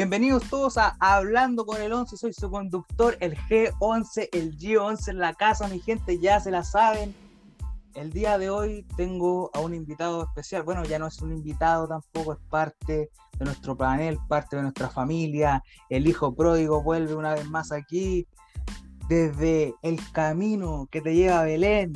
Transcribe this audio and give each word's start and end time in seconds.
Bienvenidos 0.00 0.48
todos 0.48 0.78
a 0.78 0.96
Hablando 0.98 1.66
con 1.66 1.82
el 1.82 1.92
11, 1.92 2.16
soy 2.16 2.32
su 2.32 2.50
conductor, 2.50 3.18
el 3.20 3.36
G11, 3.36 4.30
el 4.32 4.56
G11 4.56 5.08
en 5.08 5.18
la 5.18 5.34
casa, 5.34 5.68
mi 5.68 5.78
gente, 5.78 6.18
ya 6.18 6.40
se 6.40 6.50
la 6.50 6.64
saben. 6.64 7.14
El 7.92 8.10
día 8.10 8.38
de 8.38 8.48
hoy 8.48 8.86
tengo 8.96 9.50
a 9.52 9.60
un 9.60 9.74
invitado 9.74 10.22
especial, 10.22 10.62
bueno, 10.62 10.84
ya 10.84 10.98
no 10.98 11.06
es 11.06 11.20
un 11.20 11.32
invitado 11.32 11.86
tampoco, 11.86 12.32
es 12.32 12.38
parte 12.48 13.10
de 13.38 13.44
nuestro 13.44 13.76
panel, 13.76 14.18
parte 14.26 14.56
de 14.56 14.62
nuestra 14.62 14.88
familia, 14.88 15.62
el 15.90 16.08
hijo 16.08 16.34
pródigo 16.34 16.82
vuelve 16.82 17.14
una 17.14 17.34
vez 17.34 17.46
más 17.50 17.70
aquí, 17.70 18.26
desde 19.06 19.74
el 19.82 20.00
camino 20.12 20.88
que 20.90 21.02
te 21.02 21.14
lleva 21.14 21.40
a 21.40 21.44
Belén, 21.44 21.92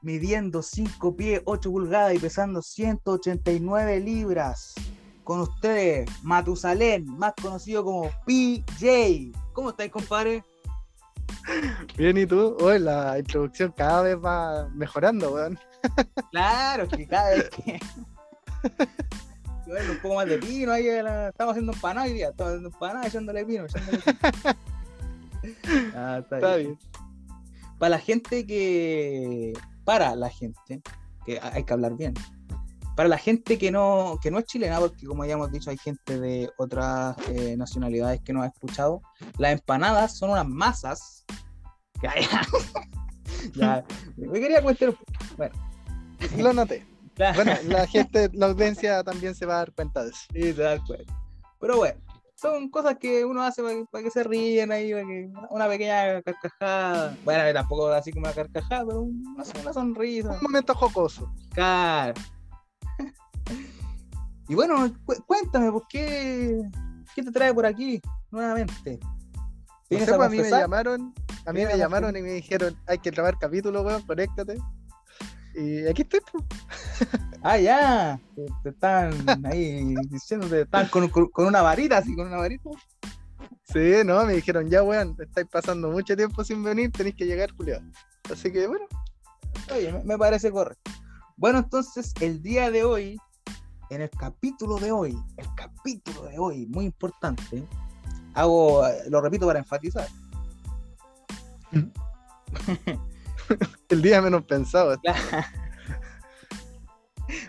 midiendo 0.00 0.62
5 0.62 1.14
pies 1.14 1.42
8 1.44 1.70
pulgadas 1.70 2.14
y 2.14 2.18
pesando 2.18 2.62
189 2.62 4.00
libras. 4.00 4.74
Con 5.26 5.40
ustedes, 5.40 6.08
Matusalén, 6.22 7.04
más 7.18 7.34
conocido 7.42 7.82
como 7.82 8.12
PJ. 8.24 9.36
¿Cómo 9.52 9.70
estáis, 9.70 9.90
compadre? 9.90 10.44
Bien, 11.96 12.16
¿y 12.16 12.26
tú? 12.26 12.56
Hoy 12.60 12.78
la 12.78 13.18
introducción 13.18 13.74
cada 13.76 14.02
vez 14.02 14.16
va 14.16 14.68
mejorando, 14.68 15.32
weón. 15.32 15.58
Claro, 16.30 16.86
que 16.86 17.08
cada 17.08 17.30
vez 17.30 17.50
que. 17.50 17.80
un 19.66 19.98
poco 20.00 20.14
más 20.14 20.28
de 20.28 20.38
pino, 20.38 20.70
ahí 20.70 20.86
estamos 20.86 21.50
haciendo 21.50 21.72
empanadas 21.72 22.08
hoy 22.08 22.14
día, 22.14 22.28
estamos 22.28 22.50
haciendo 22.50 22.68
empanadas 22.68 23.06
echándole 23.08 23.44
pino, 23.44 23.64
echándole 23.64 23.98
pino. 23.98 24.16
Ah, 25.96 26.20
está, 26.22 26.56
bien. 26.56 26.78
Para 27.80 27.90
la 27.90 27.98
gente 27.98 28.46
que. 28.46 29.54
Para 29.84 30.14
la 30.14 30.30
gente, 30.30 30.82
que 31.24 31.40
hay 31.40 31.64
que 31.64 31.72
hablar 31.72 31.96
bien. 31.96 32.14
Para 32.96 33.10
la 33.10 33.18
gente 33.18 33.58
que 33.58 33.70
no, 33.70 34.18
que 34.22 34.30
no 34.30 34.38
es 34.38 34.46
chilena, 34.46 34.80
porque 34.80 35.06
como 35.06 35.24
ya 35.26 35.34
hemos 35.34 35.52
dicho, 35.52 35.68
hay 35.68 35.76
gente 35.76 36.18
de 36.18 36.50
otras 36.56 37.14
eh, 37.28 37.54
nacionalidades 37.56 38.22
que 38.22 38.32
no 38.32 38.42
ha 38.42 38.46
escuchado, 38.46 39.02
las 39.36 39.52
empanadas 39.52 40.16
son 40.16 40.30
unas 40.30 40.48
masas. 40.48 41.26
Que 42.00 42.08
hay... 42.08 42.24
ya, 43.54 43.84
me 44.16 44.40
quería 44.40 44.62
cuestionar. 44.62 44.96
Bueno, 45.36 45.54
lo 46.38 46.52
noté. 46.54 46.86
Bueno, 47.34 47.52
la 47.68 47.86
gente, 47.86 48.30
la 48.32 48.46
audiencia 48.46 49.04
también 49.04 49.34
se 49.34 49.44
va 49.44 49.54
a 49.54 49.58
dar 49.58 49.72
cuenta 49.72 50.02
de 50.02 50.10
eso. 50.10 50.20
Sí, 50.32 50.52
se 50.54 50.62
da 50.62 50.82
cuenta. 50.82 51.14
Pero 51.60 51.76
bueno, 51.76 52.00
son 52.34 52.70
cosas 52.70 52.96
que 52.98 53.24
uno 53.24 53.42
hace 53.42 53.62
para, 53.90 54.04
que 54.04 54.10
se 54.10 54.22
ríen 54.22 54.70
ahí, 54.72 54.92
una 55.50 55.68
pequeña 55.68 56.22
carcajada. 56.22 57.16
Bueno, 57.24 57.52
tampoco 57.52 57.88
así 57.88 58.12
como 58.12 58.26
una 58.26 58.34
carcajada, 58.34 58.86
pero 58.86 59.00
una, 59.00 59.44
una 59.60 59.72
sonrisa. 59.72 60.32
Un 60.32 60.42
momento 60.42 60.74
jocoso. 60.74 61.32
Claro. 61.52 62.14
Y 64.48 64.54
bueno, 64.54 64.94
cuéntame, 65.26 65.70
¿por 65.72 65.86
qué, 65.88 66.62
qué 67.14 67.22
te 67.22 67.30
trae 67.30 67.52
por 67.52 67.66
aquí 67.66 68.00
nuevamente? 68.30 68.98
No 69.90 69.98
sé, 70.00 70.06
pues, 70.06 70.20
a 70.20 70.28
mí 70.28 70.38
me 70.38 70.50
llamaron, 70.50 71.14
a 71.44 71.52
mí 71.52 71.64
me 71.64 71.78
llamaron 71.78 72.16
y 72.16 72.22
me 72.22 72.32
dijeron, 72.32 72.76
hay 72.86 72.98
que 72.98 73.10
grabar 73.10 73.38
capítulo, 73.38 73.82
weón, 73.82 74.02
conéctate. 74.02 74.58
Y 75.54 75.86
aquí 75.86 76.02
estoy. 76.02 76.20
Ah, 77.42 77.58
ya. 77.58 78.20
Te, 78.62 78.70
están 78.70 79.14
ahí 79.46 79.94
diciendo 80.10 80.48
que 80.50 80.62
están 80.62 80.88
con, 80.88 81.08
con, 81.08 81.46
una 81.46 81.62
varita, 81.62 81.98
así, 81.98 82.14
con 82.16 82.26
una 82.26 82.38
varita. 82.38 82.68
Sí, 83.64 84.02
no, 84.04 84.24
me 84.24 84.34
dijeron, 84.34 84.68
ya, 84.68 84.82
weón, 84.82 85.16
estáis 85.18 85.46
pasando 85.46 85.90
mucho 85.90 86.16
tiempo 86.16 86.42
sin 86.42 86.62
venir, 86.62 86.90
tenéis 86.90 87.14
que 87.14 87.24
llegar, 87.24 87.52
Julio. 87.56 87.80
Así 88.30 88.50
que, 88.50 88.66
bueno. 88.66 88.86
Oye, 89.72 89.92
me, 90.04 90.18
parece 90.18 90.50
correcto. 90.50 90.90
Bueno, 91.36 91.58
entonces, 91.58 92.12
el 92.20 92.42
día 92.42 92.70
de 92.70 92.84
hoy, 92.84 93.18
en 93.90 94.02
el 94.02 94.10
capítulo 94.10 94.76
de 94.76 94.92
hoy, 94.92 95.18
el 95.36 95.46
capítulo 95.54 96.22
de 96.24 96.38
hoy, 96.38 96.66
muy 96.66 96.84
importante, 96.86 97.62
hago, 98.34 98.82
lo 99.08 99.20
repito 99.20 99.46
para 99.46 99.60
enfatizar. 99.60 100.08
el 103.88 104.02
día 104.02 104.20
menos 104.22 104.44
pensado. 104.44 104.96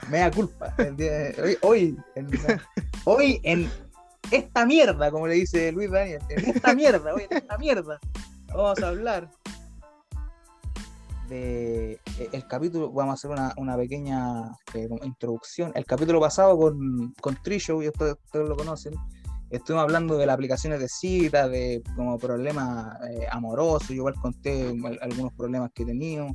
Me 0.09 0.19
da 0.19 0.31
culpa. 0.31 0.73
hoy, 1.61 1.95
en, 2.15 2.27
hoy 3.03 3.39
en 3.43 3.69
esta 4.31 4.65
mierda, 4.65 5.11
como 5.11 5.27
le 5.27 5.35
dice 5.35 5.71
Luis 5.71 5.91
Daniel, 5.91 6.21
en 6.29 6.49
esta 6.49 6.73
mierda, 6.73 7.13
hoy 7.13 7.27
en 7.29 7.37
esta 7.37 7.55
mierda, 7.57 7.99
vamos 8.47 8.81
a 8.81 8.87
hablar 8.87 9.29
de 11.27 11.99
e, 12.19 12.29
el 12.31 12.47
capítulo, 12.47 12.91
vamos 12.91 13.11
a 13.11 13.13
hacer 13.15 13.31
una, 13.31 13.53
una 13.57 13.75
pequeña 13.77 14.51
eh, 14.73 14.87
introducción. 15.03 15.71
El 15.75 15.85
capítulo 15.85 16.19
pasado 16.19 16.57
con, 16.57 17.13
con 17.21 17.35
Trishow, 17.41 17.81
y 17.81 17.89
ustedes, 17.89 18.17
lo 18.33 18.55
conocen, 18.55 18.95
estuvimos 19.49 19.83
hablando 19.83 20.17
de 20.17 20.25
las 20.25 20.33
aplicaciones 20.33 20.79
de 20.79 20.87
cita, 20.87 21.47
de 21.47 21.81
como 21.95 22.17
problemas 22.17 22.97
eh, 23.09 23.27
amorosos, 23.31 23.89
yo 23.89 23.95
igual 23.95 24.15
conté 24.15 24.75
algunos 25.01 25.33
problemas 25.33 25.71
que 25.73 25.83
he 25.83 25.85
tenido. 25.85 26.27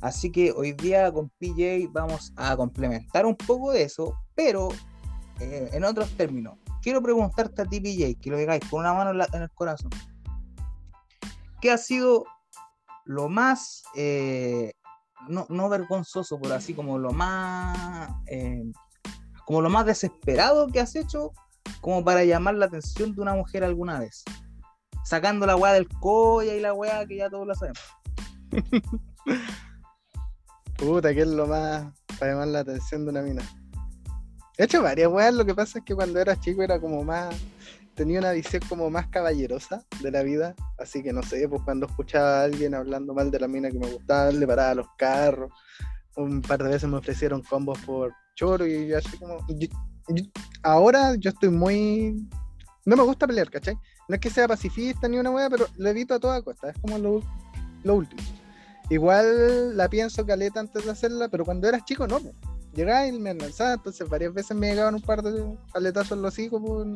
Así 0.00 0.30
que 0.30 0.52
hoy 0.52 0.72
día 0.72 1.10
con 1.10 1.30
PJ 1.38 1.88
vamos 1.90 2.32
a 2.36 2.56
complementar 2.56 3.24
un 3.24 3.36
poco 3.36 3.72
de 3.72 3.84
eso, 3.84 4.14
pero 4.34 4.68
eh, 5.40 5.70
en 5.72 5.84
otros 5.84 6.10
términos. 6.16 6.58
Quiero 6.82 7.02
preguntarte 7.02 7.62
a 7.62 7.64
ti, 7.64 7.80
PJ, 7.80 8.20
que 8.20 8.30
lo 8.30 8.36
digáis 8.36 8.62
con 8.68 8.80
una 8.80 8.92
mano 8.92 9.24
en, 9.32 9.42
el 9.42 9.50
corazón. 9.52 9.90
¿Qué 11.60 11.70
ha 11.70 11.78
sido 11.78 12.26
lo 13.04 13.28
más, 13.28 13.82
eh, 13.94 14.72
no, 15.28 15.68
vergonzoso, 15.68 16.38
pero 16.40 16.54
así 16.54 16.74
como 16.74 16.98
lo 16.98 17.12
más, 17.12 18.08
como 19.46 19.62
lo 19.62 19.70
más 19.70 19.86
desesperado 19.86 20.68
que 20.68 20.80
has 20.80 20.94
hecho 20.96 21.32
como 21.80 22.04
para 22.04 22.24
llamar 22.24 22.54
la 22.54 22.66
atención 22.66 23.14
de 23.14 23.20
una 23.20 23.34
mujer 23.34 23.64
alguna 23.64 23.98
vez. 23.98 24.24
Sacando 25.04 25.46
la 25.46 25.56
weá 25.56 25.72
del 25.72 25.88
colla 25.88 26.54
y 26.54 26.60
la 26.60 26.72
weá 26.72 27.04
que 27.06 27.16
ya 27.18 27.28
todos 27.28 27.46
la 27.46 27.54
sabemos. 27.54 27.82
Puta, 30.78 31.14
que 31.14 31.20
es 31.20 31.28
lo 31.28 31.46
más 31.46 31.92
para 32.18 32.32
llamar 32.32 32.48
la 32.48 32.60
atención 32.60 33.04
de 33.04 33.10
una 33.10 33.22
mina. 33.22 33.42
He 34.56 34.64
hecho 34.64 34.82
varias 34.82 35.10
weas, 35.10 35.34
lo 35.34 35.44
que 35.44 35.54
pasa 35.54 35.78
es 35.78 35.84
que 35.84 35.94
cuando 35.94 36.20
era 36.20 36.38
chico 36.38 36.62
era 36.62 36.80
como 36.80 37.04
más. 37.04 37.34
Tenía 37.94 38.18
una 38.18 38.32
visión 38.32 38.62
como 38.68 38.90
más 38.90 39.08
caballerosa 39.08 39.84
de 40.02 40.10
la 40.10 40.22
vida. 40.22 40.54
Así 40.78 41.02
que 41.02 41.12
no 41.12 41.22
sé, 41.22 41.48
pues 41.48 41.62
cuando 41.62 41.86
escuchaba 41.86 42.40
a 42.40 42.44
alguien 42.44 42.74
hablando 42.74 43.14
mal 43.14 43.30
de 43.30 43.40
la 43.40 43.48
mina 43.48 43.70
que 43.70 43.78
me 43.78 43.90
gustaba, 43.90 44.30
le 44.30 44.46
paraba 44.46 44.74
los 44.74 44.86
carros. 44.96 45.50
Un 46.16 46.42
par 46.42 46.62
de 46.62 46.70
veces 46.70 46.88
me 46.88 46.96
ofrecieron 46.96 47.42
combos 47.42 47.78
por 47.80 48.12
choro 48.34 48.66
y 48.66 48.88
yo 48.88 48.98
así 48.98 49.16
como 49.18 49.38
ahora 50.62 51.14
yo 51.16 51.30
estoy 51.30 51.48
muy. 51.48 52.28
No 52.84 52.96
me 52.96 53.02
gusta 53.02 53.26
pelear, 53.26 53.50
¿cachai? 53.50 53.78
No 54.08 54.14
es 54.14 54.20
que 54.20 54.30
sea 54.30 54.46
pacifista 54.46 55.08
ni 55.08 55.18
una 55.18 55.30
wea, 55.30 55.48
pero 55.48 55.66
lo 55.76 55.88
evito 55.88 56.14
a 56.14 56.20
toda 56.20 56.42
costa. 56.42 56.70
Es 56.70 56.78
como 56.78 56.98
lo, 56.98 57.94
último. 57.94 58.22
Igual 58.90 59.76
la 59.76 59.88
pienso 59.88 60.26
caleta 60.26 60.60
antes 60.60 60.84
de 60.84 60.90
hacerla, 60.90 61.28
pero 61.28 61.44
cuando 61.44 61.66
eras 61.68 61.84
chico 61.84 62.06
no. 62.06 62.20
Llegaba 62.74 63.06
y 63.06 63.12
me 63.12 63.32
lanzaba, 63.32 63.74
entonces 63.74 64.06
varias 64.08 64.34
veces 64.34 64.56
me 64.56 64.68
llegaban 64.68 64.96
un 64.96 65.00
par 65.00 65.22
de 65.22 65.56
paletazos 65.72 66.18
en 66.18 66.22
los 66.22 66.38
hijos 66.38 66.60
por, 66.60 66.86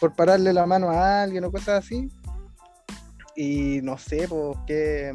por 0.00 0.14
pararle 0.14 0.52
la 0.52 0.66
mano 0.66 0.90
a 0.90 1.22
alguien 1.22 1.44
o 1.44 1.52
cosas 1.52 1.84
así. 1.84 2.10
Y 3.36 3.80
no 3.82 3.98
sé, 3.98 4.26
pues 4.28 4.56
qué 4.66 5.14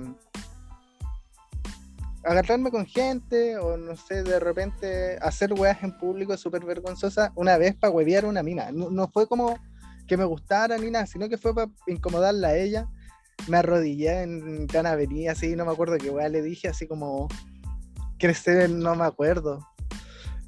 agarrarme 2.25 2.71
con 2.71 2.85
gente 2.85 3.57
o 3.57 3.77
no 3.77 3.95
sé, 3.95 4.23
de 4.23 4.39
repente 4.39 5.17
hacer 5.21 5.53
weas 5.53 5.83
en 5.83 5.95
público 5.97 6.35
súper 6.35 6.65
vergonzosa 6.65 7.31
una 7.35 7.57
vez 7.57 7.75
para 7.75 7.91
huevear 7.91 8.25
una 8.25 8.41
mina. 8.41 8.71
No, 8.71 9.07
fue 9.09 9.27
como 9.27 9.59
que 10.07 10.17
me 10.17 10.25
gustara 10.25 10.77
ni 10.77 10.89
nada, 10.89 11.05
sino 11.05 11.29
que 11.29 11.37
fue 11.37 11.53
para 11.53 11.71
incomodarla 11.87 12.49
a 12.49 12.57
ella. 12.57 12.87
Me 13.47 13.57
arrodillé 13.57 14.23
en 14.23 14.65
Canavería, 14.67 15.33
así, 15.33 15.55
no 15.55 15.65
me 15.65 15.71
acuerdo 15.71 15.97
qué 15.97 16.09
wea 16.09 16.29
le 16.29 16.41
dije, 16.41 16.67
así 16.67 16.87
como 16.87 17.27
crecer, 18.17 18.69
no 18.69 18.95
me 18.95 19.05
acuerdo. 19.05 19.59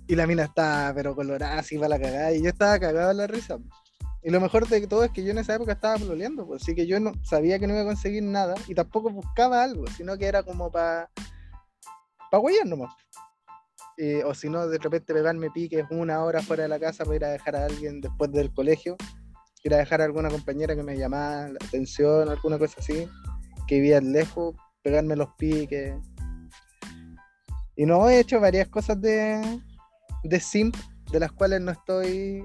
Y 0.08 0.16
la 0.16 0.26
mina 0.26 0.46
estaba, 0.46 0.94
pero 0.94 1.16
colorada, 1.16 1.60
así 1.60 1.78
para 1.78 1.90
la 1.90 2.00
cagada, 2.00 2.34
y 2.34 2.42
yo 2.42 2.50
estaba 2.50 2.80
cagado 2.80 3.12
en 3.12 3.18
la 3.18 3.28
risa. 3.28 3.58
Y 4.24 4.30
lo 4.32 4.42
mejor 4.42 4.68
de 4.68 4.88
todo 4.88 5.04
es 5.04 5.12
que 5.12 5.24
yo 5.24 5.32
en 5.32 5.38
esa 5.38 5.56
época 5.56 5.74
estaba 5.74 5.98
pololeando, 5.98 6.46
pues, 6.46 6.62
así 6.62 6.76
que 6.76 6.86
yo 6.88 7.00
no 7.00 7.14
sabía 7.24 7.60
que 7.60 7.68
no 7.68 7.74
iba 7.74 7.84
a 7.84 7.86
conseguir 7.86 8.24
nada 8.24 8.56
y 8.68 8.76
tampoco 8.76 9.10
buscaba 9.10 9.64
algo, 9.64 9.86
sino 9.96 10.18
que 10.18 10.26
era 10.26 10.44
como 10.44 10.72
para 10.72 11.10
para 12.30 12.42
huellar 12.42 12.66
nomás. 12.66 12.94
Eh, 13.98 14.24
o 14.24 14.34
si 14.34 14.50
no, 14.50 14.68
de 14.68 14.78
repente 14.78 15.14
pegarme 15.14 15.50
piques 15.50 15.86
una 15.90 16.24
hora 16.24 16.42
fuera 16.42 16.64
de 16.64 16.70
la 16.70 16.80
casa 16.80 17.04
para 17.04 17.16
ir 17.16 17.26
a 17.26 17.30
dejar 17.30 17.56
a 17.56 17.66
alguien 17.66 18.00
después 18.00 18.32
del 18.32 18.54
colegio, 18.54 18.96
ir 19.64 19.74
a 19.74 19.78
dejar 19.78 20.02
a 20.02 20.06
alguna 20.06 20.30
compañera 20.30 20.76
que 20.76 20.84
me 20.84 20.98
llamaba 20.98 21.50
la 21.50 21.58
atención, 21.66 22.30
alguna 22.30 22.60
cosa 22.60 22.76
así, 22.78 23.10
que 23.68 23.76
vivía 23.76 24.00
lejos, 24.00 24.56
pegarme 24.84 25.16
los 25.16 25.30
piques. 25.38 25.96
Y 27.76 27.86
no 27.86 28.08
he 28.10 28.20
hecho 28.20 28.40
varias 28.40 28.68
cosas 28.68 29.02
de, 29.02 29.62
de 30.24 30.40
simp, 30.40 30.76
de 31.12 31.20
las 31.20 31.32
cuales 31.32 31.62
no 31.62 31.72
estoy 31.72 32.44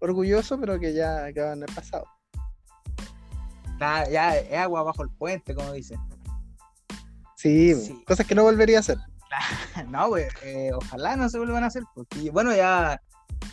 orgulloso, 0.00 0.58
pero 0.60 0.78
que 0.78 0.92
ya 0.94 1.24
acaban 1.26 1.62
el 1.62 1.74
pasado. 1.74 2.04
ya 3.78 4.36
es 4.36 4.58
agua 4.58 4.82
bajo 4.82 5.02
el 5.02 5.10
puente, 5.10 5.54
como 5.54 5.72
dicen. 5.72 5.98
sí, 7.36 7.74
cosas 8.06 8.26
que 8.26 8.34
no 8.34 8.42
volvería 8.42 8.78
a 8.78 8.80
hacer. 8.80 8.98
no, 9.88 10.08
pues, 10.08 10.28
ojalá 10.74 11.16
no 11.16 11.28
se 11.28 11.38
vuelvan 11.38 11.64
a 11.64 11.68
hacer, 11.68 11.84
porque, 11.94 12.30
bueno, 12.30 12.54
ya 12.54 13.00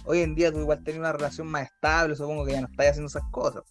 hoy 0.06 0.22
en 0.22 0.36
día 0.36 0.52
tú 0.52 0.60
igual 0.60 0.84
tenés 0.84 1.00
una 1.00 1.14
relación 1.14 1.48
más 1.48 1.64
estable, 1.72 2.16
supongo 2.16 2.46
que 2.46 2.54
ya 2.54 2.62
no 2.62 2.68
estás 2.68 2.88
haciendo 2.88 3.08
esas 3.08 3.24
cosas. 3.32 3.64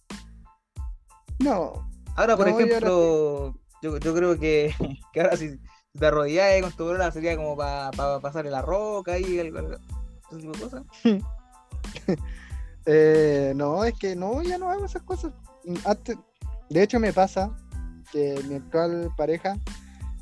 No. 1.39 1.87
Ahora, 2.15 2.35
por 2.35 2.47
No, 2.47 2.51
y 2.51 2.63
ahora 2.63 2.65
ejemplo, 2.65 3.53
yo, 3.83 3.97
yo 3.99 4.15
creo 4.15 4.39
que, 4.39 4.73
que 5.13 5.21
ahora 5.21 5.37
si 5.37 5.59
te 5.97 6.05
arrodillas 6.05 6.61
con 6.61 6.71
tu 6.73 6.85
brona 6.87 7.11
sería 7.11 7.35
como 7.35 7.55
para 7.55 7.91
pasar 8.19 8.45
la 8.45 8.61
roca 8.61 9.19
y 9.19 9.37
el- 9.39 9.55
ese 10.29 10.37
tipo 10.39 10.51
de 10.53 10.59
cosas. 10.59 10.83
Eh, 12.89 13.51
no, 13.55 13.83
es 13.83 13.93
que 13.95 14.15
no, 14.15 14.41
ya 14.41 14.57
no 14.57 14.69
hago 14.69 14.85
esas 14.85 15.03
cosas. 15.03 15.33
De 16.69 16.83
hecho, 16.83 16.99
me 16.99 17.11
pasa 17.11 17.53
que 18.11 18.41
mi 18.47 18.55
actual 18.55 19.11
pareja 19.17 19.57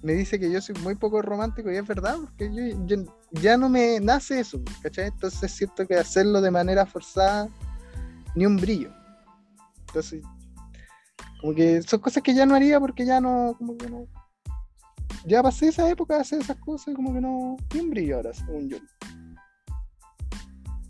me 0.01 0.13
dice 0.13 0.39
que 0.39 0.51
yo 0.51 0.59
soy 0.61 0.75
muy 0.81 0.95
poco 0.95 1.21
romántico 1.21 1.71
y 1.71 1.77
es 1.77 1.87
verdad, 1.87 2.17
porque 2.19 2.51
yo, 2.53 2.85
yo- 2.85 3.05
ya 3.31 3.57
no 3.57 3.69
me 3.69 3.99
nace 3.99 4.39
eso, 4.39 4.59
¿cachai? 4.81 5.07
Entonces 5.07 5.51
siento 5.51 5.87
que 5.87 5.95
hacerlo 5.95 6.41
de 6.41 6.51
manera 6.51 6.85
forzada, 6.85 7.47
ni 8.35 8.45
un 8.45 8.57
brillo. 8.57 8.91
Entonces, 9.87 10.23
como 11.41 11.53
que 11.53 11.81
son 11.83 11.99
cosas 11.99 12.23
que 12.23 12.33
ya 12.33 12.45
no 12.45 12.55
haría 12.55 12.79
porque 12.79 13.05
ya 13.05 13.19
no, 13.21 13.55
como 13.57 13.77
que 13.77 13.89
no. 13.89 14.07
Ya 15.25 15.41
pasé 15.41 15.67
esa 15.69 15.89
época 15.89 16.15
de 16.15 16.21
hacer 16.21 16.39
esas 16.41 16.57
cosas 16.57 16.89
y 16.89 16.93
como 16.93 17.13
que 17.13 17.21
no, 17.21 17.57
ni 17.73 17.79
un 17.79 17.89
brillo 17.89 18.17
ahora, 18.17 18.33
según 18.33 18.69
yo. 18.69 18.77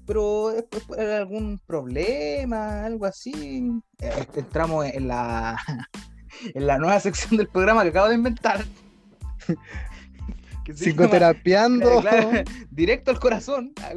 Pero 0.05 0.51
es 0.51 0.65
es 0.71 0.83
por 0.83 0.99
algún 0.99 1.59
problema, 1.65 2.85
algo 2.85 3.05
así. 3.05 3.71
Eh, 3.99 4.27
Entramos 4.35 4.85
en 4.85 5.07
la, 5.07 5.57
en 6.53 6.67
la 6.67 6.77
nueva 6.77 6.99
sección 6.99 7.37
del 7.37 7.47
programa 7.47 7.83
que 7.83 7.89
acabo 7.89 8.09
de 8.09 8.15
inventar. 8.15 8.63
Que 10.63 10.73
llama- 10.73 10.77
Psicoterapiando. 10.83 12.01
Claro, 12.01 12.31
directo 12.71 13.11
al 13.11 13.19
corazón. 13.19 13.73
ah, 13.81 13.91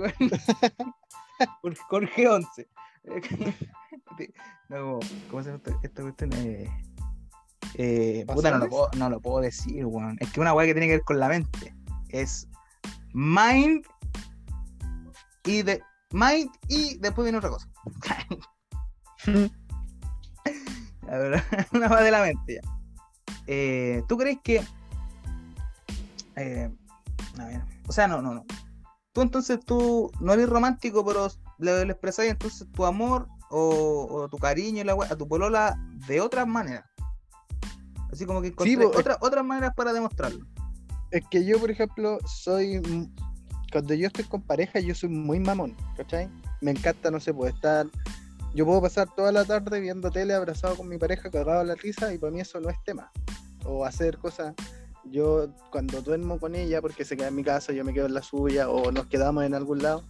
Jorge 1.88 2.28
11. 2.28 2.68
No, 4.68 4.98
¿cómo 5.30 5.42
se 5.42 5.50
llama 5.50 5.62
esta- 5.82 6.02
cuestión? 6.02 6.32
Eh, 6.34 6.68
eh, 7.74 8.24
puta, 8.26 8.50
no 8.50 8.58
lo, 8.58 8.68
puedo, 8.68 8.90
no 8.96 9.10
lo 9.10 9.20
puedo 9.20 9.40
decir, 9.40 9.84
weón. 9.86 10.16
Es 10.20 10.30
que 10.32 10.40
una 10.40 10.52
weá 10.54 10.66
que 10.66 10.74
tiene 10.74 10.86
que 10.88 10.94
ver 10.94 11.04
con 11.04 11.18
la 11.20 11.28
mente. 11.28 11.74
Es 12.08 12.48
mind 13.12 13.84
y 15.44 15.62
de 15.62 15.82
mind 16.12 16.50
y 16.68 16.96
después 16.98 17.24
viene 17.24 17.38
otra 17.38 17.50
cosa. 17.50 17.68
A 21.08 21.16
ver, 21.16 21.42
una 21.72 21.88
más 21.88 22.02
de 22.02 22.10
la 22.10 22.22
mente 22.22 22.54
ya. 22.62 22.70
Eh, 23.46 24.02
¿Tú 24.08 24.16
crees 24.18 24.38
que 24.42 24.62
eh, 26.36 26.70
a 27.38 27.44
ver, 27.46 27.62
o 27.88 27.92
sea, 27.92 28.06
no, 28.06 28.20
no, 28.22 28.34
no. 28.34 28.44
Tú 29.12 29.22
entonces 29.22 29.58
tú 29.64 30.10
no 30.20 30.32
eres 30.34 30.48
romántico, 30.48 31.04
pero 31.04 31.28
le, 31.58 31.84
le 31.84 31.92
expresáis 31.92 32.30
entonces 32.30 32.70
tu 32.72 32.84
amor 32.84 33.26
o, 33.50 34.06
o 34.10 34.28
tu 34.28 34.36
cariño 34.38 34.84
la 34.84 34.92
a 34.92 35.16
tu 35.16 35.26
polola 35.26 35.76
de 36.06 36.20
otras 36.20 36.46
maneras. 36.46 36.84
Así 38.12 38.24
como 38.26 38.40
que 38.42 38.48
encontré 38.48 38.76
po, 38.76 38.92
es- 38.92 38.98
otra- 38.98 39.18
otras 39.20 39.44
maneras 39.44 39.72
para 39.74 39.92
demostrarlo. 39.92 40.46
Es 41.10 41.22
que 41.30 41.44
yo, 41.44 41.58
por 41.58 41.70
ejemplo, 41.70 42.18
soy. 42.26 42.80
Cuando 43.70 43.94
yo 43.94 44.06
estoy 44.06 44.24
con 44.24 44.42
pareja, 44.42 44.80
yo 44.80 44.94
soy 44.94 45.10
muy 45.10 45.40
mamón, 45.40 45.76
¿cachai? 45.96 46.28
Me 46.60 46.70
encanta, 46.70 47.10
no 47.10 47.20
sé, 47.20 47.34
puedo 47.34 47.50
estar. 47.50 47.86
Yo 48.54 48.64
puedo 48.64 48.80
pasar 48.80 49.08
toda 49.14 49.30
la 49.30 49.44
tarde 49.44 49.78
viendo 49.80 50.10
tele 50.10 50.34
abrazado 50.34 50.76
con 50.76 50.88
mi 50.88 50.96
pareja, 50.96 51.30
cagado 51.30 51.60
a 51.60 51.64
la 51.64 51.74
risa, 51.74 52.12
y 52.12 52.18
para 52.18 52.32
mí 52.32 52.40
eso 52.40 52.60
no 52.60 52.70
es 52.70 52.76
tema. 52.84 53.10
O 53.64 53.84
hacer 53.84 54.16
cosas. 54.18 54.54
Yo, 55.04 55.48
cuando 55.70 56.00
duermo 56.00 56.38
con 56.38 56.54
ella, 56.54 56.80
porque 56.80 57.04
se 57.04 57.16
queda 57.16 57.28
en 57.28 57.34
mi 57.34 57.44
casa, 57.44 57.72
yo 57.72 57.84
me 57.84 57.92
quedo 57.92 58.06
en 58.06 58.14
la 58.14 58.22
suya, 58.22 58.70
o 58.70 58.90
nos 58.90 59.06
quedamos 59.06 59.44
en 59.44 59.54
algún 59.54 59.82
lado, 59.82 60.02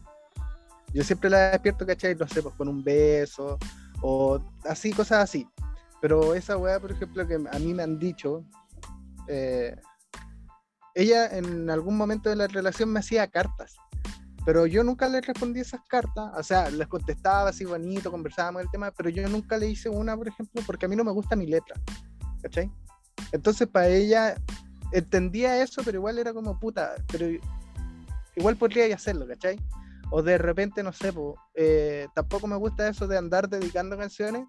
yo 0.94 1.04
siempre 1.04 1.28
la 1.28 1.50
despierto, 1.50 1.86
¿cachai? 1.86 2.14
No 2.14 2.26
sé, 2.26 2.42
pues 2.42 2.54
con 2.54 2.68
un 2.68 2.82
beso, 2.82 3.58
o 4.00 4.40
así, 4.64 4.92
cosas 4.92 5.24
así. 5.24 5.46
Pero 6.00 6.34
esa 6.34 6.56
weá, 6.56 6.80
por 6.80 6.92
ejemplo, 6.92 7.26
que 7.26 7.34
a 7.34 7.58
mí 7.58 7.74
me 7.74 7.82
han 7.82 7.98
dicho, 7.98 8.44
eh, 9.26 9.76
ella 10.98 11.28
en 11.28 11.70
algún 11.70 11.96
momento 11.96 12.28
de 12.28 12.34
la 12.34 12.48
relación 12.48 12.92
me 12.92 12.98
hacía 12.98 13.28
cartas, 13.28 13.76
pero 14.44 14.66
yo 14.66 14.82
nunca 14.82 15.08
le 15.08 15.20
respondí 15.20 15.60
esas 15.60 15.80
cartas, 15.88 16.32
o 16.36 16.42
sea, 16.42 16.70
les 16.70 16.88
contestaba 16.88 17.50
así 17.50 17.64
bonito, 17.64 18.10
conversábamos 18.10 18.62
el 18.62 18.70
tema, 18.70 18.90
pero 18.90 19.08
yo 19.08 19.28
nunca 19.28 19.56
le 19.58 19.68
hice 19.68 19.88
una, 19.88 20.16
por 20.16 20.26
ejemplo, 20.26 20.60
porque 20.66 20.86
a 20.86 20.88
mí 20.88 20.96
no 20.96 21.04
me 21.04 21.12
gusta 21.12 21.36
mi 21.36 21.46
letra, 21.46 21.80
¿cachai? 22.42 22.68
Entonces 23.30 23.68
para 23.68 23.86
ella 23.86 24.34
entendía 24.92 25.62
eso, 25.62 25.82
pero 25.84 25.98
igual 25.98 26.18
era 26.18 26.34
como 26.34 26.58
puta, 26.58 26.96
pero 27.12 27.26
igual 28.34 28.56
podría 28.56 28.92
hacerlo, 28.92 29.24
¿cachai? 29.28 29.56
O 30.10 30.20
de 30.20 30.36
repente, 30.36 30.82
no 30.82 30.92
sé, 30.92 31.12
po, 31.12 31.36
eh, 31.54 32.08
tampoco 32.12 32.48
me 32.48 32.56
gusta 32.56 32.88
eso 32.88 33.06
de 33.06 33.18
andar 33.18 33.48
dedicando 33.48 33.96
canciones, 33.96 34.48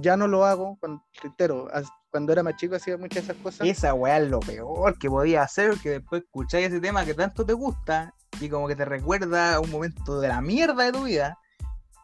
ya 0.00 0.16
no 0.16 0.28
lo 0.28 0.44
hago, 0.44 0.76
cuando, 0.78 1.04
reitero, 1.20 1.68
cuando 2.16 2.32
era 2.32 2.42
más 2.42 2.56
chico 2.56 2.76
hacía 2.76 2.96
muchas 2.96 3.26
de 3.26 3.32
esas 3.32 3.42
cosas. 3.42 3.68
Esa 3.68 3.92
weá 3.92 4.16
es 4.16 4.30
lo 4.30 4.40
peor 4.40 4.98
que 4.98 5.10
podía 5.10 5.42
hacer, 5.42 5.76
que 5.82 5.90
después 5.90 6.22
escucháis 6.22 6.68
ese 6.68 6.80
tema 6.80 7.04
que 7.04 7.12
tanto 7.12 7.44
te 7.44 7.52
gusta 7.52 8.14
y 8.40 8.48
como 8.48 8.66
que 8.68 8.74
te 8.74 8.86
recuerda 8.86 9.60
un 9.60 9.70
momento 9.70 10.18
de 10.18 10.28
la 10.28 10.40
mierda 10.40 10.84
de 10.84 10.92
tu 10.92 11.04
vida. 11.04 11.38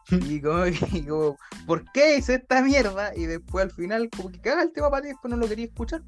Y 0.11 0.39
como, 0.41 0.67
y 0.67 1.05
como, 1.07 1.37
¿por 1.65 1.89
qué 1.93 2.17
hice 2.17 2.35
esta 2.35 2.61
mierda? 2.61 3.15
Y 3.15 3.25
después 3.25 3.63
al 3.63 3.71
final, 3.71 4.09
como 4.15 4.29
que 4.29 4.39
caga 4.39 4.61
el 4.61 4.71
tema 4.71 4.91
para 4.91 5.01
ti, 5.01 5.07
después 5.07 5.31
no 5.31 5.37
lo 5.37 5.47
quería 5.47 5.65
escuchar. 5.65 6.03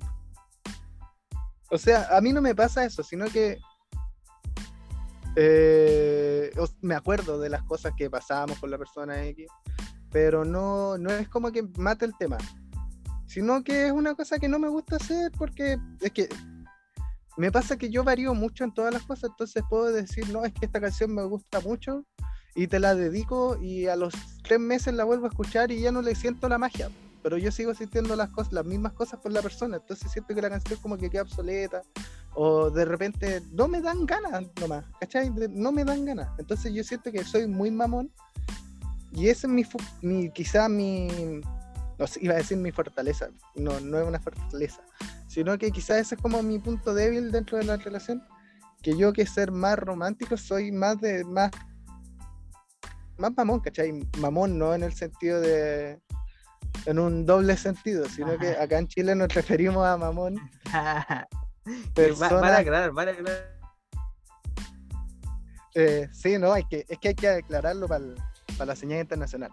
O 1.72 1.78
sea, 1.78 2.16
a 2.16 2.22
mí 2.22 2.31
no 2.31 2.42
me 2.42 2.54
pasa 2.54 2.86
eso, 2.86 3.01
sino 3.01 3.25
que 3.25 3.58
eh, 5.38 6.51
me 6.81 6.94
acuerdo 6.94 7.40
de 7.40 7.50
las 7.50 7.63
cosas 7.63 7.94
que 7.98 8.10
pasábamos 8.10 8.60
con 8.60 8.69
la 8.69 8.78
persona 8.78 9.24
X, 9.28 9.48
pero 10.12 10.44
no, 10.44 10.98
no 10.98 11.10
es 11.12 11.28
como 11.30 11.51
que 11.51 11.63
mate 11.78 12.06
el 12.06 12.16
tema, 12.18 12.38
sino 13.27 13.63
que 13.63 13.88
es 13.88 13.92
una 13.92 14.16
cosa 14.16 14.39
que 14.39 14.48
no 14.48 14.60
me 14.60 14.68
gusta 14.68 14.98
hacer 14.98 15.31
porque 15.38 15.77
es 16.01 16.12
que 16.12 16.30
me 17.38 17.51
pasa 17.51 17.77
que 17.77 17.89
yo 17.89 18.04
varío 18.04 18.33
mucho 18.33 18.63
en 18.63 18.74
todas 18.74 18.94
las 18.94 19.04
cosas, 19.04 19.31
entonces 19.31 19.63
puedo 19.69 19.92
decir, 19.92 20.30
no, 20.30 20.45
es 20.45 20.54
que 20.54 20.66
esta 20.66 20.80
canción 20.80 21.13
me 21.13 21.24
gusta 21.24 21.60
mucho 21.60 22.06
y 22.56 22.68
te 22.68 22.80
la 22.80 22.96
dedico 22.96 23.58
y 23.62 23.88
a 23.88 23.96
los 23.96 24.13
tres 24.44 24.60
meses 24.60 24.94
la 24.94 25.03
vuelvo 25.03 25.25
a 25.25 25.29
escuchar 25.29 25.72
y 25.72 25.82
ya 25.82 25.91
no 25.91 26.01
le 26.01 26.15
siento 26.15 26.48
la 26.48 26.58
magia. 26.58 26.89
Pero 27.22 27.38
yo 27.38 27.51
sigo 27.51 27.74
sintiendo 27.74 28.15
las 28.15 28.29
cosas, 28.29 28.53
las 28.53 28.65
mismas 28.65 28.94
cosas 28.94 29.20
por 29.20 29.32
la 29.32 29.41
persona, 29.41 29.77
entonces 29.77 30.12
siento 30.12 30.34
que 30.34 30.41
la 30.41 30.50
canción 30.50 30.79
como 30.79 30.96
que 30.96 31.10
queda 31.10 31.24
obsoleta, 31.24 31.82
o 32.36 32.70
de 32.70 32.86
repente 32.86 33.41
no 33.51 33.67
me 33.67 33.82
dan 33.82 34.05
ganas 34.05 34.46
nomás, 34.62 34.86
¿cachai? 35.00 35.32
No 35.50 35.72
me 35.72 35.84
dan 35.84 36.05
ganas. 36.05 36.29
Entonces 36.38 36.72
yo 36.74 36.84
siento 36.84 37.12
que 37.12 37.24
soy 37.24 37.48
muy 37.48 37.72
mamón 37.72 38.12
y 39.12 39.29
ese 39.29 39.48
es 39.48 39.53
mi, 39.53 39.65
mi 40.01 40.29
quizá 40.29 40.70
mi, 40.70 41.41
no 42.00 42.08
sé, 42.08 42.20
iba 42.24 42.34
a 42.34 42.38
decir 42.38 42.58
mi 42.58 42.72
fortaleza, 42.72 43.28
no, 43.56 43.80
no 43.80 44.00
es 44.00 44.08
una 44.08 44.20
fortaleza, 44.20 44.82
sino 45.28 45.58
que 45.58 45.72
quizás 45.72 45.98
ese 45.98 46.16
es 46.16 46.22
como 46.22 46.42
mi 46.44 46.60
punto 46.60 46.94
débil 46.94 47.32
dentro 47.32 47.58
de 47.58 47.64
la 47.66 47.78
relación, 47.78 48.24
que 48.82 48.96
yo 48.98 49.14
que 49.14 49.25
ser 49.25 49.52
más 49.52 49.78
romántico 49.80 50.38
soy 50.38 50.72
más 50.72 51.00
de, 51.02 51.24
más, 51.24 51.52
más 53.18 53.32
mamón, 53.36 53.60
¿cachai? 53.62 53.92
Mamón 54.20 54.58
no 54.60 54.74
en 54.75 54.84
el 54.84 54.94
sentido 54.94 55.40
de, 55.42 56.00
en 56.86 57.00
un 57.00 57.25
doble 57.25 57.58
sentido, 57.58 58.08
sino 58.10 58.38
que 58.38 58.50
acá 58.58 58.78
en 58.78 58.88
Chile 58.88 59.16
nos 59.16 59.34
referimos 59.34 59.86
a 59.86 59.98
mamón 59.98 60.36
Pero 61.96 62.14
va- 62.16 62.20
Persona- 62.30 62.42
Para 62.42 62.58
aclarar, 62.60 62.94
para 62.94 63.12
aclarar. 63.12 63.56
Eh, 65.74 66.08
sí, 66.14 66.38
no, 66.38 66.54
hay 66.54 66.64
que, 66.66 66.86
es 66.88 67.00
que 67.00 67.08
hay 67.10 67.16
que 67.16 67.28
aclararlo 67.28 67.88
para 67.88 68.66
la 68.66 68.75
señal 68.75 69.00
internacional. 69.02 69.52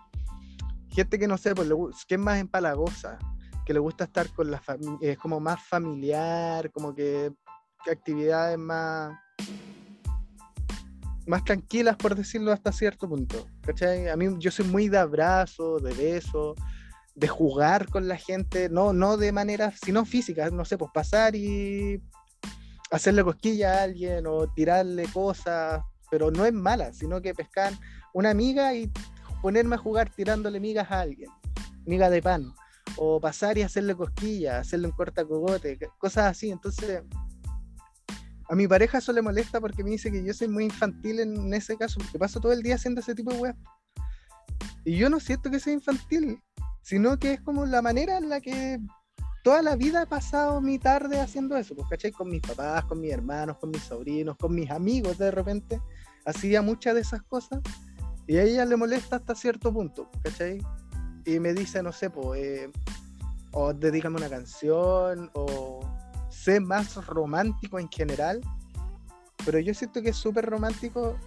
Gente 0.92 1.18
que 1.18 1.26
no 1.26 1.38
sé, 1.38 1.54
pues, 1.54 1.68
que 2.06 2.14
es 2.14 2.20
más 2.20 2.38
empalagosa, 2.38 3.18
que 3.64 3.72
le 3.72 3.80
gusta 3.80 4.04
estar 4.04 4.28
con 4.30 4.50
la 4.50 4.60
familia, 4.60 5.12
es 5.12 5.18
como 5.18 5.40
más 5.40 5.62
familiar, 5.66 6.70
como 6.70 6.94
que, 6.94 7.32
actividades 7.90 8.56
más 8.58 9.18
más 11.26 11.44
tranquilas, 11.44 11.96
por 11.96 12.14
decirlo 12.14 12.52
hasta 12.52 12.72
cierto 12.72 13.08
punto. 13.08 13.46
¿cachai? 13.62 14.08
A 14.08 14.16
mí 14.16 14.26
yo 14.38 14.50
soy 14.50 14.66
muy 14.66 14.88
de 14.88 14.98
abrazo, 14.98 15.78
de 15.78 15.92
beso, 15.94 16.54
de 17.14 17.28
jugar 17.28 17.88
con 17.88 18.08
la 18.08 18.16
gente, 18.16 18.68
no, 18.68 18.92
no 18.92 19.16
de 19.16 19.32
manera, 19.32 19.72
sino 19.82 20.04
física, 20.04 20.50
no 20.50 20.64
sé, 20.64 20.78
pues 20.78 20.90
pasar 20.92 21.36
y 21.36 22.02
hacerle 22.90 23.24
cosquilla 23.24 23.78
a 23.78 23.82
alguien 23.84 24.26
o 24.26 24.46
tirarle 24.48 25.06
cosas, 25.12 25.82
pero 26.10 26.30
no 26.30 26.44
es 26.44 26.52
mala, 26.52 26.92
sino 26.92 27.20
que 27.20 27.34
pescar 27.34 27.72
una 28.12 28.30
amiga 28.30 28.74
y 28.74 28.90
ponerme 29.42 29.74
a 29.74 29.78
jugar 29.78 30.08
tirándole 30.08 30.60
migas 30.60 30.90
a 30.90 31.00
alguien, 31.00 31.28
miga 31.84 32.08
de 32.08 32.22
pan, 32.22 32.54
o 32.96 33.20
pasar 33.20 33.58
y 33.58 33.62
hacerle 33.62 33.94
cosquillas, 33.94 34.60
hacerle 34.60 34.86
un 34.86 34.92
cortacogote, 34.92 35.78
cosas 35.98 36.30
así. 36.30 36.50
Entonces, 36.50 37.02
a 38.48 38.54
mi 38.54 38.68
pareja 38.68 38.98
eso 38.98 39.12
le 39.12 39.20
molesta 39.20 39.60
porque 39.60 39.82
me 39.82 39.90
dice 39.90 40.10
que 40.10 40.24
yo 40.24 40.32
soy 40.32 40.48
muy 40.48 40.64
infantil 40.64 41.20
en 41.20 41.52
ese 41.52 41.76
caso, 41.76 41.98
porque 41.98 42.18
paso 42.18 42.40
todo 42.40 42.52
el 42.52 42.62
día 42.62 42.76
haciendo 42.76 43.00
ese 43.00 43.14
tipo 43.14 43.32
de 43.32 43.38
weas. 43.38 43.56
Y 44.84 44.96
yo 44.96 45.10
no 45.10 45.20
siento 45.20 45.50
que 45.50 45.60
sea 45.60 45.72
infantil, 45.72 46.40
sino 46.82 47.18
que 47.18 47.34
es 47.34 47.40
como 47.40 47.66
la 47.66 47.82
manera 47.82 48.18
en 48.18 48.28
la 48.28 48.40
que 48.40 48.78
toda 49.42 49.62
la 49.62 49.76
vida 49.76 50.02
he 50.02 50.06
pasado 50.06 50.60
mi 50.60 50.78
tarde 50.78 51.20
haciendo 51.20 51.56
eso, 51.56 51.74
pues, 51.74 51.88
¿cachai? 51.88 52.12
Con 52.12 52.28
mis 52.30 52.42
papás, 52.42 52.84
con 52.84 53.00
mis 53.00 53.12
hermanos, 53.12 53.58
con 53.58 53.70
mis 53.70 53.82
sobrinos, 53.82 54.36
con 54.36 54.54
mis 54.54 54.70
amigos 54.70 55.18
de 55.18 55.30
repente. 55.30 55.80
hacía 56.24 56.62
muchas 56.62 56.94
de 56.94 57.00
esas 57.00 57.22
cosas 57.22 57.60
y 58.26 58.36
a 58.36 58.42
ella 58.42 58.64
le 58.64 58.76
molesta 58.76 59.16
hasta 59.16 59.34
cierto 59.34 59.72
punto, 59.72 60.10
¿cachai? 60.22 60.58
Y 61.24 61.38
me 61.38 61.52
dice, 61.52 61.82
no 61.82 61.92
sé, 61.92 62.10
pues, 62.10 62.68
o 63.52 63.72
dedícame 63.72 64.16
una 64.16 64.28
canción, 64.28 65.30
o 65.34 65.80
sé 66.30 66.60
más 66.60 66.94
romántico 67.06 67.78
en 67.78 67.88
general, 67.88 68.40
pero 69.44 69.58
yo 69.58 69.74
siento 69.74 70.02
que 70.02 70.10
es 70.10 70.16
súper 70.16 70.46
romántico, 70.46 71.18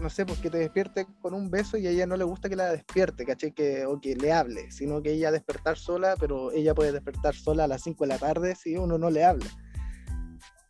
no 0.00 0.10
sé, 0.10 0.26
porque 0.26 0.50
te 0.50 0.58
despierte 0.58 1.06
con 1.20 1.34
un 1.34 1.50
beso 1.50 1.76
y 1.76 1.86
a 1.86 1.90
ella 1.90 2.06
no 2.06 2.16
le 2.16 2.24
gusta 2.24 2.48
que 2.48 2.56
la 2.56 2.72
despierte, 2.72 3.24
¿cachai? 3.24 3.52
Que, 3.52 3.86
o 3.86 4.00
que 4.00 4.16
le 4.16 4.32
hable, 4.32 4.70
sino 4.70 5.02
que 5.02 5.12
ella 5.12 5.30
despertar 5.30 5.76
sola, 5.76 6.14
pero 6.18 6.52
ella 6.52 6.74
puede 6.74 6.92
despertar 6.92 7.34
sola 7.34 7.64
a 7.64 7.68
las 7.68 7.82
5 7.82 8.04
de 8.04 8.08
la 8.08 8.18
tarde 8.18 8.54
si 8.54 8.76
uno 8.76 8.98
no 8.98 9.10
le 9.10 9.24
habla, 9.24 9.46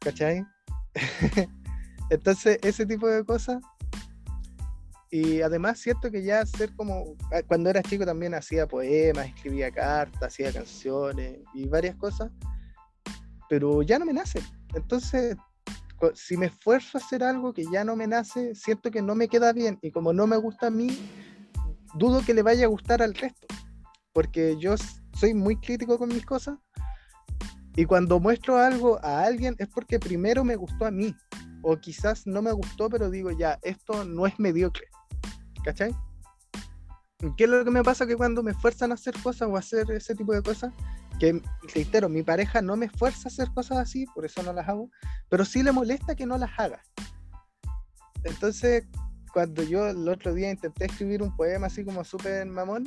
¿cachai? 0.01 0.45
Entonces, 2.11 2.59
ese 2.63 2.87
tipo 2.87 3.07
de 3.07 3.25
cosas 3.25 3.63
y 5.11 5.43
además 5.43 5.79
siento 5.81 6.11
que 6.11 6.23
ya 6.23 6.47
ser 6.47 6.75
como, 6.77 7.17
ah, 7.33 7.43
cuando 7.47 7.69
era 7.69 7.83
chico 7.83 8.07
también 8.07 8.33
hacía 8.33 8.69
poemas, 8.69 9.27
escribía 9.27 9.71
cartas, 9.73 10.23
hacía 10.23 10.53
canciones 10.53 11.41
y 11.53 11.67
varias 11.67 11.97
cosas, 11.97 12.31
pero 13.49 13.83
ya 13.83 13.99
no 13.99 14.05
me 14.07 14.13
nace. 14.13 14.41
Entonces, 14.75 15.37
si 16.15 16.37
me 16.37 16.47
esfuerzo 16.47 16.97
a 16.97 17.01
hacer 17.01 17.25
algo 17.25 17.53
que 17.53 17.65
ya 17.73 17.85
no 17.85 17.97
me 17.97 18.07
nace, 18.07 18.55
siento 18.55 18.93
que 18.93 19.03
no 19.03 19.17
me 19.17 19.29
queda 19.29 19.53
bien 19.53 19.79
y 19.83 19.91
como 19.91 20.13
no 20.13 20.29
me 20.29 20.37
gusta 20.37 20.69
a 20.69 20.71
mí, 20.71 20.97
dudo 21.95 22.25
que 22.25 22.33
le 22.33 22.43
vaya 22.43 22.67
a 22.67 22.69
gustar 22.69 23.03
al 23.03 23.15
resto, 23.15 23.49
porque 24.13 24.57
yo 24.59 24.77
soy 25.19 25.35
muy 25.35 25.57
crítico 25.57 25.99
con 25.99 26.09
mis 26.09 26.25
cosas 26.25 26.57
y 27.75 27.85
cuando 27.85 28.21
muestro 28.21 28.59
algo 28.59 29.05
a 29.05 29.25
alguien 29.25 29.57
es 29.59 29.67
porque 29.69 29.99
primero 29.99 30.45
me 30.45 30.55
gustó 30.55 30.87
a 30.87 30.91
mí 30.93 31.15
o 31.63 31.77
quizás 31.77 32.27
no 32.29 32.43
me 32.43 32.53
gustó, 32.53 32.89
pero 32.89 33.11
digo 33.11 33.33
ya, 33.33 33.59
esto 33.63 34.05
no 34.05 34.27
es 34.27 34.39
mediocre. 34.39 34.87
¿Cachai? 35.65 35.95
¿Qué 37.37 37.45
es 37.45 37.51
lo 37.51 37.65
que 37.65 37.71
me 37.71 37.83
pasa? 37.83 38.07
Que 38.07 38.17
cuando 38.17 38.43
me 38.43 38.53
esfuerzan 38.53 38.93
a 38.93 38.95
hacer 38.95 39.15
cosas 39.23 39.49
o 39.49 39.57
a 39.57 39.59
hacer 39.59 39.91
ese 39.91 40.15
tipo 40.15 40.33
de 40.33 40.43
cosas, 40.43 40.73
que 41.19 41.43
reitero, 41.75 42.09
mi 42.09 42.23
pareja 42.23 42.63
no 42.63 42.77
me 42.77 42.87
esfuerza 42.87 43.29
a 43.29 43.33
hacer 43.33 43.53
cosas 43.53 43.79
así, 43.79 44.07
por 44.15 44.25
eso 44.25 44.43
no 44.43 44.55
las 44.55 44.69
hago, 44.69 44.91
pero 45.29 45.45
sí 45.45 45.63
le 45.63 45.73
molesta 45.73 46.15
que 46.15 46.25
no 46.25 46.39
las 46.39 46.51
haga. 46.59 46.81
Entonces, 48.25 48.87
cuando 49.33 49.63
yo 49.63 49.89
el 49.89 50.09
otro 50.09 50.33
día 50.33 50.51
intenté 50.51 50.87
escribir 50.87 51.23
un 51.23 51.37
poema 51.37 51.67
así 51.67 51.85
como 51.85 52.05
súper 52.05 52.47
mamón, 52.47 52.87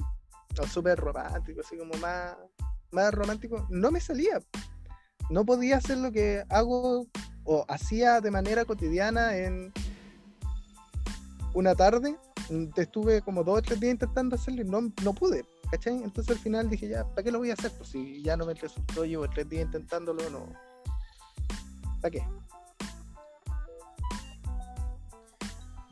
o 0.59 0.67
súper 0.67 0.99
romántico, 0.99 1.61
así 1.61 1.77
como 1.77 1.93
más, 1.95 2.35
más 2.91 3.13
romántico, 3.13 3.67
no 3.69 3.91
me 3.91 3.99
salía. 3.99 4.41
No 5.29 5.45
podía 5.45 5.77
hacer 5.77 5.97
lo 5.97 6.11
que 6.11 6.43
hago 6.49 7.07
o 7.43 7.65
hacía 7.67 8.19
de 8.19 8.31
manera 8.31 8.65
cotidiana 8.65 9.37
en 9.37 9.71
una 11.53 11.75
tarde 11.75 12.17
estuve 12.75 13.21
como 13.21 13.43
dos 13.43 13.59
o 13.59 13.61
tres 13.61 13.79
días 13.79 13.93
intentando 13.93 14.35
hacerlo 14.35 14.61
y 14.61 14.65
no, 14.65 14.81
no 15.03 15.13
pude, 15.13 15.45
¿cachai? 15.71 15.95
Entonces 16.03 16.35
al 16.35 16.41
final 16.41 16.69
dije, 16.69 16.87
ya, 16.87 17.05
¿para 17.05 17.23
qué 17.23 17.31
lo 17.31 17.39
voy 17.39 17.51
a 17.51 17.53
hacer? 17.53 17.71
Pues 17.77 17.89
si 17.89 18.21
ya 18.21 18.37
no 18.37 18.45
me 18.45 18.53
resultó, 18.53 19.05
llevo 19.05 19.29
tres 19.29 19.49
días 19.49 19.65
intentándolo, 19.65 20.29
no. 20.29 20.47
¿Para 22.01 22.11
qué? 22.11 22.23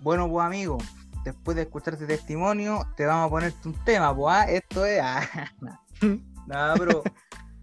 Bueno, 0.02 0.28
pues 0.30 0.46
amigo, 0.46 0.78
después 1.24 1.56
de 1.56 1.64
escuchar 1.64 1.94
este 1.94 2.08
testimonio, 2.08 2.86
te 2.98 3.06
vamos 3.06 3.28
a 3.28 3.30
ponerte 3.30 3.68
un 3.68 3.86
tema, 3.86 4.16
pues, 4.16 4.36
¿ah? 4.36 4.44
esto 4.46 4.86
es. 4.86 5.00
Ah, 5.02 5.22
nada, 6.48 6.76
pero 6.76 7.04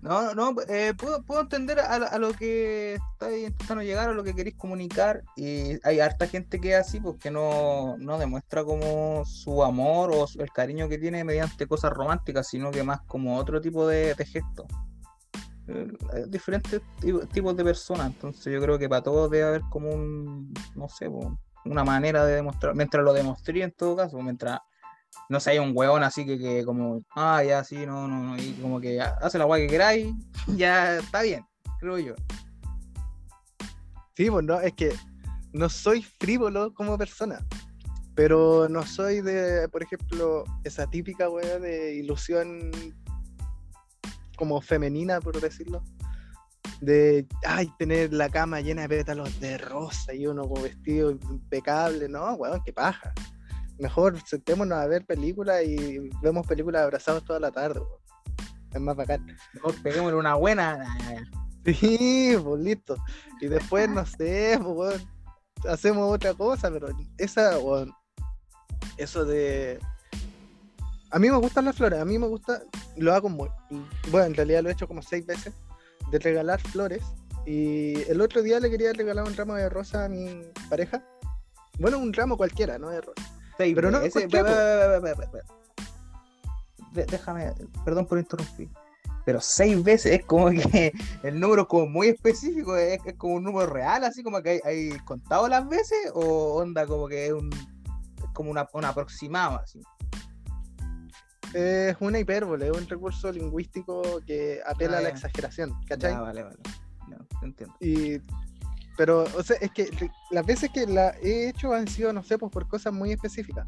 no, 0.09 0.35
no, 0.35 0.55
eh, 0.69 0.95
puedo, 0.97 1.23
puedo, 1.23 1.43
entender 1.43 1.81
a, 1.81 2.19
lo 2.19 2.33
que 2.33 2.95
estáis 2.95 3.49
intentando 3.49 3.83
llegar, 3.83 4.09
a 4.09 4.15
lo 4.15 4.25
que 4.25 4.35
queréis 4.35 4.57
comunicar. 4.57 5.23
Y 5.37 5.79
hay 5.87 6.01
harta 6.01 6.27
gente 6.27 6.59
que 6.61 6.71
es 6.71 6.81
así, 6.81 6.99
pues 6.99 7.19
que 7.19 7.31
no, 7.31 7.97
no 7.99 8.19
demuestra 8.19 8.65
como 8.65 9.25
su 9.27 9.63
amor 9.63 10.11
o 10.15 10.27
el 10.39 10.51
cariño 10.51 10.89
que 10.89 10.97
tiene 10.97 11.25
mediante 11.25 11.67
cosas 11.67 11.93
románticas, 11.93 12.49
sino 12.49 12.71
que 12.71 12.83
más 12.83 13.03
como 13.03 13.37
otro 13.37 13.61
tipo 13.61 13.87
de, 13.87 14.15
de 14.15 14.25
gestos. 14.25 14.67
Eh, 15.69 16.25
diferentes 16.27 16.81
tipos 17.31 17.55
de 17.55 17.65
personas. 17.65 18.07
Entonces 18.07 18.51
yo 18.51 18.63
creo 18.63 18.79
que 18.79 18.89
para 18.89 19.03
todos 19.03 19.31
debe 19.31 19.45
haber 19.45 19.63
como 19.69 19.91
un, 19.91 20.55
no 20.75 20.89
sé, 20.89 21.11
una 21.67 21.85
manera 21.85 22.25
de 22.25 22.37
demostrar, 22.37 22.75
mientras 22.75 23.05
lo 23.05 23.13
demostré 23.13 23.63
en 23.63 23.73
todo 23.73 23.95
caso, 23.95 24.17
mientras 24.23 24.61
no 25.29 25.41
sé, 25.41 25.51
hay 25.51 25.59
un 25.59 25.73
hueón 25.75 26.03
así 26.03 26.25
que, 26.25 26.39
que 26.39 26.65
como, 26.65 27.05
ah, 27.15 27.43
ya, 27.45 27.63
sí, 27.63 27.85
no, 27.87 28.09
no, 28.09 28.23
no, 28.23 28.39
y 28.39 28.53
como 28.63 28.81
que 28.81 29.01
hace 29.01 29.39
la 29.39 29.45
guay 29.45 29.63
que 29.63 29.73
queráis, 29.73 30.15
ya 30.57 30.99
está 30.99 31.23
bien, 31.23 31.45
creo 31.81 31.99
yo. 31.99 32.15
Sí, 34.17 34.31
pues 34.31 34.45
no, 34.45 34.61
es 34.61 34.73
que 34.73 34.93
no 35.53 35.69
soy 35.69 36.03
frívolo 36.03 36.73
como 36.75 36.97
persona, 36.97 37.45
pero 38.15 38.69
no 38.69 38.85
soy 38.85 39.21
de, 39.21 39.69
por 39.69 39.83
ejemplo, 39.83 40.45
esa 40.65 40.89
típica 40.89 41.29
weá 41.29 41.59
de 41.59 41.95
ilusión 41.95 42.71
como 44.37 44.61
femenina, 44.61 45.21
por 45.21 45.41
decirlo. 45.41 45.83
De, 46.81 47.27
ay, 47.45 47.71
tener 47.79 48.13
la 48.13 48.29
cama 48.29 48.61
llena 48.61 48.83
de 48.83 48.89
pétalos 48.89 49.41
de 49.41 49.59
rosa 49.59 50.15
y 50.15 50.27
uno 50.27 50.49
con 50.49 50.63
vestido 50.63 51.11
impecable, 51.11 52.09
no, 52.09 52.35
weón, 52.35 52.63
qué 52.65 52.73
paja 52.73 53.13
mejor 53.79 54.21
sentémonos 54.27 54.79
a 54.79 54.87
ver 54.87 55.05
películas 55.07 55.63
y 55.65 56.11
vemos 56.23 56.47
películas 56.47 56.83
abrazados 56.83 57.25
toda 57.25 57.41
la 57.41 57.51
tarde. 57.51 57.81
Es 58.73 58.81
más 58.81 58.97
bacán. 58.97 59.27
Mejor 59.55 59.75
peguémosle 59.83 60.19
una 60.19 60.35
buena. 60.35 60.85
Sí, 61.65 62.35
pues 62.43 62.63
listo. 62.63 62.97
Y 63.43 63.49
después, 63.49 63.91
no 63.91 64.07
sé, 64.07 64.59
pues, 64.63 65.07
hacemos 65.69 66.15
otra 66.15 66.33
cosa, 66.33 66.71
pero 66.71 66.89
esa, 67.19 67.59
eso 68.97 69.25
de. 69.27 69.79
A 71.11 71.19
mí 71.19 71.29
me 71.29 71.37
gustan 71.37 71.67
las 71.67 71.77
flores, 71.77 72.01
a 72.01 72.07
mí 72.07 72.19
me 72.19 72.27
gusta, 72.27 72.63
lo 72.97 73.13
hago 73.13 73.29
muy. 73.29 73.51
Bueno, 74.11 74.29
en 74.29 74.35
realidad 74.35 74.63
lo 74.63 74.71
he 74.71 74.73
hecho 74.73 74.89
como 74.89 75.03
seis 75.03 75.27
veces, 75.27 75.53
de 76.11 76.19
regalar 76.19 76.59
flores. 76.59 77.03
Y 77.45 78.01
el 78.09 78.23
otro 78.23 78.41
día 78.41 78.61
le 78.61 78.71
quería 78.71 78.95
regalar 78.95 79.27
un 79.27 79.37
ramo 79.37 79.55
de 79.55 79.69
rosa 79.69 80.07
a 80.07 80.09
mi 80.09 80.41
pareja. 80.71 81.05
Bueno, 81.79 81.99
un 81.99 82.15
ramo 82.15 82.39
cualquiera, 82.39 82.79
no 82.79 82.89
de 82.89 83.03
rosa 83.03 83.38
pero 83.59 83.91
no, 83.91 84.01
Déjame, 86.93 87.53
perdón 87.85 88.07
por 88.07 88.19
interrumpir. 88.19 88.69
Pero 89.25 89.41
seis 89.43 89.83
veces 89.83 90.21
es 90.21 90.25
como 90.25 90.49
que 90.51 90.93
el 91.23 91.39
número 91.39 91.69
como 91.69 91.87
muy 91.87 92.09
específico, 92.09 92.77
es, 92.77 92.99
como 93.19 93.35
un 93.35 93.45
número 93.45 93.67
real, 93.67 94.05
así 94.05 94.23
como 94.23 94.41
que 94.43 94.61
hay, 94.65 94.91
contado 95.05 95.49
las 95.49 95.69
veces, 95.69 95.99
o 96.15 96.55
onda 96.55 96.87
como 96.87 97.09
que 97.09 97.27
es 97.27 97.33
un 97.33 97.51
como 98.33 98.51
una, 98.51 98.67
un 98.73 98.85
aproximado 98.85 99.59
así. 99.59 99.83
Es 101.53 101.97
una 102.01 102.19
hipérbole, 102.21 102.69
es 102.69 102.77
un 102.77 102.89
recurso 102.89 103.33
lingüístico 103.33 104.21
que 104.27 104.61
apela 104.67 104.99
a 104.99 105.01
la 105.01 105.09
exageración, 105.09 105.75
¿cachai? 105.87 106.15
vale, 106.15 106.45
vale. 106.45 106.57
No, 107.09 107.19
entiendo. 107.43 107.75
Y 107.81 108.21
pero, 108.99 109.23
o 109.37 109.43
sea, 109.45 109.57
es 109.61 109.71
que 109.71 109.89
las 110.33 110.45
veces 110.45 110.71
que 110.75 110.85
la 110.85 111.11
he 111.23 111.51
hecho 111.51 111.73
han 111.73 111.87
sido, 111.87 112.13
no 112.13 112.25
sé, 112.25 112.37
pues 112.37 112.51
por 112.51 112.67
cosas 112.67 112.93
muy 112.93 113.13
específicas. 113.13 113.65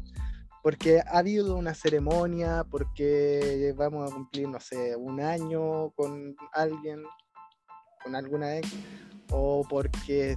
Porque 0.61 0.99
ha 0.99 1.19
habido 1.19 1.55
una 1.55 1.73
ceremonia, 1.73 2.65
porque 2.69 3.73
vamos 3.77 4.11
a 4.11 4.13
cumplir, 4.13 4.49
no 4.49 4.59
sé, 4.59 4.93
un 4.97 5.21
año 5.21 5.91
con 5.91 6.35
alguien, 6.51 7.01
con 8.03 8.13
alguna 8.13 8.57
ex, 8.57 8.73
o 9.31 9.65
porque 9.69 10.35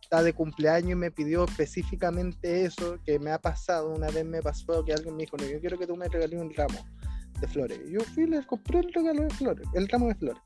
está 0.00 0.22
de 0.22 0.32
cumpleaños 0.32 0.92
y 0.92 0.94
me 0.94 1.10
pidió 1.10 1.44
específicamente 1.44 2.64
eso, 2.64 2.98
que 3.04 3.18
me 3.18 3.30
ha 3.30 3.38
pasado, 3.38 3.90
una 3.90 4.08
vez 4.08 4.24
me 4.24 4.40
pasó 4.40 4.82
que 4.86 4.94
alguien 4.94 5.16
me 5.16 5.24
dijo, 5.24 5.36
no, 5.36 5.44
yo 5.44 5.60
quiero 5.60 5.78
que 5.78 5.86
tú 5.86 5.96
me 5.96 6.08
regales 6.08 6.40
un 6.40 6.54
ramo 6.54 6.78
de 7.40 7.46
flores. 7.46 7.78
Y 7.86 7.92
yo 7.92 8.00
fui 8.00 8.26
le 8.26 8.44
compré 8.46 8.78
el 8.78 8.90
regalo 8.90 9.24
de 9.24 9.30
flores, 9.30 9.68
el 9.74 9.86
ramo 9.86 10.08
de 10.08 10.14
flores. 10.14 10.42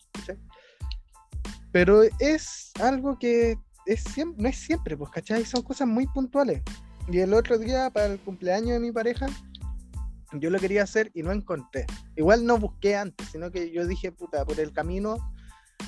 Pero 1.70 2.02
es 2.18 2.73
algo 2.80 3.16
que 3.18 3.56
no 4.37 4.49
es 4.49 4.57
siempre, 4.57 4.97
pues, 4.97 5.11
¿cachai? 5.11 5.45
Son 5.45 5.62
cosas 5.62 5.88
muy 5.88 6.07
puntuales. 6.07 6.62
Y 7.11 7.21
el 7.21 7.33
otro 7.33 7.59
día, 7.59 7.90
para 7.90 8.07
el 8.07 8.18
cumpleaños 8.18 8.71
de 8.71 8.80
mi 8.80 8.92
pareja, 8.92 9.26
yo 10.33 10.50
lo 10.50 10.59
quería 10.59 10.83
hacer 10.83 11.11
y 11.14 11.23
no 11.23 11.33
encontré. 11.33 11.87
Igual 12.16 12.45
no 12.45 12.59
busqué 12.59 12.97
antes, 12.97 13.28
sino 13.28 13.50
que 13.50 13.71
yo 13.71 13.87
dije, 13.87 14.12
puta, 14.12 14.45
por 14.45 14.61
el 14.61 14.73
camino, 14.73 15.16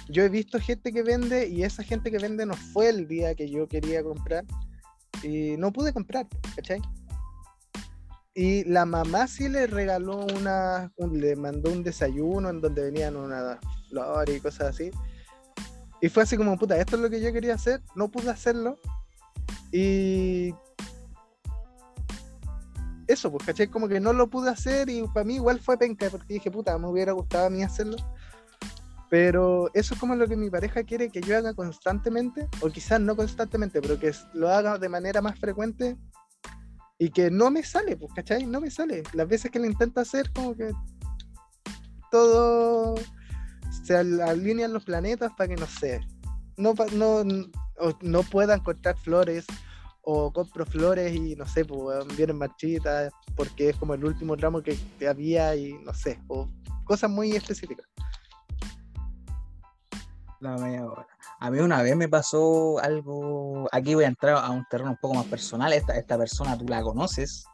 yo 0.08 0.22
he 0.22 0.28
visto 0.28 0.58
gente 0.58 0.92
que 0.92 1.02
vende 1.02 1.48
y 1.48 1.62
esa 1.62 1.82
gente 1.82 2.10
que 2.10 2.18
vende 2.18 2.46
no 2.46 2.54
fue 2.54 2.88
el 2.88 3.06
día 3.06 3.34
que 3.34 3.50
yo 3.50 3.68
quería 3.68 4.02
comprar 4.02 4.44
y 5.22 5.56
no 5.58 5.72
pude 5.72 5.92
comprar, 5.92 6.26
¿cachai? 6.56 6.80
Y 8.34 8.64
la 8.64 8.86
mamá 8.86 9.26
sí 9.26 9.48
le 9.48 9.66
regaló 9.66 10.24
una, 10.38 10.92
le 11.12 11.36
mandó 11.36 11.70
un 11.70 11.82
desayuno 11.82 12.48
en 12.48 12.60
donde 12.60 12.82
venían 12.82 13.16
unas 13.16 13.58
flores 13.88 14.36
y 14.36 14.40
cosas 14.40 14.68
así. 14.68 14.90
Y 16.00 16.08
fue 16.08 16.22
así 16.22 16.36
como, 16.36 16.56
puta, 16.58 16.76
esto 16.76 16.96
es 16.96 17.02
lo 17.02 17.10
que 17.10 17.20
yo 17.20 17.32
quería 17.32 17.54
hacer, 17.54 17.82
no 17.94 18.10
pude 18.10 18.30
hacerlo. 18.30 18.78
Y 19.72 20.54
eso, 23.06 23.30
pues, 23.30 23.44
¿cachai? 23.44 23.66
Como 23.66 23.88
que 23.88 24.00
no 24.00 24.12
lo 24.12 24.30
pude 24.30 24.50
hacer 24.50 24.88
y 24.88 25.02
para 25.08 25.24
mí 25.24 25.34
igual 25.34 25.60
fue 25.60 25.76
penca, 25.76 26.08
porque 26.10 26.34
dije, 26.34 26.50
puta, 26.50 26.78
me 26.78 26.88
hubiera 26.88 27.12
gustado 27.12 27.46
a 27.46 27.50
mí 27.50 27.62
hacerlo. 27.62 27.96
Pero 29.10 29.68
eso 29.74 29.94
es 29.94 30.00
como 30.00 30.14
lo 30.14 30.28
que 30.28 30.36
mi 30.36 30.48
pareja 30.48 30.84
quiere 30.84 31.10
que 31.10 31.20
yo 31.20 31.36
haga 31.36 31.52
constantemente, 31.52 32.48
o 32.60 32.68
quizás 32.68 33.00
no 33.00 33.16
constantemente, 33.16 33.82
pero 33.82 33.98
que 33.98 34.14
lo 34.32 34.48
haga 34.48 34.78
de 34.78 34.88
manera 34.88 35.20
más 35.20 35.38
frecuente. 35.38 35.96
Y 36.98 37.10
que 37.10 37.30
no 37.30 37.50
me 37.50 37.62
sale, 37.62 37.96
pues, 37.96 38.12
¿cachai? 38.14 38.46
No 38.46 38.60
me 38.60 38.70
sale. 38.70 39.02
Las 39.14 39.26
veces 39.26 39.50
que 39.50 39.58
lo 39.58 39.66
intento 39.66 40.00
hacer, 40.00 40.30
como 40.32 40.54
que 40.54 40.70
todo 42.10 42.94
se 43.70 43.96
alinean 43.96 44.72
los 44.72 44.84
planetas 44.84 45.32
para 45.36 45.48
que 45.48 45.56
no 45.56 45.66
sé. 45.66 46.00
No, 46.56 46.74
no, 46.92 47.24
no 48.02 48.22
pueda 48.24 48.54
encontrar 48.54 48.96
flores 48.98 49.46
o 50.02 50.32
compro 50.32 50.66
flores 50.66 51.14
y 51.14 51.36
no 51.36 51.46
sé, 51.46 51.64
pues 51.64 52.16
vienen 52.16 52.38
marchitas 52.38 53.12
porque 53.36 53.70
es 53.70 53.76
como 53.76 53.94
el 53.94 54.04
último 54.04 54.36
tramo 54.36 54.62
que, 54.62 54.78
había 55.08 55.54
y 55.56 55.72
no 55.84 55.92
sé, 55.94 56.20
o 56.28 56.48
cosas 56.84 57.10
muy 57.10 57.32
específicas. 57.32 57.86
A 60.42 61.50
mí 61.50 61.58
una 61.58 61.82
vez 61.82 61.96
me 61.96 62.08
pasó 62.08 62.78
algo, 62.80 63.68
aquí 63.72 63.94
voy 63.94 64.04
a 64.04 64.08
entrar 64.08 64.36
a 64.36 64.50
un 64.50 64.64
terreno 64.70 64.90
un 64.90 64.96
poco 64.96 65.14
más 65.14 65.26
personal, 65.26 65.72
esta, 65.72 65.96
esta 65.96 66.16
persona 66.16 66.56
tú 66.56 66.66
la 66.66 66.82
conoces, 66.82 67.44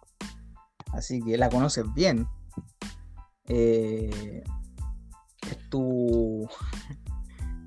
así 0.93 1.21
que 1.23 1.37
la 1.37 1.49
conoces 1.49 1.85
bien. 1.95 2.29
Eh, 3.49 4.43
es 5.51 5.69
tu, 5.69 6.49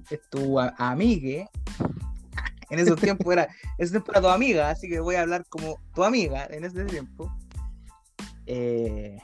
es 0.10 0.20
tu 0.30 0.60
amiga 0.60 1.50
en 2.70 2.80
esos 2.80 3.00
tiempos 3.02 3.32
era, 3.32 3.48
ese 3.78 3.92
tiempo 3.92 4.12
era 4.12 4.22
tu 4.22 4.28
amiga, 4.28 4.70
así 4.70 4.88
que 4.88 5.00
voy 5.00 5.16
a 5.16 5.22
hablar 5.22 5.46
como 5.50 5.80
tu 5.94 6.04
amiga 6.04 6.48
en 6.50 6.64
ese 6.64 6.86
tiempo. 6.86 7.32
Eh, 8.46 9.18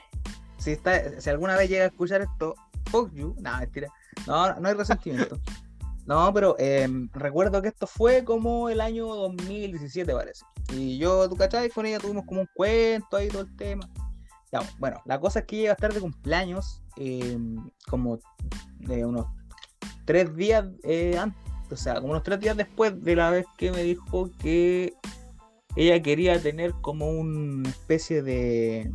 si, 0.57 0.71
está, 0.71 1.19
si 1.19 1.29
alguna 1.29 1.55
vez 1.55 1.69
llega 1.69 1.83
a 1.85 1.87
escuchar 1.87 2.21
esto, 2.21 2.55
fuck 2.89 3.11
you, 3.13 3.35
no, 3.39 3.57
mentira, 3.59 3.87
no, 4.27 4.59
no 4.59 4.67
hay 4.67 4.73
resentimiento. 4.73 5.39
No, 6.05 6.31
pero 6.31 6.55
em, 6.59 7.09
recuerdo 7.13 7.63
que 7.63 7.69
esto 7.69 7.87
fue 7.87 8.23
como 8.23 8.69
el 8.69 8.79
año 8.79 9.07
2017, 9.07 10.13
parece. 10.13 10.45
Y 10.71 10.99
yo, 10.99 11.27
tú 11.27 11.35
cachai, 11.35 11.71
con 11.71 11.87
ella 11.87 11.97
tuvimos 11.97 12.25
como 12.27 12.41
un 12.41 12.49
cuento 12.53 13.17
ahí, 13.17 13.27
todo 13.27 13.41
el 13.41 13.55
tema. 13.55 13.89
bueno, 14.77 15.01
la 15.05 15.19
cosa 15.19 15.39
es 15.39 15.45
que 15.45 15.55
iba 15.55 15.71
a 15.71 15.73
estar 15.73 15.91
de 15.91 15.99
cumpleaños, 15.99 16.83
em, 16.97 17.57
como 17.89 18.19
de 18.79 19.05
unos 19.05 19.25
tres 20.05 20.35
días 20.35 20.65
eh, 20.83 21.17
antes 21.17 21.45
o 21.71 21.75
sea, 21.75 21.95
como 21.95 22.11
unos 22.11 22.23
tres 22.23 22.39
días 22.39 22.55
después 22.55 23.03
de 23.03 23.15
la 23.15 23.29
vez 23.29 23.45
que 23.57 23.71
me 23.71 23.83
dijo 23.83 24.29
que 24.39 24.93
ella 25.75 26.01
quería 26.01 26.41
tener 26.41 26.73
como 26.81 27.09
una 27.09 27.67
especie 27.67 28.21
de. 28.21 28.91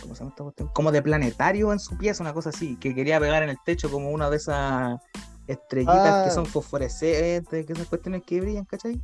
¿Cómo 0.00 0.14
se 0.14 0.20
llama 0.20 0.30
esta 0.30 0.42
cuestión? 0.44 0.68
Como 0.74 0.92
de 0.92 1.00
planetario 1.00 1.72
en 1.72 1.78
su 1.78 1.96
pieza, 1.96 2.22
una 2.22 2.34
cosa 2.34 2.50
así, 2.50 2.76
que 2.76 2.94
quería 2.94 3.18
pegar 3.20 3.42
en 3.42 3.50
el 3.50 3.56
techo 3.64 3.90
como 3.90 4.10
una 4.10 4.28
de 4.30 4.36
esas 4.36 5.00
estrellitas 5.46 6.24
que 6.24 6.30
ah. 6.30 6.30
son 6.30 6.46
fosforescentes, 6.46 7.66
que 7.66 7.72
esas 7.72 7.86
cuestiones 7.86 8.22
que 8.24 8.40
brillan, 8.40 8.64
¿cachai? 8.64 9.00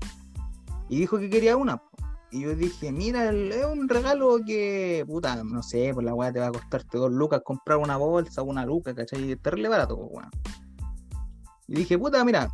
Y 0.89 0.99
dijo 0.99 1.19
que 1.19 1.31
quería 1.31 1.57
una. 1.57 1.83
Y 2.31 2.43
yo 2.43 2.55
dije, 2.55 2.93
mira, 2.93 3.31
es 3.31 3.65
un 3.65 3.89
regalo 3.89 4.39
que, 4.45 5.05
puta, 5.07 5.43
no 5.45 5.63
sé, 5.63 5.93
por 5.95 6.05
la 6.05 6.15
weá 6.15 6.31
te 6.31 6.41
va 6.41 6.49
a 6.49 6.53
costarte 6.53 6.99
dos 6.99 7.11
lucas 7.11 7.41
comprar 7.43 7.79
una 7.79 7.97
bolsa, 7.97 8.43
una 8.43 8.67
luca, 8.67 8.95
¿cachai? 8.95 9.35
Terrible 9.37 9.69
barato, 9.69 9.97
pues, 9.97 10.11
weón. 10.13 10.31
Y 11.69 11.75
dije, 11.77 11.99
puta, 11.99 12.23
mira, 12.25 12.49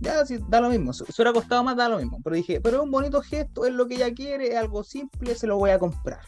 ya 0.00 0.22
da 0.48 0.60
lo 0.60 0.68
mismo. 0.68 0.92
Si 0.92 1.02
hubiera 1.02 1.32
costado 1.32 1.64
más, 1.64 1.76
da 1.76 1.88
lo 1.88 1.98
mismo. 1.98 2.20
Pero 2.22 2.36
dije, 2.36 2.60
pero 2.60 2.76
es 2.78 2.82
un 2.84 2.90
bonito 2.90 3.20
gesto, 3.20 3.64
es 3.66 3.72
lo 3.72 3.86
que 3.86 3.96
ella 3.96 4.14
quiere, 4.14 4.52
es 4.52 4.56
algo 4.56 4.84
simple, 4.84 5.34
se 5.34 5.46
lo 5.46 5.56
voy 5.56 5.70
a 5.70 5.78
comprar. 5.78 6.20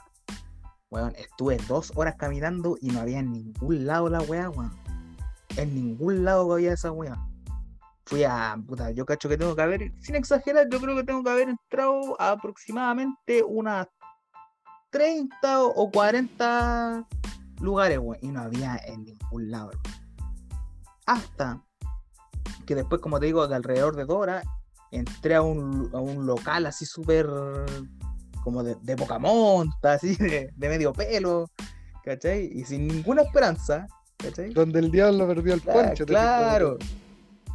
Bueno, 0.90 1.12
estuve 1.17 1.59
dos 1.69 1.93
horas 1.95 2.17
caminando 2.19 2.76
y 2.80 2.91
no 2.91 3.00
había 3.00 3.21
en 3.21 3.30
ningún 3.30 3.87
lado 3.87 4.08
la 4.08 4.21
weá, 4.23 4.50
weón. 4.50 4.73
En 5.56 5.75
ningún 5.75 6.25
lado 6.25 6.52
había 6.52 6.73
esa 6.73 6.91
weá. 6.91 7.17
Fui 8.08 8.25
a, 8.25 8.56
puta, 8.66 8.90
yo 8.90 9.04
cacho 9.04 9.28
que 9.28 9.36
tengo 9.36 9.54
que 9.54 9.60
haber, 9.60 9.92
sin 10.00 10.14
exagerar, 10.14 10.66
yo 10.71 10.80
creo 10.80 10.97
que 10.97 11.04
tengo 11.04 11.23
que 11.23 11.28
haber 11.28 11.50
entrado 11.50 12.18
a 12.18 12.30
aproximadamente 12.30 13.42
unas 13.42 13.86
30 14.88 15.62
o 15.62 15.90
40 15.90 17.06
lugares, 17.60 17.99
weón. 17.99 18.16
Y 18.23 18.28
no 18.28 18.40
había 18.40 18.80
en 18.86 19.04
ningún 19.04 19.50
lado, 19.50 19.73
Hasta 21.04 21.62
que 22.64 22.75
después, 22.75 23.02
como 23.02 23.21
te 23.21 23.26
digo, 23.26 23.47
de 23.47 23.56
alrededor 23.56 23.94
de 23.94 24.06
Dora, 24.06 24.42
entré 24.90 25.34
a 25.34 25.42
un, 25.42 25.90
a 25.92 25.99
un 25.99 26.25
local 26.25 26.64
así 26.64 26.86
súper 26.86 27.28
como 28.42 28.62
de, 28.62 28.75
de 28.76 28.97
poca 28.97 29.18
monta, 29.18 29.92
así 29.92 30.16
de, 30.16 30.50
medio 30.56 30.94
pelo, 30.94 31.50
¿cachai? 32.02 32.50
Y 32.54 32.64
sin 32.64 32.88
ninguna 32.88 33.21
esperanza, 33.21 33.86
¿cachai? 34.16 34.54
Donde 34.54 34.78
el 34.78 34.90
diablo 34.90 35.26
perdió 35.26 35.52
el 35.52 35.60
poncho. 35.60 36.06
Claro. 36.06 36.78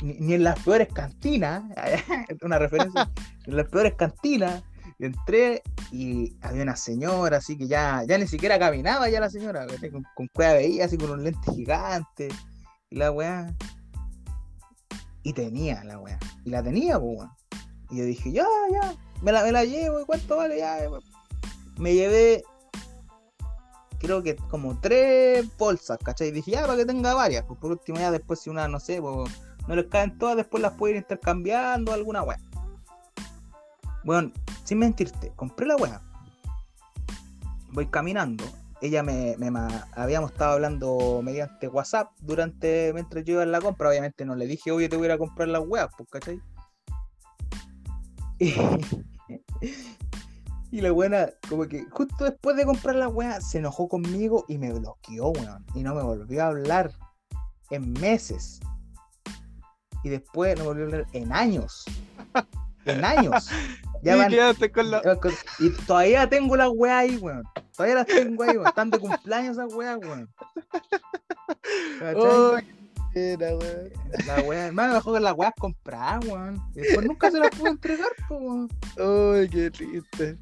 Ni, 0.03 0.33
en 0.33 0.43
las 0.43 0.59
peores 0.59 0.89
cantinas, 0.93 1.63
una 2.43 2.59
referencia, 2.59 3.09
en 3.45 3.55
las 3.55 3.67
peores 3.69 3.95
cantinas, 3.95 4.61
entré 4.99 5.63
y 5.91 6.35
había 6.41 6.63
una 6.63 6.75
señora 6.75 7.37
así 7.37 7.57
que 7.57 7.67
ya, 7.67 8.03
ya 8.07 8.17
ni 8.17 8.27
siquiera 8.27 8.59
caminaba 8.59 9.09
ya 9.09 9.19
la 9.19 9.29
señora, 9.29 9.65
con, 9.91 10.03
con 10.15 10.27
cueva 10.27 10.53
veía 10.53 10.85
así 10.85 10.97
con 10.97 11.09
un 11.09 11.23
lente 11.23 11.51
gigante, 11.53 12.29
y 12.89 12.97
la 12.97 13.11
weá, 13.11 13.53
y 15.23 15.33
tenía 15.33 15.83
la 15.83 15.97
weá. 15.97 16.19
Y 16.45 16.49
la 16.49 16.61
tenía, 16.61 16.99
pues, 16.99 17.17
weón. 17.17 17.31
Y 17.89 17.97
yo 17.97 18.05
dije, 18.05 18.31
ya, 18.31 18.45
ya, 18.71 18.93
me 19.21 19.31
la, 19.31 19.43
me 19.43 19.51
la 19.51 19.65
llevo, 19.65 20.01
¿y 20.01 20.05
cuánto 20.05 20.37
vale? 20.37 20.57
Ya, 20.57 20.77
me 21.77 21.93
llevé, 21.93 22.43
creo 23.99 24.21
que 24.21 24.35
como 24.35 24.79
tres 24.79 25.45
bolsas, 25.57 25.97
¿cachai? 26.03 26.27
Y 26.27 26.31
dije, 26.31 26.51
ya, 26.51 26.61
para 26.61 26.75
que 26.75 26.85
tenga 26.85 27.13
varias. 27.13 27.45
Pues 27.45 27.59
por 27.59 27.71
último, 27.71 27.99
ya 27.99 28.11
después, 28.11 28.41
si 28.41 28.49
una, 28.49 28.67
no 28.67 28.79
sé, 28.79 29.01
pues, 29.01 29.31
no 29.67 29.75
les 29.75 29.85
caen 29.87 30.17
todas, 30.17 30.37
después 30.37 30.61
las 30.61 30.73
puedo 30.73 30.91
ir 30.91 30.97
intercambiando, 30.97 31.93
alguna 31.93 32.23
weá. 32.23 32.37
Bueno, 34.03 34.31
sin 34.63 34.79
mentirte, 34.79 35.31
compré 35.35 35.67
la 35.67 35.75
weá. 35.75 36.01
Voy 37.71 37.87
caminando 37.87 38.43
ella 38.83 39.01
me, 39.01 39.37
habíamos 39.93 40.33
estado 40.33 40.53
hablando 40.55 41.21
mediante 41.23 41.69
WhatsApp 41.69 42.11
durante 42.19 42.91
mientras 42.93 43.23
yo 43.23 43.35
iba 43.35 43.43
en 43.43 43.53
la 43.53 43.61
compra. 43.61 43.87
Obviamente 43.87 44.25
no 44.25 44.35
le 44.35 44.45
dije, 44.45 44.71
oye, 44.71 44.89
te 44.89 44.97
voy 44.97 45.05
a 45.05 45.07
ir 45.07 45.11
a 45.13 45.17
comprar 45.17 45.47
las 45.47 45.63
weas, 45.65 45.87
pues, 45.97 46.09
¿cachai? 46.09 46.41
Y, 50.71 50.81
la 50.81 50.91
buena, 50.91 51.29
como 51.47 51.67
que 51.67 51.85
justo 51.91 52.23
después 52.23 52.57
de 52.57 52.65
comprar 52.65 52.95
la 52.95 53.07
wea, 53.07 53.39
se 53.41 53.59
enojó 53.59 53.87
conmigo 53.87 54.43
y 54.47 54.57
me 54.57 54.73
bloqueó, 54.73 55.29
weón. 55.29 55.63
Y 55.75 55.83
no 55.83 55.93
me 55.93 56.01
volvió 56.01 56.43
a 56.43 56.47
hablar 56.47 56.91
en 57.69 57.93
meses. 57.93 58.59
Y 60.03 60.09
después 60.09 60.57
no 60.57 60.65
volvió 60.65 60.83
a 60.83 60.85
hablar 60.87 61.07
en 61.13 61.31
años. 61.31 61.85
En 62.85 63.03
años. 63.03 63.49
Ya 64.03 64.17
y, 64.17 64.69
con 64.69 64.91
la... 64.91 65.01
y 65.59 65.69
todavía 65.87 66.27
tengo 66.27 66.57
las 66.57 66.67
weas 66.73 67.03
ahí, 67.03 67.15
weón. 67.15 67.43
Todavía 67.73 67.95
las 67.95 68.05
tengo 68.05 68.43
ahí, 68.43 68.57
weón. 68.57 68.67
Están 68.67 68.89
de 68.89 68.99
cumpleaños 68.99 69.57
esas 69.57 69.73
weas, 69.73 69.97
weón. 69.97 70.29
Oh, 72.17 72.57
era, 73.15 73.55
weón. 73.55 73.91
La 74.25 74.41
wea, 74.41 74.67
hermano, 74.67 74.95
dejó 74.95 75.13
que 75.13 75.21
las 75.21 75.33
weas 75.37 75.53
compradas, 75.57 76.25
weón. 76.25 76.61
Y 76.75 76.81
después 76.81 77.07
nunca 77.07 77.31
se 77.31 77.39
las 77.39 77.49
pudo 77.51 77.67
entregar, 77.67 78.09
weón. 78.29 78.69
Ay, 78.97 79.47
qué 79.47 79.71
triste. 79.71 80.37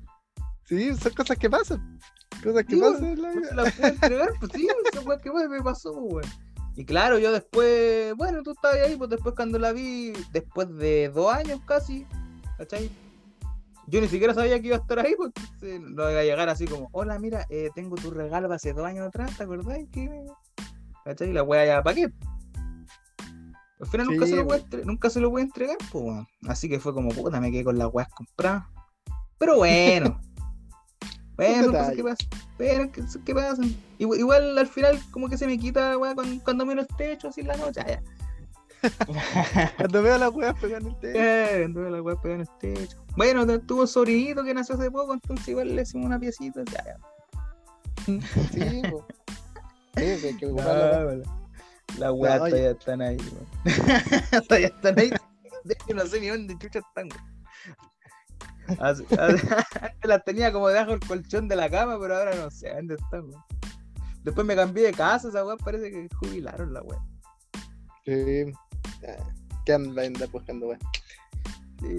Sí, 0.65 0.95
son 0.95 1.13
cosas 1.13 1.37
que 1.37 1.47
pasan. 1.47 1.99
Cosas 2.43 2.65
que 2.65 2.77
pasan 2.77 3.05
en 3.05 3.21
la 3.21 3.31
se 3.31 3.55
las 3.55 3.73
pudo 3.75 3.87
entregar, 3.87 4.29
pues 4.39 4.51
sí, 4.55 4.67
esa 4.91 5.01
wea 5.01 5.17
que 5.19 5.31
me 5.31 5.61
pasó, 5.61 5.91
weón. 5.93 6.27
Y 6.75 6.85
claro, 6.85 7.19
yo 7.19 7.31
después, 7.31 8.13
bueno, 8.15 8.43
tú 8.43 8.51
estabas 8.51 8.77
ahí, 8.77 8.95
pues 8.95 9.09
después 9.09 9.35
cuando 9.35 9.59
la 9.59 9.73
vi, 9.73 10.13
después 10.31 10.73
de 10.77 11.09
dos 11.09 11.33
años 11.33 11.59
casi, 11.65 12.05
¿cachai? 12.57 12.89
Yo 13.87 13.99
ni 13.99 14.07
siquiera 14.07 14.33
sabía 14.33 14.59
que 14.61 14.67
iba 14.67 14.77
a 14.77 14.79
estar 14.79 14.99
ahí, 14.99 15.13
porque 15.17 15.79
no 15.79 16.09
iba 16.09 16.21
a 16.21 16.23
llegar 16.23 16.47
así 16.47 16.65
como, 16.65 16.87
hola, 16.93 17.19
mira, 17.19 17.45
eh, 17.49 17.69
tengo 17.75 17.97
tu 17.97 18.09
regalo 18.11 18.51
hace 18.53 18.73
dos 18.73 18.85
años 18.85 19.07
atrás, 19.07 19.37
¿te 19.37 19.43
acordás? 19.43 19.79
¿Cachai? 21.03 21.29
Y 21.29 21.33
la 21.33 21.43
wea 21.43 21.65
ya, 21.65 21.83
¿para 21.83 21.95
qué? 21.95 22.11
Al 23.81 23.87
final 23.87 24.07
nunca, 24.07 24.27
se 24.27 24.35
lo 24.35 24.45
voy 24.45 24.59
a 24.59 24.77
nunca 24.85 25.09
se 25.09 25.19
lo 25.19 25.29
voy 25.31 25.41
a 25.41 25.45
entregar, 25.45 25.77
pues, 25.91 26.23
Así 26.47 26.69
que 26.69 26.79
fue 26.79 26.93
como, 26.93 27.09
puta, 27.09 27.41
me 27.41 27.51
quedé 27.51 27.63
con 27.63 27.77
las 27.77 27.89
weas 27.91 28.09
compradas. 28.09 28.65
Pero 29.39 29.57
bueno. 29.57 30.21
Bueno, 31.35 31.67
cosas 31.67 31.95
que 31.95 32.03
pasan. 32.03 32.27
Bueno, 32.57 32.91
¿qué 33.25 33.35
pasa? 33.35 33.63
Igual, 33.97 34.57
al 34.57 34.67
final 34.67 34.99
como 35.11 35.29
que 35.29 35.37
se 35.37 35.47
me 35.47 35.57
quita, 35.57 35.97
wea, 35.97 36.15
cuando, 36.15 36.43
cuando 36.43 36.65
miro 36.65 36.81
el 36.81 36.87
techo 36.87 37.29
así 37.29 37.41
en 37.41 37.47
la 37.47 37.57
noche, 37.57 37.81
ya. 37.87 38.01
cuando 39.77 40.01
veo 40.01 40.17
las 40.17 40.31
weas 40.31 40.59
pegan 40.59 40.81
en 40.83 40.87
el 40.89 40.99
techo. 40.99 41.19
Eh, 41.19 41.59
cuando 41.61 41.81
veo 41.81 41.89
las 41.91 42.01
weas 42.01 42.19
pegan 42.21 42.41
en 42.41 42.47
el 42.47 42.57
techo. 42.59 42.97
Bueno, 43.15 43.45
tuvo 43.61 43.85
sobrinito 43.85 44.43
que 44.43 44.53
nació 44.53 44.75
hace 44.75 44.89
poco, 44.89 45.13
entonces 45.13 45.47
igual 45.47 45.75
le 45.75 45.81
hicimos 45.83 46.07
una 46.07 46.19
piecita. 46.19 46.63
Ya, 46.65 46.83
ya. 46.85 46.97
Sí, 48.05 48.81
pues. 48.89 49.03
Sí, 49.95 50.27
hay 50.27 50.37
que 50.37 50.45
ocuparlo. 50.47 51.23
Las 51.97 52.11
weas 52.13 52.37
todavía 52.37 52.71
están 52.71 53.01
ahí, 53.01 53.17
todavía 54.47 54.67
están 54.67 54.99
ahí. 54.99 55.09
De 55.63 55.73
hecho, 55.73 55.93
no 55.93 56.05
sé 56.05 56.21
ni 56.21 56.27
dónde 56.27 56.57
chucha 56.57 56.79
están, 56.79 57.09
Antes 58.79 59.07
las 60.03 60.23
tenía 60.25 60.51
como 60.51 60.67
debajo 60.67 60.91
del 60.91 60.99
colchón 60.99 61.47
de 61.47 61.55
la 61.55 61.69
cama, 61.69 61.97
pero 61.99 62.17
ahora 62.17 62.35
no 62.35 62.49
sé 62.51 62.73
dónde 62.73 62.95
están, 62.95 63.29
Después 64.23 64.45
me 64.45 64.55
cambié 64.55 64.85
de 64.85 64.91
casa, 64.91 65.29
esa 65.29 65.43
weá 65.43 65.57
parece 65.57 65.89
que 65.89 66.07
jubilaron 66.19 66.73
la 66.73 66.81
weá. 66.83 66.99
Sí. 68.05 68.51
¿Qué 69.65 69.73
anda 69.73 70.03
buscando, 70.31 70.67
weá? 70.67 70.79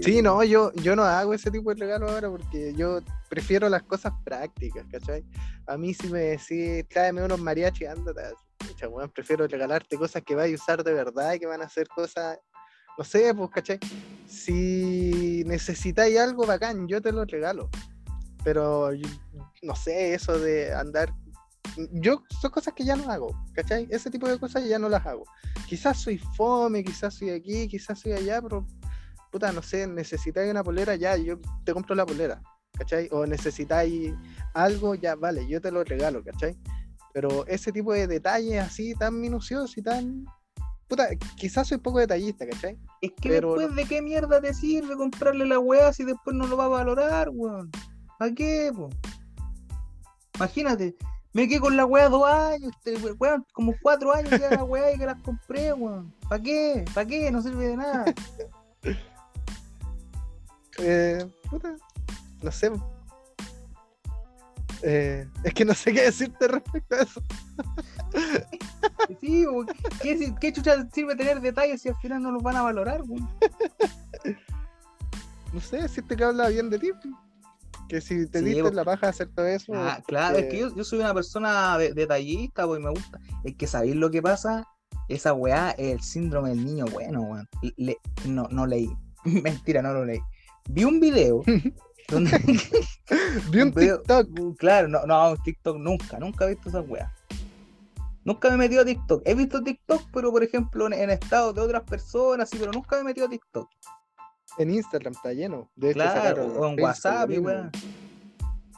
Sí, 0.01 0.21
no, 0.21 0.41
yo, 0.43 0.71
yo 0.75 0.95
no 0.95 1.03
hago 1.03 1.33
ese 1.33 1.51
tipo 1.51 1.73
de 1.73 1.81
regalo 1.81 2.09
ahora 2.09 2.29
porque 2.29 2.73
yo 2.73 3.01
prefiero 3.29 3.67
las 3.67 3.83
cosas 3.83 4.13
prácticas, 4.23 4.85
¿cachai? 4.89 5.25
A 5.67 5.77
mí 5.77 5.93
si 5.93 6.07
me 6.07 6.19
decís, 6.19 6.87
tráeme 6.87 7.23
unos 7.23 7.39
mariachis, 7.39 7.89
ándate, 7.89 8.21
pucha, 8.57 8.87
weón, 8.87 9.09
prefiero 9.09 9.45
regalarte 9.45 9.97
cosas 9.97 10.23
que 10.23 10.35
vayas 10.35 10.61
a 10.61 10.63
usar 10.63 10.83
de 10.85 10.93
verdad 10.93 11.33
y 11.33 11.39
que 11.39 11.47
van 11.47 11.61
a 11.61 11.67
ser 11.67 11.87
cosas, 11.89 12.39
no 12.97 13.03
sé, 13.03 13.33
pues, 13.33 13.49
¿cachai? 13.51 13.79
Si 14.27 15.43
necesitáis 15.45 16.17
algo 16.19 16.45
bacán, 16.45 16.87
yo 16.87 17.01
te 17.01 17.11
lo 17.11 17.25
regalo. 17.25 17.69
Pero, 18.43 18.89
no 19.61 19.75
sé, 19.75 20.13
eso 20.13 20.37
de 20.39 20.73
andar... 20.73 21.13
Yo, 21.91 22.23
son 22.41 22.51
cosas 22.51 22.73
que 22.73 22.83
ya 22.83 22.95
no 22.95 23.09
hago, 23.09 23.35
¿cachai? 23.53 23.87
Ese 23.89 24.11
tipo 24.11 24.27
de 24.27 24.37
cosas 24.37 24.65
ya 24.65 24.77
no 24.77 24.89
las 24.89 25.05
hago. 25.05 25.23
Quizás 25.67 25.99
soy 25.99 26.17
fome, 26.17 26.83
quizás 26.83 27.15
soy 27.15 27.31
aquí, 27.31 27.67
quizás 27.67 27.99
soy 27.99 28.11
allá, 28.11 28.41
pero 28.41 28.67
puta, 29.33 29.51
no 29.51 29.63
sé, 29.63 29.87
necesitáis 29.87 30.51
una 30.51 30.63
polera, 30.63 30.95
ya, 30.95 31.17
yo 31.17 31.39
te 31.63 31.73
compro 31.73 31.95
la 31.95 32.05
polera, 32.05 32.39
¿cachai? 32.77 33.09
O 33.11 33.25
necesitáis 33.25 34.13
algo, 34.53 34.93
ya, 34.93 35.15
vale, 35.15 35.47
yo 35.47 35.59
te 35.59 35.71
lo 35.71 35.83
regalo, 35.83 36.23
¿cachai? 36.23 36.55
Pero 37.13 37.43
ese 37.47 37.71
tipo 37.71 37.93
de 37.93 38.05
detalles 38.05 38.61
así, 38.61 38.93
tan 38.93 39.19
minuciosos 39.19 39.75
y 39.75 39.81
tan... 39.81 40.25
Puta, 40.87 41.07
quizás 41.37 41.67
soy 41.67 41.77
poco 41.77 41.99
detallista, 41.99 42.45
¿cachai? 42.47 42.77
Es 43.01 43.11
que 43.19 43.29
Pero 43.29 43.55
después 43.55 43.75
de 43.75 43.85
qué 43.85 44.01
mierda 44.01 44.39
te 44.41 44.53
sirve 44.53 44.95
comprarle 44.95 45.45
la 45.45 45.59
weá 45.59 45.91
si 45.93 46.03
después 46.03 46.35
no 46.35 46.45
lo 46.47 46.57
va 46.57 46.65
a 46.65 46.69
valorar, 46.69 47.29
weón. 47.31 47.71
¿Para 48.19 48.33
qué, 48.33 48.71
po? 48.75 48.89
Imagínate, 50.35 50.95
me 51.33 51.47
quedé 51.47 51.59
con 51.59 51.75
la 51.77 51.85
weá 51.85 52.09
dos 52.09 52.27
años, 52.27 52.71
we- 52.85 53.13
weón, 53.13 53.45
como 53.53 53.73
cuatro 53.81 54.13
años 54.13 54.39
ya 54.39 54.51
la 54.51 54.63
weá 54.63 54.93
y 54.93 54.97
que 54.99 55.05
las 55.05 55.21
compré, 55.21 55.73
weón. 55.73 56.13
¿Para 56.29 56.43
qué? 56.43 56.85
¿Para 56.93 57.07
qué? 57.07 57.31
No 57.31 57.41
sirve 57.41 57.67
de 57.69 57.77
nada. 57.77 58.05
Eh, 60.79 61.23
puta, 61.51 61.75
no 62.41 62.51
sé. 62.51 62.71
Eh, 64.81 65.27
es 65.43 65.53
que 65.53 65.63
no 65.65 65.73
sé 65.75 65.93
qué 65.93 66.01
decirte 66.01 66.47
respecto 66.47 66.95
a 66.95 67.01
eso. 67.03 67.21
Sí. 69.21 69.45
¿Qué, 70.01 70.17
si- 70.17 70.35
qué 70.35 70.53
chucha 70.53 70.87
sirve 70.93 71.15
tener 71.15 71.41
detalles 71.41 71.81
si 71.81 71.89
al 71.89 71.95
final 71.97 72.21
no 72.21 72.31
los 72.31 72.41
van 72.43 72.55
a 72.57 72.61
valorar? 72.63 73.01
No 75.51 75.59
sé, 75.61 75.81
decirte 75.81 76.15
que 76.15 76.23
habla 76.23 76.49
bien 76.49 76.69
de 76.69 76.79
ti. 76.79 76.91
Que 77.89 78.01
si 78.01 78.27
te 78.27 78.39
Sí, 78.39 78.45
diste 78.45 78.61
vos- 78.63 78.73
la 78.73 78.83
paja 78.83 79.09
hacer 79.09 79.29
todo 79.35 79.45
eso. 79.45 79.73
Ah, 79.75 79.99
claro, 80.07 80.37
es 80.37 80.45
que 80.47 80.57
eh, 80.57 80.59
yo, 80.61 80.75
yo 80.75 80.83
soy 80.83 80.99
una 80.99 81.13
persona 81.13 81.77
de- 81.77 81.93
detallista, 81.93 82.65
pues 82.65 82.79
y 82.79 82.83
me 82.83 82.89
gusta. 82.89 83.19
Es 83.43 83.55
que 83.55 83.67
sabéis 83.67 83.95
lo 83.95 84.09
que 84.09 84.21
pasa, 84.21 84.67
esa 85.09 85.33
weá 85.33 85.71
es 85.71 85.93
el 85.93 86.01
síndrome 86.01 86.49
del 86.49 86.65
niño 86.65 86.85
bueno, 86.85 87.21
weón. 87.21 87.47
Le- 87.77 87.97
no, 88.25 88.47
no 88.49 88.65
leí. 88.65 88.89
Mentira, 89.25 89.81
no 89.81 89.93
lo 89.93 90.05
leí. 90.05 90.19
Vi 90.69 90.85
un 90.85 90.99
video 90.99 91.43
donde. 92.09 92.39
Vi 93.51 93.61
un 93.61 93.71
video- 93.73 93.97
TikTok. 93.99 94.57
Claro, 94.57 94.87
no, 94.87 95.05
no, 95.05 95.35
TikTok 95.43 95.77
nunca, 95.77 96.17
nunca 96.19 96.45
he 96.45 96.49
visto 96.55 96.69
esa 96.69 96.81
weá. 96.81 97.13
Nunca 98.25 98.49
me 98.49 98.55
he 98.55 98.57
metido 98.57 98.81
a 98.81 98.85
TikTok. 98.85 99.21
He 99.25 99.35
visto 99.35 99.61
TikTok, 99.61 100.01
pero 100.13 100.31
por 100.31 100.43
ejemplo 100.43 100.87
en, 100.87 100.93
en 100.93 101.09
estados 101.09 101.53
de 101.55 101.61
otras 101.61 101.83
personas, 101.83 102.49
sí, 102.49 102.57
pero 102.59 102.71
nunca 102.71 102.95
me 102.95 103.01
he 103.01 103.05
metido 103.05 103.27
a 103.27 103.29
TikTok. 103.29 103.69
En 104.57 104.73
Instagram 104.73 105.13
está 105.13 105.33
lleno. 105.33 105.69
De 105.75 105.93
Claro, 105.93 106.45
o 106.45 106.67
en 106.67 106.79
WhatsApp 106.79 107.31
y 107.31 107.39
weá. 107.39 107.71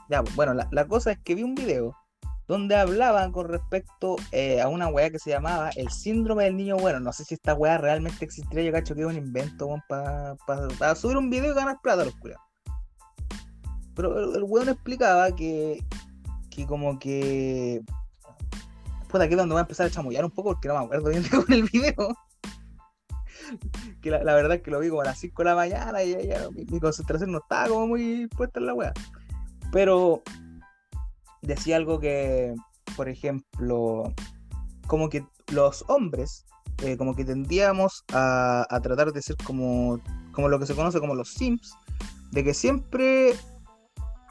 Ya, 0.09 0.21
bueno, 0.35 0.53
la, 0.53 0.67
la 0.71 0.87
cosa 0.87 1.11
es 1.11 1.19
que 1.19 1.35
vi 1.35 1.43
un 1.43 1.55
video 1.55 1.95
donde 2.47 2.75
hablaban 2.75 3.31
con 3.31 3.47
respecto 3.49 4.17
eh, 4.31 4.61
a 4.61 4.67
una 4.67 4.87
weá 4.87 5.09
que 5.09 5.19
se 5.19 5.31
llamaba 5.31 5.71
el 5.75 5.89
síndrome 5.89 6.43
del 6.43 6.57
niño 6.57 6.77
bueno. 6.77 6.99
No 6.99 7.11
sé 7.11 7.25
si 7.25 7.33
esta 7.33 7.55
weá 7.55 7.77
realmente 7.77 8.23
existiría, 8.23 8.63
yo 8.63 8.71
cacho 8.71 8.95
que 8.95 9.01
es 9.01 9.07
un 9.07 9.17
invento, 9.17 9.67
para 9.87 10.95
subir 10.95 11.17
un 11.17 11.29
video 11.29 11.51
y 11.51 11.55
ganar 11.55 11.79
plata 11.81 12.05
los 12.05 12.15
culiados. 12.15 12.43
Pero 13.95 14.19
el, 14.19 14.35
el 14.35 14.43
weón 14.43 14.69
explicaba 14.69 15.35
que, 15.35 15.83
que 16.49 16.65
como 16.65 16.99
que... 16.99 17.81
Pues 19.15 19.23
aquí 19.23 19.33
es 19.35 19.37
donde 19.37 19.53
voy 19.53 19.59
a 19.59 19.61
empezar 19.61 19.87
a 19.87 19.89
chamullar 19.89 20.25
un 20.25 20.31
poco 20.31 20.49
porque 20.49 20.67
no 20.67 20.77
me 20.77 20.83
acuerdo 20.83 21.09
bien 21.09 21.23
con 21.31 21.45
el 21.53 21.63
video. 21.63 22.17
que 24.01 24.11
la, 24.11 24.21
la 24.25 24.35
verdad 24.35 24.57
es 24.57 24.61
que 24.61 24.71
lo 24.71 24.81
vi 24.81 24.89
como 24.89 25.03
a 25.03 25.05
las 25.05 25.19
5 25.19 25.41
de 25.41 25.45
la 25.45 25.55
mañana 25.55 26.03
y 26.03 26.11
ya, 26.11 26.21
ya 26.21 26.49
mi, 26.49 26.65
mi 26.65 26.81
concentración 26.81 27.31
no 27.31 27.37
estaba 27.37 27.69
como 27.69 27.87
muy 27.87 28.27
puesta 28.27 28.59
en 28.59 28.65
la 28.65 28.73
weá. 28.73 28.91
Pero 29.71 30.21
decía 31.41 31.77
algo 31.77 31.97
que, 31.97 32.55
por 32.97 33.07
ejemplo, 33.07 34.13
como 34.85 35.07
que 35.07 35.25
los 35.53 35.85
hombres, 35.87 36.45
eh, 36.83 36.97
como 36.97 37.15
que 37.15 37.23
tendíamos 37.23 38.03
a, 38.11 38.67
a 38.69 38.81
tratar 38.81 39.13
de 39.13 39.21
ser 39.21 39.37
como, 39.45 39.97
como 40.33 40.49
lo 40.49 40.59
que 40.59 40.65
se 40.65 40.75
conoce 40.75 40.99
como 40.99 41.15
los 41.15 41.29
Sims, 41.29 41.73
de 42.31 42.43
que 42.43 42.53
siempre 42.53 43.33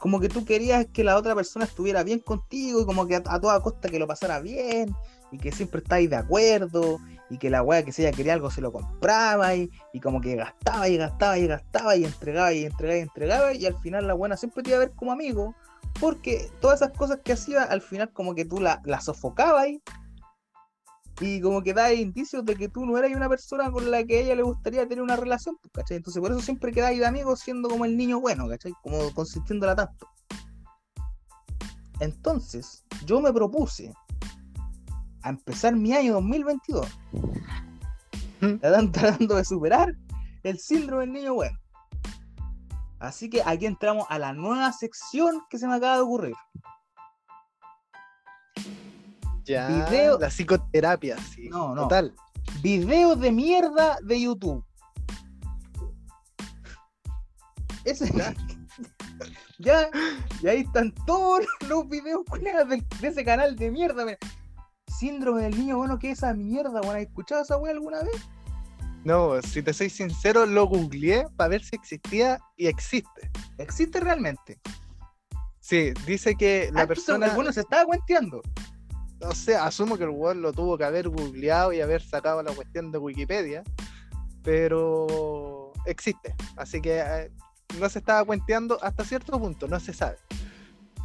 como 0.04 0.20
que 0.20 0.28
tú 0.28 0.44
querías 0.44 0.84
que 0.92 1.02
la 1.02 1.16
otra 1.16 1.34
persona 1.34 1.64
estuviera 1.64 2.02
bien 2.02 2.18
contigo 2.18 2.82
y 2.82 2.84
como 2.84 3.06
que 3.06 3.16
a, 3.16 3.22
toda 3.22 3.62
costa 3.62 3.88
que 3.88 3.98
lo 3.98 4.06
pasara 4.06 4.38
bien 4.38 4.94
y 5.32 5.38
que 5.38 5.50
siempre 5.50 5.80
estáis 5.80 6.10
de 6.10 6.16
acuerdo 6.16 6.98
y 7.30 7.38
que 7.38 7.48
la 7.48 7.62
weá 7.62 7.82
que 7.86 7.90
si 7.90 8.02
ella 8.02 8.14
quería 8.14 8.34
algo 8.34 8.50
se 8.50 8.60
lo 8.60 8.70
compraba 8.70 9.54
y, 9.54 9.70
y 9.94 10.00
como 10.00 10.20
que 10.20 10.36
gastaba 10.36 10.90
y 10.90 10.98
gastaba 10.98 11.38
y 11.38 11.46
gastaba 11.46 11.96
y 11.96 12.04
entregaba 12.04 12.52
y 12.52 12.66
entregaba 12.66 12.98
y 12.98 13.00
entregaba 13.00 13.54
y 13.54 13.64
al 13.64 13.80
final 13.80 14.06
la 14.06 14.12
buena 14.12 14.36
siempre 14.36 14.62
te 14.62 14.68
iba 14.68 14.76
a 14.76 14.80
ver 14.80 14.92
como 14.92 15.10
amigo 15.10 15.54
porque 15.98 16.50
todas 16.60 16.82
esas 16.82 16.94
cosas 16.94 17.20
que 17.24 17.32
hacía 17.32 17.62
al 17.62 17.80
final 17.80 18.12
como 18.12 18.34
que 18.34 18.44
tú 18.44 18.60
la, 18.60 18.82
la 18.84 19.00
sofocabas 19.00 19.68
y 21.20 21.40
como 21.40 21.62
que 21.62 21.72
da 21.72 21.92
indicios 21.92 22.44
de 22.44 22.56
que 22.56 22.68
tú 22.68 22.84
no 22.84 22.98
eras 22.98 23.12
una 23.14 23.28
persona 23.28 23.70
con 23.70 23.90
la 23.90 24.04
que 24.04 24.18
a 24.18 24.20
ella 24.22 24.34
le 24.34 24.42
gustaría 24.42 24.86
tener 24.88 25.02
una 25.02 25.16
relación, 25.16 25.56
pues, 25.60 25.72
¿cachai? 25.72 25.98
Entonces 25.98 26.20
por 26.20 26.30
eso 26.32 26.40
siempre 26.40 26.72
quedáis 26.72 26.98
de 26.98 27.06
amigos 27.06 27.40
siendo 27.40 27.68
como 27.68 27.84
el 27.84 27.96
niño 27.96 28.20
bueno, 28.20 28.48
¿cachai? 28.48 28.72
Como 28.82 29.12
consintiéndola 29.14 29.76
tanto. 29.76 30.08
Entonces, 32.00 32.84
yo 33.06 33.20
me 33.20 33.32
propuse 33.32 33.92
a 35.22 35.30
empezar 35.30 35.76
mi 35.76 35.92
año 35.92 36.14
2022 36.14 36.86
¿Mm? 38.40 38.90
tratando 38.92 39.36
de 39.36 39.44
superar 39.44 39.94
el 40.42 40.58
síndrome 40.58 41.04
del 41.04 41.12
niño 41.12 41.34
bueno. 41.34 41.58
Así 42.98 43.30
que 43.30 43.42
aquí 43.44 43.66
entramos 43.66 44.06
a 44.08 44.18
la 44.18 44.32
nueva 44.32 44.72
sección 44.72 45.42
que 45.48 45.58
se 45.58 45.66
me 45.66 45.74
acaba 45.74 45.96
de 45.96 46.02
ocurrir. 46.02 46.34
Ya, 49.44 49.68
Video- 49.68 50.18
la 50.18 50.28
psicoterapia, 50.28 51.16
sí. 51.18 51.48
No, 51.48 51.74
no. 51.74 51.82
Total. 51.82 52.14
Videos 52.62 53.20
de 53.20 53.32
mierda 53.32 53.98
de 54.02 54.20
YouTube. 54.20 54.64
Ese, 57.84 58.10
Ya. 58.12 58.34
ya, 59.58 59.88
y 60.42 60.48
ahí 60.48 60.60
están 60.62 60.92
todos 61.06 61.44
los 61.68 61.88
videos 61.88 62.24
del- 62.68 62.84
de, 63.00 63.08
ese 63.08 63.24
canal 63.24 63.56
de 63.56 63.70
mierda. 63.70 64.04
mira. 64.04 64.18
Síndrome 64.98 65.42
del 65.42 65.58
niño 65.58 65.76
bueno, 65.76 65.98
¿qué 65.98 66.10
es 66.12 66.18
esa 66.18 66.32
mierda? 66.34 66.80
Bueno, 66.80 66.92
¿has 66.92 67.02
escuchado 67.06 67.42
esa 67.42 67.56
wea 67.56 67.72
alguna 67.72 68.02
vez? 68.02 68.22
No, 69.04 69.40
si 69.42 69.62
te 69.62 69.72
soy 69.74 69.90
sincero, 69.90 70.46
lo 70.46 70.66
googleé 70.66 71.26
para 71.36 71.48
ver 71.48 71.62
si 71.64 71.76
existía 71.76 72.38
y 72.56 72.68
existe. 72.68 73.30
¿Existe 73.58 74.00
realmente? 74.00 74.58
Sí, 75.60 75.92
dice 76.06 76.34
que 76.36 76.70
la 76.72 76.82
Ah, 76.82 76.86
persona, 76.86 77.34
bueno 77.34 77.52
se 77.52 77.60
estaba 77.60 77.84
cuenteando. 77.84 78.40
No 79.24 79.32
sé, 79.34 79.56
asumo 79.56 79.96
que 79.96 80.04
el 80.04 80.10
weón 80.10 80.42
lo 80.42 80.52
tuvo 80.52 80.76
que 80.76 80.84
haber 80.84 81.08
googleado 81.08 81.72
y 81.72 81.80
haber 81.80 82.02
sacado 82.02 82.42
la 82.42 82.52
cuestión 82.52 82.92
de 82.92 82.98
Wikipedia, 82.98 83.64
pero 84.42 85.72
existe. 85.86 86.34
Así 86.56 86.82
que 86.82 87.00
eh, 87.00 87.30
no 87.80 87.88
se 87.88 88.00
estaba 88.00 88.22
cuenteando 88.24 88.78
hasta 88.82 89.02
cierto 89.02 89.38
punto, 89.40 89.66
no 89.66 89.80
se 89.80 89.94
sabe. 89.94 90.18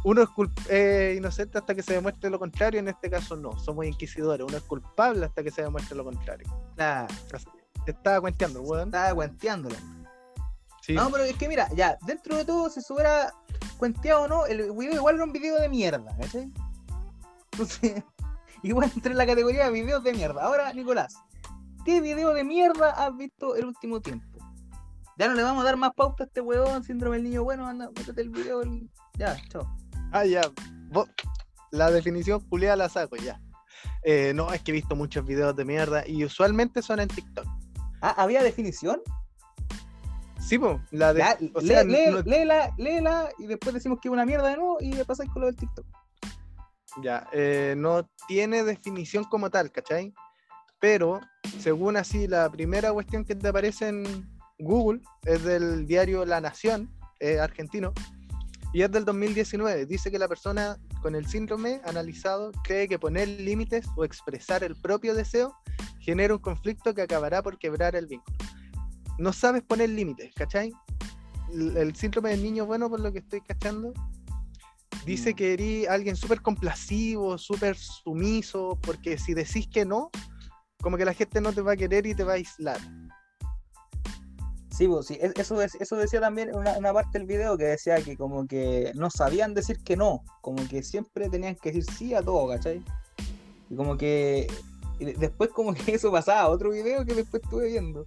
Uno 0.04 0.22
es 0.22 0.28
eh, 0.68 1.14
inocente 1.16 1.56
hasta 1.58 1.74
que 1.74 1.82
se 1.82 1.94
demuestre 1.94 2.28
lo 2.28 2.38
contrario, 2.38 2.80
en 2.80 2.88
este 2.88 3.08
caso 3.08 3.36
no, 3.36 3.58
somos 3.58 3.86
inquisidores, 3.86 4.46
uno 4.46 4.58
es 4.58 4.64
culpable 4.64 5.24
hasta 5.24 5.42
que 5.42 5.50
se 5.50 5.62
demuestre 5.62 5.96
lo 5.96 6.04
contrario. 6.04 6.46
Claro, 6.76 7.08
Se 7.86 7.90
estaba 7.90 8.20
cuenteando, 8.20 8.60
weón. 8.60 8.88
estaba 8.88 9.14
cuenteándolo. 9.14 9.76
Sí. 10.82 10.92
No, 10.92 11.10
pero 11.10 11.24
es 11.24 11.36
que 11.36 11.48
mira, 11.48 11.68
ya, 11.74 11.96
dentro 12.06 12.36
de 12.36 12.44
todo, 12.44 12.68
si 12.68 12.82
se 12.82 12.92
hubiera 12.92 13.32
cuenteado 13.78 14.22
o 14.22 14.28
no, 14.28 14.44
el 14.44 14.72
video 14.72 14.94
igual 14.94 15.14
era 15.14 15.24
un 15.24 15.32
video 15.32 15.58
de 15.58 15.70
mierda, 15.70 16.14
¿cachai? 16.18 16.50
Entonces, 17.52 18.02
igual 18.62 18.90
entré 18.94 19.12
en 19.12 19.18
la 19.18 19.26
categoría 19.26 19.64
de 19.66 19.70
videos 19.70 20.02
de 20.04 20.12
mierda. 20.12 20.42
Ahora, 20.44 20.72
Nicolás, 20.72 21.14
¿qué 21.84 22.00
video 22.00 22.32
de 22.34 22.44
mierda 22.44 22.90
has 22.90 23.16
visto 23.16 23.56
el 23.56 23.66
último 23.66 24.00
tiempo? 24.00 24.26
Ya 25.18 25.28
no 25.28 25.34
le 25.34 25.42
vamos 25.42 25.62
a 25.62 25.64
dar 25.66 25.76
más 25.76 25.92
pauta 25.94 26.24
a 26.24 26.26
este 26.26 26.40
huevón, 26.40 26.82
síndrome 26.82 27.16
del 27.16 27.24
niño 27.24 27.44
bueno, 27.44 27.66
anda, 27.66 27.88
métete 27.96 28.22
el 28.22 28.30
video. 28.30 28.62
el- 28.62 28.88
Ya, 29.18 29.36
chao. 29.48 29.68
Ah, 30.12 30.24
ya. 30.24 30.40
Vos- 30.90 31.08
La 31.72 31.90
definición 31.90 32.40
Julia 32.48 32.74
la 32.74 32.88
saco 32.88 33.16
ya. 33.16 33.40
Eh, 34.02 34.32
no, 34.34 34.52
es 34.52 34.62
que 34.62 34.70
he 34.72 34.74
visto 34.74 34.96
muchos 34.96 35.24
videos 35.26 35.54
de 35.54 35.64
mierda 35.64 36.06
y 36.06 36.24
usualmente 36.24 36.80
son 36.82 37.00
en 37.00 37.08
TikTok. 37.08 37.46
Ah, 38.00 38.14
¿había 38.16 38.42
definición? 38.42 39.00
Sí, 40.40 40.58
po, 40.58 40.80
la 40.90 41.12
de. 41.12 41.20
Ya, 41.20 41.36
o 41.54 41.60
lee- 41.60 41.66
sea, 41.68 41.84
lee- 41.84 42.10
no- 42.10 42.22
léela, 42.22 42.74
léela 42.78 43.28
y 43.38 43.46
después 43.46 43.74
decimos 43.74 43.98
que 44.00 44.08
es 44.08 44.12
una 44.12 44.24
mierda 44.24 44.48
de 44.48 44.56
nuevo 44.56 44.78
y 44.80 44.92
le 44.94 45.04
pasáis 45.04 45.30
con 45.30 45.42
lo 45.42 45.46
del 45.46 45.56
TikTok. 45.56 45.84
Ya, 47.02 47.28
eh, 47.32 47.74
no 47.76 48.08
tiene 48.26 48.64
definición 48.64 49.24
como 49.24 49.50
tal, 49.50 49.70
¿cachai? 49.70 50.12
Pero, 50.80 51.20
según 51.58 51.96
así, 51.96 52.26
la 52.26 52.50
primera 52.50 52.92
cuestión 52.92 53.24
que 53.24 53.34
te 53.34 53.48
aparece 53.48 53.88
en, 53.88 54.28
Google, 54.58 55.00
es 55.24 55.42
del 55.42 55.86
diario 55.86 56.24
La 56.26 56.40
Nación, 56.40 56.90
argentino, 57.40 57.92
y 58.72 58.82
es 58.82 58.90
del 58.90 59.04
2019. 59.04 59.86
Dice 59.86 60.10
que 60.10 60.18
la 60.18 60.28
persona 60.28 60.78
con 61.02 61.14
el 61.14 61.26
síndrome 61.26 61.80
analizado 61.84 62.52
cree 62.64 62.88
que 62.88 62.98
poner 62.98 63.28
límites 63.28 63.86
o 63.96 64.04
expresar 64.04 64.62
el 64.62 64.76
propio 64.76 65.14
deseo 65.14 65.54
genera 65.98 66.34
un 66.34 66.40
conflicto 66.40 66.94
que 66.94 67.02
acabará 67.02 67.42
por 67.42 67.58
quebrar 67.58 67.96
el 67.96 68.06
vínculo. 68.06 68.36
No 69.18 69.32
sabes 69.32 69.62
poner 69.62 69.90
límites, 69.90 70.32
¿cachai? 70.34 70.72
El, 71.52 71.94
síndrome 71.96 72.30
del 72.30 72.42
niño 72.42 72.64
bueno, 72.64 72.88
por 72.88 73.00
lo 73.00 73.12
que 73.12 73.18
estoy 73.18 73.40
cachando, 73.40 73.92
dice 75.04 75.32
mm. 75.32 75.34
que 75.34 75.52
eres 75.54 75.88
alguien 75.88 76.16
súper 76.16 76.40
complacivo, 76.42 77.38
súper 77.38 77.76
sumiso, 77.76 78.78
porque 78.82 79.18
si 79.18 79.34
decís 79.34 79.68
que 79.68 79.84
no, 79.84 80.10
como 80.82 80.96
que 80.96 81.04
la 81.04 81.14
gente 81.14 81.40
no 81.40 81.52
te 81.52 81.60
va 81.60 81.72
a 81.72 81.76
querer 81.76 82.06
y 82.06 82.14
te 82.14 82.24
va 82.24 82.32
a 82.32 82.36
aislar. 82.36 82.80
Sí, 84.70 84.88
pues, 84.88 85.06
sí. 85.06 85.18
Eso, 85.20 85.60
eso 85.60 85.96
decía 85.96 86.20
también 86.20 86.54
una, 86.54 86.78
una 86.78 86.92
parte 86.92 87.18
del 87.18 87.26
video 87.26 87.58
que 87.58 87.64
decía 87.64 88.00
que 88.02 88.16
como 88.16 88.46
que 88.46 88.92
no 88.94 89.10
sabían 89.10 89.52
decir 89.52 89.78
que 89.84 89.96
no, 89.96 90.22
como 90.40 90.66
que 90.68 90.82
siempre 90.82 91.28
tenían 91.28 91.56
que 91.56 91.70
decir 91.70 91.84
sí 91.94 92.14
a 92.14 92.22
todo, 92.22 92.48
¿cachai? 92.48 92.82
Y 93.68 93.76
como 93.76 93.96
que 93.96 94.46
después 95.18 95.50
como 95.50 95.74
que 95.74 95.82
eso 95.94 96.10
pasaba, 96.10 96.48
otro 96.48 96.70
video 96.70 97.04
que 97.04 97.14
después 97.14 97.42
estuve 97.42 97.68
viendo, 97.68 98.06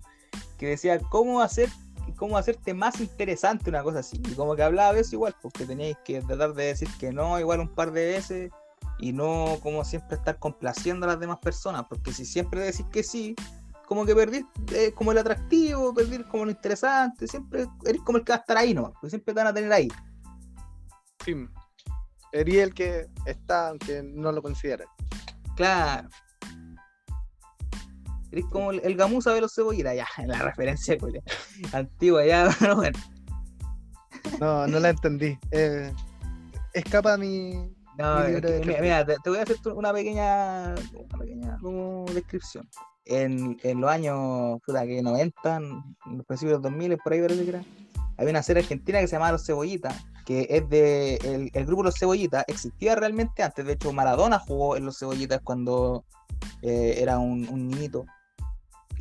que 0.58 0.68
decía 0.68 1.00
cómo 1.00 1.42
hacer 1.42 1.70
cómo 2.12 2.38
hacerte 2.38 2.74
más 2.74 3.00
interesante 3.00 3.70
una 3.70 3.82
cosa 3.82 4.00
así. 4.00 4.22
Y 4.30 4.36
como 4.36 4.56
que 4.56 4.64
hablaba 4.64 4.94
de 4.94 5.02
eso 5.02 5.16
igual, 5.16 5.36
porque 5.42 5.66
teníais 5.66 5.98
que 6.04 6.22
tratar 6.22 6.54
de 6.54 6.66
decir 6.66 6.90
que 7.00 7.12
no 7.12 7.40
igual 7.40 7.62
un 7.62 7.70
par 7.70 7.92
de 7.92 8.06
veces 8.06 8.52
y 9.00 9.14
no 9.14 9.58
como 9.64 9.84
siempre 9.84 10.18
estar 10.18 10.38
complaciendo 10.38 11.06
a 11.06 11.10
las 11.10 11.20
demás 11.20 11.40
personas, 11.40 11.86
porque 11.88 12.14
si 12.14 12.26
siempre 12.26 12.62
decís 12.62 12.86
que 12.92 13.04
sí, 13.04 13.36
como 13.88 14.06
que 14.06 14.16
perdís 14.16 14.46
eh, 14.74 14.92
como 14.94 15.12
el 15.12 15.18
atractivo, 15.18 15.94
perdís 15.94 16.26
como 16.26 16.46
lo 16.46 16.52
interesante, 16.52 17.28
siempre 17.28 17.66
eres 17.86 18.02
como 18.02 18.18
el 18.18 18.24
que 18.24 18.32
va 18.32 18.38
a 18.38 18.40
estar 18.40 18.58
ahí, 18.58 18.74
¿no? 18.74 18.92
Porque 18.94 19.10
siempre 19.10 19.34
te 19.34 19.40
van 19.40 19.48
a 19.48 19.54
tener 19.54 19.72
ahí. 19.72 19.88
Sí, 21.24 21.36
eres 22.32 22.56
el 22.56 22.74
que 22.74 23.08
está, 23.26 23.70
aunque 23.70 24.04
no 24.04 24.32
lo 24.32 24.42
consideren. 24.42 24.88
Claro. 25.56 26.10
Eres 28.34 28.46
como 28.46 28.72
el, 28.72 28.96
gamuza 28.96 29.32
de 29.32 29.42
los 29.42 29.54
cebollitas, 29.54 29.96
ya, 29.96 30.08
en 30.18 30.28
la 30.30 30.40
referencia 30.40 30.98
antigua, 31.72 32.26
ya, 32.26 32.50
bueno. 32.76 32.98
No, 34.40 34.66
no 34.66 34.80
la 34.80 34.90
entendí. 34.90 35.38
Eh, 35.52 35.94
escapa 36.74 37.16
mi. 37.16 37.54
No, 38.00 38.22
mira, 38.66 39.06
te, 39.06 39.30
voy 39.30 39.38
a 39.38 39.44
hacer 39.44 39.58
una 39.76 39.94
pequeña, 39.94 40.74
una 40.94 41.18
pequeña 41.20 41.58
descripción 42.12 42.68
en, 43.06 43.60
en 43.62 43.82
los 43.82 43.92
años 43.92 44.60
puta, 44.66 44.84
que 44.88 45.04
90, 45.04 45.56
en 45.58 46.18
los 46.18 46.26
principios 46.26 46.64
de 46.64 46.70
los 46.70 46.74
2000, 46.74 46.98
por 46.98 47.14
ahí 47.14 47.22
parece 47.22 47.44
que 47.44 47.50
era, 47.50 47.64
había 48.18 48.32
una 48.32 48.42
serie 48.42 48.64
argentina 48.64 49.00
que 49.00 49.08
se 49.08 49.16
llamaba 49.16 49.34
Los 49.34 49.46
Cebollitas, 49.46 50.06
que 50.26 50.48
es 50.50 50.68
de 50.70 51.18
el, 51.18 51.52
el, 51.54 51.66
grupo 51.68 51.84
Los 51.84 52.00
Cebollitas, 52.00 52.46
existía 52.48 52.96
realmente 52.96 53.44
antes, 53.44 53.64
de 53.64 53.74
hecho 53.74 53.94
Maradona 53.94 54.40
jugó 54.40 54.76
en 54.76 54.86
Los 54.86 54.98
Cebollitas 54.98 55.42
cuando 55.44 56.04
eh, 56.62 56.96
era 56.98 57.20
un, 57.20 57.48
un 57.50 57.68
niñito. 57.68 58.06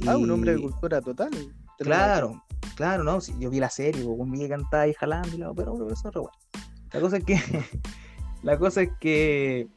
Ah, 0.07 0.17
un 0.17 0.31
hombre 0.31 0.55
de 0.55 0.61
cultura 0.61 1.01
total. 1.01 1.31
Claro, 1.79 2.43
claro, 2.77 3.03
no, 3.03 3.19
yo 3.39 3.51
vi 3.51 3.61
la 3.61 3.71
serie, 3.71 4.05
un 4.05 4.31
vi 4.31 4.41
que 4.41 4.49
cantaba 4.49 4.85
ahí 4.85 4.95
jalando, 4.95 5.29
y 5.29 5.39
pero, 5.39 5.55
pero 5.55 5.93
eso 5.93 6.09
es 6.09 6.15
re 6.15 6.21
bueno. 6.21 6.39
La 6.93 7.01
cosa 7.01 7.17
es 7.17 7.25
que, 7.25 7.37
la 8.43 8.59
cosa 8.59 8.83
es 8.83 8.91
que 9.01 9.69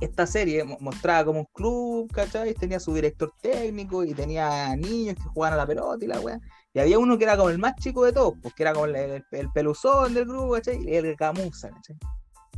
esta 0.00 0.26
serie 0.26 0.64
mostraba 0.80 1.24
como 1.24 1.40
un 1.40 1.46
club, 1.52 2.10
¿cachai? 2.12 2.54
Tenía 2.54 2.78
su 2.78 2.94
director 2.94 3.32
técnico 3.40 4.04
y 4.04 4.14
tenía 4.14 4.74
niños 4.76 5.16
que 5.16 5.22
jugaban 5.22 5.54
a 5.54 5.62
la 5.62 5.66
pelota 5.66 6.04
y 6.04 6.08
la 6.08 6.20
weá. 6.20 6.40
Y 6.72 6.78
había 6.78 6.98
uno 6.98 7.18
que 7.18 7.24
era 7.24 7.36
como 7.36 7.50
el 7.50 7.58
más 7.58 7.74
chico 7.76 8.04
de 8.04 8.12
todos, 8.12 8.34
pues 8.40 8.54
que 8.54 8.62
era 8.62 8.72
como 8.72 8.86
el, 8.86 9.24
peluzón 9.52 10.14
del 10.14 10.26
grupo, 10.26 10.54
¿cachai? 10.54 10.82
Y 10.84 10.94
el 10.94 11.16
camusa, 11.16 11.70
¿cachai? 11.70 11.96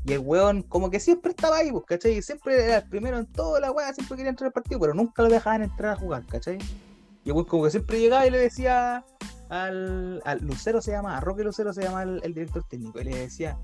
Y 0.04 0.12
el 0.12 0.20
weón 0.20 0.62
como 0.62 0.90
que 0.90 1.00
siempre 1.00 1.30
estaba 1.30 1.58
ahí, 1.58 1.70
pues, 1.70 1.84
¿cachai? 1.86 2.22
Siempre 2.22 2.64
era 2.64 2.78
el 2.78 2.88
primero 2.88 3.18
en 3.18 3.26
toda 3.26 3.60
la 3.60 3.70
weá, 3.70 3.92
siempre 3.92 4.16
quería 4.16 4.30
entrar 4.30 4.46
al 4.48 4.52
partido, 4.52 4.80
pero 4.80 4.94
nunca 4.94 5.22
lo 5.22 5.28
dejaban 5.28 5.62
entrar 5.62 5.92
a 5.92 5.96
jugar, 5.96 6.24
¿cachai? 6.26 6.58
Y 7.24 7.28
el 7.28 7.32
weón 7.34 7.46
como 7.46 7.64
que 7.64 7.70
siempre 7.70 8.00
llegaba 8.00 8.26
y 8.26 8.30
le 8.30 8.38
decía 8.38 9.04
al, 9.48 10.22
Lucero 10.40 10.80
se 10.80 10.92
llama, 10.92 11.16
a 11.16 11.20
Roque 11.20 11.44
Lucero 11.44 11.72
se 11.72 11.82
llama 11.82 12.02
el 12.02 12.34
director 12.34 12.64
técnico, 12.68 13.00
y 13.00 13.04
le 13.04 13.16
decía, 13.16 13.58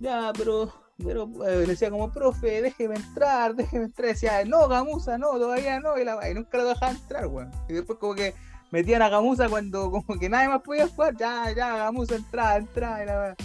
ya, 0.00 0.32
pero 0.36 0.72
pero 0.98 1.24
eh, 1.46 1.60
le 1.60 1.66
decía 1.66 1.90
como, 1.90 2.12
profe, 2.12 2.62
déjeme 2.62 2.96
entrar, 2.96 3.54
déjeme 3.54 3.86
entrar. 3.86 4.08
Decía, 4.08 4.44
no, 4.44 4.68
Gamusa, 4.68 5.18
no, 5.18 5.32
todavía 5.32 5.80
no. 5.80 5.98
Y, 5.98 6.04
la, 6.04 6.28
y 6.28 6.34
nunca 6.34 6.58
lo 6.58 6.66
dejaba 6.66 6.92
entrar, 6.92 7.26
weón. 7.26 7.50
Y 7.68 7.74
después 7.74 7.98
como 7.98 8.14
que 8.14 8.34
metían 8.70 9.02
a 9.02 9.08
Gamusa 9.08 9.48
cuando 9.48 9.90
como 9.90 10.18
que 10.18 10.28
nadie 10.28 10.48
más 10.48 10.62
podía 10.62 10.88
jugar. 10.88 11.16
Ya, 11.16 11.52
ya, 11.54 11.76
Gamusa, 11.76 12.16
entra, 12.16 12.56
entra. 12.56 13.02
Y 13.02 13.06
la, 13.06 13.36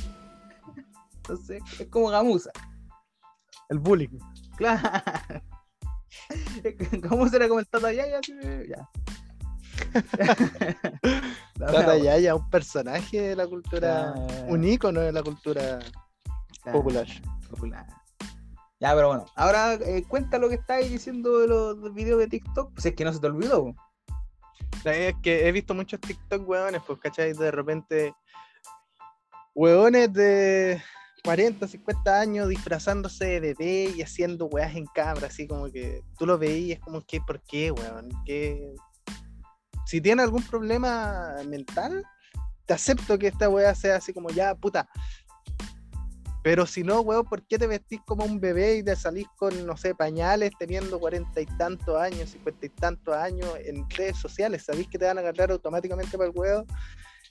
Entonces, 1.27 1.61
es 1.77 1.87
como 1.87 2.09
Gamusa. 2.09 2.51
El 3.67 3.79
bullying. 3.79 4.17
Claro. 4.55 4.89
Gamusa 6.91 7.35
era 7.35 7.47
como 7.49 7.59
el 7.59 7.67
Tata 7.67 7.91
Yaya, 7.91 8.21
ya. 8.67 8.89
Tata 11.59 11.97
Yaya, 11.97 12.35
un 12.35 12.49
personaje 12.49 13.21
de 13.21 13.35
la 13.35 13.45
cultura, 13.45 14.13
un 14.47 14.63
ícono 14.63 15.01
de 15.01 15.11
la 15.11 15.21
cultura 15.21 15.79
popular. 16.71 17.07
Ya, 18.79 18.93
pero 18.93 19.07
bueno, 19.09 19.25
ahora 19.35 19.73
eh, 19.73 20.05
cuenta 20.07 20.37
lo 20.37 20.47
que 20.47 20.55
estáis 20.55 20.89
diciendo 20.89 21.39
de 21.39 21.47
los 21.47 21.93
videos 21.93 22.19
de 22.19 22.27
TikTok, 22.27 22.73
pues 22.73 22.85
es 22.85 22.95
que 22.95 23.03
no 23.03 23.11
se 23.11 23.19
te 23.19 23.27
olvidó. 23.27 23.75
Es 24.85 25.15
que 25.21 25.47
he 25.47 25.51
visto 25.51 25.73
muchos 25.73 25.99
TikTok, 25.99 26.47
weones, 26.47 26.81
pues, 26.87 26.99
¿cachai? 26.99 27.33
De 27.33 27.51
repente, 27.51 28.13
weones 29.55 30.13
de 30.13 30.81
40, 31.23 31.67
50 31.67 32.19
años 32.19 32.49
disfrazándose 32.49 33.25
de 33.25 33.39
bebé 33.39 33.93
y 33.95 34.01
haciendo 34.01 34.45
weas 34.45 34.75
en 34.75 34.85
cámara, 34.85 35.27
así 35.27 35.47
como 35.47 35.71
que 35.71 36.03
tú 36.17 36.25
lo 36.25 36.37
veías 36.37 36.79
como 36.79 37.01
que, 37.01 37.19
¿por 37.21 37.41
qué, 37.41 37.71
weón? 37.71 38.09
que 38.25 38.73
Si 39.85 40.01
tiene 40.01 40.23
algún 40.23 40.43
problema 40.43 41.35
mental, 41.47 42.03
te 42.65 42.73
acepto 42.73 43.17
que 43.17 43.27
esta 43.27 43.49
wea 43.49 43.73
sea 43.75 43.97
así 43.97 44.13
como 44.13 44.29
ya, 44.29 44.55
puta, 44.55 44.87
pero 46.47 46.65
si 46.65 46.81
no, 46.81 47.01
weón, 47.01 47.25
¿por 47.25 47.45
qué 47.45 47.59
te 47.59 47.67
vestís 47.67 47.99
como 48.05 48.23
un 48.23 48.39
bebé 48.39 48.77
y 48.77 48.83
te 48.83 48.95
salís 48.95 49.27
con, 49.35 49.65
no 49.65 49.75
sé, 49.75 49.93
pañales 49.93 50.51
teniendo 50.57 50.97
cuarenta 50.97 51.41
y 51.41 51.45
tantos 51.45 51.99
años, 51.99 52.29
cincuenta 52.29 52.65
y 52.65 52.69
tantos 52.69 53.13
años 53.13 53.49
en 53.65 53.85
redes 53.89 54.15
sociales? 54.15 54.63
Sabéis 54.63 54.87
que 54.87 54.97
te 54.97 55.03
van 55.03 55.17
a 55.17 55.19
agarrar 55.19 55.51
automáticamente 55.51 56.17
para 56.17 56.29
el 56.29 56.33
weón. 56.33 56.65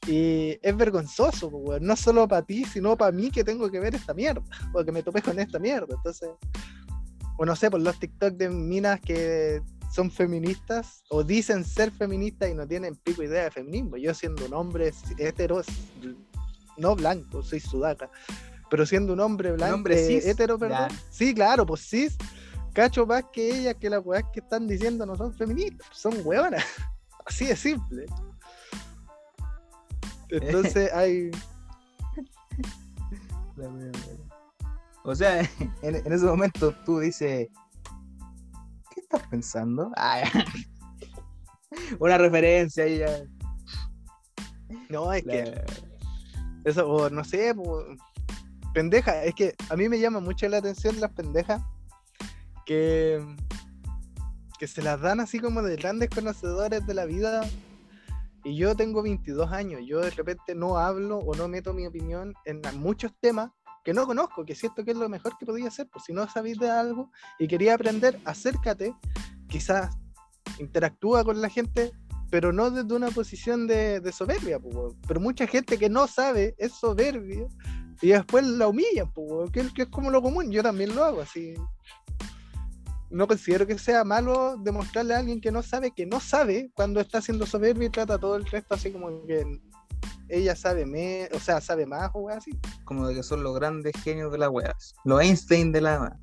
Y 0.06 0.58
es 0.62 0.76
vergonzoso, 0.76 1.48
weón. 1.48 1.84
No 1.84 1.96
solo 1.96 2.28
para 2.28 2.42
ti, 2.42 2.64
sino 2.64 2.96
para 2.96 3.12
mí 3.12 3.30
que 3.30 3.44
tengo 3.44 3.70
que 3.70 3.80
ver 3.80 3.94
esta 3.94 4.14
mierda. 4.14 4.42
O 4.72 4.84
que 4.84 4.92
me 4.92 5.02
topé 5.02 5.22
con 5.22 5.38
esta 5.38 5.58
mierda. 5.58 5.94
Entonces, 5.94 6.30
o 7.38 7.44
no 7.44 7.56
sé, 7.56 7.70
por 7.70 7.80
los 7.80 7.98
TikTok 7.98 8.34
de 8.34 8.48
minas 8.48 9.00
que 9.00 9.60
son 9.92 10.10
feministas 10.10 11.02
o 11.10 11.22
dicen 11.22 11.64
ser 11.64 11.90
feministas 11.90 12.50
y 12.50 12.54
no 12.54 12.66
tienen 12.66 12.96
pico 12.96 13.22
idea 13.22 13.44
de 13.44 13.50
feminismo. 13.50 13.96
Yo 13.96 14.14
siendo 14.14 14.46
un 14.46 14.54
hombre 14.54 14.92
hetero, 15.18 15.62
no 16.76 16.96
blanco, 16.96 17.42
soy 17.42 17.60
sudaca 17.60 18.10
pero 18.70 18.86
siendo 18.86 19.12
un 19.12 19.20
hombre 19.20 19.52
blanco, 19.52 19.74
hombre 19.76 20.02
eh, 20.02 20.06
cis, 20.06 20.26
hetero, 20.26 20.58
perdón. 20.58 20.88
Sí, 21.10 21.34
claro, 21.34 21.64
pues 21.66 21.82
cis, 21.88 22.16
cacho 22.72 23.06
más 23.06 23.24
que 23.32 23.60
ellas 23.60 23.76
que 23.80 23.90
las 23.90 24.04
weas 24.04 24.24
que 24.32 24.40
están 24.40 24.66
diciendo 24.66 25.06
no 25.06 25.16
son 25.16 25.32
feministas, 25.34 25.86
son 25.92 26.14
hueonas. 26.24 26.64
Así 27.26 27.46
de 27.46 27.56
simple. 27.56 28.06
Entonces 30.30 30.90
hay. 30.94 31.30
O 35.04 35.14
sea, 35.14 35.40
en, 35.82 36.12
ese 36.12 36.26
momento 36.26 36.72
tú 36.84 36.98
dices, 36.98 37.48
¿qué 38.94 39.00
estás 39.00 39.26
pensando? 39.28 39.92
una 42.00 42.18
referencia 42.18 42.84
ahí 42.84 42.98
ya. 42.98 43.22
No, 44.88 45.12
es 45.12 45.22
que. 45.22 45.62
Eso, 46.64 47.08
no 47.10 47.22
sé, 47.22 47.54
pendeja, 48.74 49.22
es 49.22 49.36
que 49.36 49.54
a 49.70 49.76
mí 49.76 49.88
me 49.88 50.00
llama 50.00 50.18
mucho 50.18 50.48
la 50.48 50.58
atención 50.58 51.00
las 51.00 51.12
pendejas 51.12 51.62
que, 52.66 53.24
que 54.58 54.66
se 54.66 54.82
las 54.82 55.00
dan 55.00 55.20
así 55.20 55.38
como 55.38 55.62
de 55.62 55.76
grandes 55.76 56.10
conocedores 56.10 56.84
de 56.84 56.94
la 56.94 57.04
vida. 57.04 57.48
Y 58.46 58.54
yo 58.54 58.76
tengo 58.76 59.02
22 59.02 59.50
años, 59.50 59.80
yo 59.84 60.00
de 60.00 60.10
repente 60.10 60.54
no 60.54 60.78
hablo 60.78 61.18
o 61.18 61.34
no 61.34 61.48
meto 61.48 61.74
mi 61.74 61.84
opinión 61.84 62.32
en 62.44 62.62
muchos 62.78 63.12
temas 63.18 63.50
que 63.82 63.92
no 63.92 64.06
conozco, 64.06 64.44
que 64.44 64.54
siento 64.54 64.84
que 64.84 64.92
es 64.92 64.96
lo 64.96 65.08
mejor 65.08 65.36
que 65.36 65.44
podía 65.44 65.66
hacer, 65.66 65.88
pues 65.92 66.04
si 66.04 66.12
no 66.12 66.28
sabéis 66.28 66.56
de 66.60 66.70
algo 66.70 67.10
y 67.40 67.48
quería 67.48 67.74
aprender, 67.74 68.20
acércate, 68.24 68.94
quizás 69.48 69.96
interactúa 70.60 71.24
con 71.24 71.40
la 71.40 71.48
gente, 71.48 71.90
pero 72.30 72.52
no 72.52 72.70
desde 72.70 72.94
una 72.94 73.10
posición 73.10 73.66
de, 73.66 74.12
soberbia, 74.12 74.60
pero 75.08 75.18
mucha 75.18 75.48
gente 75.48 75.76
que 75.76 75.88
no 75.88 76.06
sabe 76.06 76.54
es 76.56 76.70
soberbia 76.70 77.48
y 78.00 78.08
después 78.10 78.46
la 78.46 78.68
humillan, 78.68 79.12
que, 79.52 79.60
es 79.76 79.88
como 79.88 80.12
lo 80.12 80.22
común, 80.22 80.52
yo 80.52 80.62
también 80.62 80.94
lo 80.94 81.02
hago 81.02 81.20
así. 81.20 81.54
No 83.10 83.26
considero 83.26 83.66
que 83.66 83.78
sea 83.78 84.04
malo 84.04 84.56
demostrarle 84.58 85.14
a 85.14 85.18
alguien 85.18 85.40
que 85.40 85.52
no 85.52 85.62
sabe 85.62 85.92
que 85.92 86.06
no 86.06 86.20
sabe 86.20 86.70
cuando 86.74 87.00
está 87.00 87.20
siendo 87.20 87.46
soberbio 87.46 87.86
y 87.86 87.90
trata 87.90 88.18
todo 88.18 88.36
el 88.36 88.44
resto 88.46 88.74
así 88.74 88.90
como 88.90 89.24
que 89.26 89.44
ella 90.28 90.56
sabe 90.56 90.86
me, 90.86 91.28
o 91.32 91.38
sea, 91.38 91.60
sabe 91.60 91.86
más 91.86 92.10
o 92.14 92.28
así. 92.28 92.50
Como 92.84 93.06
de 93.06 93.14
que 93.14 93.22
son 93.22 93.42
los 93.42 93.54
grandes 93.54 93.92
genios 94.02 94.32
de 94.32 94.38
la 94.38 94.50
wea. 94.50 94.74
Los 95.04 95.22
Einstein 95.22 95.72
de 95.72 95.80
la. 95.80 96.18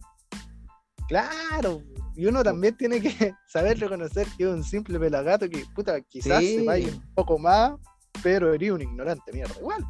Claro, 1.08 1.82
y 2.16 2.26
uno 2.26 2.44
también 2.44 2.76
tiene 2.78 3.02
que 3.02 3.34
saber 3.48 3.80
reconocer 3.80 4.28
que 4.38 4.44
es 4.44 4.50
un 4.50 4.64
simple 4.64 5.00
pelagato 5.00 5.50
que, 5.50 5.66
puta, 5.74 6.02
quizás 6.02 6.44
se 6.44 6.64
vaya 6.64 6.90
un 6.90 7.14
poco 7.14 7.38
más, 7.38 7.74
pero 8.22 8.54
eres 8.54 8.72
un 8.72 8.82
ignorante, 8.82 9.32
mierda, 9.32 9.56
igual. 9.60 9.86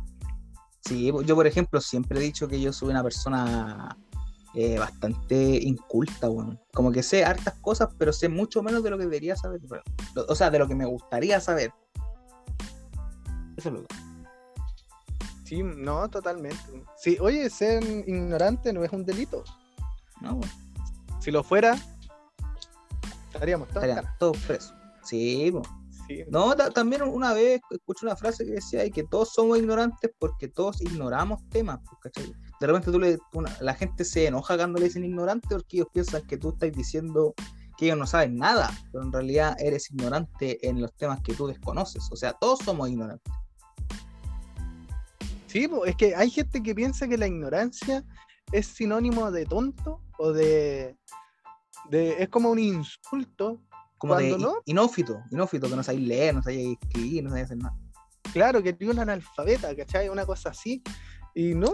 Sí, 0.85 1.11
yo 1.25 1.35
por 1.35 1.47
ejemplo 1.47 1.79
siempre 1.79 2.19
he 2.19 2.23
dicho 2.23 2.47
que 2.47 2.59
yo 2.59 2.73
soy 2.73 2.89
una 2.89 3.03
persona 3.03 3.97
eh, 4.53 4.77
bastante 4.77 5.35
inculta, 5.35 6.27
bueno. 6.27 6.59
Como 6.73 6.91
que 6.91 7.03
sé 7.03 7.25
hartas 7.25 7.55
cosas, 7.59 7.89
pero 7.97 8.13
sé 8.13 8.29
mucho 8.29 8.61
menos 8.61 8.83
de 8.83 8.89
lo 8.89 8.97
que 8.97 9.05
debería 9.05 9.35
saber. 9.35 9.61
O 10.27 10.35
sea, 10.35 10.49
de 10.49 10.59
lo 10.59 10.67
que 10.67 10.75
me 10.75 10.85
gustaría 10.85 11.39
saber. 11.39 11.71
Eso 13.57 13.69
es 13.69 13.75
lo 13.75 13.83
que... 13.83 13.95
Sí, 15.43 15.61
no, 15.63 16.09
totalmente. 16.09 16.83
Sí, 16.97 17.17
oye, 17.19 17.49
ser 17.49 17.83
ignorante 17.83 18.73
no 18.73 18.83
es 18.83 18.91
un 18.91 19.05
delito. 19.05 19.43
No, 20.21 20.35
bueno. 20.35 20.53
Si 21.19 21.31
lo 21.31 21.43
fuera, 21.43 21.77
estaríamos 23.31 23.69
todos, 23.69 23.85
todos 24.19 24.37
presos. 24.39 24.73
Sí, 25.03 25.51
bueno. 25.51 25.83
No, 26.29 26.55
también 26.55 27.01
una 27.03 27.33
vez 27.33 27.61
escuché 27.71 28.05
una 28.05 28.15
frase 28.15 28.45
que 28.45 28.51
decía 28.51 28.89
que 28.89 29.03
todos 29.03 29.33
somos 29.33 29.57
ignorantes 29.57 30.11
porque 30.19 30.47
todos 30.47 30.81
ignoramos 30.81 31.47
temas, 31.49 31.79
pues, 32.01 32.13
De 32.63 32.67
repente 32.67 32.93
tú 32.93 32.97
le, 32.97 33.19
la 33.59 33.73
gente 33.73 34.05
se 34.05 34.25
enoja 34.25 34.55
cuando 34.55 34.79
le 34.79 34.85
dicen 34.85 35.03
ignorante 35.03 35.49
porque 35.49 35.75
ellos 35.75 35.89
piensan 35.91 36.25
que 36.25 36.37
tú 36.37 36.51
estás 36.51 36.71
diciendo 36.71 37.33
que 37.77 37.87
ellos 37.87 37.97
no 37.97 38.07
saben 38.07 38.37
nada, 38.37 38.71
pero 38.89 39.03
en 39.03 39.11
realidad 39.11 39.57
eres 39.59 39.91
ignorante 39.91 40.65
en 40.65 40.79
los 40.79 40.93
temas 40.93 41.19
que 41.19 41.33
tú 41.33 41.45
desconoces. 41.45 42.07
O 42.09 42.15
sea, 42.15 42.31
todos 42.31 42.59
somos 42.59 42.87
ignorantes. 42.87 43.33
Sí, 45.47 45.69
es 45.85 45.95
que 45.97 46.15
hay 46.15 46.29
gente 46.29 46.63
que 46.63 46.73
piensa 46.73 47.05
que 47.05 47.17
la 47.17 47.27
ignorancia 47.27 48.01
es 48.53 48.67
sinónimo 48.67 49.29
de 49.29 49.45
tonto 49.45 49.99
o 50.17 50.31
de, 50.31 50.95
de 51.89 52.23
es 52.23 52.29
como 52.29 52.49
un 52.49 52.59
insulto 52.59 53.61
como 53.97 54.15
de 54.15 54.37
no? 54.37 54.61
inófito, 54.63 55.21
inófito, 55.31 55.67
que 55.67 55.75
no 55.75 55.83
sabéis 55.83 56.07
leer, 56.07 56.33
no 56.33 56.41
sabéis 56.41 56.77
escribir, 56.81 57.25
no 57.25 57.29
sabéis 57.29 57.45
hacer 57.47 57.57
nada. 57.57 57.75
Claro, 58.31 58.63
que 58.63 58.71
tiene 58.71 58.93
un 58.93 58.99
analfabeta, 58.99 59.75
¿cachai? 59.75 60.07
Una 60.07 60.25
cosa 60.25 60.51
así. 60.51 60.81
Y 61.33 61.55
no, 61.55 61.73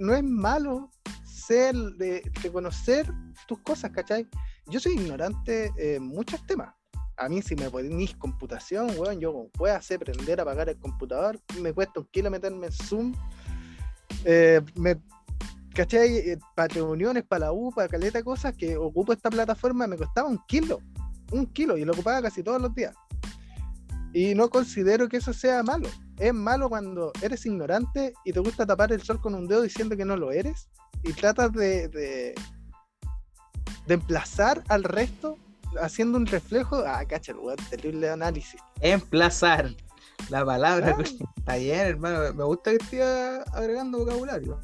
no 0.00 0.14
es 0.14 0.22
malo 0.22 0.90
ser, 1.24 1.74
de, 1.74 2.22
conocer 2.52 3.10
tus 3.46 3.58
cosas, 3.60 3.90
¿cachai? 3.90 4.28
Yo 4.66 4.80
soy 4.80 4.92
ignorante 4.94 5.72
en 5.76 6.02
muchos 6.02 6.44
temas. 6.46 6.74
A 7.16 7.28
mí 7.28 7.42
si 7.42 7.54
me 7.54 7.70
ponís 7.70 8.14
computación, 8.16 8.90
weón, 8.98 9.20
yo 9.20 9.48
puedo 9.52 9.74
hacer 9.74 9.96
aprender 9.96 10.40
a 10.40 10.42
apagar 10.42 10.68
el 10.68 10.78
computador, 10.78 11.38
me 11.60 11.72
cuesta 11.72 12.00
un 12.00 12.06
kilo 12.06 12.30
meterme 12.30 12.66
en 12.66 12.72
Zoom. 12.72 13.14
Eh, 14.24 14.60
me, 14.76 15.00
¿Cachai? 15.74 16.16
Eh, 16.16 16.38
para 16.54 16.74
reuniones, 16.74 17.24
para 17.24 17.46
la 17.46 17.52
U, 17.52 17.72
para 17.74 17.88
caleta 17.88 18.22
cosas 18.22 18.54
que 18.54 18.76
ocupo 18.76 19.12
esta 19.12 19.30
plataforma, 19.30 19.86
me 19.86 19.96
costaba 19.96 20.28
un 20.28 20.38
kilo 20.46 20.80
un 21.32 21.46
kilo 21.46 21.76
y 21.76 21.84
lo 21.84 21.92
ocupaba 21.92 22.22
casi 22.22 22.42
todos 22.42 22.60
los 22.60 22.74
días. 22.74 22.94
Y 24.12 24.34
no 24.34 24.50
considero 24.50 25.08
que 25.08 25.16
eso 25.16 25.32
sea 25.32 25.62
malo. 25.62 25.88
Es 26.18 26.34
malo 26.34 26.68
cuando 26.68 27.12
eres 27.22 27.46
ignorante 27.46 28.12
y 28.24 28.32
te 28.32 28.40
gusta 28.40 28.66
tapar 28.66 28.92
el 28.92 29.02
sol 29.02 29.20
con 29.20 29.34
un 29.34 29.46
dedo 29.48 29.62
diciendo 29.62 29.96
que 29.96 30.04
no 30.04 30.16
lo 30.16 30.30
eres 30.30 30.68
y 31.02 31.12
tratas 31.12 31.52
de, 31.52 31.88
de, 31.88 32.34
emplazar 33.88 34.62
al 34.68 34.84
resto 34.84 35.38
haciendo 35.80 36.18
un 36.18 36.26
reflejo. 36.26 36.82
Ah, 36.86 37.04
cacha, 37.06 37.34
terrible 37.70 38.10
análisis. 38.10 38.60
Emplazar. 38.80 39.70
La 40.28 40.44
palabra 40.44 40.96
está 41.36 41.56
bien, 41.56 41.80
hermano. 41.80 42.32
Me 42.34 42.44
gusta 42.44 42.70
que 42.70 42.76
esté 42.76 43.02
agregando 43.52 43.98
vocabulario. 43.98 44.60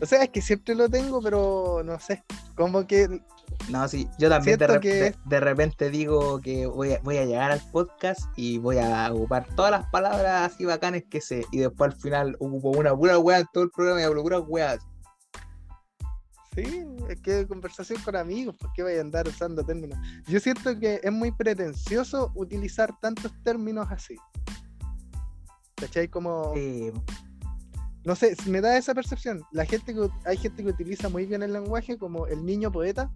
O 0.00 0.06
sea, 0.06 0.22
es 0.22 0.30
que 0.30 0.40
siempre 0.40 0.74
lo 0.74 0.88
tengo, 0.88 1.20
pero 1.22 1.82
no 1.84 1.98
sé. 2.00 2.24
Como 2.54 2.86
que 2.86 3.20
no, 3.68 3.86
sí, 3.88 4.08
yo 4.18 4.28
también 4.28 4.58
de, 4.58 5.14
de, 5.26 5.40
repente 5.40 5.90
digo 5.90 6.40
que 6.40 6.66
voy 6.66 6.94
a, 6.94 7.00
voy 7.00 7.18
a 7.18 7.24
llegar 7.24 7.50
al 7.50 7.60
podcast 7.70 8.20
y 8.36 8.58
voy 8.58 8.78
a 8.78 9.12
ocupar 9.12 9.46
todas 9.54 9.70
las 9.70 9.86
palabras 9.90 10.52
así 10.52 10.64
bacanes 10.64 11.04
que 11.08 11.20
sé, 11.20 11.44
y 11.52 11.58
después 11.58 11.92
al 11.92 12.00
final 12.00 12.36
ocupo 12.40 12.70
una 12.70 12.94
pura 12.94 13.18
weá 13.18 13.38
en 13.38 13.46
todo 13.52 13.64
el 13.64 13.70
programa 13.70 14.00
y 14.00 14.04
hablo 14.04 14.22
puras 14.22 14.42
weas. 14.46 14.78
Sí, 16.54 16.84
es 17.08 17.20
que 17.20 17.46
conversación 17.46 18.02
con 18.02 18.16
amigos, 18.16 18.56
¿por 18.56 18.72
qué 18.72 18.82
voy 18.82 18.96
a 18.96 19.00
andar 19.00 19.28
usando 19.28 19.64
términos? 19.64 19.98
Yo 20.26 20.40
siento 20.40 20.76
que 20.78 21.00
es 21.02 21.12
muy 21.12 21.30
pretencioso 21.30 22.32
utilizar 22.34 22.98
tantos 23.00 23.32
términos 23.44 23.86
así. 23.90 24.16
¿Cachai? 25.76 26.08
Como. 26.08 26.52
No 28.04 28.16
sé, 28.16 28.34
me 28.46 28.60
da 28.60 28.76
esa 28.76 28.94
percepción. 28.94 29.42
La 29.52 29.66
gente 29.66 29.94
hay 30.24 30.36
gente 30.36 30.62
que 30.62 30.70
utiliza 30.70 31.08
muy 31.08 31.26
bien 31.26 31.42
el 31.42 31.52
lenguaje 31.52 31.98
como 31.98 32.26
el 32.26 32.44
niño 32.44 32.72
poeta, 32.72 33.10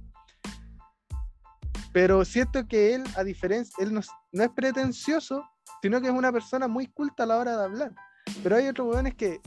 pero 1.93 2.25
siento 2.25 2.67
que 2.67 2.95
él, 2.95 3.05
a 3.17 3.23
diferencia, 3.23 3.73
él 3.79 3.95
no, 3.95 4.01
es 4.01 4.51
pretencioso, 4.51 5.45
sino 5.81 6.01
que 6.01 6.09
es 6.09 6.13
una 6.13 6.33
persona 6.33 6.69
muy 6.69 6.89
culta 6.89 7.23
a 7.23 7.27
la 7.27 7.39
hora 7.39 7.57
de 7.57 7.65
hablar. 7.65 7.95
Pero 8.43 8.57
hay 8.57 8.67
otros 8.67 8.89
jóvenes 8.89 9.15
que 9.15 9.41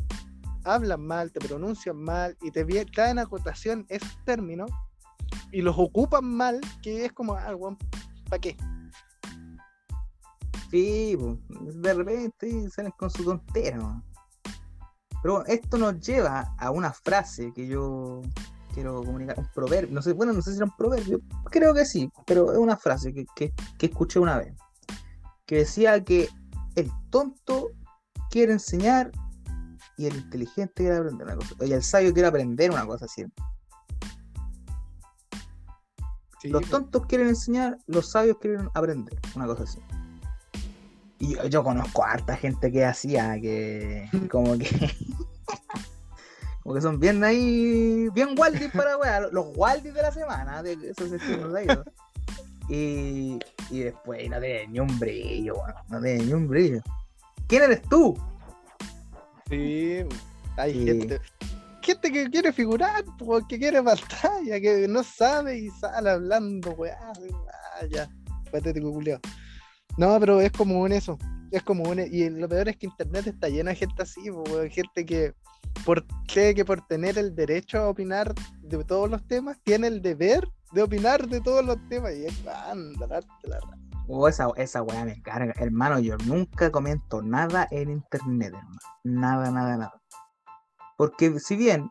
hablan 0.63 1.05
mal, 1.05 1.31
te 1.31 1.39
pronuncian 1.39 1.97
mal 1.97 2.37
y 2.41 2.51
te 2.51 2.65
traen 2.85 3.19
acotación 3.19 3.85
esos 3.89 4.17
términos 4.23 4.71
y 5.51 5.61
los 5.61 5.75
ocupan 5.77 6.25
mal, 6.25 6.61
que 6.81 7.05
es 7.05 7.13
como, 7.13 7.33
ah, 7.33 7.53
¿para 8.29 8.39
qué? 8.39 8.57
Sí, 10.71 11.17
de 11.49 11.93
repente 11.93 12.69
salen 12.69 12.91
con 12.97 13.09
su 13.09 13.23
tontera. 13.23 14.01
Pero 15.21 15.45
esto 15.45 15.77
nos 15.77 15.99
lleva 15.99 16.53
a 16.57 16.71
una 16.71 16.93
frase 16.93 17.51
que 17.53 17.67
yo 17.67 18.21
quiero 18.73 19.03
comunicar, 19.03 19.39
un 19.39 19.47
proverbio, 19.55 19.93
no 19.93 20.03
sé, 20.03 20.13
bueno, 20.13 20.33
no 20.33 20.41
sé 20.43 20.51
si 20.51 20.57
era 20.57 20.65
un 20.65 20.75
proverbio, 20.75 21.19
creo 21.45 21.73
que 21.73 21.83
sí, 21.83 22.11
pero 22.27 22.51
es 22.51 22.59
una 22.59 22.77
frase 22.77 23.11
que, 23.11 23.25
que, 23.35 23.51
escuché 23.79 24.19
una 24.19 24.37
vez, 24.37 24.53
que 25.47 25.57
decía 25.57 26.03
que 26.03 26.29
el 26.75 26.91
tonto 27.09 27.71
quiere 28.29 28.53
enseñar 28.53 29.11
y 29.97 30.05
el 30.05 30.15
inteligente 30.15 30.73
quiere 30.75 30.97
aprender 30.97 31.25
una 31.25 31.35
cosa, 31.37 31.55
y 31.65 31.73
el 31.73 31.81
sabio 31.81 32.13
quiere 32.13 32.27
aprender 32.27 32.69
una 32.69 32.85
cosa 32.85 33.07
siempre. 33.07 33.43
los 36.43 36.61
pues. 36.61 36.69
tontos 36.69 37.05
quieren 37.07 37.29
enseñar, 37.29 37.77
los 37.87 38.11
sabios 38.11 38.37
quieren 38.37 38.69
aprender, 38.75 39.19
una 39.35 39.47
cosa 39.47 39.63
así. 39.63 39.79
Y 41.19 41.35
yo, 41.35 41.45
yo 41.47 41.63
conozco 41.63 42.03
a 42.03 42.11
harta 42.11 42.35
gente 42.35 42.71
que 42.71 42.85
hacía 42.85 43.39
que 43.39 44.09
como 44.31 44.57
que 44.57 44.67
Porque 46.67 46.81
son 46.81 46.99
bien 46.99 47.23
ahí, 47.23 48.09
bien 48.13 48.35
Waldis 48.37 48.69
para 48.73 48.97
weá, 48.97 49.21
los 49.31 49.55
Waldis 49.55 49.93
de 49.93 50.01
la 50.01 50.11
semana, 50.11 50.61
de 50.61 50.73
esos 50.73 51.09
estilos 51.13 51.57
ellos. 51.57 51.79
Y, 52.67 53.39
y 53.69 53.79
después 53.79 54.29
no 54.29 54.37
tiene 54.41 54.67
ni 54.67 54.79
un 54.81 54.99
brillo, 54.99 55.55
no 55.87 56.01
tiene 56.01 56.25
ni 56.25 56.33
un 56.33 56.45
brillo. 56.45 56.81
¿Quién 57.47 57.63
eres 57.63 57.81
tú? 57.83 58.17
Sí, 59.49 59.99
hay 60.57 60.85
gente, 60.85 61.21
gente 61.81 62.11
que 62.11 62.29
quiere 62.29 62.51
figurar, 62.51 63.05
porque 63.17 63.57
quiere 63.57 63.81
pantalla, 63.81 64.59
que 64.59 64.89
no 64.89 65.03
sabe 65.03 65.57
y 65.57 65.69
sale 65.69 66.09
hablando, 66.09 66.71
weá, 66.71 67.13
ya, 67.89 68.09
patético 68.51 68.91
culiao. 68.91 69.21
No, 69.97 70.19
pero 70.19 70.39
es 70.41 70.51
común 70.51 70.91
eso, 70.91 71.17
es 71.51 71.63
común, 71.63 71.99
y 71.99 72.29
lo 72.29 72.47
peor 72.47 72.69
es 72.69 72.77
que 72.77 72.85
internet 72.85 73.27
está 73.27 73.49
lleno 73.49 73.69
de 73.69 73.75
gente 73.75 74.03
así, 74.03 74.21
gente 74.69 75.05
que 75.05 75.33
por, 75.85 76.05
cree 76.27 76.53
que 76.53 76.65
por 76.65 76.85
tener 76.87 77.17
el 77.17 77.35
derecho 77.35 77.79
a 77.79 77.89
opinar 77.89 78.33
de 78.61 78.83
todos 78.83 79.09
los 79.09 79.25
temas, 79.27 79.57
tiene 79.63 79.87
el 79.87 80.01
deber 80.01 80.47
de 80.71 80.83
opinar 80.83 81.27
de 81.27 81.41
todos 81.41 81.65
los 81.65 81.77
temas. 81.89 82.13
Y 82.13 82.25
es 82.25 82.47
anda, 82.47 83.07
la 83.07 83.59
Oh, 84.09 84.27
esa, 84.27 84.47
esa 84.55 84.81
weá 84.83 85.03
me 85.03 85.21
carga. 85.21 85.53
Hermano, 85.57 85.99
yo 85.99 86.15
nunca 86.25 86.71
comento 86.71 87.21
nada 87.21 87.67
en 87.71 87.89
internet, 87.89 88.53
hermano. 88.55 88.79
Nada, 89.03 89.51
nada, 89.51 89.77
nada. 89.77 90.01
Porque 90.97 91.39
si 91.39 91.57
bien 91.57 91.89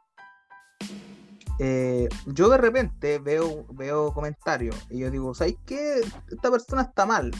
eh, 1.59 2.09
yo 2.27 2.49
de 2.49 2.57
repente 2.57 3.19
veo, 3.19 3.67
veo 3.71 4.13
comentarios 4.13 4.77
y 4.91 5.01
yo 5.01 5.11
digo, 5.11 5.35
¿sabes 5.35 5.57
qué? 5.67 6.01
Esta 6.31 6.51
persona 6.51 6.83
está 6.83 7.05
mal. 7.05 7.31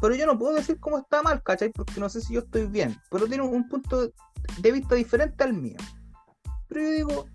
Pero 0.00 0.14
yo 0.14 0.26
no 0.26 0.38
puedo 0.38 0.54
decir 0.54 0.78
cómo 0.80 0.98
está 0.98 1.22
mal, 1.22 1.42
¿cachai? 1.42 1.70
Porque 1.70 2.00
no 2.00 2.08
sé 2.08 2.20
si 2.20 2.34
yo 2.34 2.40
estoy 2.40 2.66
bien. 2.66 2.98
Pero 3.10 3.26
tiene 3.26 3.42
un 3.42 3.68
punto 3.68 4.12
de 4.58 4.72
vista 4.72 4.94
diferente 4.94 5.44
al 5.44 5.52
mío. 5.52 5.76
Pero 6.68 6.80
yo 6.80 6.90
digo, 6.90 7.26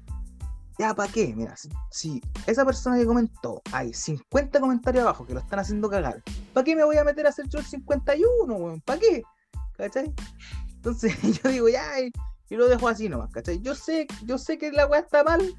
ya, 0.77 0.93
¿para 0.93 1.11
qué? 1.11 1.33
Mira, 1.35 1.55
si, 1.89 2.21
esa 2.47 2.65
persona 2.65 2.97
que 2.97 3.05
comentó, 3.05 3.61
hay 3.71 3.93
50 3.93 4.59
comentarios 4.59 5.03
abajo 5.03 5.25
que 5.25 5.33
lo 5.33 5.39
están 5.39 5.59
haciendo 5.59 5.89
cagar, 5.89 6.21
¿para 6.53 6.63
qué 6.63 6.75
me 6.75 6.83
voy 6.83 6.97
a 6.97 7.03
meter 7.03 7.25
a 7.25 7.29
hacer 7.29 7.47
yo 7.47 7.59
el 7.59 7.65
51, 7.65 8.53
weón? 8.53 8.81
¿Para 8.81 8.99
qué? 8.99 9.23
¿Cachai? 9.77 10.13
Entonces 10.75 11.15
yo 11.43 11.49
digo, 11.49 11.69
ya, 11.69 11.99
y, 11.99 12.11
lo 12.55 12.67
dejo 12.67 12.87
así 12.89 13.07
nomás, 13.07 13.31
¿cachai? 13.31 13.61
Yo 13.61 13.73
sé, 13.73 14.07
yo 14.23 14.37
sé 14.37 14.57
que 14.57 14.71
la 14.71 14.87
weá 14.87 14.99
está 14.99 15.23
mal, 15.23 15.53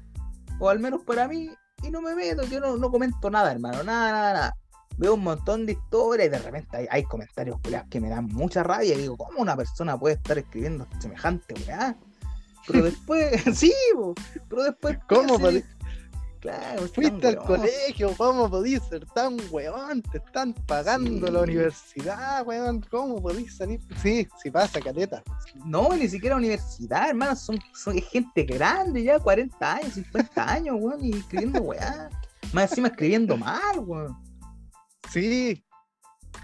o 0.59 0.69
al 0.69 0.79
menos 0.79 1.01
para 1.03 1.27
mí, 1.27 1.49
y 1.83 1.89
no 1.89 2.01
me 2.01 2.15
meto, 2.15 2.43
yo 2.43 2.59
no, 2.59 2.77
no 2.77 2.91
comento 2.91 3.29
nada, 3.29 3.51
hermano, 3.51 3.83
nada, 3.83 4.11
nada, 4.11 4.33
nada. 4.33 4.57
Veo 4.97 5.13
un 5.13 5.23
montón 5.23 5.65
de 5.65 5.73
historias 5.73 6.27
y 6.27 6.31
de 6.31 6.39
repente 6.39 6.77
hay, 6.77 6.87
hay 6.89 7.03
comentarios 7.03 7.59
que 7.89 7.99
me 7.99 8.09
dan 8.09 8.25
mucha 8.27 8.63
rabia 8.63 8.95
y 8.95 9.01
digo, 9.01 9.17
¿cómo 9.17 9.39
una 9.39 9.55
persona 9.55 9.97
puede 9.97 10.15
estar 10.15 10.37
escribiendo 10.37 10.87
semejante 10.99 11.53
weá? 11.67 11.95
Pero 12.67 12.83
después, 12.83 13.43
sí, 13.57 13.73
pero 14.49 14.63
después. 14.63 14.97
¿Cómo 15.07 15.39
podís? 15.39 15.63
Claro, 16.39 16.87
Fuiste 16.89 17.27
al 17.27 17.37
colegio, 17.37 18.13
¿cómo 18.15 18.49
podís 18.49 18.81
ser 18.83 19.05
tan 19.07 19.37
weón? 19.49 20.03
Te 20.03 20.19
están 20.19 20.53
pagando 20.53 21.31
la 21.31 21.41
universidad, 21.41 22.45
weón. 22.45 22.85
¿Cómo 22.91 23.21
podís 23.21 23.57
salir? 23.57 23.81
Sí, 24.01 24.27
sí 24.41 24.51
pasa, 24.51 24.79
caleta. 24.79 25.23
No, 25.65 25.89
ni 25.95 26.07
siquiera 26.07 26.35
universidad, 26.35 27.09
hermano. 27.09 27.35
Son, 27.35 27.59
son 27.73 27.99
gente 27.99 28.43
grande 28.43 29.03
ya, 29.03 29.19
40 29.19 29.73
años, 29.73 29.93
50 29.95 30.51
años, 30.51 30.75
weón, 30.79 31.03
y 31.03 31.17
escribiendo 31.17 31.59
weá. 31.61 32.09
Más 32.53 32.69
encima 32.69 32.89
escribiendo 32.89 33.35
mal, 33.35 33.79
weón. 33.79 34.26
Sí, 35.11 35.63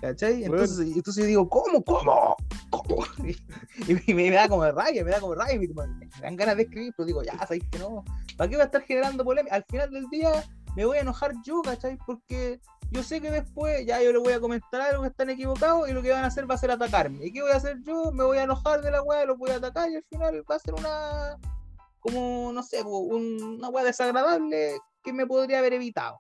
¿Cachai? 0.02 0.44
Entonces, 0.44 0.80
entonces 0.80 1.24
yo 1.24 1.28
digo, 1.28 1.50
¿cómo? 1.50 1.84
¿Cómo? 1.84 2.36
¿Cómo? 2.70 3.06
Y, 4.08 4.14
me, 4.14 4.30
da 4.30 4.48
como 4.48 4.70
rabia, 4.70 5.04
me 5.04 5.12
da 5.12 5.20
como 5.20 5.34
rabia, 5.36 5.58
me, 5.58 5.68
me 5.68 6.10
dan 6.22 6.36
ganas 6.36 6.58
de 6.58 6.64
escribir, 6.64 6.94
pero 6.96 7.08
digo, 7.08 7.24
ya, 7.24 7.38
sabéis 7.40 7.64
que 7.72 7.80
no. 7.80 8.04
¿Para 8.38 8.50
qué 8.50 8.56
voy 8.56 8.62
a 8.62 8.66
estar 8.66 8.82
generando 8.82 9.24
polémica? 9.24 9.56
Al 9.56 9.66
final 9.70 9.90
del 9.92 10.10
día 10.10 10.44
me 10.76 10.86
voy 10.86 10.98
a 10.98 11.02
enojar 11.02 11.34
yo, 11.46 11.62
¿cachai? 11.62 11.98
Porque 12.06 12.60
yo 12.92 13.02
sé 13.02 13.22
que 13.22 13.32
después 13.32 13.86
ya 13.86 14.02
yo 14.02 14.12
le 14.12 14.20
voy 14.20 14.34
a 14.34 14.40
comentar 14.40 14.82
algo 14.82 15.04
que 15.04 15.10
están 15.10 15.30
equivocados 15.30 15.90
y 15.90 15.94
lo 15.94 16.02
que 16.02 16.12
van 16.12 16.24
a 16.24 16.28
hacer 16.28 16.50
va 16.50 16.56
a 16.56 16.60
ser 16.60 16.72
atacarme. 16.72 17.26
¿Y 17.26 17.34
qué 17.34 17.42
voy 17.42 17.52
a 17.52 17.58
hacer 17.58 17.78
yo? 17.84 18.12
Me 18.12 18.24
voy 18.24 18.38
a 18.38 18.44
enojar 18.44 18.82
de 18.82 18.92
la 18.92 19.02
weá, 19.02 19.26
los 19.26 19.38
voy 19.38 19.52
a 19.52 19.56
atacar 19.56 19.90
y 19.90 19.96
al 19.96 20.04
final 20.04 20.44
va 20.50 20.56
a 20.56 20.60
ser 20.60 20.74
una. 20.74 21.38
como, 22.00 22.52
no 22.54 22.62
sé, 22.62 22.84
una 22.84 23.70
weá 23.70 23.84
desagradable 23.84 24.78
que 25.02 25.14
me 25.14 25.26
podría 25.26 25.60
haber 25.60 25.74
evitado 25.74 26.20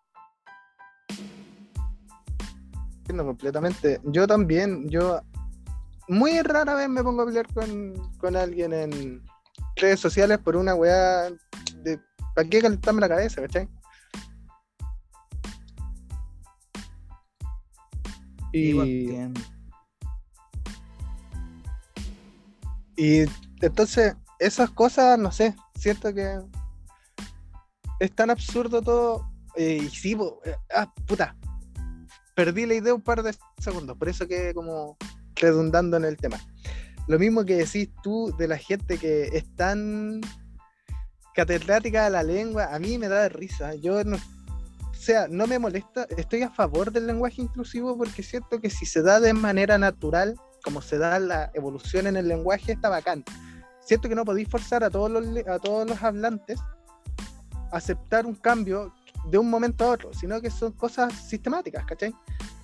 completamente. 3.07 3.99
Yo 4.03 4.27
también, 4.27 4.87
yo 4.89 5.21
muy 6.07 6.41
rara 6.41 6.75
vez 6.75 6.89
me 6.89 7.03
pongo 7.03 7.23
a 7.23 7.25
pelear 7.25 7.47
con, 7.53 8.35
alguien 8.35 8.73
en 8.73 9.23
redes 9.75 9.99
sociales 9.99 10.39
por 10.39 10.55
una 10.55 10.75
weá 10.75 11.29
de 11.83 11.99
¿para 12.35 12.49
qué 12.49 12.61
calentarme 12.61 13.01
la 13.01 13.09
cabeza, 13.09 13.41
cachai? 13.41 13.67
Y, 18.51 18.79
y 22.95 23.25
entonces, 23.61 24.15
esas 24.39 24.69
cosas, 24.69 25.17
no 25.17 25.31
sé, 25.31 25.55
siento 25.75 26.13
que 26.13 26.39
es 27.99 28.11
tan 28.11 28.29
absurdo 28.29 28.81
todo. 28.81 29.29
Eh, 29.55 29.81
y 29.83 29.89
sí, 29.89 30.17
eh, 30.45 30.55
ah, 30.75 30.91
puta, 31.07 31.35
perdí 32.35 32.65
la 32.65 32.75
idea 32.75 32.93
un 32.93 33.01
par 33.01 33.23
de 33.23 33.35
segundos, 33.59 33.97
por 33.97 34.09
eso 34.09 34.27
quedé 34.27 34.53
como 34.53 34.97
redundando 35.35 35.97
en 35.97 36.05
el 36.05 36.17
tema. 36.17 36.39
Lo 37.07 37.19
mismo 37.19 37.43
que 37.43 37.57
decís 37.57 37.89
tú 38.01 38.33
de 38.37 38.47
la 38.47 38.57
gente 38.57 38.97
que 38.97 39.23
es 39.33 39.55
tan 39.55 40.21
catedrática 41.33 42.05
de 42.05 42.09
la 42.11 42.23
lengua, 42.23 42.73
a 42.73 42.79
mí 42.79 42.97
me 42.97 43.09
da 43.09 43.27
risa. 43.27 43.75
Yo 43.75 44.03
no, 44.03 44.15
o 44.15 44.93
sea, 44.93 45.27
no 45.27 45.47
me 45.47 45.59
molesta, 45.59 46.07
estoy 46.17 46.43
a 46.43 46.49
favor 46.49 46.91
del 46.91 47.07
lenguaje 47.07 47.41
inclusivo 47.41 47.97
porque 47.97 48.23
siento 48.23 48.61
que 48.61 48.69
si 48.69 48.85
se 48.85 49.01
da 49.01 49.19
de 49.19 49.33
manera 49.33 49.77
natural, 49.77 50.35
como 50.63 50.81
se 50.81 50.97
da 50.97 51.19
la 51.19 51.51
evolución 51.53 52.07
en 52.07 52.15
el 52.15 52.27
lenguaje, 52.27 52.71
está 52.71 52.87
bacán. 52.87 53.25
Siento 53.81 54.07
que 54.07 54.15
no 54.15 54.23
podéis 54.23 54.47
forzar 54.47 54.83
a 54.83 54.89
todos 54.89 55.11
los, 55.11 55.25
a 55.47 55.59
todos 55.59 55.89
los 55.89 56.01
hablantes 56.01 56.57
a 57.71 57.77
aceptar 57.77 58.25
un 58.25 58.35
cambio 58.35 58.93
de 59.25 59.37
un 59.37 59.49
momento 59.49 59.85
a 59.85 59.91
otro, 59.91 60.13
sino 60.13 60.41
que 60.41 60.49
son 60.49 60.71
cosas 60.73 61.13
sistemáticas, 61.13 61.85
¿cachai? 61.85 62.13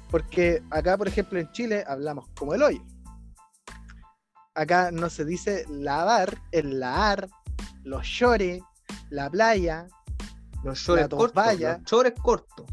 Porque 0.09 0.63
acá, 0.69 0.97
por 0.97 1.07
ejemplo, 1.07 1.39
en 1.39 1.51
Chile 1.51 1.83
hablamos 1.87 2.27
como 2.37 2.53
el 2.53 2.63
hoyo. 2.63 2.83
Acá 4.55 4.91
no 4.91 5.09
se 5.09 5.25
dice 5.25 5.65
lavar, 5.69 6.37
el 6.51 6.79
laar, 6.79 7.29
los 7.83 8.05
llores, 8.07 8.61
la 9.09 9.29
playa, 9.29 9.87
los 10.63 10.85
llores 10.85 11.07
cortos, 11.07 11.59
los 11.59 11.83
chores 11.83 12.13
cortos. 12.21 12.65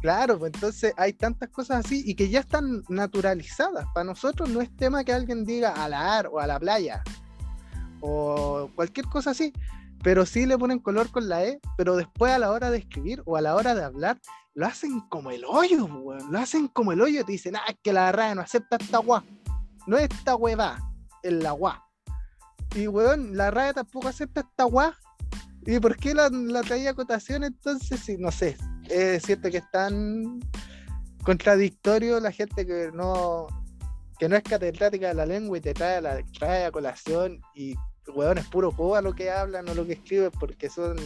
Claro, 0.00 0.38
pues 0.38 0.52
entonces 0.54 0.92
hay 0.96 1.12
tantas 1.12 1.48
cosas 1.50 1.84
así 1.84 2.02
y 2.04 2.14
que 2.14 2.28
ya 2.28 2.40
están 2.40 2.82
naturalizadas. 2.88 3.86
Para 3.94 4.04
nosotros 4.04 4.48
no 4.48 4.60
es 4.60 4.74
tema 4.76 5.04
que 5.04 5.12
alguien 5.12 5.44
diga 5.44 5.70
a 5.70 5.88
la 5.88 6.18
ar 6.18 6.26
o 6.26 6.40
a 6.40 6.46
la 6.46 6.58
playa 6.58 7.02
o 8.00 8.68
cualquier 8.74 9.06
cosa 9.06 9.30
así, 9.30 9.52
pero 10.02 10.26
sí 10.26 10.46
le 10.46 10.58
ponen 10.58 10.78
color 10.78 11.10
con 11.10 11.28
la 11.28 11.44
E, 11.44 11.60
pero 11.76 11.96
después 11.96 12.32
a 12.32 12.38
la 12.38 12.50
hora 12.50 12.70
de 12.70 12.78
escribir 12.78 13.22
o 13.24 13.36
a 13.36 13.40
la 13.40 13.54
hora 13.54 13.74
de 13.74 13.84
hablar, 13.84 14.18
lo 14.54 14.66
hacen 14.66 15.00
como 15.08 15.30
el 15.30 15.44
hoyo, 15.44 15.86
weón. 15.86 16.32
Lo 16.32 16.38
hacen 16.38 16.68
como 16.68 16.92
el 16.92 17.00
hoyo, 17.00 17.24
te 17.24 17.32
dicen, 17.32 17.56
ah, 17.56 17.72
que 17.82 17.92
la 17.92 18.12
RAE 18.12 18.34
no 18.34 18.42
acepta 18.42 18.76
esta 18.80 18.98
guá. 18.98 19.24
No 19.86 19.96
es 19.96 20.08
esta 20.10 20.34
hueva, 20.36 20.78
es 21.22 21.32
la 21.32 21.52
guá. 21.52 21.84
Y 22.74 22.86
weón, 22.86 23.36
la 23.36 23.50
RAE 23.50 23.74
tampoco 23.74 24.08
acepta 24.08 24.40
esta 24.40 24.64
guá. 24.64 24.96
¿Y 25.64 25.78
por 25.78 25.96
qué 25.96 26.14
la, 26.14 26.28
la 26.30 26.62
traía 26.62 26.90
a 26.90 26.94
cotación 26.94 27.44
entonces? 27.44 28.00
Sí, 28.00 28.16
no 28.18 28.30
sé. 28.32 28.56
Es 28.88 29.22
cierto 29.22 29.50
que 29.50 29.58
es 29.58 29.70
tan 29.70 30.40
contradictorio 31.22 32.18
la 32.18 32.32
gente 32.32 32.66
que 32.66 32.90
no 32.92 33.46
que 34.18 34.28
no 34.28 34.36
es 34.36 34.42
catedrática 34.42 35.08
de 35.08 35.14
la 35.14 35.26
lengua 35.26 35.58
y 35.58 35.60
te 35.60 35.74
trae, 35.74 36.00
la, 36.00 36.22
trae 36.38 36.66
a 36.66 36.70
colación 36.70 37.40
y 37.54 37.74
weón, 38.08 38.38
es 38.38 38.46
puro 38.48 38.72
coba 38.72 39.00
lo 39.00 39.14
que 39.14 39.30
hablan 39.30 39.68
o 39.68 39.74
lo 39.74 39.86
que 39.86 39.94
escriben, 39.94 40.30
porque 40.38 40.68
son 40.68 40.96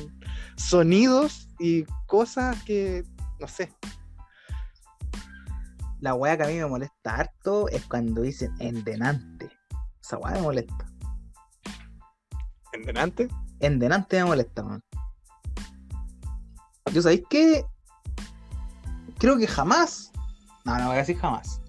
sonidos 0.57 1.49
y 1.59 1.85
cosas 2.07 2.63
que, 2.65 3.05
no 3.41 3.49
sé. 3.49 3.73
La 6.01 6.15
weá 6.15 6.37
que 6.37 6.45
a 6.45 6.47
mí 6.49 6.55
me 6.55 6.67
molesta 6.67 7.17
harto 7.17 7.69
es 7.69 7.85
cuando 7.87 8.23
dicen 8.23 8.55
endenante. 8.59 9.51
Esa 10.03 10.19
weá 10.19 10.35
me 10.35 10.43
molesta. 10.43 10.87
¿Endenante? 12.73 13.29
Endenante 13.61 14.19
me 14.19 14.25
molesta, 14.27 14.63
man. 14.63 14.83
¿Yo 16.93 17.03
sabéis 17.03 17.23
qué? 17.29 17.65
Creo 19.19 19.39
que 19.39 19.47
jamás. 19.47 20.13
No, 20.65 20.77
no 20.79 20.87
voy 20.87 20.97
a 20.97 20.99
decir 20.99 21.17
jamás. 21.17 21.61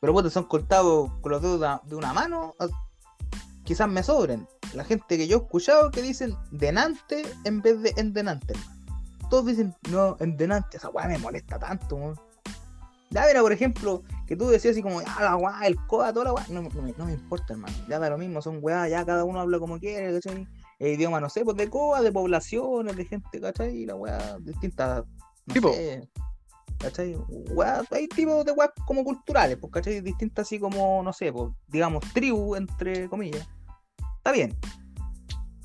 Pero 0.00 0.12
pues 0.12 0.32
son 0.32 0.44
cortados 0.44 1.10
con 1.20 1.32
los 1.32 1.42
dedos 1.42 1.80
de 1.84 1.96
una 1.96 2.12
mano 2.12 2.54
quizás 3.68 3.86
me 3.86 4.02
sobren. 4.02 4.48
La 4.72 4.82
gente 4.82 5.18
que 5.18 5.28
yo 5.28 5.36
he 5.36 5.40
escuchado 5.40 5.90
que 5.90 6.00
dicen 6.00 6.34
denante 6.50 7.22
en 7.44 7.60
vez 7.60 7.82
de 7.82 7.92
endenante. 7.98 8.54
Todos 9.28 9.44
dicen, 9.44 9.74
no, 9.90 10.16
endenante, 10.20 10.78
esa 10.78 10.88
weá 10.88 11.06
me 11.06 11.18
molesta 11.18 11.58
tanto. 11.58 12.14
Ya 13.10 13.26
mira, 13.26 13.42
por 13.42 13.52
ejemplo, 13.52 14.02
que 14.26 14.36
tú 14.36 14.48
decías 14.48 14.72
así 14.72 14.82
como, 14.82 15.00
ah, 15.00 15.18
la 15.20 15.36
weá, 15.36 15.66
el 15.66 15.76
coda, 15.86 16.14
toda 16.14 16.24
la 16.24 16.32
weá. 16.32 16.46
No, 16.48 16.62
me 16.62 17.12
importa, 17.12 17.52
hermano. 17.52 17.74
Ya 17.90 17.98
da 17.98 18.08
lo 18.08 18.16
mismo, 18.16 18.40
son 18.40 18.60
weá, 18.62 18.88
ya 18.88 19.04
cada 19.04 19.24
uno 19.24 19.38
habla 19.38 19.58
como 19.58 19.78
quiere, 19.78 20.14
¿cachai? 20.14 20.48
El 20.78 20.94
idioma, 20.94 21.20
no 21.20 21.28
sé, 21.28 21.44
pues 21.44 21.58
de 21.58 21.68
coa, 21.68 22.00
de 22.00 22.10
poblaciones, 22.10 22.96
de 22.96 23.04
gente, 23.04 23.38
¿cachai? 23.38 23.76
Y 23.76 23.84
la 23.84 23.96
weá 23.96 24.38
distinta. 24.40 25.04
tipo. 25.52 25.74
¿Cachai? 26.78 27.18
hay 27.90 28.08
tipos 28.08 28.46
de 28.46 28.52
weá 28.52 28.72
como 28.86 29.04
culturales, 29.04 29.58
pues, 29.60 29.70
¿cachai? 29.74 30.00
Distintas 30.00 30.46
así 30.46 30.58
como, 30.58 31.02
no 31.02 31.12
sé, 31.12 31.30
pues, 31.30 31.50
digamos, 31.66 32.02
tribu, 32.14 32.54
entre 32.54 33.10
comillas 33.10 33.46
está 34.28 34.32
bien. 34.32 34.56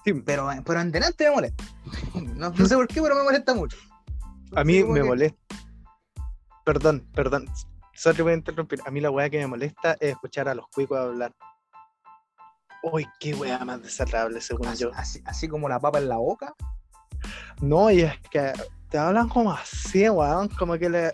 Sí. 0.06 0.14
Pero, 0.26 0.50
pero 0.66 0.82
en 0.82 0.92
delante 0.92 1.26
me 1.26 1.36
molesta. 1.36 1.64
No, 2.36 2.54
sé 2.66 2.76
por 2.76 2.88
qué, 2.88 3.02
pero 3.02 3.16
me 3.16 3.24
molesta 3.24 3.54
mucho. 3.54 3.78
a 4.56 4.64
mí 4.64 4.84
me 4.84 5.04
molesta. 5.04 5.38
Perdón, 6.66 7.08
perdón. 7.14 7.48
Solo 7.94 8.24
voy 8.24 8.34
a 8.34 8.36
interrumpir. 8.38 8.80
A 8.86 8.92
mí 8.92 9.02
la 9.02 9.12
weá 9.12 9.30
que 9.30 9.40
me 9.40 9.48
molesta 9.48 9.94
es 10.00 10.12
escuchar 10.12 10.48
a 10.48 10.56
los 10.56 10.68
cuicos 10.70 10.98
hablar. 10.98 11.34
Uy, 12.84 13.08
qué 13.20 13.34
weá 13.34 13.64
más 13.64 13.82
desagradable, 13.82 14.42
según 14.42 14.74
yo. 14.76 14.92
Así, 14.96 15.48
como 15.48 15.70
la 15.70 15.80
papa 15.80 16.00
en 16.00 16.10
la 16.10 16.18
boca. 16.18 16.54
No, 17.62 17.92
y 17.92 18.02
es 18.02 18.20
que 18.30 18.54
te 18.90 18.98
hablan 18.98 19.30
como 19.30 19.52
así, 19.52 20.10
weón. 20.10 20.50
Como 20.50 20.78
que 20.78 20.90
le. 20.90 21.12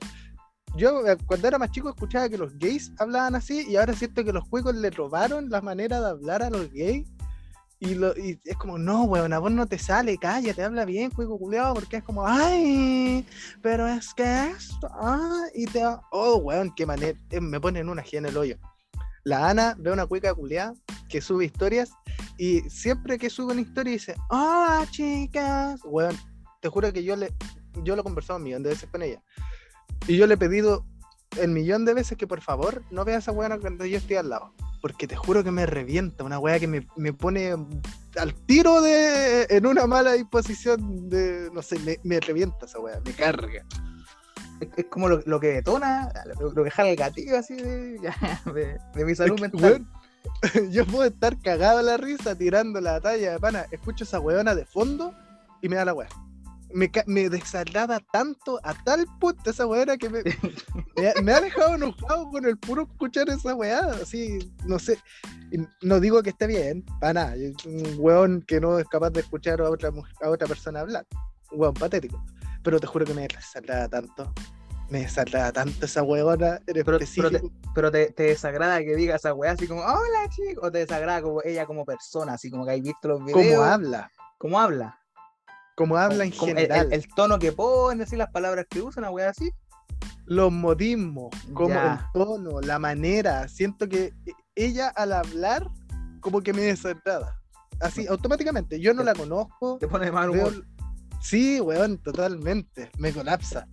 Yo 0.76 1.06
eh, 1.08 1.18
cuando 1.26 1.48
era 1.48 1.58
más 1.58 1.72
chico 1.72 1.90
escuchaba 1.90 2.30
que 2.30 2.38
los 2.38 2.58
gays 2.58 2.92
hablaban 3.00 3.36
así 3.36 3.66
y 3.68 3.76
ahora 3.76 3.94
siento 3.94 4.24
que 4.24 4.32
los 4.32 4.48
cuicos 4.48 4.76
le 4.76 4.92
robaron 4.92 5.50
la 5.50 5.62
manera 5.62 6.00
de 6.00 6.10
hablar 6.10 6.44
a 6.44 6.50
los 6.52 6.72
gays 6.72 7.10
y, 7.80 7.96
lo, 7.96 8.16
y 8.18 8.40
es 8.44 8.58
como, 8.58 8.78
no, 8.78 9.04
weón, 9.04 9.32
a 9.32 9.40
vos 9.40 9.52
no 9.52 9.66
te 9.66 9.80
sale, 9.80 10.18
cállate, 10.18 10.64
habla 10.64 10.84
bien, 10.84 11.12
juego 11.12 11.40
culiado, 11.40 11.74
porque 11.74 11.98
es 11.98 12.04
como, 12.04 12.28
ay, 12.28 13.26
pero 13.62 13.88
es 13.88 14.14
que 14.14 14.50
esto, 14.50 14.90
ah, 14.92 15.46
y 15.54 15.66
te, 15.66 15.82
oh, 16.12 16.38
weón, 16.38 16.74
qué 16.76 16.86
manera, 16.86 17.18
eh, 17.30 17.40
me 17.40 17.60
ponen 17.60 17.88
una 17.88 18.04
G 18.04 18.18
en 18.18 18.26
el 18.26 18.38
hoyo. 18.38 18.58
La 19.24 19.50
Ana 19.50 19.76
ve 19.78 19.92
una 19.92 20.06
cuica 20.06 20.34
culiada 20.34 20.74
que 21.08 21.22
sube 21.22 21.46
historias 21.46 21.92
y 22.38 22.62
siempre 22.70 23.18
que 23.18 23.30
sube 23.30 23.54
una 23.54 23.62
historia 23.62 23.94
dice, 23.94 24.16
hola 24.30 24.86
chicas, 24.92 25.80
weón, 25.86 26.18
te 26.62 26.68
juro 26.70 26.92
que 26.92 27.04
yo 27.04 27.16
le, 27.16 27.34
yo 27.84 27.96
lo 27.96 28.02
he 28.02 28.04
conversado 28.04 28.38
un 28.38 28.44
millón 28.44 28.64
de 28.64 28.70
veces 28.70 28.90
con 28.90 29.02
ella. 29.02 29.22
Y 30.08 30.18
yo 30.18 30.28
le 30.28 30.34
he 30.34 30.38
pedido 30.38 30.86
el 31.38 31.52
millón 31.52 31.86
de 31.86 31.94
veces 31.94 32.18
que 32.18 32.28
por 32.28 32.42
favor 32.42 32.84
no 32.92 33.06
veas 33.06 33.18
a 33.18 33.20
esa 33.20 33.32
weona 33.32 33.60
cuando 33.60 33.86
yo 33.86 33.98
estoy 33.98 34.18
al 34.18 34.30
lado. 34.30 34.54
Porque 34.82 35.08
te 35.08 35.16
juro 35.16 35.44
que 35.44 35.52
me 35.52 35.66
revienta, 35.66 36.24
una 36.24 36.40
weá 36.40 36.60
que 36.60 36.68
me, 36.68 36.88
me 36.96 37.12
pone 37.12 37.54
al 38.18 38.34
tiro 38.46 38.82
de 38.82 39.46
en 39.50 39.66
una 39.66 39.86
mala 39.88 40.14
disposición 40.14 41.10
de, 41.10 41.50
no 41.54 41.62
sé, 41.62 41.78
me, 41.80 41.98
me 42.04 42.20
revienta 42.20 42.66
esa 42.66 42.80
weá, 42.80 43.00
me 43.06 43.12
carga. 43.12 43.66
Es, 44.62 44.70
es 44.78 44.86
como 44.86 45.08
lo, 45.10 45.22
lo 45.26 45.40
que 45.40 45.48
detona, 45.48 46.12
lo, 46.40 46.52
lo 46.54 46.64
que 46.64 46.72
jala 46.72 46.90
el 46.90 46.96
gatillo 46.96 47.38
así 47.38 47.56
de, 47.56 48.00
ya, 48.04 48.42
de, 48.54 48.78
de 48.96 49.06
mi 49.06 49.16
salud 49.16 49.36
Es 49.36 49.42
que, 49.42 49.58
mental. 49.58 49.86
weón, 50.44 50.72
yo 50.72 50.86
puedo 50.86 51.04
estar 51.06 51.38
cagado 51.42 51.80
a 51.80 51.84
la 51.84 51.98
risa 51.98 52.36
tirando 52.36 52.80
la 52.80 53.02
talla 53.02 53.34
de 53.34 53.40
pana, 53.40 53.66
escucho 53.72 54.06
esa 54.06 54.20
weona 54.20 54.56
de 54.56 54.66
fondo 54.66 55.14
y 55.62 55.68
me 55.70 55.76
da 55.76 55.86
la 55.86 55.94
weá. 55.94 56.08
Me, 56.72 56.92
me 57.08 57.30
desagrada 57.30 58.00
tanto 58.12 58.60
a 58.64 58.74
tal 58.84 59.06
punto 59.20 59.50
esa 59.50 59.66
weona 59.66 59.98
que 59.98 60.10
me, 60.10 60.22
me, 60.96 61.08
ha- 61.10 61.22
me 61.24 61.34
ha 61.34 61.42
dejado 61.42 61.76
enojado 61.76 62.30
con 62.30 62.46
el 62.46 62.58
puro 62.58 62.84
escuchar 62.84 63.28
esa 63.30 63.56
weá. 63.56 63.80
Así, 64.02 64.38
no 64.66 64.78
sé. 64.78 65.00
No 65.82 66.00
digo 66.00 66.22
que 66.22 66.30
esté 66.30 66.46
bien, 66.48 66.84
para 67.00 67.14
nada. 67.14 67.34
Un 67.66 67.96
weón 67.98 68.42
que 68.44 68.60
no 68.62 68.78
es 68.78 68.88
capaz 68.88 69.10
de 69.10 69.22
escuchar 69.22 69.62
a 69.62 69.70
otra, 69.70 69.92
a 70.22 70.30
otra 70.30 70.48
persona 70.48 70.82
hablar. 70.82 71.06
Un 71.52 71.62
weón 71.62 71.74
patético. 71.74 72.24
Pero 72.64 72.80
te 72.80 72.86
juro 72.88 73.06
que 73.06 73.14
me 73.14 73.28
desagrada 73.28 73.88
tanto. 73.90 74.32
Me 74.90 75.02
desagrada 75.02 75.52
tanto 75.52 75.86
esa 75.86 76.04
weona 76.04 76.60
Pero- 76.66 77.00
pero 77.16 77.32
te-. 77.32 77.42
Pero 77.74 77.92
te, 77.92 78.12
te 78.12 78.24
desagrada 78.24 78.80
que 78.80 78.96
diga 78.96 79.16
esa 79.16 79.34
weá 79.34 79.52
así 79.54 79.68
como, 79.68 79.82
hola 79.82 80.28
chico, 80.30 80.68
o 80.68 80.72
te 80.72 80.80
desagrada 80.80 81.22
como 81.22 81.42
ella 81.44 81.66
como 81.66 81.86
persona, 81.86 82.34
así 82.34 82.52
como 82.52 82.66
que 82.66 82.72
hay 82.72 82.82
visto 82.82 83.08
los 83.08 83.24
videos. 83.24 83.56
¿Cómo 83.56 83.64
habla? 83.64 84.12
¿Cómo 84.38 84.60
habla? 84.60 84.99
Como 85.80 85.96
habla 85.96 86.26
en 86.26 86.32
Como 86.32 86.48
general. 86.48 86.88
El, 86.88 86.94
el 87.04 87.08
tono 87.16 87.40
que 87.40 87.54
pone, 87.54 88.04
así, 88.04 88.18
las 88.18 88.30
palabras 88.32 88.66
que 88.70 88.82
usa, 88.82 89.00
una 89.00 89.12
weá 89.12 89.30
así. 89.30 89.50
los 90.26 90.52
modismos, 90.52 91.30
como 91.54 91.70
Ya. 91.70 92.10
el 92.14 92.22
tono, 92.22 92.60
la 92.60 92.80
manera. 92.80 93.48
Siento 93.48 93.88
que 93.88 94.14
e- 94.26 94.34
ella 94.56 94.90
al 94.90 95.14
hablar, 95.14 95.70
como 96.20 96.42
que 96.42 96.52
me 96.52 96.64
desagrada. 96.64 97.40
Así, 97.80 98.06
automáticamente. 98.08 98.78
Yo 98.82 98.94
no 98.94 99.04
Te- 99.04 99.06
la 99.06 99.14
conozco. 99.16 99.78
Te 99.80 99.88
pone 99.88 100.08
de 100.08 100.12
mal 100.12 100.30
veo- 100.32 100.50
humor. 100.50 100.66
Sí, 101.22 101.62
weón, 101.62 101.98
totalmente. 101.98 102.92
Me 102.98 103.14
colapsa. 103.14 103.66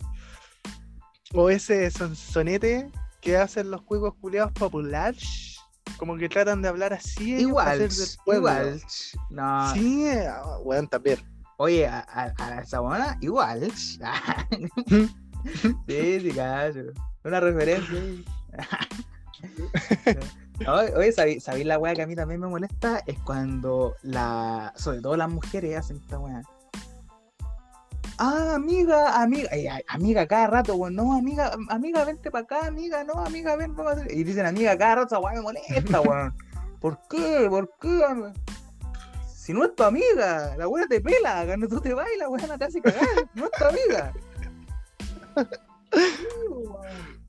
O 1.33 1.49
ese 1.49 1.91
sonsonete 1.91 2.89
que 3.19 3.35
hacen 3.35 3.69
los 3.69 3.81
juegos 3.81 4.13
culiados 4.21 4.53
populares. 4.53 5.57
Como 5.97 6.15
que 6.15 6.29
tratan 6.29 6.61
de 6.61 6.69
hablar 6.69 6.93
así. 6.93 7.35
Igual, 7.35 7.89
igual. 8.27 8.81
No. 9.29 9.73
Sí, 9.73 10.07
ah, 10.09 10.57
weón, 10.63 10.87
también. 10.87 11.19
Oye, 11.57 11.87
a, 11.87 11.99
a, 12.07 12.33
a 12.37 12.61
esa 12.61 12.79
buena, 12.79 13.17
igual. 13.21 13.71
sí, 15.87 16.19
sí, 16.19 16.31
cacho. 16.35 16.79
Una 17.23 17.39
referencia. 17.39 17.99
No, 20.65 20.73
Oye, 20.73 21.11
¿sabí- 21.11 21.39
¿sabéis 21.39 21.67
la 21.67 21.77
weá 21.77 21.93
que 21.93 22.01
a 22.01 22.07
mí 22.07 22.15
también 22.15 22.41
me 22.41 22.47
molesta? 22.47 23.03
Es 23.05 23.19
cuando 23.19 23.93
la. 24.01 24.73
Sobre 24.75 25.01
todo 25.01 25.15
las 25.15 25.29
mujeres 25.29 25.77
hacen 25.77 25.97
esta 25.97 26.17
weá. 26.17 26.41
Ah, 28.17 28.53
amiga, 28.55 29.21
amiga, 29.21 29.47
ay, 29.51 29.67
ay, 29.67 29.83
amiga 29.89 30.25
cada 30.25 30.47
rato, 30.47 30.75
weón, 30.75 30.95
no, 30.95 31.13
amiga, 31.13 31.51
amiga, 31.69 32.03
vente 32.03 32.31
para 32.31 32.45
acá, 32.45 32.65
amiga, 32.65 33.03
no, 33.03 33.13
amiga, 33.23 33.55
ven, 33.55 33.75
hacer-". 33.77 34.11
Y 34.11 34.23
dicen 34.23 34.47
amiga 34.47 34.75
cada 34.75 34.95
rato, 34.95 35.07
esa 35.15 35.19
weá 35.19 35.35
me 35.35 35.41
molesta, 35.41 36.01
weón. 36.01 36.33
¿Por 36.81 36.97
qué? 37.07 37.45
¿Por 37.47 37.69
qué? 37.79 38.03
Si 39.47 39.53
no 39.53 39.63
es 39.63 39.73
tu 39.77 39.83
amiga, 39.83 40.57
la 40.57 40.67
weá 40.67 40.85
te 40.87 40.99
pela, 40.99 41.45
cuando 41.45 41.69
tú 41.69 41.79
te 41.79 41.95
la 41.95 42.27
weá 42.27 42.47
no 42.47 42.57
te 42.57 42.65
hace 42.65 42.81
cagar, 42.81 43.07
no 43.33 43.45
es 43.45 43.51
tu 43.57 43.63
amiga. 43.63 44.13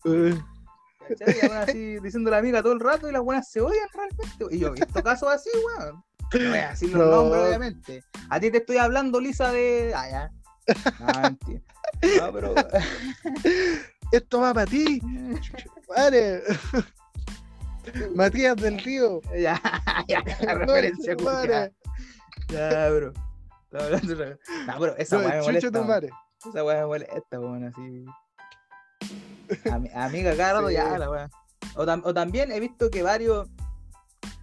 Y 0.05 1.47
así 1.47 2.01
diciendo 2.01 2.29
la 2.33 2.39
amiga 2.39 2.61
todo 2.61 2.73
el 2.73 2.81
rato 2.81 3.09
y 3.09 3.13
las 3.13 3.23
buenas 3.23 3.49
se 3.49 3.61
odian 3.61 3.87
realmente. 3.95 4.47
Y 4.51 4.59
yo 4.59 4.67
he 4.67 4.71
visto 4.73 5.01
casos 5.01 5.29
así, 5.33 5.49
weón. 5.65 6.03
No 6.43 6.49
voy 6.51 6.59
a 6.59 6.71
decir 6.71 6.91
los 6.93 7.07
No. 7.09 7.17
nombres, 7.23 7.43
obviamente. 7.47 8.03
A 8.31 8.41
ti 8.41 8.51
te 8.51 8.59
estoy 8.59 8.79
hablando, 8.79 9.21
Lisa, 9.21 9.53
de. 9.53 9.93
Ah, 9.95 10.11
ya. 10.11 10.33
No, 10.99 11.21
mentira. 11.23 11.61
No, 12.21 12.33
pero. 12.33 12.55
Esto 14.11 14.41
va 14.41 14.53
para 14.55 14.67
ti, 14.67 15.01
madre. 15.89 16.43
Matías 18.17 18.57
del 18.57 18.81
Río. 18.81 19.21
ya, 19.39 19.63
ya, 20.09 20.25
la 20.41 20.55
referencia 20.55 21.17
Ya, 22.49 22.89
bro. 22.91 23.13
Estaba 23.65 23.85
hablando 23.85 24.15
de 24.17 24.39
No, 24.67 24.79
pero 24.79 24.97
esa 24.97 25.17
No, 25.19 25.23
weá 25.27 25.35
me 25.37 25.43
molesta. 25.43 25.71
tu 25.73 25.85
madre. 25.85 26.11
Esa 26.49 26.65
weá 26.65 26.81
me 26.81 26.87
molesta, 26.87 27.41
weón, 27.41 27.65
así. 27.65 28.05
Ami- 29.71 29.91
amiga, 29.95 30.33
Sí. 30.33 30.39
ya, 30.75 30.99
la 30.99 31.11
weá. 31.11 31.31
O, 31.77 31.85
tam- 31.85 32.03
o 32.05 32.15
también 32.15 32.51
he 32.53 32.61
visto 32.61 32.91
que 32.91 33.03
varios 33.03 33.49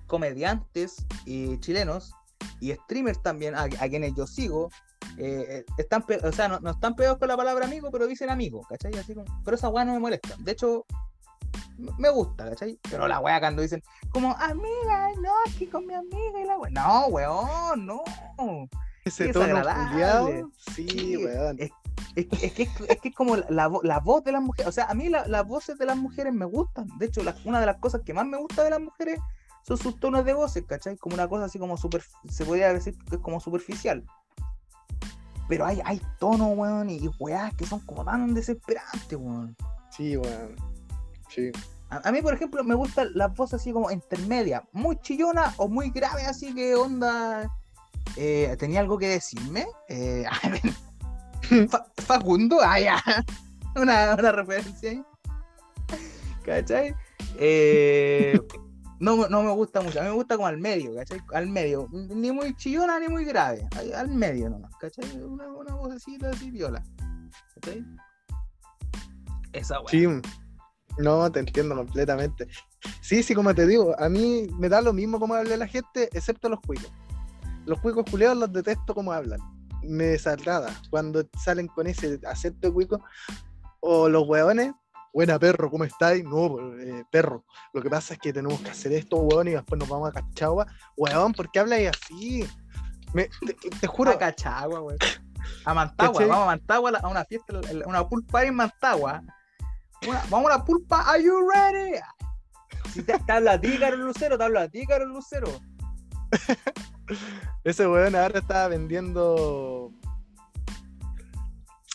comediantes 0.07 1.05
y 1.25 1.57
chilenos 1.59 2.13
y 2.59 2.71
streamers 2.73 3.21
también, 3.21 3.55
a, 3.55 3.63
a 3.63 3.89
quienes 3.89 4.13
yo 4.15 4.27
sigo, 4.27 4.69
eh, 5.17 5.45
eh, 5.49 5.65
están 5.77 6.03
o 6.23 6.31
sea, 6.31 6.47
no, 6.47 6.59
no 6.59 6.71
están 6.71 6.95
pegados 6.95 7.17
con 7.19 7.27
la 7.27 7.37
palabra 7.37 7.65
amigo, 7.65 7.89
pero 7.91 8.07
dicen 8.07 8.29
amigo, 8.29 8.61
¿cachai? 8.69 8.93
Así 8.97 9.13
como, 9.13 9.25
pero 9.43 9.55
esa 9.55 9.69
weá 9.69 9.85
no 9.85 9.93
me 9.93 9.99
molesta. 9.99 10.35
De 10.39 10.51
hecho, 10.51 10.85
me 11.77 12.09
gusta, 12.09 12.49
¿cachai? 12.49 12.79
Pero 12.89 13.07
la 13.07 13.19
weá 13.19 13.39
cuando 13.39 13.61
dicen, 13.61 13.83
como, 14.11 14.31
amiga, 14.37 15.09
no, 15.21 15.31
aquí 15.47 15.67
con 15.67 15.85
mi 15.85 15.93
amiga 15.93 16.39
y 16.41 16.45
la 16.45 16.57
weá. 16.57 16.71
No, 16.71 17.07
weón, 17.07 17.85
no. 17.85 18.01
Ese 19.03 19.25
tono 19.33 19.61
culiado. 19.91 20.27
Sí, 20.75 20.87
Sí, 20.89 21.17
weón. 21.17 21.57
Es, 21.59 21.71
es 22.15 22.25
que, 22.27 22.45
es, 22.45 22.53
que, 22.53 22.63
es 22.87 23.01
que 23.01 23.09
es 23.09 23.15
como 23.15 23.35
la, 23.37 23.45
la 23.49 23.69
vo- 23.69 23.83
la 23.83 23.99
voz 23.99 24.23
de 24.23 24.31
las 24.31 24.41
mujeres. 24.41 24.67
O 24.67 24.71
sea, 24.71 24.85
a 24.85 24.93
mí 24.93 25.09
la- 25.09 25.27
las 25.27 25.45
voces 25.47 25.77
de 25.77 25.85
las 25.85 25.97
mujeres 25.97 26.33
me 26.33 26.45
gustan. 26.45 26.87
De 26.97 27.05
hecho, 27.07 27.23
la- 27.23 27.35
una 27.45 27.59
de 27.59 27.65
las 27.65 27.77
cosas 27.77 28.01
que 28.05 28.13
más 28.13 28.25
me 28.25 28.37
gusta 28.37 28.63
de 28.63 28.69
las 28.71 28.79
mujeres 28.79 29.19
son 29.63 29.77
sus 29.77 29.99
tonos 29.99 30.23
de 30.25 30.33
voces, 30.33 30.63
¿cachai? 30.67 30.97
Como 30.97 31.15
una 31.15 31.27
cosa 31.27 31.45
así 31.45 31.59
como 31.59 31.75
super, 31.77 32.03
se 32.29 32.45
podría 32.45 32.71
decir 32.73 32.95
que 33.09 33.15
es 33.17 33.21
como 33.21 33.39
superficial. 33.39 34.03
Pero 35.47 35.65
hay, 35.65 35.81
hay 35.85 36.01
tonos, 36.19 36.57
weón, 36.57 36.89
y, 36.89 36.95
y 36.97 37.09
weás 37.19 37.53
que 37.55 37.65
son 37.67 37.79
como 37.81 38.03
tan 38.03 38.33
desesperantes, 38.33 39.17
weón. 39.19 39.55
Sí, 39.91 40.17
weón. 40.17 40.55
Sí. 41.35 41.51
A, 41.89 42.07
a 42.07 42.11
mí, 42.11 42.21
por 42.21 42.33
ejemplo, 42.33 42.63
me 42.63 42.73
gustan 42.75 43.09
las 43.13 43.35
voces 43.35 43.59
así 43.61 43.71
como 43.73 43.91
intermedias, 43.91 44.63
muy 44.71 44.97
chillona 45.01 45.53
o 45.57 45.67
muy 45.67 45.89
grave, 45.91 46.23
así 46.25 46.55
que 46.55 46.73
onda. 46.75 47.51
eh, 48.15 48.55
¿Tenía 48.57 48.79
algo 48.79 48.97
que 48.97 49.07
decirme? 49.09 49.67
Eh, 49.89 50.23
a 50.43 50.49
ver, 50.49 51.69
Fa- 51.69 51.85
Facundo, 51.97 52.57
ah, 52.63 52.79
ya. 52.79 53.03
Una, 53.75 54.15
una 54.15 54.31
referencia 54.31 54.89
ahí. 54.91 55.03
¿Cachai? 56.45 56.95
Eh, 57.37 58.39
no, 58.99 59.17
me- 59.17 59.27
no 59.29 59.43
me 59.43 59.51
gusta 59.51 59.81
mucho, 59.81 59.99
a 59.99 60.03
mí 60.03 60.09
me 60.09 60.15
gusta 60.15 60.35
como 60.37 60.47
al 60.47 60.57
medio, 60.57 60.95
¿cachai? 60.95 61.19
Al 61.33 61.47
medio, 61.47 61.89
ni 61.91 62.31
muy 62.31 62.55
chillona 62.55 62.97
ni 62.99 63.09
muy 63.09 63.25
grave, 63.25 63.67
al 63.95 64.07
medio 64.09 64.49
nomás, 64.49 64.71
¿cachai? 64.79 65.05
Una, 65.21 65.47
una 65.49 65.75
vocecita 65.75 66.29
así 66.29 66.49
viola, 66.51 66.81
¿cachai? 67.55 67.83
Esa 69.53 69.79
weá. 69.81 69.89
Sí. 69.89 70.05
No, 70.97 71.31
te 71.31 71.39
entiendo 71.39 71.75
completamente. 71.75 72.47
Sí, 73.01 73.23
sí, 73.23 73.33
como 73.35 73.53
te 73.53 73.65
digo, 73.67 73.95
a 73.99 74.07
mí 74.09 74.47
me 74.57 74.69
da 74.69 74.81
lo 74.81 74.93
mismo 74.93 75.19
como 75.19 75.33
habla 75.33 75.57
la 75.57 75.67
gente, 75.67 76.09
excepto 76.13 76.49
los 76.49 76.59
cuicos. 76.61 76.91
Los 77.65 77.79
cuicos 77.79 78.05
culeados 78.09 78.37
los 78.37 78.53
detesto 78.53 78.93
como 78.93 79.11
hablan. 79.11 79.39
Me 79.83 80.05
desagrada 80.05 80.73
cuando 80.89 81.27
salen 81.43 81.67
con 81.67 81.87
ese 81.87 82.19
acento 82.27 82.71
cuico. 82.73 83.03
O 83.79 84.07
los 84.09 84.27
hueones, 84.27 84.71
buena 85.13 85.37
perro, 85.37 85.69
¿cómo 85.69 85.83
estáis? 85.83 86.23
No, 86.23 86.57
eh, 86.79 87.03
perro. 87.11 87.43
Lo 87.73 87.81
que 87.81 87.89
pasa 87.89 88.13
es 88.13 88.19
que 88.19 88.31
tenemos 88.33 88.59
que 88.61 88.69
hacer 88.69 88.93
esto, 88.93 89.17
hueón, 89.17 89.47
y 89.47 89.51
después 89.51 89.77
nos 89.79 89.89
vamos 89.89 90.09
a 90.09 90.11
Cachagua. 90.13 90.65
Hueón, 90.95 91.33
¿por 91.33 91.51
qué 91.51 91.59
habláis 91.59 91.89
así? 91.89 92.47
Me- 93.13 93.29
te, 93.45 93.53
te 93.53 93.87
juro, 93.87 94.11
A 94.11 94.17
Cachagua, 94.17 94.79
güey. 94.79 94.97
A 95.65 95.73
Mantagua, 95.73 96.13
¿Cachai? 96.13 96.27
vamos 96.29 96.43
a 96.43 96.47
Mantagua 96.47 96.91
a 97.01 97.07
una 97.07 97.25
fiesta, 97.25 97.53
a 97.53 97.87
una 97.87 98.07
pool 98.07 98.23
party 98.25 98.47
en 98.47 98.55
Mantagua. 98.55 99.21
Una- 100.07 100.23
vamos 100.29 100.51
a 100.51 100.57
la 100.57 100.65
pulpa, 100.65 101.01
are 101.09 101.23
you 101.23 101.49
ready? 101.49 101.99
Si 102.93 103.03
te, 103.03 103.17
te 103.19 103.31
habla 103.31 103.53
a 103.53 103.61
ti, 103.61 103.77
Carol 103.77 104.01
Lucero, 104.05 104.37
te 104.37 104.43
habla 104.43 104.61
a 104.63 104.69
ti, 104.69 104.85
Carol 104.85 105.09
Lucero. 105.09 105.47
Ese 107.63 107.87
weón 107.87 108.15
ahora 108.15 108.39
está 108.39 108.67
vendiendo 108.67 109.91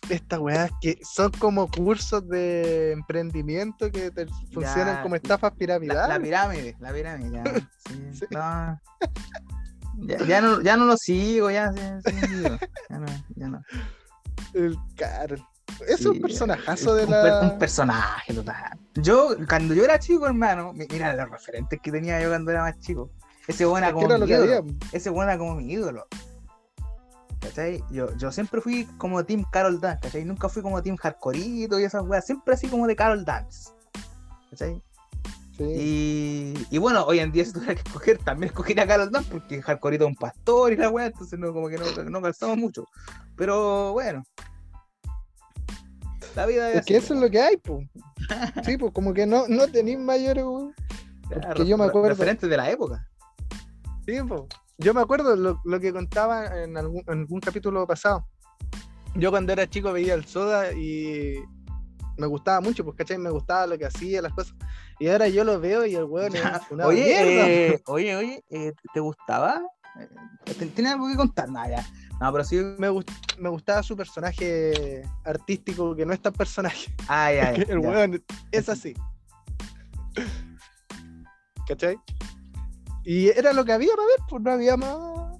estas 0.08 0.40
weas 0.40 0.70
que 0.80 0.98
son 1.02 1.30
como 1.32 1.70
cursos 1.70 2.26
de 2.28 2.92
emprendimiento 2.92 3.90
que 3.92 4.10
te- 4.10 4.26
funcionan 4.52 5.02
como 5.02 5.14
estafas 5.14 5.52
piramidales. 5.52 6.08
la 6.08 6.20
pirámide, 6.20 6.76
la 6.80 6.92
pirámide, 6.92 7.30
ya. 7.30 7.44
sí, 7.86 8.10
Sí. 8.12 8.26
no. 8.30 8.80
Ya, 10.02 10.18
ya 10.26 10.40
no, 10.40 10.60
ya 10.62 10.76
no 10.76 10.86
lo 10.86 10.96
sigo, 10.96 11.50
ya, 11.50 11.70
sí, 11.72 12.12
sigo. 12.26 12.56
ya 12.88 12.98
no, 12.98 13.06
ya 13.36 13.48
no. 13.48 13.62
El 14.54 14.76
Carl. 14.96 15.40
Es 15.86 16.00
Sí, 16.00 16.08
un 16.08 16.20
personajazo 16.20 16.94
de 16.94 17.04
un 17.04 17.10
la. 17.10 17.40
un 17.42 17.58
personaje 17.58 18.34
total. 18.34 18.78
Yo, 18.94 19.36
cuando 19.48 19.74
yo 19.74 19.84
era 19.84 19.98
chico, 19.98 20.26
hermano, 20.26 20.72
mi- 20.72 20.86
mira 20.90 21.14
los 21.14 21.30
referentes 21.30 21.80
que 21.82 21.90
tenía 21.92 22.20
yo 22.20 22.28
cuando 22.28 22.50
era 22.50 22.62
más 22.62 22.78
chico. 22.80 23.10
Ese 23.46 23.64
bueno 23.64 23.86
era 23.86 23.94
como 23.94 24.06
era 24.06 24.18
mi 24.18 24.26
lo 24.26 24.44
ídolo. 24.44 24.66
Ese 24.92 25.10
bueno 25.10 25.30
era 25.30 25.38
como 25.38 25.54
mi 25.54 25.72
ídolo. 25.72 26.06
¿Cachai? 27.40 27.82
Yo, 27.90 28.14
yo 28.16 28.30
siempre 28.30 28.60
fui 28.60 28.84
como 28.98 29.24
Team 29.24 29.44
Carol 29.50 29.80
Dance, 29.80 30.00
¿cachai? 30.02 30.24
Nunca 30.24 30.48
fui 30.48 30.62
como 30.62 30.82
Team 30.82 30.96
Hardcoreito 30.96 31.80
y 31.80 31.84
esas 31.84 32.02
weas, 32.04 32.26
siempre 32.26 32.52
así 32.54 32.68
como 32.68 32.86
de 32.86 32.94
Carol 32.94 33.24
Dance. 33.24 33.70
¿Cachai? 34.50 34.82
Y, 35.58 36.54
y, 36.70 36.78
bueno, 36.78 37.04
hoy 37.04 37.18
en 37.18 37.32
día 37.32 37.44
si 37.44 37.52
tuviera 37.52 37.74
que 37.74 37.82
escoger, 37.82 38.16
también 38.18 38.48
escogería 38.48 38.84
a 38.84 38.86
Carlos 38.86 39.10
Dance 39.10 39.30
porque 39.30 39.60
Hardcore 39.60 39.96
es 39.96 40.02
un 40.02 40.14
pastor 40.14 40.72
y 40.72 40.76
la 40.76 40.88
weá, 40.88 41.06
entonces 41.06 41.38
no, 41.38 41.52
como 41.52 41.68
que 41.68 41.76
no, 41.76 41.84
no 42.04 42.22
calzamos 42.22 42.56
mucho. 42.56 42.84
Pero 43.36 43.92
bueno. 43.92 44.22
La 46.36 46.46
vida 46.46 46.72
es. 46.72 46.84
que 46.84 46.96
eso 46.96 47.14
es 47.14 47.20
lo 47.20 47.30
que 47.30 47.40
hay, 47.40 47.56
pues. 47.56 47.86
Sí, 48.64 48.76
pues 48.76 48.92
como 48.92 49.12
que 49.12 49.26
no, 49.26 49.48
no 49.48 49.66
tenéis 49.68 49.98
mayores, 49.98 50.44
Porque 51.28 51.66
yo 51.66 51.76
me 51.76 51.84
acuerdo. 51.84 52.08
Referentes 52.08 52.48
de 52.48 52.56
la 52.56 52.70
época. 52.70 53.06
Sí, 54.06 54.18
pues. 54.26 54.42
Yo 54.78 54.94
me 54.94 55.00
acuerdo 55.00 55.36
lo, 55.36 55.60
lo 55.64 55.80
que 55.80 55.92
contaba 55.92 56.62
en 56.62 56.76
algún, 56.76 57.02
en 57.06 57.20
algún 57.20 57.40
capítulo 57.40 57.86
pasado. 57.86 58.26
Yo 59.14 59.30
cuando 59.30 59.52
era 59.52 59.68
chico 59.68 59.92
veía 59.92 60.14
el 60.14 60.24
soda 60.24 60.72
y 60.72 61.36
me 62.16 62.26
gustaba 62.26 62.60
mucho, 62.60 62.84
pues, 62.84 62.96
¿cachai? 62.96 63.18
Me 63.18 63.30
gustaba 63.30 63.66
lo 63.66 63.78
que 63.78 63.86
hacía, 63.86 64.22
las 64.22 64.32
cosas. 64.32 64.54
Y 64.98 65.08
ahora 65.08 65.28
yo 65.28 65.42
lo 65.42 65.58
veo 65.58 65.84
y 65.86 65.94
el 65.96 66.04
weón 66.04 66.36
es 66.36 66.42
una 66.70 66.86
oye, 66.86 67.04
mierda. 67.04 67.48
Eh, 67.48 67.82
oye, 67.86 68.16
oye, 68.16 68.44
eh, 68.50 68.72
¿te 68.92 69.00
gustaba? 69.00 69.62
Eh, 69.98 70.66
¿Tienes 70.74 70.92
algo 70.92 71.08
que 71.08 71.16
contar? 71.16 71.48
Nada, 71.48 71.68
ya. 71.68 71.86
No, 72.20 72.30
pero 72.32 72.44
sí. 72.44 72.56
Me, 72.78 72.88
me 73.38 73.48
gustaba 73.48 73.82
su 73.82 73.96
personaje 73.96 75.02
artístico, 75.24 75.96
que 75.96 76.04
no 76.04 76.12
es 76.12 76.20
tan 76.20 76.34
personaje. 76.34 76.92
Ah, 77.08 77.32
ya, 77.32 77.52
ya 77.56 77.62
El 77.62 77.78
weón 77.78 78.22
es 78.52 78.68
así. 78.68 78.94
¿Cachai? 81.66 81.98
Y 83.04 83.28
era 83.28 83.52
lo 83.52 83.64
que 83.64 83.72
había 83.72 83.94
para 83.94 84.06
ver, 84.06 84.18
pues 84.28 84.42
no 84.42 84.50
había 84.52 84.76
más. 84.76 85.38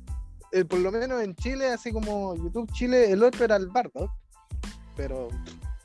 por 0.69 0.79
lo 0.79 0.91
menos 0.91 1.23
en 1.23 1.35
Chile, 1.37 1.69
así 1.69 1.93
como 1.93 2.35
YouTube 2.37 2.73
Chile, 2.73 3.11
el 3.13 3.23
otro 3.23 3.45
era 3.45 3.57
el 3.57 3.69
Bardock. 3.69 4.11
Pero 4.97 5.29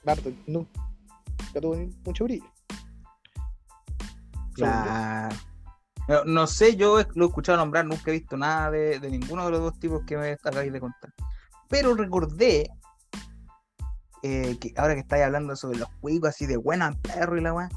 Bardock 0.03 0.35
no, 0.47 0.65
no 1.53 1.61
tuvo 1.61 1.75
mucho 2.05 2.23
brillo. 2.23 2.45
No, 6.25 6.45
sé, 6.45 6.75
yo 6.75 7.01
lo 7.15 7.25
he 7.25 7.27
escuchado 7.27 7.57
nombrar, 7.57 7.85
nunca 7.85 8.11
he 8.11 8.13
visto 8.13 8.37
nada 8.37 8.69
de, 8.69 8.99
ninguno 9.09 9.45
de 9.45 9.51
los 9.51 9.61
dos 9.61 9.79
tipos 9.79 10.03
que 10.05 10.17
me 10.17 10.31
acabáis 10.33 10.71
de 10.71 10.79
contar. 10.79 11.11
Pero 11.67 11.95
recordé 11.95 12.69
eh, 14.21 14.57
que 14.59 14.73
ahora 14.77 14.93
que 14.93 14.99
estáis 14.99 15.23
hablando 15.23 15.55
sobre 15.55 15.79
los 15.79 15.89
juegos 16.01 16.29
así 16.29 16.45
de 16.45 16.57
buena 16.57 16.93
perro 17.01 17.37
y 17.37 17.41
la 17.41 17.53
weá. 17.53 17.69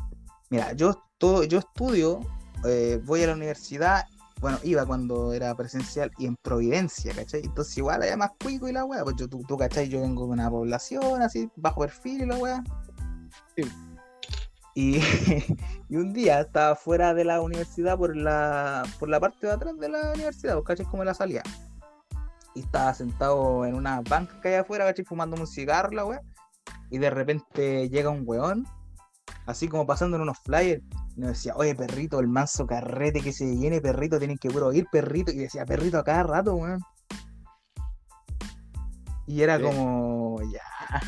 Mira, 0.50 0.72
yo, 0.74 1.02
todo, 1.16 1.44
yo 1.44 1.58
estudio, 1.58 2.20
eh, 2.66 3.00
voy 3.04 3.22
a 3.22 3.28
la 3.28 3.32
universidad, 3.34 4.04
bueno, 4.40 4.58
iba 4.62 4.84
cuando 4.84 5.32
era 5.32 5.54
presencial 5.54 6.10
y 6.18 6.26
en 6.26 6.36
Providencia, 6.36 7.14
¿cachai? 7.14 7.42
Entonces 7.44 7.76
igual 7.78 8.02
hay 8.02 8.16
más 8.16 8.30
cuico 8.42 8.68
y 8.68 8.72
la 8.72 8.84
weá, 8.84 9.04
pues 9.04 9.16
yo, 9.16 9.26
tú, 9.28 9.42
tú, 9.48 9.56
¿cachai? 9.56 9.88
Yo 9.88 10.02
vengo 10.02 10.26
de 10.26 10.32
una 10.32 10.50
población 10.50 11.22
así, 11.22 11.50
bajo 11.56 11.80
perfil 11.80 12.22
y 12.22 12.26
la 12.26 12.36
weá. 12.36 12.64
Sí. 13.56 13.64
Y, 15.90 15.96
un 15.96 16.12
día 16.12 16.40
estaba 16.40 16.76
fuera 16.76 17.12
de 17.12 17.24
la 17.24 17.40
universidad 17.40 17.98
por 17.98 18.16
la, 18.16 18.84
por 19.00 19.08
la 19.08 19.18
parte 19.18 19.48
de 19.48 19.52
atrás 19.52 19.76
de 19.76 19.88
la 19.88 20.12
universidad, 20.12 20.62
¿cachai? 20.62 20.86
Como 20.86 21.02
la 21.02 21.14
salida. 21.14 21.42
Y 22.54 22.60
estaba 22.60 22.94
sentado 22.94 23.66
en 23.66 23.74
una 23.74 24.00
banca 24.02 24.40
que 24.40 24.50
hay 24.50 24.54
afuera, 24.54 24.84
¿cachai? 24.84 25.04
Fumando 25.04 25.36
un 25.36 25.48
cigarro, 25.48 25.90
la 25.90 26.04
weá. 26.04 26.20
Y 26.90 26.98
de 26.98 27.10
repente 27.10 27.88
llega 27.88 28.10
un 28.10 28.22
weón, 28.24 28.68
así 29.46 29.66
como 29.66 29.84
pasando 29.84 30.16
en 30.16 30.22
unos 30.22 30.38
flyers. 30.44 30.82
Y 31.16 31.20
me 31.22 31.26
decía, 31.28 31.54
oye, 31.56 31.74
perrito, 31.74 32.20
el 32.20 32.28
manso 32.28 32.64
carrete 32.64 33.20
que 33.20 33.32
se 33.32 33.46
viene, 33.46 33.80
perrito, 33.80 34.18
tienen 34.18 34.38
que 34.38 34.48
puro 34.48 34.72
ir, 34.72 34.86
perrito. 34.92 35.32
Y 35.32 35.38
decía, 35.38 35.66
perrito, 35.66 35.98
a 35.98 36.04
cada 36.04 36.22
rato, 36.22 36.54
weón. 36.54 36.80
Y 39.26 39.42
era 39.42 39.60
como, 39.60 40.40
ya. 40.52 41.00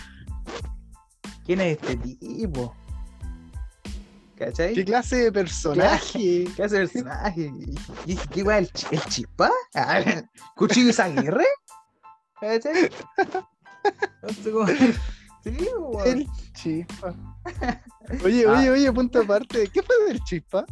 ¿Quién 1.44 1.60
es 1.60 1.78
este 1.80 1.96
tipo? 1.96 2.74
¿Cachai? 4.40 4.72
¿Qué 4.72 4.86
clase 4.86 5.24
de 5.24 5.32
personaje? 5.32 6.44
¿Qué 6.46 6.52
clase 6.56 6.78
de 6.78 6.88
personaje? 6.88 7.52
¿Qué, 8.06 8.16
qué 8.32 8.40
el, 8.40 8.70
el 8.90 9.00
chispa? 9.02 9.50
¿Cuchillo 10.56 10.90
y 10.96 11.02
Aguirre? 11.02 11.44
¿Cachai? 12.40 12.90
No 14.22 14.28
sé 14.30 14.50
El 16.06 16.26
chispa. 16.54 17.14
Oye, 18.24 18.46
oye, 18.46 18.68
ah. 18.68 18.72
oye, 18.72 18.92
punto 18.92 19.20
aparte. 19.20 19.68
¿Qué 19.68 19.82
fue 19.82 19.94
del 20.08 20.24
chispa? 20.24 20.64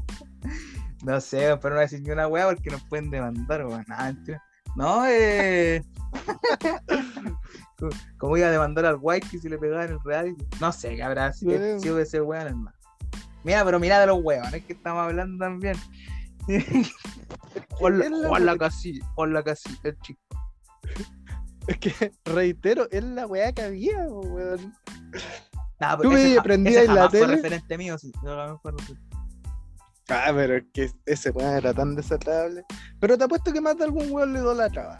No 1.04 1.20
sé, 1.20 1.54
pero 1.60 1.74
no 1.74 1.82
decir 1.82 2.00
ni 2.00 2.10
una 2.10 2.26
weá 2.26 2.46
porque 2.46 2.70
nos 2.70 2.82
pueden 2.84 3.10
demandar, 3.10 3.66
weón. 3.66 3.84
Nada, 3.86 4.16
No, 4.76 5.06
eh. 5.06 5.84
¿Cómo 8.18 8.38
iba 8.38 8.46
a 8.46 8.50
demandar 8.50 8.86
al 8.86 8.96
White 8.98 9.38
si 9.38 9.46
le 9.46 9.58
pegaba 9.58 9.84
en 9.84 9.92
el 9.92 10.00
real? 10.02 10.34
No 10.58 10.72
sé, 10.72 10.96
qué 10.96 11.02
habrá 11.02 11.34
sido 11.34 11.98
ese 11.98 12.22
weón, 12.22 12.46
hermano. 12.46 12.77
Mira, 13.48 13.64
pero 13.64 13.80
mira 13.80 13.98
de 13.98 14.06
los 14.08 14.22
huevos, 14.22 14.52
es 14.52 14.62
que 14.66 14.74
estamos 14.74 15.04
hablando 15.04 15.42
también. 15.42 15.74
Hola, 17.80 18.58
casi, 18.58 19.00
hola 19.14 19.42
casi, 19.42 19.70
el 19.84 19.98
chico. 20.00 20.20
Es 21.66 21.78
que, 21.78 22.12
reitero, 22.26 22.86
es 22.90 23.02
la 23.02 23.26
weá 23.26 23.50
que 23.52 23.62
había, 23.62 24.06
weón. 24.06 24.74
Tú 26.02 26.10
me 26.10 26.38
prendías 26.42 26.84
en 26.84 26.94
la 26.94 27.08
tele. 27.08 27.24
Fue 27.24 27.36
referente 27.36 27.78
mío, 27.78 27.96
sí. 27.96 28.12
Ah, 30.10 30.30
pero 30.34 30.56
es 30.56 30.64
que 30.74 30.92
ese 31.06 31.30
weón 31.30 31.56
era 31.56 31.72
tan 31.72 31.94
desatable. 31.94 32.66
Pero 33.00 33.16
te 33.16 33.24
apuesto 33.24 33.50
que 33.50 33.62
más 33.62 33.78
de 33.78 33.84
algún 33.84 34.10
weón 34.10 34.34
le 34.34 34.40
idolatraba. 34.40 34.98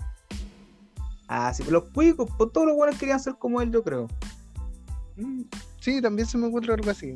Ah, 1.28 1.52
sí, 1.52 1.64
los 1.68 1.90
cuicos, 1.90 2.30
pues 2.38 2.50
todos 2.54 2.68
los 2.68 2.78
weones 2.78 2.98
querían 2.98 3.20
ser 3.20 3.34
como 3.34 3.60
él, 3.60 3.70
yo 3.70 3.84
creo. 3.84 4.08
Mm, 5.16 5.42
sí, 5.80 6.00
también 6.00 6.26
se 6.26 6.38
me 6.38 6.46
ocurre 6.46 6.72
algo 6.72 6.90
así 6.90 7.14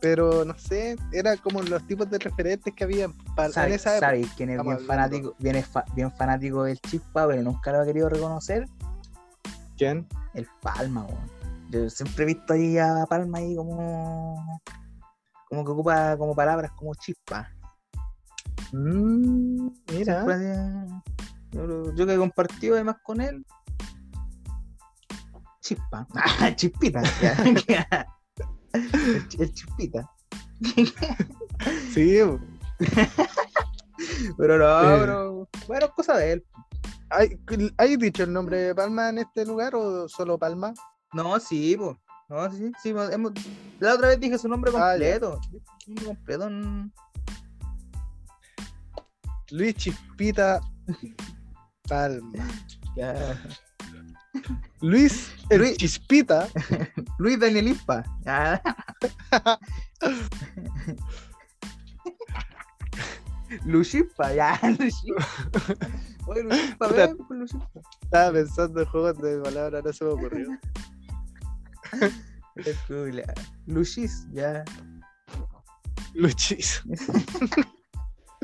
pero 0.00 0.44
no 0.44 0.56
sé, 0.58 0.96
era 1.12 1.36
como 1.36 1.62
los 1.62 1.86
tipos 1.86 2.08
de 2.10 2.18
referentes 2.18 2.74
que 2.74 2.84
había 2.84 3.08
para 3.34 3.48
esa 3.48 3.66
época. 3.66 4.00
¿Sabes 4.00 4.28
quién 4.36 4.50
es 4.50 4.62
bien 4.62 4.80
fanático, 4.80 5.34
bien, 5.38 5.64
bien 5.94 6.12
fanático 6.12 6.64
del 6.64 6.80
Chispa, 6.80 7.26
pero 7.26 7.42
nunca 7.42 7.72
lo 7.72 7.80
ha 7.80 7.84
querido 7.84 8.08
reconocer? 8.08 8.66
¿Quién? 9.76 10.06
El 10.34 10.46
Palma, 10.62 11.04
weón. 11.04 11.36
Yo 11.70 11.90
siempre 11.90 12.24
he 12.24 12.26
visto 12.26 12.52
ahí 12.52 12.78
a 12.78 13.06
Palma 13.08 13.38
ahí 13.38 13.56
como 13.56 14.60
como 15.48 15.64
que 15.64 15.70
ocupa 15.70 16.16
como 16.16 16.34
palabras 16.34 16.72
como 16.72 16.94
chispa. 16.94 17.50
Mm, 18.72 19.68
mira. 19.92 20.24
yo, 21.52 22.06
que 22.06 22.14
he 22.14 22.16
compartido 22.16 22.74
además 22.74 22.96
con 23.02 23.20
él. 23.20 23.44
Chispa. 25.60 26.06
chispita. 26.56 27.02
el, 29.38 29.52
chispita. 29.52 30.10
sí. 31.92 32.20
pero 34.36 34.58
no, 34.58 35.00
pero. 35.00 35.48
Bueno, 35.66 35.90
cosa 35.94 36.16
de 36.18 36.32
él. 36.32 36.44
¿Hay, 37.10 37.38
¿Hay 37.78 37.96
dicho 37.96 38.24
el 38.24 38.32
nombre 38.32 38.58
de 38.58 38.74
Palma 38.74 39.10
en 39.10 39.18
este 39.18 39.46
lugar 39.46 39.74
o 39.74 40.08
solo 40.08 40.38
Palma? 40.38 40.74
No, 41.12 41.38
sí, 41.38 41.76
pues. 41.76 41.96
No, 42.28 42.50
sí, 42.50 42.72
sí. 42.82 42.94
Hemos... 43.12 43.32
La 43.78 43.94
otra 43.94 44.08
vez 44.08 44.20
dije 44.20 44.36
su 44.38 44.48
nombre 44.48 44.72
ah, 44.74 44.90
completo. 44.90 45.40
completo. 46.04 46.50
Luis 49.50 49.74
Chispita 49.76 50.60
Palma. 51.88 52.32
Ya. 52.96 53.40
Luis 54.80 55.32
el 55.50 55.76
Chispita. 55.76 56.48
Luis 57.18 57.38
Daniel 57.38 57.68
Ispa. 57.68 58.04
Luchispa, 63.64 64.34
ya, 64.34 64.58
Oye, 66.26 66.42
Luchispa, 66.42 66.88
ven, 66.88 67.16
Luchispa. 67.30 67.80
Estaba 68.02 68.32
pensando 68.32 68.80
en 68.80 68.86
juegos 68.86 69.18
de 69.18 69.38
palabras, 69.38 69.84
no 69.84 69.92
se 69.92 70.04
me 70.04 70.10
ocurrió. 70.10 70.48
Luchis, 73.66 74.26
ya. 74.32 74.64
Luchis. 76.14 76.82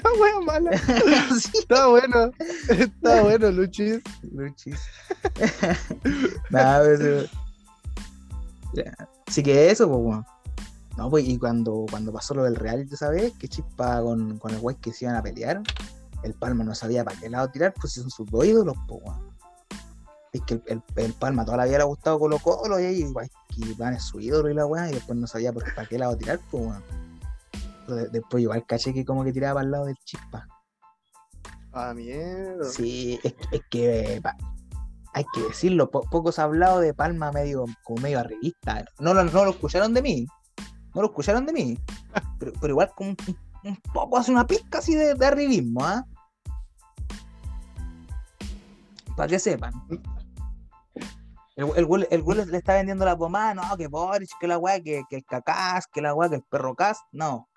Está 0.03 0.19
bueno, 0.19 0.43
mala. 0.43 0.71
Está 1.55 1.87
bueno. 1.87 2.33
Está 2.69 3.23
bueno, 3.23 3.53
Luchis. 3.53 4.01
Luchis. 4.33 4.81
Nada, 6.51 6.83
pero... 6.83 7.25
Sí 9.29 9.45
que 9.45 9.71
eso, 9.71 9.89
pues, 9.89 10.01
bueno. 10.01 10.27
No, 10.97 11.09
pues, 11.09 11.25
y 11.29 11.39
cuando, 11.39 11.87
cuando 11.89 12.13
pasó 12.13 12.35
lo 12.35 12.43
del 12.43 12.57
Real, 12.57 12.85
¿tú 12.89 12.97
sabes? 12.97 13.33
Que 13.39 13.47
chispa 13.47 14.03
con, 14.03 14.39
con 14.39 14.53
el 14.53 14.59
güey 14.59 14.75
que 14.77 14.93
se 14.93 15.05
iban 15.05 15.17
a 15.17 15.23
pelear. 15.23 15.63
El 16.25 16.35
Palma 16.35 16.65
no 16.65 16.75
sabía 16.75 17.05
para 17.05 17.19
qué 17.21 17.31
lado 17.31 17.49
tirar, 17.51 17.73
pues 17.81 17.93
son 17.93 18.11
sus 18.11 18.29
dos 18.29 18.45
ídolos, 18.45 18.75
pues, 18.89 19.03
Es 20.33 20.43
que 20.43 20.61
el, 20.67 20.83
el, 20.97 21.13
Palma 21.13 21.45
toda 21.45 21.59
la 21.59 21.65
vida 21.65 21.79
le 21.79 21.83
ha 21.83 21.87
gustado 21.87 22.19
Colo 22.19 22.41
Colo 22.41 22.81
y 22.81 22.85
ahí, 22.85 23.13
que 23.49 23.75
van 23.75 23.95
es 23.95 24.03
su 24.03 24.21
ídolo 24.21 24.51
y 24.51 24.55
la 24.55 24.67
weá, 24.67 24.91
y 24.91 24.95
después 24.95 25.17
no 25.17 25.29
sabía 25.29 25.53
por, 25.53 25.73
para 25.75 25.89
qué 25.89 25.99
lado 25.99 26.17
tirar, 26.17 26.41
pues, 26.51 26.67
weón. 26.67 27.12
Después 27.89 28.43
igual 28.43 28.65
caché 28.67 28.93
que 28.95 29.05
como 29.05 29.25
que 29.25 29.33
tiraba 29.33 29.55
para 29.55 29.65
el 29.65 29.71
lado 29.73 29.85
del 29.87 29.97
chispa. 30.05 30.47
Ah, 31.73 31.95
miedo. 31.95 32.65
Sí, 32.65 33.19
es, 33.23 33.35
que 33.71 34.21
hay 35.15 35.25
que 35.33 35.43
decirlo, 35.43 35.91
pocos 35.91 36.39
ha 36.39 36.45
hablado 36.45 36.81
de 36.81 36.95
Palma 36.95 37.33
medio, 37.33 37.65
como 37.83 38.03
medio 38.03 38.21
arribista. 38.21 38.85
No 38.99 39.15
lo, 39.15 39.25
no 39.25 39.45
lo 39.45 39.51
escucharon 39.51 39.95
de 39.95 40.03
mí, 40.03 40.27
No 40.95 41.03
lo 41.03 41.09
escucharon 41.09 41.47
de 41.47 41.53
mí. 41.53 41.79
Pero, 42.39 42.53
pero 42.61 42.73
igual 42.73 42.91
como 42.97 43.11
un, 43.11 43.17
un 43.63 43.77
poco 43.95 44.19
hace 44.19 44.33
una 44.33 44.45
pizca 44.45 44.79
así 44.79 44.97
de, 44.97 45.15
de 45.15 45.27
arribismo, 45.27 45.85
¿ah? 45.85 46.05
Para 49.17 49.29
que 49.29 49.39
sepan. 49.39 49.73
El, 51.55 51.67
el, 51.77 52.09
el 52.11 52.23
güey 52.23 52.47
le 52.47 52.57
está 52.57 52.75
vendiendo 52.75 53.05
la 53.05 53.17
pomada, 53.17 53.55
no, 53.55 53.77
que 53.77 53.87
Boris, 53.87 54.31
que 54.41 54.49
la 54.49 54.59
weá, 54.59 54.83
que, 54.83 55.03
que 55.09 55.17
el 55.17 55.25
cacás, 55.25 55.87
que 55.87 56.01
la 56.01 56.15
weá, 56.15 56.29
que 56.29 56.37
el 56.37 56.43
perro 56.43 56.75
cas, 56.75 56.99
no. 57.13 57.49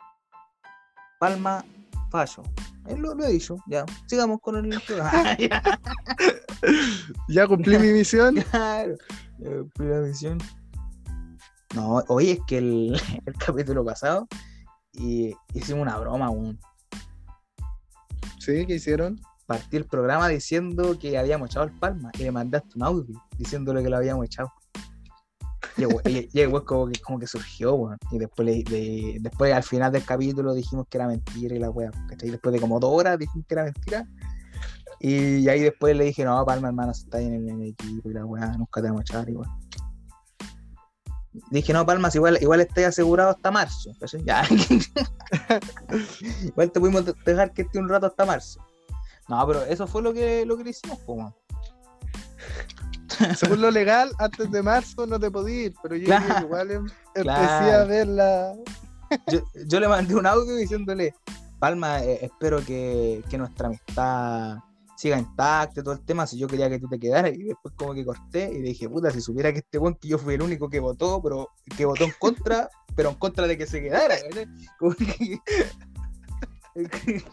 Palma, 1.25 1.65
fallo. 2.11 2.43
Él 2.87 2.99
lo, 2.99 3.15
lo 3.15 3.25
he 3.25 3.31
dicho, 3.31 3.57
ya. 3.65 3.83
Sigamos 4.05 4.39
con 4.41 4.63
el 4.63 4.79
programa. 4.87 5.35
Ya, 5.39 5.59
Ya 7.27 7.47
cumplí 7.47 7.79
mi 7.79 7.93
misión. 7.93 8.35
claro. 8.51 8.95
Ya 9.39 9.49
cumplí 9.57 9.87
la 9.87 10.01
misión. 10.01 10.37
No, 11.73 12.03
oye, 12.09 12.33
es 12.33 12.39
que 12.45 12.59
el, 12.59 13.01
el 13.25 13.33
capítulo 13.39 13.83
pasado 13.83 14.27
y 14.93 15.33
hicimos 15.55 15.81
una 15.81 15.97
broma, 15.97 16.29
weón. 16.29 16.59
Sí, 18.37 18.67
¿qué 18.67 18.75
hicieron? 18.75 19.19
Partí 19.47 19.77
el 19.77 19.85
programa 19.85 20.27
diciendo 20.27 20.95
que 20.99 21.17
habíamos 21.17 21.49
echado 21.49 21.65
el 21.65 21.71
palma 21.71 22.11
y 22.19 22.23
le 22.23 22.31
mandaste 22.31 22.69
un 22.75 22.83
audio 22.83 23.19
diciéndole 23.39 23.81
que 23.81 23.89
lo 23.89 23.97
habíamos 23.97 24.27
echado. 24.27 24.53
Y 25.77 26.39
el 26.39 26.63
como 26.63 26.87
que, 26.87 27.01
como 27.01 27.19
que 27.19 27.27
surgió. 27.27 27.97
Y 28.11 28.17
después, 28.17 28.63
después 29.19 29.53
al 29.53 29.63
final 29.63 29.91
del 29.91 30.05
capítulo 30.05 30.53
dijimos 30.53 30.87
que 30.89 30.97
era 30.97 31.07
mentira 31.07 31.55
y 31.55 31.59
la 31.59 31.69
weá. 31.69 31.91
Después 32.17 32.53
de 32.53 32.59
como 32.59 32.79
dos 32.79 32.91
horas 32.93 33.19
dijimos 33.19 33.45
que 33.47 33.53
era 33.53 33.63
mentira. 33.65 34.07
Y, 34.99 35.47
ahí 35.49 35.59
después 35.59 35.95
le 35.95 36.05
dije, 36.05 36.23
no, 36.23 36.43
Palma, 36.45 36.69
hermano, 36.69 36.93
si 36.93 37.03
está 37.03 37.19
en 37.19 37.33
el, 37.33 37.49
en 37.49 37.61
el 37.61 37.69
equipo 37.69 38.09
y 38.09 38.13
la 38.13 38.25
weá, 38.25 38.47
nunca 38.57 38.81
te 38.81 38.87
vamos 38.87 39.01
a 39.01 39.03
echar 39.03 39.29
igual. 39.29 39.49
Dije, 41.51 41.73
no, 41.73 41.85
Palmas, 41.85 42.15
igual, 42.15 42.37
igual 42.41 42.61
estáis 42.61 42.87
asegurado 42.87 43.31
hasta 43.31 43.51
marzo. 43.51 43.91
igual 46.43 46.71
te 46.71 46.79
pudimos 46.79 47.03
dejar 47.25 47.53
que 47.53 47.63
esté 47.63 47.79
un 47.79 47.89
rato 47.89 48.07
hasta 48.07 48.25
marzo. 48.25 48.65
No, 49.27 49.45
pero 49.45 49.65
eso 49.65 49.85
fue 49.85 50.01
lo 50.01 50.13
que, 50.13 50.45
lo 50.45 50.57
que 50.57 50.63
le 50.63 50.69
hicimos. 50.69 50.97
Según 53.37 53.61
lo 53.61 53.71
legal, 53.71 54.11
antes 54.19 54.49
de 54.51 54.61
marzo 54.63 55.05
no 55.07 55.19
te 55.19 55.29
podía 55.31 55.65
ir, 55.67 55.73
pero 55.81 55.95
yo 55.95 56.05
Claro, 56.05 56.45
igual 56.45 56.71
em- 56.71 56.85
empecé 57.13 57.73
a 57.73 57.83
ver 57.85 58.07
la. 58.07 58.53
yo, 59.31 59.41
yo 59.67 59.79
le 59.79 59.87
mandé 59.87 60.15
un 60.15 60.25
audio 60.25 60.55
diciéndole, 60.55 61.13
Palma, 61.59 62.03
eh, 62.03 62.19
espero 62.25 62.63
que, 62.65 63.23
que 63.29 63.37
nuestra 63.37 63.67
amistad 63.67 64.57
siga 64.97 65.17
intacta 65.19 65.81
y 65.81 65.83
todo 65.83 65.93
el 65.93 66.05
tema, 66.05 66.25
si 66.25 66.37
yo 66.37 66.47
quería 66.47 66.69
que 66.69 66.79
tú 66.79 66.87
te 66.87 66.99
quedaras, 66.99 67.33
y 67.33 67.43
después 67.43 67.73
como 67.77 67.93
que 67.93 68.05
corté 68.05 68.49
y 68.53 68.61
dije, 68.61 68.87
puta, 68.89 69.11
si 69.11 69.19
supiera 69.21 69.51
que 69.51 69.59
este 69.59 69.77
weón 69.77 69.95
que 69.95 70.07
yo 70.07 70.17
fui 70.17 70.35
el 70.35 70.41
único 70.41 70.69
que 70.69 70.79
votó, 70.79 71.21
pero 71.21 71.49
que 71.77 71.85
votó 71.85 72.03
en 72.05 72.13
contra, 72.19 72.69
pero 72.95 73.09
en 73.09 73.15
contra 73.15 73.45
de 73.47 73.57
que 73.57 73.65
se 73.67 73.81
quedara. 73.81 74.15
Como 74.79 74.93
que- 74.95 75.39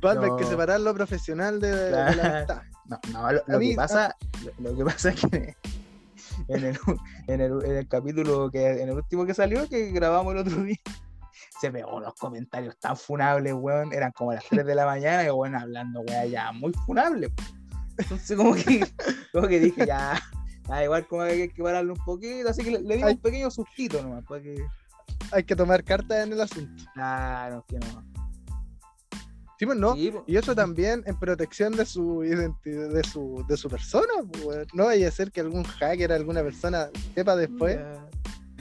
Palma, 0.00 0.24
hay 0.26 0.36
que 0.36 0.44
separar 0.44 0.80
lo 0.80 0.92
profesional 0.94 1.60
de, 1.60 1.70
de 1.74 1.90
la 1.90 2.08
amistad. 2.08 2.62
No, 2.86 2.98
no, 3.12 3.32
lo, 3.32 3.42
lo 3.46 3.56
A 3.56 3.58
mí- 3.58 3.70
que 3.70 3.76
pasa, 3.76 4.16
lo, 4.58 4.70
lo 4.70 4.76
que 4.76 4.84
pasa 4.92 5.10
es 5.10 5.20
que 5.20 5.56
en 6.48 6.64
el, 6.64 6.78
en, 7.28 7.40
el, 7.40 7.64
en 7.64 7.76
el 7.76 7.88
capítulo 7.88 8.50
que 8.50 8.82
en 8.82 8.88
el 8.88 8.94
último 8.96 9.24
que 9.24 9.34
salió, 9.34 9.68
que 9.68 9.90
grabamos 9.92 10.34
el 10.34 10.40
otro 10.40 10.62
día, 10.62 10.76
se 11.60 11.70
pegó 11.70 11.96
unos 11.96 12.14
comentarios 12.14 12.76
tan 12.78 12.96
funables, 12.96 13.54
weón. 13.54 13.92
Eran 13.92 14.12
como 14.12 14.32
las 14.32 14.44
3 14.50 14.66
de 14.66 14.74
la 14.74 14.84
mañana 14.86 15.24
y 15.24 15.30
weón 15.30 15.54
hablando, 15.54 16.00
weón, 16.00 16.30
ya 16.30 16.52
muy 16.52 16.72
funables. 16.86 17.30
Entonces 17.96 18.36
como 18.36 18.54
que, 18.54 18.84
como 19.32 19.46
que 19.46 19.60
dije, 19.60 19.86
ya, 19.86 20.20
ya, 20.68 20.84
igual 20.84 21.06
como 21.06 21.22
que 21.24 21.30
hay 21.30 21.48
que 21.48 21.62
pararlo 21.62 21.92
un 21.94 22.04
poquito, 22.04 22.48
así 22.48 22.64
que 22.64 22.78
le, 22.78 22.94
Ay. 23.04 23.12
un 23.14 23.18
pequeño 23.20 23.50
sustito 23.50 24.02
nomás, 24.02 24.24
para 24.24 24.42
que, 24.42 24.56
Hay 25.30 25.44
que 25.44 25.54
tomar 25.54 25.84
cartas 25.84 26.26
en 26.26 26.32
el 26.32 26.40
asunto. 26.40 26.82
claro, 26.94 27.64
que 27.68 27.78
no. 27.78 28.04
Sí, 29.58 29.66
pues 29.66 29.78
no. 29.78 29.94
Sí. 29.94 30.12
Y 30.26 30.36
eso 30.36 30.54
también 30.54 31.02
en 31.06 31.18
protección 31.18 31.76
de 31.76 31.86
su 31.86 32.24
identidad, 32.24 32.90
de 32.90 33.04
su, 33.04 33.44
de 33.48 33.56
su 33.56 33.68
persona. 33.68 34.12
pues, 34.30 34.44
weón. 34.44 34.66
No 34.74 34.86
vaya 34.86 35.08
a 35.08 35.12
ser 35.12 35.30
que 35.30 35.40
algún 35.40 35.64
hacker, 35.64 36.12
alguna 36.12 36.42
persona 36.42 36.88
sepa 37.14 37.36
después. 37.36 37.78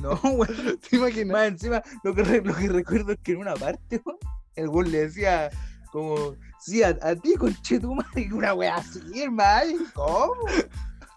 No, 0.01 0.13
weón. 0.23 0.79
¿Te 0.89 0.97
imaginas? 0.97 1.33
Más 1.33 1.47
encima, 1.47 1.81
lo 2.03 2.13
que, 2.13 2.41
lo 2.41 2.55
que 2.55 2.67
recuerdo 2.69 3.13
es 3.13 3.19
que 3.23 3.31
en 3.31 3.39
una 3.39 3.55
parte, 3.55 4.01
weón, 4.05 4.19
el 4.55 4.67
gol 4.67 4.91
le 4.91 4.99
decía 5.07 5.49
como, 5.91 6.35
sí, 6.59 6.83
a, 6.83 6.97
a 7.01 7.15
ti, 7.15 7.35
conchetumare, 7.35 8.29
una 8.33 8.53
wea 8.53 8.75
así, 8.75 8.99
hermano, 9.21 9.77
¿cómo? 9.93 10.33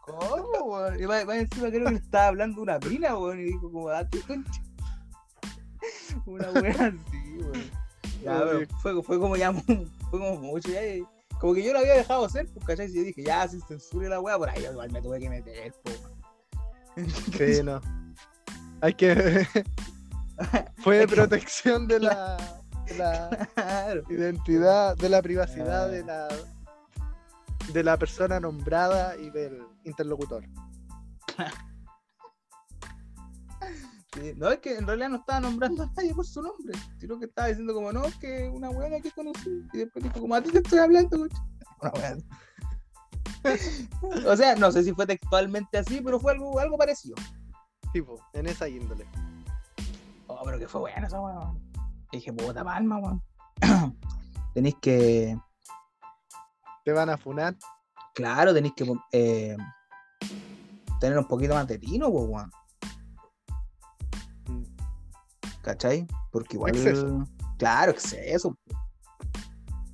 ¿Cómo, 0.02 0.64
weón? 0.64 1.02
Y 1.02 1.06
más, 1.06 1.26
más 1.26 1.36
encima 1.36 1.68
creo 1.68 1.84
que 1.84 1.90
le 1.92 1.98
estaba 1.98 2.28
hablando 2.28 2.62
una 2.62 2.78
mina, 2.78 3.16
weón, 3.18 3.40
y 3.40 3.44
dijo 3.44 3.70
como, 3.70 3.88
a 3.88 4.08
ti, 4.08 4.20
conche. 4.20 4.62
Una 6.26 6.50
wea 6.52 6.72
así, 6.72 7.38
weón. 7.38 7.85
Ya, 8.26 8.42
Oye. 8.42 8.66
pero 8.66 8.78
fue, 8.80 9.02
fue 9.02 9.18
como 9.18 9.36
ya, 9.36 9.52
fue 10.10 10.18
como 10.20 10.36
mucho, 10.40 10.68
ya, 10.70 10.86
y- 10.86 11.04
como 11.40 11.54
que 11.54 11.62
yo 11.64 11.72
lo 11.72 11.80
había 11.80 11.94
dejado 11.94 12.24
hacer, 12.24 12.46
pues, 12.52 12.64
¿cachai? 12.66 12.90
Y 12.90 12.94
yo 12.94 13.02
dije, 13.02 13.22
ya, 13.22 13.46
sin 13.46 13.60
censura 13.62 14.06
y 14.06 14.10
la 14.10 14.20
wea, 14.20 14.38
por 14.38 14.48
ahí 14.48 14.64
igual 14.64 14.90
me 14.90 15.02
tuve 15.02 15.18
que 15.20 15.28
meter, 15.28 15.74
pues. 15.82 16.00
Sí, 17.36 17.62
no. 17.62 17.80
Hay 18.80 18.94
que. 18.94 19.46
Fue 20.78 20.98
de 20.98 21.08
protección 21.08 21.86
de 21.88 22.00
la, 22.00 22.36
de 22.86 22.96
la 22.98 23.48
Claro. 23.54 24.02
identidad, 24.10 24.96
de 24.96 25.08
la 25.10 25.20
privacidad 25.22 25.84
Ah. 25.84 25.88
de 25.88 26.04
la 26.04 26.28
de 27.72 27.82
la 27.82 27.96
persona 27.98 28.38
nombrada 28.40 29.16
y 29.16 29.28
del 29.30 29.60
interlocutor. 29.84 30.44
Sí, 34.16 34.32
No, 34.36 34.50
es 34.50 34.58
que 34.60 34.76
en 34.76 34.86
realidad 34.86 35.10
no 35.10 35.16
estaba 35.16 35.40
nombrando 35.40 35.82
a 35.82 35.86
nadie 35.94 36.14
por 36.14 36.26
su 36.26 36.42
nombre, 36.42 36.78
sino 36.98 37.18
que 37.18 37.26
estaba 37.26 37.48
diciendo 37.48 37.74
como, 37.74 37.92
no, 37.92 38.02
que 38.20 38.48
una 38.48 38.70
buena 38.70 39.00
que 39.00 39.10
conocí, 39.10 39.62
y 39.72 39.78
después 39.78 40.04
dijo 40.04 40.20
como, 40.20 40.34
a 40.34 40.42
ti 40.42 40.50
te 40.50 40.58
estoy 40.58 40.78
hablando, 40.78 41.18
coche". 41.18 41.36
Una 41.82 42.08
así. 43.52 43.88
O 44.26 44.36
sea, 44.36 44.56
no 44.56 44.72
sé 44.72 44.82
si 44.82 44.92
fue 44.92 45.06
textualmente 45.06 45.78
así, 45.78 46.00
pero 46.00 46.18
fue 46.18 46.32
algo, 46.32 46.58
algo 46.58 46.76
parecido. 46.76 47.16
Tipo, 47.92 48.18
en 48.32 48.46
esa 48.46 48.68
índole. 48.68 49.06
Oh, 50.26 50.40
pero 50.44 50.58
que 50.58 50.68
fue 50.68 50.80
bueno 50.82 51.06
esa 51.06 51.20
weón. 51.20 51.60
Dije, 52.12 52.32
puta 52.32 52.64
palma, 52.64 52.98
weón. 52.98 53.22
tenéis 54.54 54.76
que, 54.80 55.38
Te 56.84 56.92
van 56.92 57.10
a 57.10 57.16
funar. 57.16 57.56
claro, 58.14 58.52
tenéis 58.52 58.74
que 58.74 58.92
eh, 59.12 59.56
tener 61.00 61.18
un 61.18 61.28
poquito 61.28 61.54
más 61.54 61.66
de 61.66 61.78
tino, 61.78 62.08
weón. 62.08 62.50
¿Cachai? 65.66 66.06
Porque 66.30 66.54
igual. 66.56 66.76
Exceso. 66.76 67.26
Claro, 67.58 67.90
exceso. 67.90 68.56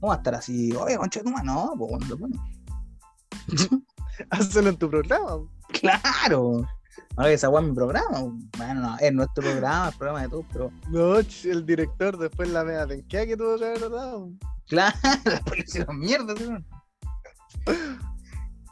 No 0.03 0.09
va 0.09 0.15
a 0.15 0.17
estar 0.19 0.35
así, 0.35 0.71
oye, 0.75 0.99
concha 0.99 1.23
madre", 1.25 1.45
no, 1.45 1.73
pues 1.79 1.91
bueno, 1.93 2.17
bueno. 2.19 3.83
Hazlo 4.29 4.69
en 4.69 4.77
tu 4.77 4.91
programa. 4.91 5.49
Claro. 5.81 6.69
Que 7.17 7.33
esa 7.33 7.49
weá 7.49 7.63
es 7.63 7.69
mi 7.69 7.75
programa. 7.75 8.19
Bueno, 8.59 8.81
no, 8.83 8.99
es 8.99 9.13
nuestro 9.15 9.43
programa, 9.43 9.89
el 9.89 9.97
programa 9.97 10.23
de 10.23 10.29
todos, 10.29 10.45
pero. 10.53 10.71
No, 10.91 11.17
el 11.19 11.65
director 11.65 12.19
después 12.19 12.51
la 12.51 12.65
media 12.65 12.87
penquea 12.87 13.27
que 13.27 13.37
tuvo 13.37 13.57
que 13.57 13.65
haber 13.65 13.81
dado. 13.81 14.31
Claro, 14.69 14.95
después 15.25 15.59
le 15.59 15.65
hicieron 15.65 15.99
mierda, 15.99 16.35
¿sí? 16.37 16.51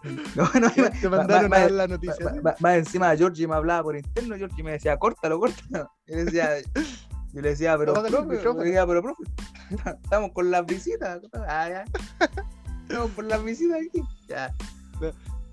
No, 0.34 0.50
no, 0.60 0.70
Te 1.00 1.08
mandaron 1.08 1.52
a 1.52 1.58
dar 1.58 1.70
la 1.70 1.86
noticia. 1.86 2.34
Más 2.60 2.74
encima, 2.76 3.14
Georgie 3.16 3.46
me 3.46 3.54
hablaba 3.54 3.82
por 3.82 3.96
interno, 3.96 4.36
Georgie 4.36 4.62
me 4.62 4.72
decía, 4.72 4.96
córtalo, 4.98 5.38
córtalo. 5.38 5.90
Yo 6.06 6.16
le 6.16 6.24
decía, 6.24 6.48
yo 7.32 7.40
le 7.42 7.50
decía, 7.50 7.78
pero 7.78 7.92
profe, 7.94 8.10
pero 8.40 9.02
profe, 9.02 9.22
estamos 10.02 10.32
con 10.32 10.50
las 10.50 10.66
visitas. 10.66 11.20
Ah. 11.46 11.84
Estamos 12.88 13.10
con 13.12 13.28
las 13.28 13.44
visitas 13.44 13.78
aquí. 13.86 14.02
Ya. 14.26 14.52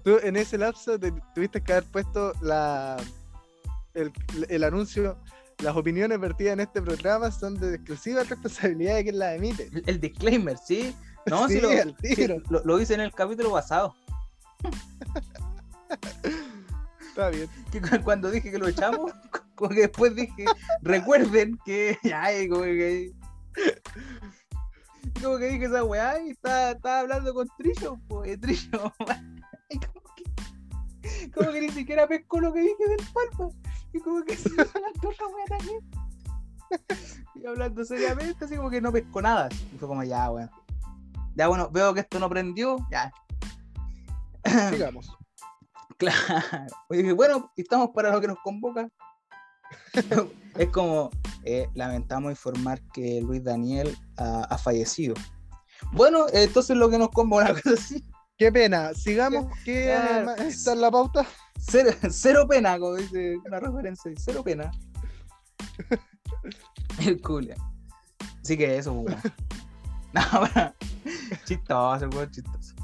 Tú 0.03 0.17
en 0.23 0.37
ese 0.37 0.57
lapso 0.57 0.97
te- 0.97 1.13
tuviste 1.35 1.61
que 1.61 1.73
haber 1.73 1.83
puesto 1.85 2.33
la 2.41 2.97
el, 3.93 4.11
el 4.49 4.63
anuncio. 4.63 5.19
Las 5.63 5.75
opiniones 5.75 6.19
vertidas 6.19 6.53
en 6.53 6.59
este 6.61 6.81
programa 6.81 7.29
son 7.31 7.59
de 7.59 7.75
exclusiva 7.75 8.23
responsabilidad 8.23 8.95
de 8.95 9.03
quien 9.03 9.19
las 9.19 9.35
emite. 9.35 9.69
El 9.85 9.99
disclaimer, 9.99 10.57
¿sí? 10.57 10.95
No, 11.27 11.47
Sí, 11.47 11.59
lo, 11.59 11.69
tiro. 11.95 12.37
lo, 12.49 12.63
lo 12.63 12.79
hice 12.79 12.93
en 12.95 13.01
el 13.01 13.11
capítulo 13.13 13.51
pasado. 13.51 13.93
Está 17.09 17.29
bien. 17.29 17.49
Que 17.71 17.81
cu- 17.81 18.03
cuando 18.03 18.29
dije 18.29 18.51
que 18.51 18.59
lo 18.59 18.67
echamos, 18.67 19.11
como 19.55 19.69
que 19.69 19.81
después 19.81 20.15
dije, 20.15 20.45
recuerden 20.81 21.57
que. 21.65 21.97
Ay, 22.15 22.47
como 22.47 22.61
que. 22.63 23.11
Dije 25.15 25.65
esa 25.65 25.83
weá 25.83 26.21
y 26.21 26.29
estaba, 26.29 26.99
hablando 26.99 27.33
con 27.33 27.47
Trillo, 27.57 27.97
pues 28.07 28.39
Trillo. 28.39 28.93
como 28.99 30.13
que, 30.15 31.31
como 31.31 31.51
que 31.51 31.61
ni 31.61 31.69
siquiera 31.69 32.07
pescó 32.07 32.39
lo 32.39 32.53
que 32.53 32.61
dije 32.61 32.87
del 32.87 32.99
palma. 33.13 33.51
Y 33.93 33.99
como 33.99 34.23
que 34.23 34.35
siguió 34.35 34.63
hablando 34.75 35.09
otra 35.09 35.27
weá 35.27 35.45
también. 35.57 35.79
Y 37.33 37.45
hablando 37.47 37.83
seriamente, 37.83 38.45
así 38.45 38.57
como 38.57 38.69
que 38.69 38.79
no 38.81 38.91
pescó 38.91 39.21
nada. 39.21 39.49
Y 39.73 39.77
fue 39.79 39.87
como 39.87 40.03
ya, 40.03 40.29
weón. 40.29 40.51
Ya 41.35 41.47
bueno, 41.47 41.69
veo 41.71 41.93
que 41.95 42.01
esto 42.01 42.19
no 42.19 42.29
prendió, 42.29 42.77
ya. 42.91 43.11
Sigamos. 44.71 45.17
Claro. 45.97 46.17
Oye, 46.89 47.11
bueno, 47.13 47.51
estamos 47.55 47.89
para 47.93 48.11
lo 48.11 48.21
que 48.21 48.27
nos 48.27 48.37
convoca. 48.43 48.87
es 50.55 50.69
como, 50.69 51.09
eh, 51.43 51.69
lamentamos 51.73 52.31
informar 52.31 52.81
que 52.93 53.21
Luis 53.21 53.43
Daniel 53.43 53.97
ha, 54.17 54.57
fallecido. 54.57 55.15
Bueno, 55.91 56.25
entonces 56.33 56.77
lo 56.77 56.89
que 56.89 56.97
nos 56.97 57.09
convoca 57.09 57.51
una 57.51 57.53
cosa 57.53 57.73
así. 57.73 58.03
Qué 58.37 58.51
pena, 58.51 58.93
sigamos, 58.93 59.47
¿qué 59.65 59.97
está 60.37 60.73
en 60.73 60.81
la 60.81 60.91
pauta? 60.91 61.25
Cero, 61.59 62.47
pena, 62.47 62.77
como 62.77 62.95
dice 62.95 63.37
una 63.45 63.59
referencia, 63.59 64.11
cero 64.15 64.43
pena. 64.43 64.69
El 66.99 67.19
culia. 67.19 67.55
Así 68.43 68.55
que 68.57 68.77
eso, 68.77 68.93
weón. 68.93 69.19
No, 70.13 70.21
bueno, 70.39 70.73
chistoso, 71.45 72.07
weón, 72.09 72.31
chistoso. 72.31 72.76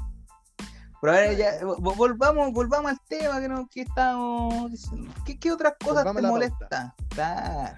Pero 1.04 1.18
a 1.18 1.20
ver, 1.20 1.36
ya, 1.36 1.58
volvamos, 1.62 2.50
volvamos 2.50 2.92
al 2.92 2.98
tema 3.06 3.38
que, 3.38 3.46
no, 3.46 3.68
que 3.68 3.82
estamos 3.82 4.70
diciendo. 4.70 5.12
¿Qué, 5.26 5.38
qué 5.38 5.52
otras 5.52 5.74
cosas 5.78 6.02
te 6.02 6.22
molestan? 6.22 6.94
Claro. 7.10 7.76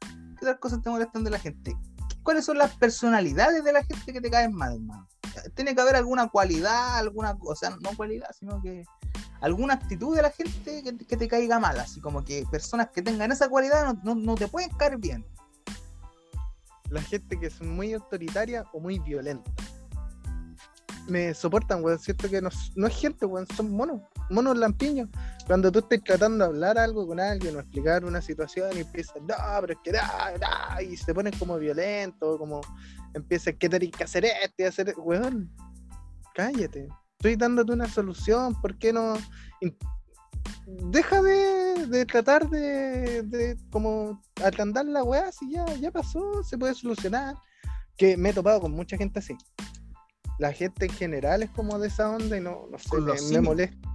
¿Qué 0.00 0.46
otras 0.46 0.58
cosas 0.60 0.80
te 0.80 0.88
molestan 0.88 1.24
de 1.24 1.30
la 1.30 1.38
gente? 1.38 1.76
¿Cuáles 2.22 2.46
son 2.46 2.56
las 2.56 2.74
personalidades 2.76 3.64
de 3.64 3.70
la 3.70 3.84
gente 3.84 4.14
que 4.14 4.20
te 4.22 4.30
caen 4.30 4.54
mal, 4.54 4.76
hermano? 4.76 5.06
Tiene 5.54 5.74
que 5.74 5.80
haber 5.82 5.94
alguna 5.94 6.28
cualidad, 6.28 6.96
alguna 6.96 7.36
cosa, 7.36 7.76
no 7.82 7.94
cualidad, 7.98 8.30
sino 8.32 8.62
que 8.62 8.82
alguna 9.42 9.74
actitud 9.74 10.16
de 10.16 10.22
la 10.22 10.30
gente 10.30 10.82
que, 11.06 11.16
te 11.18 11.28
caiga 11.28 11.58
mal, 11.58 11.78
así 11.78 12.00
como 12.00 12.24
que 12.24 12.46
personas 12.50 12.88
que 12.88 13.02
tengan 13.02 13.30
esa 13.30 13.50
cualidad 13.50 13.94
no, 14.02 14.34
te 14.36 14.48
pueden 14.48 14.70
caer 14.70 14.96
bien. 14.96 15.22
La 16.88 17.02
gente 17.02 17.38
que 17.38 17.48
es 17.48 17.60
muy 17.60 17.92
autoritaria 17.92 18.64
o 18.72 18.80
muy 18.80 19.00
violenta. 19.00 19.52
Me 21.06 21.34
soportan, 21.34 21.84
weón. 21.84 21.98
Siento 21.98 22.28
que 22.28 22.40
no, 22.40 22.48
es 22.48 22.96
gente, 22.96 23.26
weón, 23.26 23.46
son 23.56 23.70
monos, 23.72 24.00
monos 24.30 24.56
lampiños. 24.56 25.08
Cuando 25.46 25.70
tú 25.70 25.80
estés 25.80 26.02
tratando 26.02 26.44
de 26.44 26.50
hablar 26.50 26.78
algo 26.78 27.06
con 27.06 27.20
alguien 27.20 27.56
o 27.56 27.60
explicar 27.60 28.04
una 28.04 28.22
situación 28.22 28.70
y 28.76 28.80
empiezan, 28.80 29.26
no, 29.26 29.34
pero 29.60 29.74
es 29.74 29.78
que 29.84 29.92
da, 29.92 30.82
y 30.82 30.96
se 30.96 31.12
ponen 31.12 31.36
como 31.38 31.58
violentos, 31.58 32.38
como 32.38 32.62
empiezan, 33.12 33.56
que 33.58 33.68
tenés 33.68 33.90
que 33.90 34.04
hacer 34.04 34.24
esto 34.24 34.54
y 34.58 34.64
hacer, 34.64 34.94
weón, 34.96 35.50
cállate 36.34 36.88
estoy 37.24 37.36
dándote 37.36 37.72
una 37.72 37.88
solución, 37.88 38.54
¿por 38.60 38.76
qué 38.76 38.92
no? 38.92 39.14
Deja 40.66 41.22
de, 41.22 42.04
tratar 42.04 42.50
de, 42.50 43.22
de 43.22 43.56
como 43.70 44.22
atandar 44.44 44.84
la 44.84 45.02
weá, 45.02 45.32
si 45.32 45.50
ya, 45.50 45.64
ya 45.76 45.90
pasó, 45.90 46.44
se 46.44 46.58
puede 46.58 46.74
solucionar. 46.74 47.34
Que 47.96 48.18
me 48.18 48.28
he 48.28 48.32
topado 48.34 48.60
con 48.60 48.72
mucha 48.72 48.98
gente 48.98 49.20
así. 49.20 49.38
La 50.38 50.52
gente 50.52 50.86
en 50.86 50.92
general 50.92 51.42
es 51.42 51.50
como 51.50 51.78
de 51.78 51.88
esa 51.88 52.10
onda 52.10 52.36
y 52.36 52.40
no, 52.40 52.66
no 52.70 52.78
sé, 52.78 53.32
me, 53.32 53.40
molesta. 53.40 53.88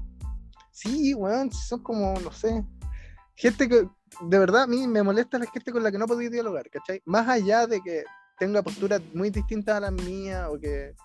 Sí, 0.71 1.13
weón, 1.13 1.51
son 1.51 1.83
como, 1.83 2.17
no 2.19 2.31
sé. 2.31 2.63
Gente 3.35 3.67
que, 3.67 3.87
de 4.21 4.39
verdad, 4.39 4.63
a 4.63 4.67
mí 4.67 4.87
me 4.87 5.03
molesta 5.03 5.37
la 5.37 5.45
gente 5.45 5.71
con 5.71 5.83
la 5.83 5.91
que 5.91 5.97
no 5.97 6.07
puedo 6.07 6.19
dialogar, 6.19 6.69
¿cachai? 6.69 7.01
Más 7.05 7.27
allá 7.27 7.67
de 7.67 7.81
que 7.81 8.03
tenga 8.37 8.61
posturas 8.61 9.01
muy 9.13 9.29
distintas 9.29 9.75
a 9.75 9.79
las 9.81 9.91
mías 9.91 10.47
o 10.49 10.57
que 10.57 10.95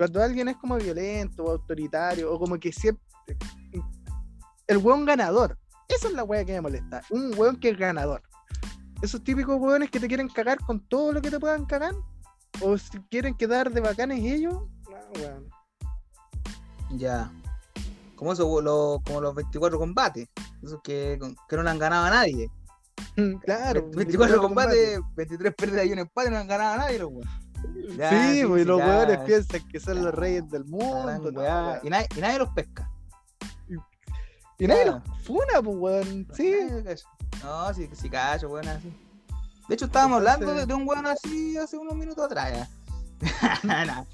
cuando 0.00 0.22
alguien 0.22 0.48
es 0.48 0.56
como 0.56 0.76
violento 0.76 1.44
o 1.44 1.50
autoritario, 1.50 2.32
o 2.32 2.38
como 2.38 2.58
que 2.58 2.72
siempre. 2.72 3.04
El 4.66 4.78
weón 4.78 5.04
ganador. 5.04 5.58
Esa 5.88 6.08
es 6.08 6.14
la 6.14 6.24
wea 6.24 6.42
que 6.42 6.52
me 6.52 6.62
molesta. 6.62 7.02
Un 7.10 7.34
weón 7.36 7.60
que 7.60 7.68
es 7.68 7.78
ganador. 7.78 8.22
Esos 9.02 9.22
típicos 9.22 9.60
weones 9.60 9.90
que 9.90 10.00
te 10.00 10.08
quieren 10.08 10.28
cagar 10.28 10.58
con 10.60 10.80
todo 10.88 11.12
lo 11.12 11.20
que 11.20 11.30
te 11.30 11.38
puedan 11.38 11.66
cagar. 11.66 11.94
O 12.62 12.76
si 12.76 12.98
quieren 13.10 13.34
quedar 13.34 13.70
de 13.70 13.80
bacanes 13.80 14.20
ellos. 14.22 14.54
No, 14.54 15.20
weón. 15.20 15.48
Ya. 16.90 17.30
Como 18.16 18.32
eso, 18.32 18.46
como 19.04 19.20
los 19.20 19.34
24 19.34 19.78
combates. 19.78 20.28
Esos 20.62 20.80
que, 20.82 21.18
que 21.48 21.56
no 21.56 21.62
le 21.62 21.70
han 21.70 21.78
ganado 21.78 22.06
a 22.06 22.10
nadie. 22.10 22.50
Claro. 23.44 23.88
24, 23.94 24.40
combates, 24.40 25.00
23 25.14 25.54
pérdidas 25.54 25.86
y 25.86 25.92
un 25.92 26.00
empate, 26.00 26.30
no 26.30 26.38
han 26.38 26.46
ganado 26.46 26.74
a 26.74 26.76
nadie 26.78 26.98
los 26.98 27.10
weones 27.10 27.50
sí, 27.88 28.44
pues 28.46 28.66
los 28.66 28.78
weones 28.80 29.18
piensan 29.20 29.66
que 29.68 29.80
son 29.80 30.04
los 30.04 30.14
reyes 30.14 30.48
del 30.50 30.64
mundo. 30.64 31.30
y, 31.82 31.88
nadie, 31.88 32.08
y, 32.16 32.20
nadie, 32.20 32.38
los 32.38 32.48
pesca. 32.50 32.90
Y, 34.58 34.66
nadie 34.66 34.86
los 34.86 35.02
funa, 35.24 35.62
pues 35.62 35.76
weón. 35.76 36.28
Sí. 36.32 36.54
No, 37.42 37.72
sí, 37.74 37.88
sí 37.92 38.10
cacho, 38.10 38.48
weón, 38.48 38.68
así. 38.68 38.92
De 39.70 39.74
hecho, 39.74 39.84
estábamos 39.84 40.16
hablando 40.16 40.52
de, 40.66 40.74
un 40.74 40.86
weón 40.86 41.06
así 41.06 41.56
hace 41.56 41.78
unos 41.78 41.94
minutos 41.94 42.26
atrás. 42.26 42.68
no. 43.62 44.06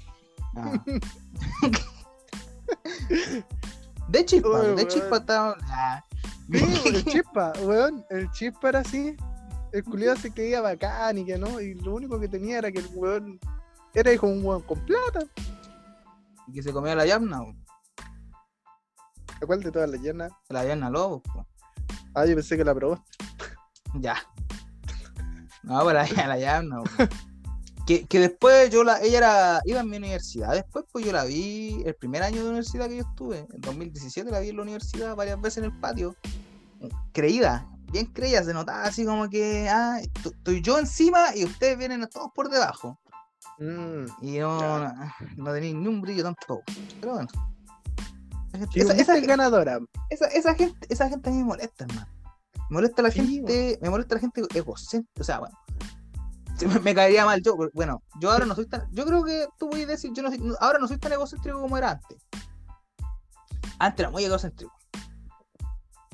de 4.07 4.25
chispa, 4.25 4.61
de 4.61 4.87
chispa 4.87 5.17
estábamos. 5.17 5.57
Sí, 6.51 6.81
el 6.85 7.03
chispa, 7.05 7.53
weón. 7.63 8.05
El 8.11 8.29
chispa 8.31 8.69
era 8.69 8.79
así 8.81 9.17
el 9.71 9.83
culiado 9.83 10.15
se 10.15 10.31
creía 10.31 10.61
bacán 10.61 11.17
y 11.17 11.25
que 11.25 11.39
no, 11.39 11.59
y 11.59 11.73
lo 11.73 11.95
único 11.95 12.19
que 12.19 12.27
tenía 12.27 12.59
era 12.59 12.71
que 12.71 12.79
el 12.79 12.89
weón 12.93 13.39
era 13.95 14.13
hijo 14.13 14.27
de 14.27 14.33
un 14.33 14.45
weón 14.45 14.61
con 14.61 14.79
plata. 14.85 15.25
Y 16.47 16.53
que 16.53 16.63
se 16.63 16.71
comía 16.71 16.95
la 16.95 17.05
llana, 17.05 17.41
¿A 19.41 19.45
cuál 19.45 19.61
de 19.61 19.71
todas 19.71 19.89
las 19.89 20.01
llanas? 20.01 20.31
La 20.49 20.63
llana 20.63 20.89
lobo, 20.91 21.23
Ah, 22.13 22.25
yo 22.25 22.35
pensé 22.35 22.57
que 22.57 22.63
la 22.63 22.73
probó. 22.73 23.03
Ya. 23.95 24.15
No, 25.67 25.85
pero 25.85 25.93
la, 25.93 26.27
la 26.27 26.37
llana, 26.37 26.81
que, 27.85 28.05
que 28.05 28.19
después 28.19 28.69
yo 28.69 28.83
la, 28.83 29.01
ella 29.01 29.17
era, 29.17 29.61
iba 29.65 29.81
en 29.81 29.89
mi 29.89 29.97
universidad, 29.97 30.53
después 30.53 30.85
pues 30.91 31.05
yo 31.05 31.11
la 31.11 31.25
vi 31.25 31.83
el 31.85 31.93
primer 31.95 32.23
año 32.23 32.41
de 32.41 32.49
universidad 32.49 32.87
que 32.87 32.97
yo 32.97 33.03
estuve, 33.03 33.39
en 33.39 33.61
2017 33.61 34.31
la 34.31 34.39
vi 34.39 34.49
en 34.49 34.55
la 34.57 34.61
universidad 34.63 35.15
varias 35.15 35.41
veces 35.41 35.59
en 35.59 35.65
el 35.65 35.79
patio, 35.79 36.15
creída, 37.11 37.67
bien 37.91 38.05
creía, 38.07 38.43
se 38.43 38.53
notaba 38.53 38.83
así 38.83 39.05
como 39.05 39.29
que, 39.29 39.67
ah, 39.69 39.99
estoy 40.01 40.61
yo 40.61 40.79
encima 40.79 41.35
y 41.35 41.43
ustedes 41.43 41.77
vienen 41.77 42.07
todos 42.09 42.29
por 42.33 42.49
debajo. 42.49 42.97
Mm, 43.59 44.05
y 44.21 44.39
no, 44.39 44.93
no, 45.35 45.53
tenía 45.53 45.73
ni 45.73 45.87
un 45.87 46.01
brillo 46.01 46.23
tampoco. 46.23 46.63
Pero 47.01 47.13
bueno. 47.13 47.29
Esa, 48.73 48.93
esa, 48.93 49.19
ganadora. 49.19 49.79
Esa, 50.09 50.27
esa, 50.27 50.55
gente, 50.55 50.87
esa 50.89 51.09
gente 51.09 51.29
a 51.29 51.31
mí 51.31 51.39
me 51.39 51.45
molesta, 51.45 51.85
hermano. 51.85 52.07
Me 52.69 52.75
molesta 52.75 53.01
la 53.01 53.11
gente, 53.11 53.79
me 53.81 53.89
molesta 53.89 54.15
la 54.15 54.21
gente 54.21 54.41
egocéntrica. 54.53 55.21
O 55.21 55.23
sea, 55.23 55.39
bueno. 55.39 55.57
Me, 56.83 56.95
caería 56.95 57.25
mal 57.25 57.41
yo. 57.41 57.55
Bueno, 57.73 58.01
yo 58.19 58.31
ahora 58.31 58.45
no 58.45 58.55
soy 58.55 58.65
tan. 58.65 58.87
Yo 58.91 59.05
creo 59.05 59.23
que 59.23 59.47
tú 59.59 59.69
voy 59.69 59.83
a 59.83 59.85
decir, 59.85 60.11
yo 60.13 60.23
no 60.23 60.29
ahora 60.59 60.79
no 60.79 60.87
soy 60.87 60.97
tan 60.97 61.13
egocéntrico 61.13 61.61
como 61.61 61.77
era 61.77 61.91
antes. 61.91 62.25
Antes 63.79 63.99
era 63.99 64.09
muy 64.09 64.23
egocéntrico. 64.25 64.73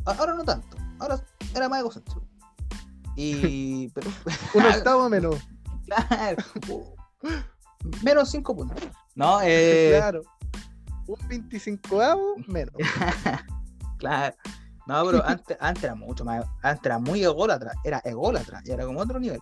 Ahora 0.05 0.33
no 0.33 0.43
tanto. 0.43 0.77
Ahora 0.99 1.23
era 1.55 1.69
más 1.69 1.79
egocéntrico. 1.79 2.27
Y. 3.15 3.87
Pero, 3.93 4.11
Un 4.53 4.65
octavo 4.65 5.09
menos. 5.09 5.35
Claro. 5.85 6.43
menos 8.03 8.29
5 8.31 8.55
puntos. 8.55 8.83
No, 9.15 9.39
eh. 9.41 9.95
Claro. 9.97 10.23
Un 11.07 11.27
25 11.27 12.35
menos. 12.47 12.75
claro. 13.97 14.35
No, 14.85 15.05
pero 15.05 15.25
antes, 15.25 15.57
antes 15.59 15.83
era 15.83 15.95
mucho 15.95 16.25
más. 16.25 16.45
Antes 16.61 16.85
era 16.85 16.99
muy 16.99 17.23
ególatra. 17.23 17.71
Era 17.83 17.99
ególatra. 17.99 18.61
Y 18.65 18.71
era 18.71 18.85
como 18.85 18.99
otro 18.99 19.19
nivel. 19.19 19.39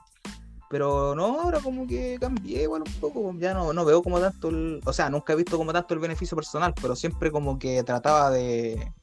Pero 0.70 1.16
no, 1.16 1.42
ahora 1.42 1.60
como 1.60 1.86
que 1.86 2.18
cambié 2.20 2.64
igual 2.64 2.84
un 2.86 2.94
poco. 3.02 3.34
Ya 3.38 3.54
no, 3.54 3.74
no 3.74 3.84
veo 3.86 4.02
como 4.02 4.20
tanto 4.20 4.50
el. 4.50 4.82
O 4.86 4.94
sea, 4.94 5.10
nunca 5.10 5.34
he 5.34 5.36
visto 5.36 5.58
como 5.58 5.74
tanto 5.74 5.94
el 5.94 6.00
beneficio 6.00 6.36
personal, 6.36 6.74
pero 6.82 6.96
siempre 6.96 7.32
como 7.32 7.60
que 7.60 7.84
trataba 7.84 8.30
de 8.30 8.94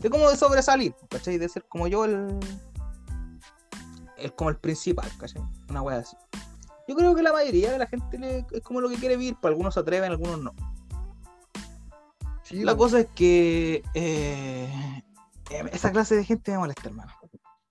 de 0.00 0.10
como 0.10 0.28
de 0.28 0.36
sobresalir, 0.36 0.94
¿cachai? 1.08 1.38
De 1.38 1.48
ser 1.48 1.64
como 1.64 1.86
yo 1.88 2.04
el. 2.04 2.38
Es 4.18 4.32
como 4.32 4.50
el 4.50 4.56
principal, 4.56 5.10
¿cachai? 5.18 5.42
Una 5.70 5.82
wea 5.82 5.98
así. 5.98 6.16
Yo 6.86 6.94
creo 6.94 7.14
que 7.14 7.22
la 7.22 7.32
mayoría 7.32 7.72
de 7.72 7.78
la 7.78 7.86
gente 7.86 8.44
es 8.52 8.62
como 8.62 8.82
lo 8.82 8.90
que 8.90 8.96
quiere 8.96 9.16
vivir, 9.16 9.36
para 9.36 9.52
algunos 9.52 9.72
se 9.72 9.80
atreven, 9.80 10.10
algunos 10.10 10.42
no. 10.42 10.54
la 12.50 12.76
cosa 12.76 13.00
es 13.00 13.06
que 13.14 13.82
eh, 13.94 15.02
esa 15.72 15.92
clase 15.92 16.16
de 16.16 16.24
gente 16.24 16.52
me 16.52 16.58
molesta, 16.58 16.88
hermano. 16.88 17.12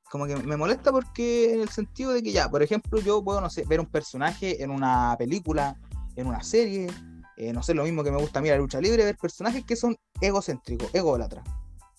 Como 0.09 0.27
que 0.27 0.35
me 0.35 0.57
molesta 0.57 0.91
porque 0.91 1.53
en 1.53 1.61
el 1.61 1.69
sentido 1.69 2.11
de 2.11 2.21
que 2.21 2.31
ya, 2.31 2.49
por 2.49 2.61
ejemplo, 2.61 2.99
yo 2.99 3.23
puedo, 3.23 3.41
no 3.41 3.49
sé, 3.49 3.65
ver 3.65 3.79
un 3.79 3.87
personaje 3.87 4.63
en 4.63 4.69
una 4.69 5.15
película, 5.17 5.79
en 6.15 6.27
una 6.27 6.43
serie, 6.43 6.87
eh, 7.35 7.51
no 7.51 7.63
sé, 7.63 7.73
lo 7.73 7.83
mismo 7.83 8.03
que 8.03 8.11
me 8.11 8.17
gusta 8.17 8.39
a 8.39 8.43
la 8.43 8.57
lucha 8.57 8.79
libre, 8.79 9.05
ver 9.05 9.17
personajes 9.17 9.65
que 9.65 9.75
son 9.75 9.97
egocéntricos, 10.21 10.93
ególatras. 10.93 11.43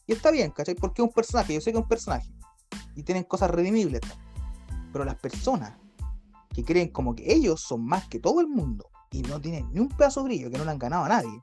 Y 0.07 0.12
está 0.12 0.31
bien, 0.31 0.51
¿cachai? 0.51 0.75
Porque 0.75 1.03
es 1.03 1.09
un 1.09 1.12
personaje, 1.12 1.55
yo 1.55 1.61
sé 1.61 1.72
que 1.72 1.79
es 1.79 1.83
un 1.83 1.89
personaje. 1.89 2.31
Y 2.95 3.03
tienen 3.03 3.25
cosas 3.25 3.51
redimibles. 3.51 4.01
Pero 4.93 5.05
las 5.05 5.16
personas 5.16 5.72
que 6.55 6.64
creen 6.64 6.89
como 6.89 7.16
que 7.16 7.33
ellos 7.33 7.61
son 7.61 7.85
más 7.85 8.07
que 8.07 8.20
todo 8.20 8.41
el 8.41 8.47
mundo 8.47 8.89
y 9.11 9.22
no 9.22 9.41
tienen 9.41 9.72
ni 9.72 9.81
un 9.81 9.89
pedazo 9.89 10.22
brillo, 10.22 10.51
que 10.51 10.59
no 10.59 10.64
le 10.64 10.70
han 10.70 10.79
ganado 10.79 11.05
a 11.05 11.09
nadie, 11.09 11.43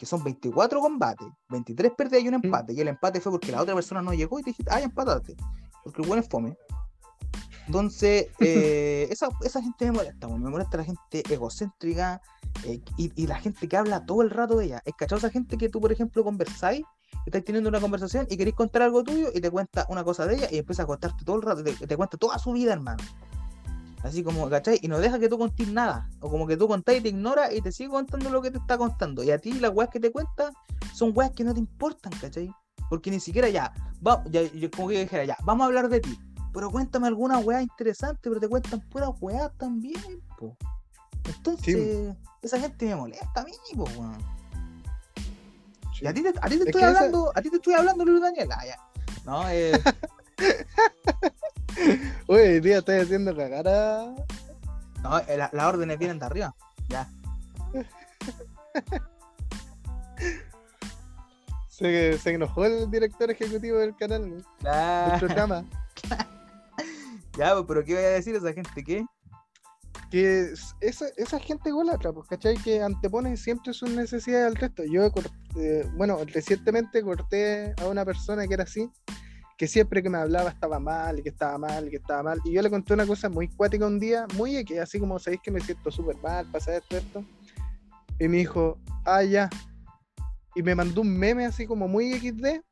que 0.00 0.06
son 0.06 0.24
24 0.24 0.80
combates, 0.80 1.28
23 1.50 1.92
pérdidas 1.92 2.24
y 2.24 2.28
un 2.28 2.34
empate, 2.34 2.72
y 2.72 2.80
el 2.80 2.88
empate 2.88 3.20
fue 3.20 3.30
porque 3.32 3.52
la 3.52 3.60
otra 3.60 3.74
persona 3.74 4.00
no 4.00 4.14
llegó 4.14 4.38
y 4.38 4.42
te 4.42 4.48
dijiste, 4.50 4.72
ay, 4.72 4.84
empatate, 4.84 5.36
porque 5.84 6.00
el 6.00 6.08
buen 6.08 6.20
es 6.20 6.26
fome. 6.26 6.56
Entonces, 7.66 8.28
eh, 8.40 9.08
esa, 9.10 9.28
esa, 9.44 9.60
gente 9.60 9.84
me 9.84 9.92
molesta, 9.92 10.26
me 10.26 10.48
molesta 10.48 10.78
la 10.78 10.84
gente 10.84 11.22
egocéntrica 11.30 12.22
eh, 12.64 12.80
y, 12.96 13.12
y, 13.14 13.26
la 13.26 13.38
gente 13.38 13.68
que 13.68 13.76
habla 13.76 14.06
todo 14.06 14.22
el 14.22 14.30
rato 14.30 14.56
de 14.56 14.64
ella. 14.64 14.82
Es 14.86 14.94
cachado 14.94 15.18
esa 15.18 15.28
gente 15.28 15.58
que 15.58 15.68
tú, 15.68 15.82
por 15.82 15.92
ejemplo, 15.92 16.24
conversáis 16.24 16.82
estás 17.26 17.44
teniendo 17.44 17.68
una 17.68 17.80
conversación 17.80 18.26
y 18.30 18.38
querés 18.38 18.54
contar 18.54 18.80
algo 18.80 19.04
tuyo 19.04 19.28
y 19.34 19.40
te 19.42 19.50
cuenta 19.50 19.84
una 19.90 20.02
cosa 20.02 20.24
de 20.24 20.36
ella 20.36 20.48
y 20.50 20.56
empieza 20.56 20.84
a 20.84 20.86
contarte 20.86 21.26
todo 21.26 21.36
el 21.36 21.42
rato, 21.42 21.62
te, 21.62 21.74
te 21.74 21.96
cuenta 21.98 22.16
toda 22.16 22.38
su 22.38 22.52
vida, 22.52 22.72
hermano. 22.72 23.04
Así 24.02 24.22
como, 24.24 24.48
¿cachai? 24.48 24.78
Y 24.82 24.88
no 24.88 24.98
deja 24.98 25.18
que 25.18 25.28
tú 25.28 25.36
contes 25.38 25.68
nada. 25.68 26.08
O 26.20 26.30
como 26.30 26.46
que 26.46 26.56
tú 26.56 26.66
contás 26.66 26.96
y 26.96 27.00
te 27.02 27.10
ignora 27.10 27.52
y 27.52 27.60
te 27.60 27.70
sigue 27.70 27.90
contando 27.90 28.30
lo 28.30 28.40
que 28.40 28.50
te 28.50 28.58
está 28.58 28.78
contando. 28.78 29.22
Y 29.22 29.30
a 29.30 29.38
ti 29.38 29.52
las 29.54 29.72
weas 29.74 29.90
que 29.90 30.00
te 30.00 30.10
cuentan 30.10 30.52
son 30.94 31.12
weas 31.14 31.32
que 31.32 31.44
no 31.44 31.52
te 31.52 31.60
importan, 31.60 32.12
¿cachai? 32.20 32.50
Porque 32.88 33.10
ni 33.10 33.20
siquiera 33.20 33.48
ya, 33.50 33.72
va, 34.06 34.24
ya 34.30 34.42
yo 34.42 34.70
como 34.70 34.88
que 34.88 34.94
yo 34.94 35.00
dijera, 35.00 35.24
ya, 35.24 35.36
vamos 35.44 35.64
a 35.64 35.66
hablar 35.66 35.88
de 35.90 36.00
ti. 36.00 36.18
Pero 36.52 36.70
cuéntame 36.70 37.06
alguna 37.08 37.38
wea 37.38 37.62
interesante, 37.62 38.20
pero 38.28 38.40
te 38.40 38.48
cuentan 38.48 38.80
puras 38.88 39.10
weas 39.20 39.50
también, 39.58 40.20
po. 40.38 40.56
Entonces, 41.24 42.16
esa 42.42 42.58
gente 42.58 42.86
me 42.86 42.96
molesta 42.96 43.42
a 43.42 43.44
mí, 43.44 43.52
po, 43.76 43.84
weón. 43.96 44.18
Y 46.00 46.06
a 46.06 46.14
ti 46.14 46.22
te, 46.22 46.30
a 46.30 46.32
ti 46.32 46.38
te 46.48 46.54
Es 46.54 46.60
estoy 46.66 46.82
esa- 46.82 46.88
hablando, 46.88 47.30
a 47.36 47.42
ti 47.42 47.50
te 47.50 47.56
estoy 47.56 47.74
hablando, 47.74 48.04
Luis 48.06 48.22
Daniel. 48.22 48.48
Ah, 48.56 48.64
ya. 48.66 48.76
No, 49.26 49.46
eh, 49.50 49.72
Hoy 52.26 52.60
día 52.60 52.78
estoy 52.78 52.96
haciendo 53.00 53.36
cagar 53.36 53.64
no, 55.02 55.18
eh, 55.20 55.36
la- 55.36 55.50
las 55.52 55.66
órdenes 55.66 55.98
vienen 55.98 56.18
de 56.18 56.26
arriba. 56.26 56.54
Ya. 56.88 57.08
Se, 61.68 62.18
se 62.18 62.32
enojó 62.34 62.66
el 62.66 62.90
director 62.90 63.30
ejecutivo 63.30 63.78
del 63.78 63.96
canal, 63.96 64.28
del 64.30 64.44
Claro. 64.58 65.18
programa. 65.18 65.64
Ya, 67.38 67.54
pues, 67.54 67.64
pero 67.68 67.84
¿qué 67.84 67.94
voy 67.94 68.02
a 68.02 68.08
decir 68.08 68.34
a 68.34 68.38
esa 68.38 68.52
gente? 68.52 68.84
¿Qué? 68.84 69.06
que 70.10 70.40
es- 70.40 70.74
esa, 70.80 71.06
esa 71.16 71.38
gente 71.38 71.70
golatra, 71.70 72.12
pues, 72.12 72.26
¿cachai? 72.28 72.56
Que 72.58 72.82
antepone 72.82 73.36
siempre 73.36 73.72
sus 73.72 73.88
necesidades 73.90 74.48
al 74.48 74.56
resto. 74.56 74.82
Yo, 74.84 75.08
cort- 75.12 75.32
eh, 75.56 75.88
bueno, 75.96 76.18
recientemente 76.26 77.00
corté 77.02 77.72
a 77.80 77.86
una 77.86 78.04
persona 78.04 78.46
que 78.48 78.54
era 78.54 78.64
así, 78.64 78.90
que 79.60 79.66
siempre 79.66 80.02
que 80.02 80.08
me 80.08 80.16
hablaba 80.16 80.48
estaba 80.48 80.80
mal, 80.80 81.18
y 81.18 81.22
que 81.22 81.28
estaba 81.28 81.58
mal, 81.58 81.86
y 81.86 81.90
que 81.90 81.96
estaba 81.96 82.22
mal. 82.22 82.40
Y 82.46 82.52
yo 82.52 82.62
le 82.62 82.70
conté 82.70 82.94
una 82.94 83.06
cosa 83.06 83.28
muy 83.28 83.46
cuática 83.46 83.86
un 83.86 84.00
día, 84.00 84.26
muy 84.38 84.64
que 84.64 84.80
así 84.80 84.98
como 84.98 85.18
sabéis 85.18 85.42
que 85.42 85.50
me 85.50 85.60
siento 85.60 85.90
súper 85.90 86.16
mal, 86.22 86.46
pasa 86.50 86.78
esto, 86.78 86.96
esto. 86.96 87.22
Y 88.18 88.26
me 88.26 88.38
dijo, 88.38 88.78
ah, 89.04 89.22
ya. 89.22 89.50
Y 90.54 90.62
me 90.62 90.74
mandó 90.74 91.02
un 91.02 91.14
meme 91.14 91.44
así 91.44 91.66
como 91.66 91.88
muy 91.88 92.10
XD. 92.14 92.62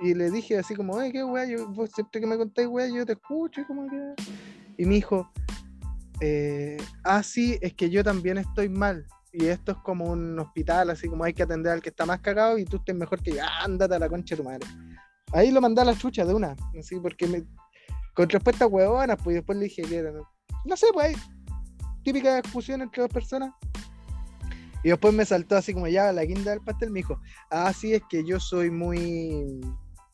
Y 0.00 0.12
le 0.12 0.30
dije 0.30 0.58
así 0.58 0.74
como, 0.74 0.98
ay, 0.98 1.12
qué 1.12 1.24
weá, 1.24 1.46
yo, 1.46 1.66
vos 1.68 1.90
siempre 1.94 2.20
que 2.20 2.26
me 2.26 2.36
contáis 2.36 2.68
weá, 2.68 2.88
yo 2.88 3.06
te 3.06 3.14
escucho, 3.14 3.62
y 3.62 3.64
como 3.64 3.88
que. 3.88 4.14
Y 4.76 4.84
me 4.84 4.96
dijo, 4.96 5.32
eh, 6.20 6.76
ah, 7.04 7.22
sí, 7.22 7.56
es 7.62 7.72
que 7.72 7.88
yo 7.88 8.04
también 8.04 8.36
estoy 8.36 8.68
mal. 8.68 9.06
Y 9.32 9.46
esto 9.46 9.72
es 9.72 9.78
como 9.78 10.12
un 10.12 10.38
hospital, 10.38 10.90
así 10.90 11.08
como 11.08 11.24
hay 11.24 11.32
que 11.32 11.42
atender 11.42 11.72
al 11.72 11.80
que 11.80 11.88
está 11.88 12.04
más 12.04 12.20
cagado 12.20 12.58
y 12.58 12.66
tú 12.66 12.76
estés 12.76 12.94
mejor 12.94 13.22
que 13.22 13.32
yo. 13.32 13.40
Ándate 13.62 13.94
a 13.94 13.98
la 13.98 14.10
concha 14.10 14.36
de 14.36 14.42
tu 14.42 14.46
madre. 14.46 14.66
Ahí 15.34 15.50
lo 15.50 15.60
mandé 15.60 15.82
a 15.82 15.84
la 15.84 15.98
chucha 15.98 16.24
de 16.24 16.32
una, 16.32 16.56
así 16.78 16.98
porque 17.00 17.26
me. 17.26 17.44
Con 18.14 18.28
respuestas 18.28 18.68
huevonas, 18.70 19.18
pues 19.22 19.34
después 19.34 19.58
le 19.58 19.64
dije. 19.64 19.82
No 20.64 20.76
sé, 20.76 20.86
pues. 20.92 21.16
Típica 22.04 22.40
discusión 22.40 22.82
entre 22.82 23.02
dos 23.02 23.10
personas. 23.10 23.52
Y 24.84 24.90
después 24.90 25.12
me 25.12 25.24
saltó 25.24 25.56
así 25.56 25.74
como 25.74 25.88
ya 25.88 26.12
la 26.12 26.24
guinda 26.24 26.52
del 26.52 26.60
pastel. 26.60 26.90
Me 26.90 27.00
dijo, 27.00 27.18
ah, 27.50 27.72
sí, 27.72 27.94
es 27.94 28.02
que 28.08 28.24
yo 28.24 28.38
soy 28.38 28.70
muy 28.70 29.60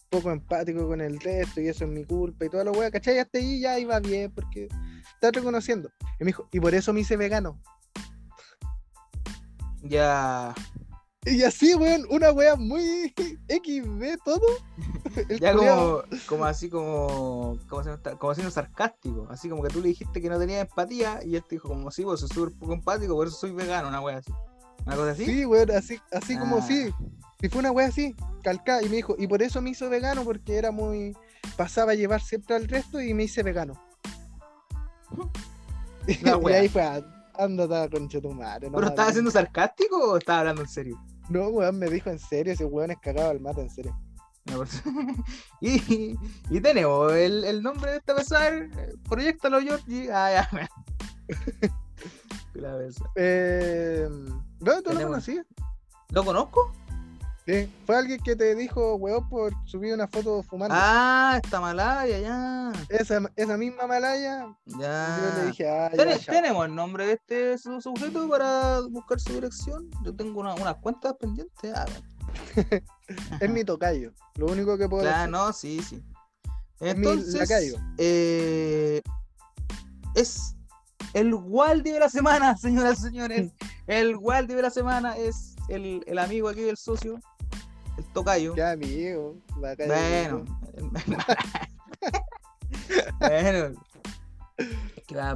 poco 0.09 0.31
empático 0.31 0.89
con 0.89 1.01
el 1.01 1.21
resto 1.21 1.61
y 1.61 1.69
eso 1.69 1.85
es 1.85 1.91
mi 1.91 2.05
culpa 2.05 2.45
y 2.45 2.49
toda 2.49 2.65
la 2.65 2.73
wea, 2.73 2.91
¿cachai? 2.91 3.19
Hasta 3.19 3.39
ahí 3.39 3.61
ya 3.61 3.79
iba 3.79 4.01
bien 4.01 4.33
porque 4.33 4.69
está 5.15 5.31
reconociendo. 5.31 5.91
Y 6.19 6.25
me 6.25 6.27
dijo, 6.27 6.49
y 6.53 6.61
por 6.61 6.75
eso 6.75 6.93
me 6.93 7.01
hice 7.01 7.17
vegano. 7.17 7.61
Ya. 9.83 10.55
Y 11.27 11.43
así, 11.43 11.75
weón, 11.75 12.07
una 12.09 12.33
wea 12.33 12.57
muy 12.57 13.15
XD 13.49 14.23
todo. 14.25 14.41
Ya 15.41 15.55
como, 15.55 16.03
como 16.29 16.45
así 16.45 16.71
como, 16.71 17.59
como, 17.69 18.35
siendo 18.35 18.51
sarcástico, 18.51 19.27
así 19.29 19.49
como 19.49 19.61
que 19.63 19.69
tú 19.69 19.81
le 19.81 19.89
dijiste 19.89 20.21
que 20.21 20.29
no 20.29 20.39
tenía 20.39 20.61
empatía 20.61 21.19
y 21.25 21.35
él 21.35 21.43
te 21.43 21.57
dijo 21.57 21.69
como 21.69 21.91
sí, 21.91 22.05
vos 22.05 22.21
soy 22.21 22.29
súper 22.29 22.57
poco 22.57 22.75
empático, 22.75 23.15
por 23.15 23.27
eso 23.27 23.37
soy 23.37 23.51
vegano, 23.51 23.89
una 23.89 24.01
wea 24.01 24.19
así. 24.19 24.33
Una 24.87 24.97
cosa 24.97 25.11
así. 25.11 25.25
Sí, 25.25 25.45
weón, 25.45 25.71
así, 25.73 26.01
así 26.13 26.39
como 26.39 26.59
Ah. 26.59 26.63
sí. 26.63 26.95
Y 27.43 27.49
fue 27.49 27.59
una 27.61 27.73
wea 27.73 27.89
así, 27.89 28.15
calcada. 28.43 28.83
Y 28.83 28.89
me 28.89 28.97
dijo, 28.97 29.17
y 29.19 29.27
por 29.27 29.43
eso 29.43 29.61
me 29.61 29.71
hizo 29.71 29.91
vegano, 29.91 30.23
porque 30.25 30.57
era 30.57 30.71
muy. 30.71 31.17
pasaba 31.57 31.93
a 31.93 31.95
llevar 31.97 32.21
siempre 32.21 32.55
al 32.55 32.69
resto 32.69 33.01
y 33.01 33.13
me 33.15 33.25
hice 33.25 33.43
vegano. 33.43 33.75
La 36.23 36.33
y 36.33 36.35
wea. 36.37 36.61
ahí 36.61 36.69
fue, 36.69 36.83
ah, 36.83 37.03
ándate 37.37 37.75
a 37.75 37.81
la 37.81 37.89
concha 37.89 38.21
tu 38.21 38.31
madre. 38.33 38.71
no 38.71 38.77
¿Pero 38.77 38.89
estaba 38.89 39.13
siendo 39.13 39.31
sarcástico 39.31 40.13
o 40.13 40.17
estaba 40.19 40.41
hablando 40.41 40.63
en 40.63 40.69
serio? 40.69 41.01
No, 41.31 41.49
weón, 41.49 41.79
me 41.79 41.89
dijo 41.89 42.11
en 42.11 42.19
serio, 42.19 42.53
ese 42.53 42.65
weón 42.65 42.91
es 42.91 42.99
cagado 42.99 43.31
al 43.31 43.41
mate, 43.41 43.63
en 43.63 43.71
serio. 43.71 43.99
Por- 44.45 44.67
y, 45.61 46.17
y 46.51 46.61
tenemos 46.61 47.13
el, 47.13 47.45
el 47.45 47.63
nombre 47.63 47.93
de 47.93 47.97
esta 47.99 48.15
persona, 48.15 48.69
Proyectalo 49.09 49.61
Georgie. 49.61 50.11
Ah, 50.13 50.47
ya. 50.51 50.71
La. 52.55 52.77
Eh, 53.15 54.09
no, 54.61 54.83
tú 54.83 54.93
lo 54.93 55.03
conocías. 55.07 55.47
¿Lo 56.11 56.25
conozco? 56.25 56.73
Sí, 57.51 57.69
fue 57.85 57.97
alguien 57.97 58.21
que 58.23 58.37
te 58.37 58.55
dijo, 58.55 58.95
weón, 58.97 59.29
por 59.29 59.53
subir 59.67 59.93
una 59.93 60.07
foto 60.07 60.43
fumando. 60.45 60.75
Ah, 60.79 61.41
está 61.43 61.61
malaya, 61.61 62.19
ya. 62.19 62.73
Esa, 62.89 63.21
esa 63.35 63.57
misma 63.57 63.87
malaya, 63.89 64.47
Ya. 64.67 65.33
yo 65.35 65.41
le 65.43 65.47
dije, 65.49 65.69
ah, 65.69 65.91
ya, 65.91 65.97
¿Tene- 65.97 66.19
chao. 66.21 66.35
¿Tenemos 66.35 66.67
el 66.67 66.75
nombre 66.77 67.07
de 67.07 67.13
este 67.15 67.59
su- 67.59 67.81
sujeto 67.81 68.29
para 68.29 68.81
buscar 68.91 69.19
su 69.19 69.33
dirección? 69.33 69.91
Yo 70.05 70.15
tengo 70.15 70.39
una- 70.41 70.55
unas 70.55 70.77
cuentas 70.77 71.15
pendientes. 71.19 71.73
Ah, 71.75 71.87
Es 73.41 73.51
mi 73.51 73.65
tocayo. 73.65 74.13
Lo 74.37 74.47
único 74.47 74.79
que 74.79 74.89
puedo 74.89 75.03
claro, 75.03 75.19
decir. 75.19 75.31
no, 75.33 75.53
sí, 75.53 75.83
sí. 75.83 76.03
Es 76.79 76.97
mi 76.97 77.07
Entonces, 77.09 77.35
lacayo. 77.35 77.75
eh, 77.99 79.03
es 80.15 80.55
el 81.15 81.35
Waldi 81.35 81.91
de 81.91 81.99
la 82.01 82.09
semana, 82.09 82.57
señoras 82.57 82.99
y 83.01 83.03
señores. 83.03 83.53
El 83.89 84.15
Waldi 84.17 84.55
de 84.55 84.63
la 84.63 84.71
semana 84.71 85.17
es 85.17 85.57
el, 85.69 86.05
el 86.07 86.19
amigo 86.21 86.49
aquí 86.49 86.61
del 86.61 86.77
socio, 86.77 87.19
el 87.99 88.05
tocayo. 88.13 88.55
Ya, 88.57 88.73
amigo. 88.73 89.37
Bueno, 89.57 90.45
bueno, 93.21 93.81
que, 95.07 95.15
la- 95.15 95.35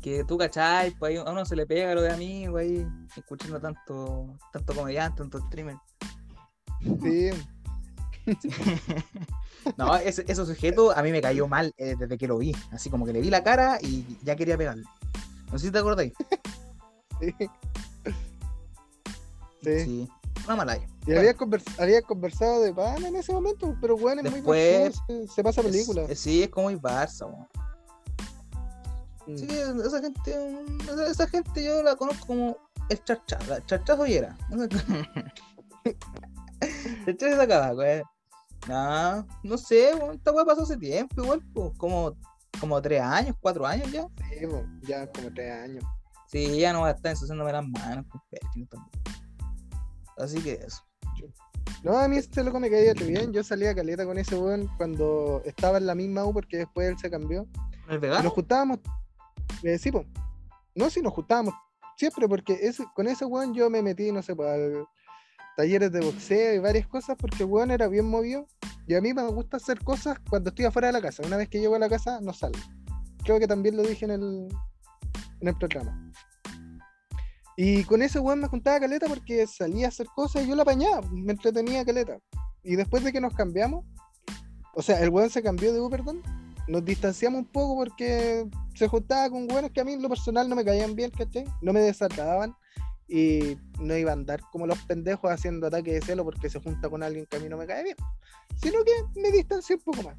que 0.00 0.24
tú 0.24 0.36
cachai, 0.38 0.90
pues 0.92 1.18
a 1.18 1.30
uno 1.30 1.44
se 1.44 1.56
le 1.56 1.66
pega 1.66 1.94
lo 1.94 2.02
de 2.02 2.12
amigo 2.12 2.56
ahí, 2.58 2.86
escuchando 3.16 3.60
tanto, 3.60 4.36
tanto 4.52 4.74
comediante, 4.74 5.18
tanto 5.22 5.38
streamer. 5.46 5.76
Sí, 7.02 7.30
No, 9.78 9.96
ese, 9.96 10.24
ese 10.28 10.44
sujeto 10.46 10.94
a 10.96 11.02
mí 11.02 11.10
me 11.10 11.22
cayó 11.22 11.48
mal 11.48 11.72
eh, 11.78 11.94
desde 11.98 12.18
que 12.18 12.28
lo 12.28 12.36
vi, 12.38 12.54
así 12.70 12.90
como 12.90 13.06
que 13.06 13.12
le 13.14 13.20
vi 13.22 13.30
la 13.30 13.42
cara 13.42 13.78
y 13.80 14.04
ya 14.22 14.36
quería 14.36 14.58
pegarle. 14.58 14.84
No 15.50 15.58
sé 15.58 15.66
si 15.66 15.72
te 15.72 15.78
acordáis. 15.78 16.12
sí. 17.20 17.34
Sí. 19.62 19.80
Sí, 19.84 20.08
una 20.44 20.56
malaya. 20.56 20.86
Y 21.06 21.14
había, 21.16 21.36
convers- 21.36 21.78
había 21.80 22.00
conversado 22.02 22.62
de 22.62 22.72
pan 22.72 23.04
en 23.04 23.14
ese 23.16 23.32
momento, 23.32 23.76
pero 23.80 23.96
bueno, 23.96 24.22
es 24.22 24.32
Después- 24.32 25.00
muy 25.08 25.16
show, 25.18 25.26
se, 25.28 25.34
se 25.34 25.42
pasa 25.44 25.62
película. 25.62 26.02
Es- 26.02 26.20
sí, 26.20 26.42
es 26.42 26.48
como 26.48 26.70
el 26.70 26.80
Barça. 26.80 27.28
Mm. 29.26 29.36
Sí, 29.36 29.46
esa 29.48 30.00
gente, 30.00 30.36
mm, 30.66 30.80
esa, 30.82 31.06
esa 31.08 31.28
gente 31.28 31.64
yo 31.64 31.82
la 31.82 31.96
conozco 31.96 32.26
como 32.26 32.56
el 32.88 33.04
charcha, 33.04 33.38
la 33.48 33.64
charchazo 33.66 34.06
y 34.06 34.14
era. 34.14 34.36
El 34.50 34.68
charchazo 37.06 37.36
se 37.36 37.42
acaba, 37.42 37.72
güey. 37.72 38.02
No, 38.68 39.26
no 39.42 39.58
sé, 39.58 39.90
esta 40.14 40.32
weá 40.32 40.44
pasó 40.46 40.62
hace 40.62 40.78
tiempo, 40.78 41.22
igual, 41.22 41.42
pues, 41.52 41.72
como, 41.76 42.16
como 42.60 42.80
tres 42.80 43.02
años, 43.02 43.36
cuatro 43.40 43.66
años 43.66 43.90
ya. 43.92 44.06
Sí, 44.30 44.46
ya 44.88 45.06
como 45.12 45.30
tres 45.34 45.52
años. 45.52 45.84
Sí, 46.28 46.58
ya 46.60 46.72
no 46.72 46.80
va 46.80 46.88
a 46.88 46.92
estar 46.92 47.10
ensuciándome 47.12 47.52
las 47.52 47.66
manos 47.68 48.06
con. 48.08 48.20
Así 50.16 50.40
que 50.40 50.52
eso. 50.54 50.82
No, 51.82 51.98
a 51.98 52.08
mí 52.08 52.16
este 52.16 52.42
loco 52.42 52.60
me 52.60 52.70
caía 52.70 52.94
bien. 52.94 53.32
Yo 53.32 53.44
salía 53.44 53.70
a 53.70 53.74
caleta 53.74 54.06
con 54.06 54.18
ese 54.18 54.36
weón 54.36 54.68
cuando 54.76 55.42
estaba 55.44 55.78
en 55.78 55.86
la 55.86 55.94
misma 55.94 56.24
U 56.24 56.32
porque 56.32 56.58
después 56.58 56.88
él 56.88 56.98
se 56.98 57.10
cambió. 57.10 57.46
¿El 57.88 57.98
vegano? 57.98 58.24
nos 58.24 58.32
juntábamos. 58.32 58.78
Eh, 59.62 59.78
sí, 59.78 59.92
po. 59.92 60.04
No, 60.74 60.88
sí, 60.90 61.02
nos 61.02 61.12
juntábamos 61.12 61.54
siempre 61.96 62.28
porque 62.28 62.58
ese, 62.62 62.84
con 62.94 63.06
ese 63.06 63.24
weón 63.24 63.54
yo 63.54 63.70
me 63.70 63.82
metí, 63.82 64.10
no 64.12 64.22
sé, 64.22 64.34
para 64.34 64.56
talleres 65.56 65.92
de 65.92 66.00
boxeo 66.00 66.54
y 66.54 66.58
varias 66.58 66.86
cosas 66.86 67.16
porque 67.18 67.44
el 67.44 67.48
weón 67.48 67.70
era 67.70 67.88
bien 67.88 68.06
movido. 68.06 68.46
Y 68.86 68.94
a 68.94 69.00
mí 69.00 69.14
me 69.14 69.26
gusta 69.28 69.56
hacer 69.56 69.82
cosas 69.82 70.18
cuando 70.28 70.50
estoy 70.50 70.66
afuera 70.66 70.88
de 70.88 70.92
la 70.92 71.00
casa. 71.00 71.22
Una 71.24 71.36
vez 71.36 71.48
que 71.48 71.60
llego 71.60 71.74
a 71.74 71.78
la 71.78 71.88
casa, 71.88 72.20
no 72.20 72.32
salgo. 72.32 72.58
Creo 73.24 73.38
que 73.38 73.46
también 73.46 73.76
lo 73.76 73.82
dije 73.82 74.04
en 74.04 74.10
el, 74.10 74.48
en 75.40 75.48
el 75.48 75.56
programa. 75.56 76.12
Y 77.56 77.84
con 77.84 78.02
ese 78.02 78.18
weón 78.18 78.40
me 78.40 78.48
juntaba 78.48 78.80
caleta 78.80 79.06
porque 79.06 79.46
salía 79.46 79.86
a 79.86 79.88
hacer 79.88 80.06
cosas 80.08 80.44
y 80.44 80.48
yo 80.48 80.56
la 80.56 80.62
apañaba, 80.62 81.02
me 81.12 81.32
entretenía 81.32 81.84
caleta. 81.84 82.18
Y 82.62 82.76
después 82.76 83.04
de 83.04 83.12
que 83.12 83.20
nos 83.20 83.34
cambiamos, 83.34 83.84
o 84.74 84.82
sea, 84.82 85.00
el 85.00 85.10
weón 85.10 85.30
se 85.30 85.42
cambió 85.42 85.72
de 85.72 85.80
U, 85.80 85.88
perdón, 85.88 86.22
nos 86.66 86.84
distanciamos 86.84 87.40
un 87.40 87.46
poco 87.46 87.76
porque 87.76 88.48
se 88.74 88.88
juntaba 88.88 89.30
con 89.30 89.50
weones 89.50 89.70
que 89.70 89.80
a 89.80 89.84
mí 89.84 89.92
en 89.92 90.02
lo 90.02 90.08
personal 90.08 90.48
no 90.48 90.56
me 90.56 90.64
caían 90.64 90.94
bien, 90.96 91.10
¿cachai? 91.10 91.44
No 91.60 91.72
me 91.72 91.80
desagradaban. 91.80 92.56
y 93.06 93.58
no 93.78 93.94
iba 93.96 94.10
a 94.10 94.14
andar 94.14 94.40
como 94.50 94.66
los 94.66 94.78
pendejos 94.84 95.30
haciendo 95.30 95.66
ataque 95.66 95.92
de 95.92 96.00
celo 96.00 96.24
porque 96.24 96.48
se 96.48 96.58
junta 96.58 96.88
con 96.88 97.02
alguien 97.02 97.26
que 97.26 97.36
a 97.36 97.40
mí 97.40 97.48
no 97.50 97.58
me 97.58 97.66
cae 97.66 97.84
bien, 97.84 97.96
sino 98.62 98.78
que 98.82 99.20
me 99.20 99.30
distancié 99.30 99.76
un 99.76 99.82
poco 99.82 100.02
más. 100.02 100.16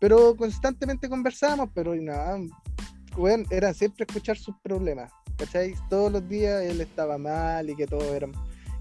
Pero 0.00 0.36
constantemente 0.36 1.08
conversábamos, 1.08 1.70
pero 1.74 1.94
nada, 1.96 2.38
bueno, 3.16 3.44
era 3.50 3.74
siempre 3.74 4.06
escuchar 4.08 4.38
sus 4.38 4.54
problemas, 4.62 5.10
¿cachai? 5.38 5.74
Todos 5.88 6.12
los 6.12 6.28
días 6.28 6.62
él 6.62 6.80
estaba 6.80 7.16
mal 7.16 7.70
y 7.70 7.76
que 7.76 7.86
todo 7.86 8.14
era... 8.14 8.28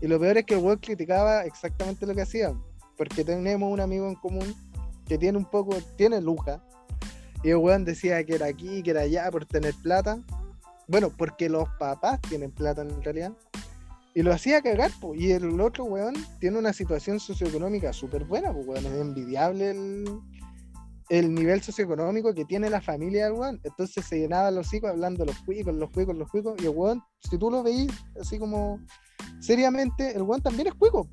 Y 0.01 0.07
lo 0.07 0.19
peor 0.19 0.37
es 0.37 0.45
que 0.45 0.55
el 0.55 0.63
weón 0.63 0.77
criticaba 0.77 1.45
exactamente 1.45 2.05
lo 2.05 2.13
que 2.13 2.21
hacía, 2.21 2.53
porque 2.97 3.23
tenemos 3.23 3.71
un 3.71 3.79
amigo 3.79 4.07
en 4.07 4.15
común 4.15 4.53
que 5.07 5.17
tiene 5.17 5.37
un 5.37 5.45
poco, 5.45 5.75
tiene 5.95 6.21
luja, 6.21 6.61
y 7.43 7.49
el 7.49 7.57
weón 7.57 7.85
decía 7.85 8.23
que 8.23 8.35
era 8.35 8.47
aquí, 8.47 8.83
que 8.83 8.91
era 8.91 9.01
allá 9.01 9.29
por 9.31 9.45
tener 9.45 9.73
plata, 9.81 10.19
bueno, 10.87 11.11
porque 11.15 11.49
los 11.49 11.67
papás 11.79 12.19
tienen 12.21 12.51
plata 12.51 12.81
en 12.81 13.01
realidad. 13.03 13.33
Y 14.13 14.23
lo 14.23 14.33
hacía 14.33 14.61
cagar, 14.61 14.91
pues. 14.99 15.19
Y 15.19 15.31
el 15.31 15.59
otro 15.61 15.83
weón 15.83 16.15
tiene 16.39 16.57
una 16.57 16.73
situación 16.73 17.19
socioeconómica 17.19 17.93
súper 17.93 18.23
buena, 18.23 18.51
pues, 18.51 18.65
weón. 18.67 18.85
Es 18.85 18.93
envidiable 18.93 19.71
el, 19.71 20.05
nivel 21.09 21.61
socioeconómico 21.61 22.33
que 22.33 22.45
tiene 22.45 22.69
la 22.69 22.81
familia 22.81 23.25
del 23.25 23.33
weón. 23.33 23.61
Entonces 23.63 24.05
se 24.05 24.19
llenaba 24.19 24.51
los 24.51 24.73
hijos 24.73 24.89
hablando 24.89 25.25
los 25.25 25.37
cuicos, 25.39 25.73
los 25.73 25.89
cuicos, 25.89 26.15
los 26.15 26.29
cuicos. 26.29 26.55
Y 26.61 26.65
el 26.65 26.69
weón, 26.69 27.03
si 27.19 27.37
tú 27.37 27.49
lo 27.49 27.63
veís 27.63 27.91
así 28.19 28.37
como 28.37 28.79
seriamente, 29.39 30.15
el 30.15 30.23
weón 30.23 30.41
también 30.41 30.67
es 30.67 30.73
cuico. 30.73 31.07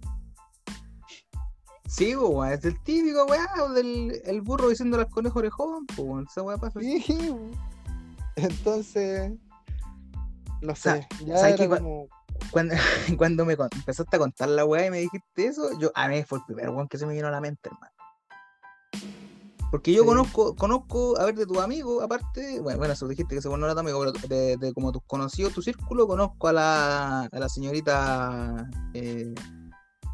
Sí, 1.86 2.16
weón, 2.16 2.52
es 2.52 2.64
el 2.64 2.82
típico 2.82 3.24
weón 3.26 3.74
del 3.74 4.20
el 4.24 4.40
burro 4.42 4.68
diciendo 4.68 4.98
las 4.98 5.06
conejos 5.06 5.36
orejón, 5.36 5.86
pues, 5.86 6.26
esa 6.30 6.42
weón 6.42 6.60
pasa. 6.60 6.80
Sí, 6.80 7.04
entonces, 8.36 9.32
no 10.60 10.74
sé, 10.74 11.06
cuando, 12.50 12.74
cuando, 13.16 13.44
me 13.44 13.52
empezaste 13.54 14.16
a 14.16 14.18
contar 14.18 14.48
la 14.48 14.64
weá 14.64 14.86
y 14.86 14.90
me 14.90 14.98
dijiste 14.98 15.46
eso, 15.46 15.78
yo 15.78 15.92
a 15.94 16.08
mí 16.08 16.22
fue 16.24 16.38
el 16.38 16.44
primer 16.44 16.70
weón 16.70 16.88
que 16.88 16.98
se 16.98 17.06
me 17.06 17.14
vino 17.14 17.28
a 17.28 17.30
la 17.30 17.40
mente, 17.40 17.68
hermano. 17.68 17.93
Porque 19.74 19.92
yo 19.92 20.06
conozco, 20.06 20.54
conozco, 20.54 21.18
a 21.18 21.24
ver, 21.24 21.34
de 21.34 21.46
tu 21.46 21.60
amigo, 21.60 22.00
aparte, 22.00 22.60
bueno, 22.60 22.78
bueno, 22.78 22.94
eso 22.94 23.08
dijiste 23.08 23.34
que 23.34 23.42
se 23.42 23.48
no 23.48 23.56
era 23.56 23.74
tu 23.74 23.80
amigo, 23.80 24.04
pero 24.22 24.56
de, 24.56 24.72
como 24.72 24.92
tus 24.92 25.02
conocidos, 25.02 25.52
tu 25.52 25.62
círculo, 25.62 26.06
conozco 26.06 26.46
a 26.46 26.52
la, 26.52 27.20
a 27.22 27.38
la 27.40 27.48
señorita, 27.48 28.70
eh, 28.92 29.34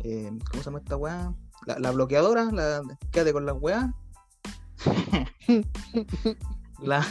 eh, 0.03 0.31
¿cómo 0.51 0.63
se 0.63 0.65
llama 0.65 0.79
esta 0.79 0.97
weá? 0.97 1.35
La, 1.67 1.91
bloqueadora, 1.91 2.51
la, 2.51 2.81
quédate 3.13 3.35
con 3.35 3.45
las 3.45 3.57
weá. 3.61 3.95
la, 6.81 7.07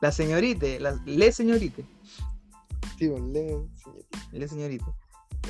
la 0.00 0.10
señorita, 0.10 0.66
la, 0.80 1.00
le 1.04 1.30
señorita. 1.30 1.82
Sí, 2.98 3.08
le 3.08 3.68
señorita. 3.78 4.18
Le 4.32 4.48
señorita. 4.48 4.86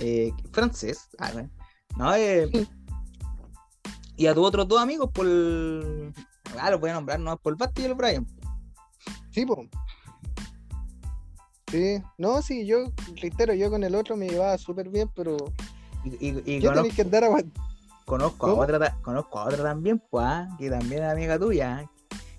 Eh, 0.00 0.30
francés. 0.52 1.08
Ah, 1.16 1.32
No, 1.96 2.14
eh, 2.14 2.50
y 4.16 4.26
a 4.26 4.34
tus 4.34 4.46
otros 4.46 4.66
dos 4.68 4.80
amigos 4.80 5.10
por. 5.12 5.26
Ah, 6.58 6.70
los 6.70 6.80
voy 6.80 6.90
a 6.90 6.94
nombrar, 6.94 7.20
no 7.20 7.36
por 7.36 7.52
el 7.52 7.56
Basti 7.56 7.82
y 7.82 7.84
el 7.86 7.94
Brian. 7.94 8.26
Sí, 9.30 9.44
pues. 9.44 9.68
Sí, 11.70 12.02
no, 12.16 12.40
sí, 12.42 12.64
yo 12.64 12.92
reitero, 13.20 13.52
yo 13.52 13.70
con 13.70 13.82
el 13.82 13.94
otro 13.94 14.16
me 14.16 14.28
llevaba 14.28 14.56
súper 14.56 14.88
bien, 14.88 15.10
pero. 15.14 15.36
Y, 16.04 16.28
y, 16.28 16.42
y 16.56 16.62
conozco, 16.64 16.94
que 16.94 17.02
andar 17.02 17.24
a... 17.24 17.28
conozco, 18.04 18.46
a 18.46 18.54
otra, 18.54 18.96
conozco 19.02 19.40
a 19.40 19.44
otra 19.46 19.62
también, 19.64 20.00
pues, 20.10 20.24
¿ah? 20.24 20.48
que 20.58 20.70
también 20.70 21.02
es 21.02 21.10
amiga 21.10 21.38
tuya, 21.38 21.90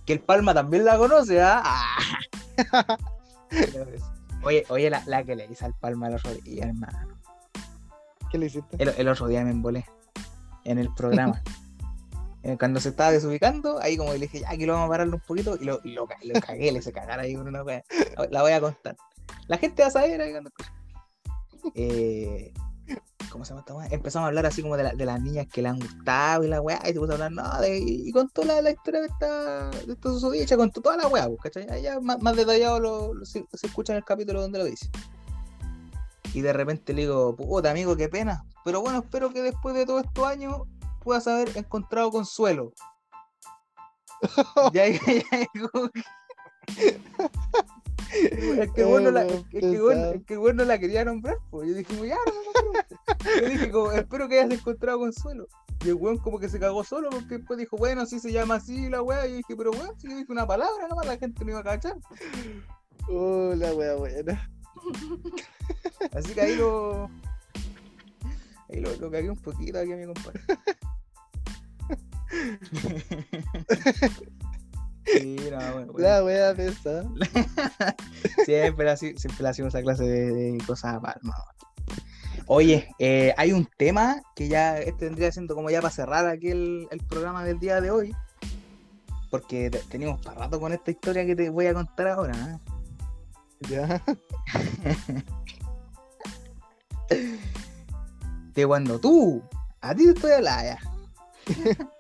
que 0.05 0.13
el 0.13 0.21
Palma 0.21 0.53
también 0.53 0.86
la 0.86 0.97
conoce, 0.97 1.41
¿ah? 1.41 1.61
ah. 1.63 2.17
oye, 4.43 4.65
oye, 4.69 4.89
la, 4.89 5.03
la, 5.05 5.23
que 5.23 5.36
le 5.36 5.45
hice 5.45 5.65
al 5.65 5.73
Palma 5.73 6.07
el 6.07 6.15
otro 6.15 6.34
día, 6.34 6.63
hermano. 6.63 7.19
¿Qué 8.32 8.38
le 8.38 8.45
hiciste? 8.47 8.78
El, 8.80 9.07
otro 9.07 9.28
día 9.28 9.43
me 9.43 9.51
embolé 9.51 9.86
en 10.63 10.80
el 10.80 10.93
programa. 10.93 11.41
Eh, 12.48 12.58
cuando 12.58 12.80
se 12.80 12.89
estaba 12.89 13.12
desubicando, 13.12 13.78
ahí 13.82 13.98
como 13.98 14.14
le 14.14 14.20
dije, 14.20 14.39
ya, 14.39 14.50
aquí 14.50 14.66
lo 14.66 14.72
vamos 14.72 14.88
a 14.88 14.91
pararle 14.91 15.16
un 15.16 15.20
poquito, 15.20 15.58
y 15.60 15.66
lo, 15.66 15.82
y 15.84 15.91
lo, 15.91 16.08
cagué, 16.08 16.72
le 16.72 16.80
hice 16.80 16.93
cagar 16.93 17.20
ahí 17.20 17.36
una 17.36 17.62
wea. 17.62 17.84
La 18.30 18.41
voy 18.41 18.54
a 18.54 18.62
contar. 18.62 18.95
La 19.48 19.58
gente 19.58 19.82
va 19.82 19.89
a 19.89 19.91
saber 19.91 20.22
ahí 20.22 20.32
cuando 20.32 20.50
eh, 21.76 22.54
¿Cómo 23.30 23.43
se 23.43 23.50
llama 23.50 23.66
esta 23.68 23.93
Empezamos 23.93 24.24
a 24.24 24.28
hablar 24.30 24.45
así 24.45 24.62
como 24.62 24.78
de, 24.78 24.84
la, 24.84 24.93
de, 24.93 25.06
las 25.06 25.22
niñas 25.22 25.48
que 25.52 25.62
le 25.62 25.68
han 25.68 25.78
gustado 25.78 26.45
y 26.45 26.48
la 26.48 26.62
weá, 26.62 26.80
y 26.86 26.93
se 26.93 27.00
puso 27.00 27.12
a 27.12 27.16
hablar, 27.16 27.34
no, 27.34 27.43
y 27.68 28.10
contó 28.14 28.45
la, 28.45 28.62
la 28.62 28.72
historia 28.72 29.02
de 29.02 29.08
esta, 29.08 29.70
de 29.70 29.91
esta 29.91 30.10
susodicha, 30.10 30.56
contó 30.56 30.80
toda 30.80 30.95
la 30.95 31.08
weá, 31.10 31.28
pues. 31.28 31.70
Allá 31.70 32.00
más, 32.00 32.36
detallado 32.38 32.80
lo, 32.80 33.26
se, 33.26 33.43
escucha 33.62 33.91
en 33.91 33.98
el 33.98 34.06
capítulo 34.06 34.39
donde 34.39 34.60
lo 34.60 34.64
dice. 34.64 34.89
Y 36.34 36.39
de 36.39 36.54
repente 36.54 36.93
le 36.93 37.02
digo, 37.02 37.36
puta 37.36 37.72
amigo, 37.72 37.98
qué 37.98 38.08
pena. 38.08 38.45
Pero 38.64 38.80
bueno, 38.80 39.00
espero 39.00 39.34
que 39.34 39.41
después 39.41 39.76
de 39.76 39.86
todos 39.86 40.06
estos 40.06 40.26
años 40.26 40.62
puedas 41.08 41.26
haber 41.26 41.58
encontrado 41.58 42.12
consuelo. 42.12 42.74
ya, 44.74 44.88
ya, 44.89 44.99
ya, 45.05 45.47
es 48.62 48.72
que 48.72 48.84
bueno 48.84 49.10
la, 49.10 49.26
es 49.26 49.45
que 49.51 49.80
bueno, 49.80 50.12
es 50.12 50.26
que 50.26 50.36
bueno 50.36 50.66
la 50.66 50.78
quería 50.78 51.05
nombrar, 51.05 51.38
pues. 51.49 51.70
Yo 51.70 51.76
dije, 51.76 52.08
ya, 52.08 52.18
no, 52.26 52.34
no, 52.74 53.41
Yo 53.41 53.49
dije, 53.49 53.72
como, 53.72 53.91
espero 53.93 54.28
que 54.28 54.41
hayas 54.41 54.60
encontrado 54.60 54.99
consuelo. 54.99 55.47
Y 55.86 55.89
el 55.89 55.93
weón 55.93 56.18
como 56.18 56.39
que 56.39 56.49
se 56.49 56.60
cagó 56.60 56.84
solo 56.84 57.10
porque 57.10 57.38
después 57.38 57.58
dijo, 57.58 57.78
bueno, 57.78 58.05
sí 58.05 58.20
se 58.20 58.34
llama 58.34 58.55
así 58.55 58.89
la 58.89 59.01
weá. 59.01 59.26
Y 59.28 59.30
yo 59.30 59.38
dije, 59.38 59.55
pero 59.55 59.72
weón, 59.72 59.97
si 59.97 60.10
yo 60.10 60.18
dije 60.18 60.30
una 60.30 60.45
palabra 60.45 60.89
nomás, 60.89 61.05
la 61.05 61.18
gente 61.18 61.45
no 61.45 61.51
iba 61.51 61.62
a 61.62 61.64
cachar. 61.64 61.95
Oh, 63.10 63.53
la 63.55 63.74
weá 63.74 63.95
buena. 63.95 64.51
Así 66.14 66.34
que 66.34 66.41
ahí 66.41 66.55
lo. 66.58 67.10
Ahí 68.70 68.82
lo, 68.82 68.93
lo 68.97 69.10
cagué 69.10 69.30
un 69.30 69.38
poquito 69.38 69.80
aquí 69.80 69.93
a 69.93 69.95
mi 69.95 70.05
compadre. 70.05 70.41
Sí, 75.07 75.38
bueno, 75.73 75.93
La 75.97 76.23
wea 76.23 76.53
pesa. 76.53 77.03
siempre, 78.45 78.89
así, 78.89 79.13
siempre 79.17 79.47
hacemos 79.47 79.73
esa 79.73 79.82
clase 79.82 80.03
de, 80.03 80.57
cosas 80.65 80.99
no. 81.21 81.34
Oye, 82.45 82.89
eh, 82.99 83.34
hay 83.38 83.53
un 83.53 83.67
tema 83.78 84.21
que 84.36 84.47
ya 84.47 84.78
este 84.80 85.05
vendría 85.05 85.32
siendo 85.32 85.55
como 85.55 85.69
ya 85.69 85.82
para 85.82 85.93
cerrar 85.93 86.28
aquí 86.28 86.49
el, 86.49 86.88
programa 87.07 87.43
del 87.43 87.59
día 87.59 87.80
de 87.82 87.91
hoy. 87.91 88.15
Porque 89.30 89.69
tenemos 89.89 90.21
para 90.21 90.39
rato 90.41 90.59
con 90.59 90.73
esta 90.73 90.91
historia 90.91 91.25
que 91.25 91.36
te 91.36 91.49
voy 91.49 91.67
a 91.67 91.73
contar 91.73 92.07
ahora. 92.07 92.34
¿eh? 92.34 92.59
Ya. 93.69 94.01
de 98.53 98.67
cuando 98.67 98.99
tú, 98.99 99.41
a 99.81 99.95
ti 99.95 100.06
te 100.06 100.11
estoy 100.11 100.31
hablando 100.31 100.77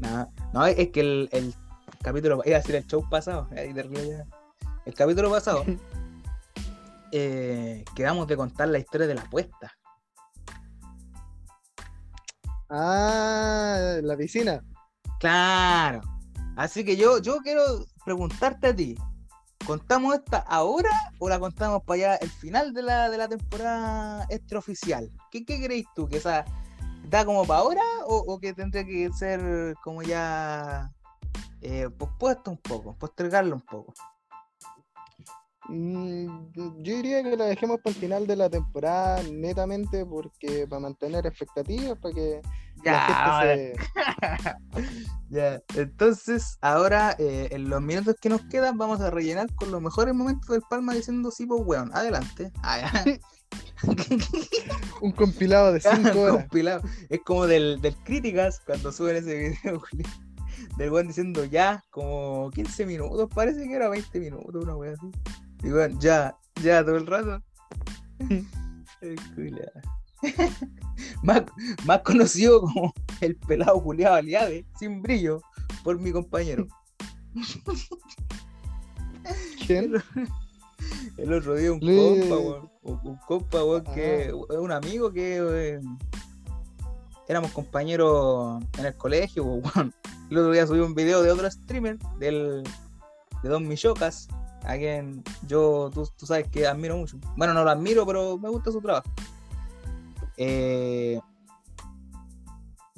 no, 0.00 0.32
no, 0.52 0.66
es 0.66 0.90
que 0.90 1.00
el, 1.00 1.28
el 1.32 1.54
capítulo, 2.02 2.42
iba 2.44 2.56
a 2.56 2.60
decir 2.60 2.74
el 2.74 2.86
show 2.86 3.08
pasado, 3.08 3.48
el 3.52 4.94
capítulo 4.94 5.30
pasado, 5.30 5.64
eh, 7.12 7.84
quedamos 7.94 8.26
de 8.26 8.36
contar 8.36 8.68
la 8.68 8.78
historia 8.78 9.06
de 9.06 9.14
la 9.14 9.22
apuesta. 9.22 9.72
Ah, 12.68 13.98
la 14.02 14.16
piscina. 14.16 14.64
Claro. 15.20 16.00
Así 16.56 16.84
que 16.84 16.96
yo, 16.96 17.18
yo 17.18 17.38
quiero 17.38 17.62
preguntarte 18.04 18.68
a 18.68 18.76
ti. 18.76 18.96
¿Contamos 19.64 20.14
esta 20.14 20.38
ahora 20.38 20.90
o 21.18 21.28
la 21.28 21.38
contamos 21.38 21.82
para 21.84 21.94
allá 21.94 22.16
el 22.16 22.30
final 22.30 22.74
de 22.74 22.82
la, 22.82 23.08
de 23.08 23.16
la 23.16 23.28
temporada 23.28 24.26
extraoficial? 24.28 25.10
¿Qué, 25.30 25.44
¿Qué 25.44 25.62
creéis 25.62 25.86
tú? 25.94 26.06
¿Que 26.06 26.18
esa 26.18 26.44
da 27.08 27.24
como 27.24 27.44
para 27.46 27.60
ahora 27.60 27.82
o, 28.06 28.16
o, 28.34 28.38
que 28.38 28.52
tendría 28.52 28.84
que 28.84 29.10
ser 29.12 29.74
como 29.82 30.02
ya 30.02 30.90
eh, 31.60 31.88
pospuesto 31.98 32.50
un 32.50 32.58
poco, 32.58 32.96
postergarlo 32.98 33.56
un 33.56 33.62
poco. 33.62 33.94
Mm, 35.68 36.52
yo 36.54 36.92
diría 36.92 37.22
que 37.22 37.36
la 37.36 37.46
dejemos 37.46 37.80
para 37.80 37.94
el 37.94 38.00
final 38.00 38.26
de 38.26 38.36
la 38.36 38.50
temporada, 38.50 39.22
netamente, 39.22 40.04
porque 40.04 40.66
para 40.68 40.80
mantener 40.80 41.26
expectativas, 41.26 41.98
para 41.98 42.14
que 42.14 42.42
ya, 42.84 43.62
ya, 45.30 45.60
entonces 45.74 46.58
ahora 46.60 47.16
eh, 47.18 47.48
en 47.50 47.68
los 47.68 47.82
minutos 47.82 48.16
que 48.20 48.28
nos 48.28 48.42
quedan 48.42 48.78
vamos 48.78 49.00
a 49.00 49.10
rellenar 49.10 49.52
con 49.54 49.70
los 49.70 49.80
mejores 49.80 50.14
momentos 50.14 50.48
del 50.48 50.62
Palma 50.68 50.94
diciendo 50.94 51.30
sí, 51.30 51.46
pues 51.46 51.62
weón, 51.64 51.90
adelante. 51.94 52.52
Ah, 52.62 53.04
un 55.00 55.12
compilado 55.12 55.72
de 55.72 55.80
5 55.80 56.20
horas. 56.20 56.36
compilado. 56.36 56.82
Es 57.08 57.20
como 57.24 57.46
del, 57.46 57.80
del 57.80 57.96
Críticas 57.98 58.60
cuando 58.64 58.92
suben 58.92 59.16
ese 59.16 59.34
video, 59.34 59.82
del 60.76 60.90
weón 60.90 61.08
diciendo 61.08 61.44
ya, 61.44 61.82
como 61.90 62.50
15 62.50 62.86
minutos, 62.86 63.28
parece 63.34 63.64
que 63.64 63.74
era 63.74 63.88
20 63.88 64.20
minutos, 64.20 64.64
una 64.64 64.76
wea 64.76 64.92
así. 64.92 65.10
Y 65.62 65.70
bueno, 65.70 65.98
ya, 66.00 66.36
ya, 66.62 66.84
todo 66.84 66.96
el 66.96 67.06
rato. 67.06 67.42
más, 71.22 71.42
más 71.84 72.00
conocido 72.02 72.60
como 72.62 72.92
el 73.20 73.36
pelado 73.36 73.80
Juliado 73.80 74.16
Aliade, 74.16 74.64
sin 74.78 75.02
brillo, 75.02 75.40
por 75.82 75.98
mi 75.98 76.12
compañero. 76.12 76.66
¿Quién? 79.66 79.94
El 81.16 81.32
otro 81.32 81.54
día 81.54 81.72
un 81.72 81.80
Le- 81.80 82.20
compa, 82.28 82.36
weón. 82.38 82.70
Un, 82.82 83.16
compa, 83.26 83.64
weón, 83.64 83.84
que 83.94 84.30
Ah. 84.32 84.54
es 84.54 84.58
un 84.58 84.72
amigo 84.72 85.10
que 85.12 85.38
eh, 85.40 85.80
éramos 87.28 87.52
compañeros 87.52 88.62
en 88.78 88.86
el 88.86 88.94
colegio, 88.96 89.44
weón. 89.44 89.94
El 90.30 90.38
otro 90.38 90.52
día 90.52 90.66
subí 90.66 90.80
un 90.80 90.94
video 90.94 91.22
de 91.22 91.30
otro 91.30 91.50
streamer, 91.50 91.98
del, 92.18 92.62
de 93.42 93.48
Don 93.48 93.66
Michocas, 93.68 94.28
a 94.64 94.76
quien 94.76 95.22
yo, 95.46 95.90
tú, 95.92 96.08
tú 96.16 96.26
sabes 96.26 96.48
que 96.48 96.66
admiro 96.66 96.96
mucho. 96.96 97.18
Bueno, 97.36 97.54
no 97.54 97.64
lo 97.64 97.70
admiro, 97.70 98.06
pero 98.06 98.36
me 98.38 98.48
gusta 98.48 98.70
su 98.72 98.80
trabajo. 98.80 99.08
Eh, 100.36 101.20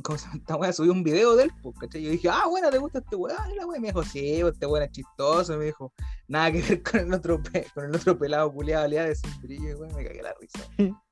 ¿Cómo 0.02 0.18
se 0.18 0.26
llama 0.26 0.36
esta 0.38 0.56
weá? 0.56 0.72
Subí 0.72 0.88
un 0.88 1.02
video 1.02 1.34
de 1.36 1.44
él, 1.44 1.52
pues, 1.62 1.76
¿cachai? 1.80 2.02
Yo 2.02 2.10
dije, 2.10 2.28
ah, 2.28 2.46
bueno, 2.48 2.70
¿te 2.70 2.78
gusta 2.78 2.98
este 3.00 3.16
weón? 3.16 3.36
Y 3.52 3.56
la 3.56 3.66
weá 3.66 3.80
me 3.80 3.88
dijo, 3.88 4.04
sí, 4.04 4.38
pues, 4.40 4.54
este 4.54 4.66
weón 4.66 4.84
es 4.84 4.92
chistoso. 4.92 5.56
Me 5.58 5.64
dijo, 5.66 5.92
nada 6.28 6.52
que 6.52 6.62
ver 6.62 6.82
con 6.82 7.00
el 7.00 7.12
otro, 7.14 7.42
pe- 7.42 7.66
con 7.74 7.84
el 7.86 7.96
otro 7.96 8.16
pelado 8.16 8.52
culiado 8.52 8.84
aliado 8.84 9.08
de 9.08 9.16
sin 9.16 9.40
brillo, 9.42 9.70
y 9.70 9.74
weón, 9.74 9.94
me 9.96 10.04
cagué 10.04 10.22
la 10.22 10.34
risa. 10.40 10.60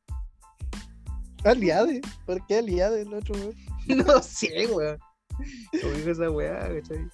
Aliade. 1.45 2.01
¿Por 2.25 2.47
qué 2.47 2.59
Aliade 2.59 3.03
el 3.03 3.13
otro, 3.15 3.35
weón? 3.35 3.55
no 4.07 4.23
sé, 4.23 4.67
weón. 4.73 4.99
Como 5.83 5.93
dijo 5.95 6.11
esa 6.11 6.31
weá, 6.31 6.61
¿cachai? 6.61 7.09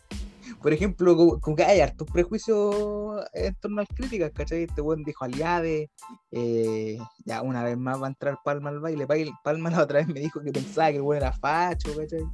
Por 0.62 0.72
ejemplo, 0.72 1.16
como, 1.16 1.40
como 1.40 1.56
que 1.56 1.64
hay 1.64 1.80
hartos 1.80 2.06
prejuicios 2.12 3.24
en 3.32 3.54
torno 3.56 3.78
a 3.80 3.84
las 3.84 3.96
críticas, 3.96 4.30
¿cachai? 4.34 4.64
Este 4.64 4.80
weón 4.82 5.02
dijo 5.04 5.24
aliade, 5.24 5.90
eh, 6.32 6.98
ya 7.24 7.40
una 7.42 7.62
vez 7.64 7.78
más 7.78 8.00
va 8.00 8.06
a 8.06 8.10
entrar 8.10 8.38
Palma 8.44 8.68
al 8.70 8.80
baile. 8.80 9.06
Palma 9.42 9.70
la 9.70 9.82
otra 9.82 10.00
vez 10.00 10.08
me 10.08 10.20
dijo 10.20 10.40
que 10.42 10.52
pensaba 10.52 10.90
que 10.90 10.96
el 10.96 11.02
weón 11.02 11.22
era 11.22 11.32
facho, 11.32 11.90
¿cachai? 11.96 12.24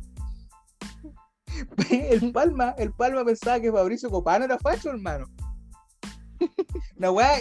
El 1.91 2.33
Palma, 2.33 2.75
el 2.77 2.93
Palma 2.93 3.25
pensaba 3.25 3.59
que 3.61 3.73
Fabricio 3.73 4.11
Copano 4.11 4.45
era 4.45 4.59
facho, 4.59 4.91
hermano. 4.91 5.27
Una 6.99 7.11
weá 7.11 7.39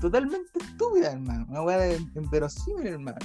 totalmente 0.00 0.48
estúpida, 0.58 1.12
hermano. 1.12 1.44
Una 1.50 1.62
weá 1.62 1.76
de- 1.78 1.96
inverosímil, 2.14 2.86
hermano. 2.86 3.18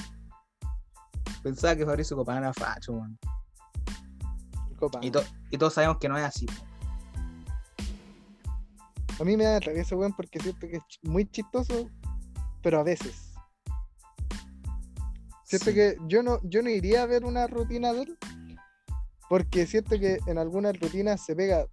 Pensaba 1.43 1.75
que 1.77 1.85
Fabricio 1.85 2.17
Copano 2.17 2.39
era 2.39 2.53
facho. 2.53 2.99
Copa. 4.77 4.99
Y, 5.01 5.11
to- 5.11 5.23
y 5.49 5.57
todos 5.57 5.73
sabemos 5.75 5.97
que 5.97 6.09
no 6.09 6.17
es 6.17 6.25
así. 6.25 6.45
A 9.19 9.23
mí 9.23 9.35
me 9.38 9.44
da 9.45 9.60
rabia 9.60 9.84
weón 9.91 10.14
porque 10.14 10.39
siento 10.39 10.68
que 10.68 10.77
es 10.77 10.84
muy 11.03 11.26
chistoso, 11.30 11.89
pero 12.61 12.80
a 12.80 12.84
veces. 12.84 13.34
Siento 15.44 15.69
Sí. 15.69 15.73
que 15.76 15.98
yo 16.07 16.23
no, 16.23 16.39
yo 16.44 16.61
no 16.61 16.69
iría 16.69 17.03
a 17.03 17.06
ver 17.06 17.23
una 17.26 17.48
rutina 17.48 17.94
de 17.94 18.02
él, 18.03 18.18
porque 19.30 19.65
siento 19.65 19.98
que 19.99 20.19
en 20.27 20.38
algunas 20.38 20.77
rutinas 20.80 21.23
se 21.26 21.35
pega 21.35 21.65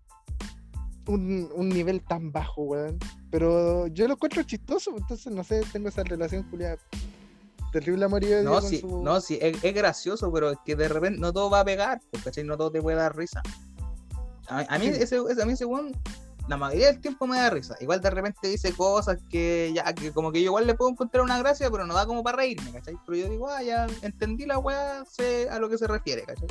un, 1.06 1.50
un 1.54 1.68
nivel 1.68 2.02
tan 2.02 2.30
bajo, 2.32 2.62
weón. 2.62 2.98
Pero 3.30 3.88
yo 3.88 4.06
lo 4.06 4.14
encuentro 4.14 4.42
chistoso, 4.44 4.92
entonces 4.96 5.32
no 5.32 5.42
sé, 5.42 5.62
tengo 5.72 5.88
esa 5.88 6.04
relación, 6.04 6.48
Julia. 6.50 6.78
Terrible 7.72 8.04
amor 8.04 8.22
y 8.22 8.26
odio 8.28 8.42
No, 8.44 8.60
sí, 8.62 8.78
su- 8.78 9.02
no, 9.02 9.20
sí, 9.20 9.36
es, 9.42 9.62
es 9.64 9.74
gracioso, 9.74 10.32
pero 10.32 10.52
es 10.52 10.58
que 10.64 10.76
de 10.76 10.86
repente 10.86 11.18
no 11.18 11.32
todo 11.32 11.50
va 11.50 11.60
a 11.60 11.64
pegar, 11.64 12.00
po, 12.12 12.20
¿cachai? 12.22 12.44
No 12.44 12.56
todo 12.56 12.70
te 12.70 12.80
puede 12.80 12.96
dar 12.96 13.16
risa. 13.16 13.42
A, 14.46 14.60
a 14.72 14.78
mí, 14.78 14.84
Sí. 14.92 15.02
ese, 15.02 15.16
ese- 15.28 15.42
a 15.42 15.44
mí 15.46 15.54
ese 15.54 15.64
weón, 15.64 15.90
la 16.48 16.56
mayoría 16.56 16.88
del 16.88 17.00
tiempo 17.00 17.26
me 17.26 17.38
da 17.38 17.50
risa. 17.50 17.74
Igual 17.80 18.00
de 18.00 18.10
repente 18.10 18.48
dice 18.48 18.72
cosas 18.74 19.18
que 19.30 19.72
ya, 19.74 19.92
que 19.94 20.12
como 20.12 20.30
que 20.30 20.40
yo 20.40 20.46
igual 20.46 20.66
le 20.66 20.74
puedo 20.74 20.90
encontrar 20.90 21.24
una 21.24 21.38
gracia, 21.38 21.70
pero 21.70 21.86
no 21.86 21.94
da 21.94 22.06
como 22.06 22.22
para 22.22 22.38
reírme, 22.38 22.72
¿cachai? 22.72 22.96
Pero 23.06 23.16
yo 23.16 23.28
digo, 23.30 23.48
ah, 23.48 23.62
ya 23.62 23.86
entendí 24.02 24.44
la 24.44 24.58
weá, 24.58 25.04
sé 25.06 25.48
a 25.48 25.58
lo 25.58 25.68
que 25.68 25.78
se 25.78 25.86
refiere, 25.86 26.22
¿cachai? 26.24 26.48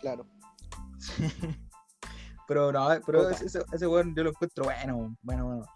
Claro. 0.00 0.26
Pero 2.48 2.70
no, 2.70 2.88
pero 3.04 3.28
ese, 3.28 3.46
ese, 3.46 3.64
ese 3.72 3.86
weón 3.88 4.14
yo 4.14 4.22
lo 4.22 4.30
encuentro 4.30 4.62
bueno, 4.62 5.16
bueno, 5.22 5.46
bueno. 5.46 5.66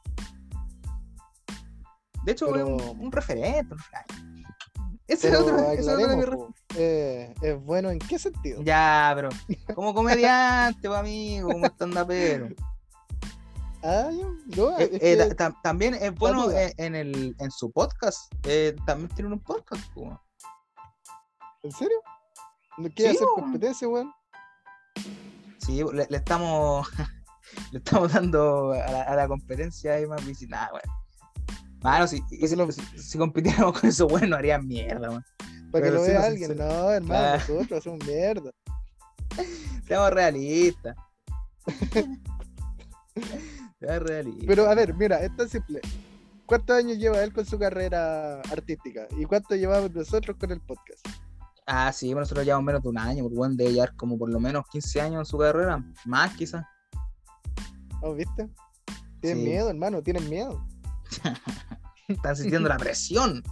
De 2.24 2.30
hecho, 2.30 2.46
Pero- 2.52 2.76
es 2.76 2.82
un, 2.84 3.00
un 3.06 3.10
referente. 3.10 3.74
un 3.74 3.78
referente. 3.80 4.14
Ese 5.14 5.28
es 5.28 5.34
otro, 5.34 5.58
ese 5.72 5.96
de 5.96 6.26
po, 6.28 6.54
eh, 6.76 7.34
¿es 7.42 7.64
bueno 7.64 7.90
en 7.90 7.98
qué 7.98 8.18
sentido? 8.18 8.62
Ya, 8.62 9.12
pero 9.16 9.28
como 9.74 9.92
comediante, 9.92 10.88
amigo, 10.88 11.50
como 11.50 11.66
estandapero. 11.66 12.48
Ah, 13.82 14.10
yo, 14.48 14.78
Eh, 14.78 14.90
es 14.92 15.02
eh, 15.02 15.34
ta- 15.34 15.48
tam- 15.50 15.56
también 15.62 15.94
es 15.94 16.14
bueno 16.14 16.50
eh, 16.50 16.72
en, 16.76 16.94
el, 16.94 17.34
en 17.38 17.50
su 17.50 17.70
podcast. 17.72 18.32
eh, 18.44 18.76
también 18.86 19.08
tiene 19.14 19.32
un 19.32 19.40
podcast. 19.40 19.82
po. 19.94 20.20
¿En 21.62 21.72
serio? 21.72 21.96
¿No 22.78 22.88
quiere 22.90 23.10
Sí, 23.12 23.16
hacer 23.16 23.26
weón. 23.28 23.40
competencia, 23.40 23.88
weón? 23.88 24.12
Sí, 25.58 25.82
le, 25.92 26.06
le 26.08 26.16
estamos 26.16 26.88
le 27.72 27.78
estamos 27.78 28.12
dando 28.12 28.72
a 28.72 28.90
la, 28.92 29.02
a 29.02 29.16
la 29.16 29.28
competencia 29.28 29.94
ahí 29.94 30.06
más 30.06 30.24
visita. 30.24 30.56
Nah, 30.56 30.70
bueno. 30.70 30.99
Mano, 31.82 32.06
si, 32.06 32.22
si, 32.28 32.56
lo- 32.56 32.70
si, 32.70 32.80
si 32.98 33.18
compitiéramos 33.18 33.72
con 33.80 33.88
eso, 33.90 34.06
bueno, 34.06 34.36
harían 34.36 34.66
mierda, 34.66 35.10
man. 35.10 35.24
Para 35.72 35.84
que 35.86 35.90
lo 35.92 36.02
vea 36.02 36.24
alguien. 36.26 36.56
No, 36.56 36.90
hermano, 36.90 37.04
Claro. 37.06 37.54
nosotros 37.54 37.84
somos 37.84 38.06
mierda. 38.06 38.50
Seamos 39.86 40.10
realistas. 40.10 40.96
Seamos 43.78 44.02
realistas. 44.02 44.44
Pero 44.46 44.66
a 44.68 44.74
ver, 44.74 44.94
mira, 44.94 45.18
es 45.22 45.34
tan 45.36 45.48
simple. 45.48 45.80
¿Cuántos 46.46 46.76
años 46.76 46.98
lleva 46.98 47.22
él 47.22 47.32
con 47.32 47.46
su 47.46 47.58
carrera 47.58 48.40
artística? 48.50 49.06
¿Y 49.16 49.24
cuánto 49.24 49.54
llevamos 49.54 49.92
nosotros 49.94 50.36
con 50.38 50.50
el 50.50 50.60
podcast? 50.60 51.06
Ah, 51.66 51.92
sí, 51.92 52.08
bueno, 52.08 52.20
nosotros 52.22 52.44
llevamos 52.44 52.64
menos 52.66 52.82
de 52.82 52.88
un 52.88 52.98
año, 52.98 53.22
porque 53.22 53.36
bueno, 53.38 53.54
debe 53.54 53.72
llevar 53.72 53.94
como 53.94 54.18
por 54.18 54.28
lo 54.30 54.40
menos 54.40 54.64
15 54.72 55.00
años 55.00 55.20
en 55.20 55.24
su 55.26 55.38
carrera, 55.38 55.84
más 56.04 56.34
quizás. 56.36 56.64
¿Oh, 58.02 58.14
viste? 58.14 58.48
Tienen 59.20 59.44
Sí. 59.44 59.50
miedo, 59.50 59.70
hermano, 59.70 60.02
tienen 60.02 60.28
miedo. 60.28 60.66
Están 62.08 62.36
sintiendo 62.36 62.68
la 62.68 62.76
presión. 62.76 63.42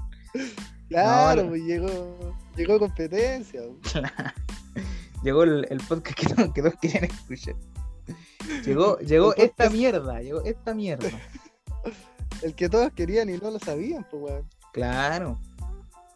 Claro, 0.88 1.44
no. 1.44 1.48
pues 1.50 1.62
llegó, 1.62 2.36
llegó 2.56 2.78
competencia. 2.78 3.60
Llegó 5.24 5.42
el, 5.42 5.66
el 5.68 5.78
podcast 5.80 6.16
que, 6.16 6.26
todos- 6.32 6.54
todos 6.54 6.74
querían 6.80 7.04
escuchar. 7.04 7.56
Llegó, 8.64 8.98
llegó 9.00 9.34
El 9.34 9.42
esta 9.46 9.64
podcast- 9.66 9.72
mierda, 9.72 10.20
llegó 10.22 10.42
esta 10.44 10.74
mierda. 10.74 11.08
El 12.42 12.54
que 12.54 12.68
todos 12.68 12.92
querían 12.92 13.28
y 13.28 13.36
no 13.36 13.50
lo 13.50 13.58
sabían, 13.58 14.06
pues, 14.08 14.22
weón. 14.22 14.48
Claro. 14.72 15.36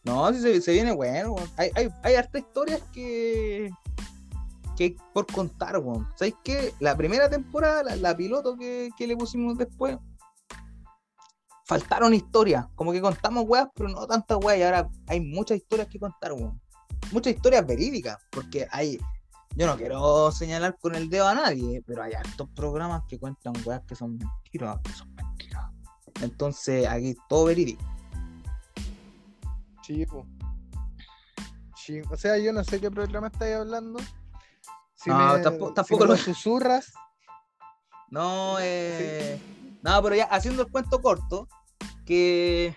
No, 0.05 0.33
si 0.33 0.41
se, 0.41 0.61
se 0.61 0.73
viene 0.73 0.93
bueno, 0.93 1.33
weón. 1.33 1.49
Hay, 1.57 1.71
hay, 1.75 1.89
hay 2.05 2.15
hartas 2.15 2.43
historias 2.43 2.81
que. 2.93 3.71
que 4.77 4.95
por 5.13 5.27
contar, 5.27 5.77
weón. 5.79 6.07
¿Sabéis 6.17 6.37
qué? 6.45 6.73
La 6.79 6.97
primera 6.97 7.29
temporada, 7.29 7.83
la, 7.83 7.97
la 7.97 8.17
piloto 8.17 8.57
que, 8.57 8.91
que 8.97 9.07
le 9.09 9.17
pusimos 9.17 9.59
después. 9.59 9.99
Faltaron 11.67 12.13
historias. 12.15 12.67
Como 12.75 12.93
que 12.93 13.01
contamos 13.01 13.45
weas, 13.47 13.69
pero 13.75 13.89
no 13.89 14.07
tantas 14.07 14.39
weas. 14.43 14.59
Y 14.59 14.63
ahora 14.63 14.89
hay 15.07 15.21
muchas 15.21 15.59
historias 15.59 15.89
que 15.89 15.99
contar, 15.99 16.33
weón. 16.33 16.61
Muchas 17.13 17.35
historias 17.35 17.67
verídicas. 17.67 18.19
Porque 18.31 18.67
hay. 18.71 18.99
Yo 19.55 19.67
no 19.67 19.77
quiero 19.77 20.33
señalar 20.33 20.79
con 20.79 20.95
el 20.95 21.11
dedo 21.11 21.29
a 21.29 21.35
nadie, 21.35 21.83
pero 21.87 22.03
hay 22.03 22.15
hartos 22.15 22.49
programas 22.55 23.03
que 23.07 23.19
cuentan 23.19 23.53
weas 23.67 23.83
que 23.87 23.95
son 23.95 24.17
mentiras, 24.17 24.81
que 24.83 24.93
son 24.93 25.15
mentiras. 25.15 25.71
Entonces, 26.23 26.87
aquí 26.89 27.15
todo 27.29 27.45
verídico. 27.47 27.83
Sí. 29.83 30.07
Sí, 31.77 32.01
O 32.11 32.17
sea, 32.17 32.39
yo 32.39 32.53
no 32.53 32.63
sé 32.65 32.81
qué 32.81 32.91
programa 32.91 33.27
estáis 33.27 33.57
hablando. 33.57 33.99
Si 34.95 35.11
No, 35.11 35.35
me, 35.35 35.41
tampoco- 35.41 35.69
si 35.71 35.75
tampoco 35.75 36.05
me 36.05 36.07
lo- 36.09 36.13
lo 36.15 36.17
susurras. 36.17 36.93
No, 38.09 38.57
eh. 38.61 39.41
No, 39.83 40.03
pero 40.03 40.15
ya 40.15 40.25
haciendo 40.25 40.63
el 40.63 40.71
cuento 40.71 41.01
corto, 41.01 41.49
que. 42.07 42.77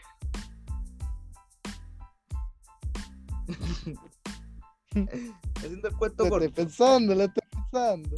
haciendo 5.57 5.87
el 5.87 5.95
cuento 5.97 6.23
Lo 6.23 6.29
corto. 6.29 6.45
estoy 6.45 6.63
pensando, 6.65 7.15
lo 7.15 7.23
estoy 7.23 7.43
pensando. 7.51 8.09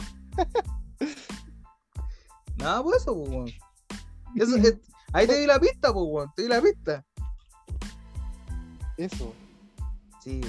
Nada, 2.57 2.84
pues 2.84 3.01
eso, 3.01 3.15
pues, 3.15 3.30
weón. 3.30 3.49
Eso, 4.35 4.55
es- 4.57 4.77
ahí 5.14 5.27
te 5.27 5.39
di 5.39 5.45
la 5.47 5.59
pista, 5.59 5.93
pues, 5.93 6.05
weón. 6.09 6.31
Te 6.35 6.43
di 6.43 6.47
la 6.47 6.61
pista. 6.61 7.03
Eso. 8.97 9.34
Sí. 10.23 10.41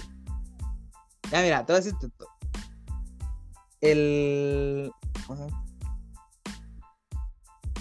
Ya, 1.30 1.42
mira, 1.42 1.66
te 1.66 1.72
voy 1.72 1.80
a 1.80 1.84
decir 1.84 1.98
esto. 2.00 2.26
El. 3.80 4.90
¿cómo 5.26 5.38
se 5.38 5.44
llama? 5.50 5.64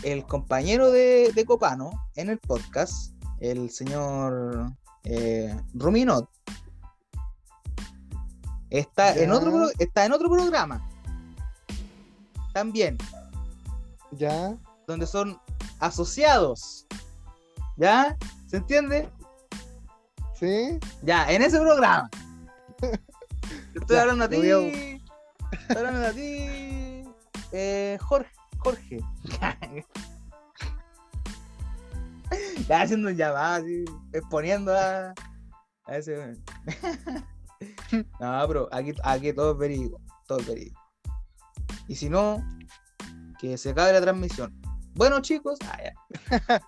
El 0.03 0.25
compañero 0.25 0.91
de, 0.91 1.31
de 1.33 1.45
Copano 1.45 1.91
en 2.15 2.29
el 2.29 2.37
podcast, 2.37 3.13
el 3.39 3.69
señor 3.69 4.71
eh, 5.03 5.59
Ruminot, 5.73 6.29
está 8.69 9.15
en, 9.15 9.31
otro, 9.31 9.69
está 9.79 10.05
en 10.05 10.11
otro 10.13 10.29
programa. 10.29 10.87
También, 12.53 12.97
¿Ya? 14.11 14.55
donde 14.87 15.05
son 15.05 15.39
asociados. 15.79 16.87
¿Ya? 17.77 18.17
¿Se 18.47 18.57
entiende? 18.57 19.09
¿Sí? 20.39 20.79
Ya, 21.03 21.31
en 21.31 21.41
ese 21.41 21.59
programa. 21.59 22.09
Estoy 23.75 23.95
Ya, 23.95 24.01
hablando 24.01 24.25
a 24.25 24.29
ti. 24.29 24.35
Estoy 24.37 25.01
hablando 25.75 26.07
a 26.07 26.11
ti. 26.11 26.47
Eh, 27.53 27.97
Jorge. 28.01 28.36
Jorge. 28.59 28.99
Haciendo 32.69 33.09
un 33.09 33.15
llamado, 33.15 33.65
exponiendo 34.11 34.73
a, 34.75 35.13
a 35.85 35.97
ese 35.97 36.33
no, 38.19 38.47
pero 38.47 38.67
aquí, 38.71 38.93
aquí 39.03 39.31
todo 39.33 39.53
es 39.53 39.57
verídico, 39.57 40.01
todo 40.27 40.39
es 40.39 40.47
verídico. 40.47 40.81
Y 41.87 41.95
si 41.95 42.09
no, 42.09 42.43
que 43.39 43.57
se 43.57 43.69
acabe 43.69 43.93
la 43.93 44.01
transmisión. 44.01 44.53
Bueno, 44.93 45.21
chicos, 45.21 45.57
ah, 45.63 45.79
ya. 45.83 45.93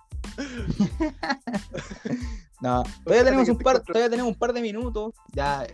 no, 2.60 2.82
todavía 3.04 3.24
tenemos 3.24 3.48
un 3.48 3.58
par, 3.58 3.80
todavía 3.80 4.08
tenemos 4.08 4.32
un 4.32 4.38
par 4.38 4.52
de 4.52 4.62
minutos. 4.62 5.14
Ya 5.32 5.66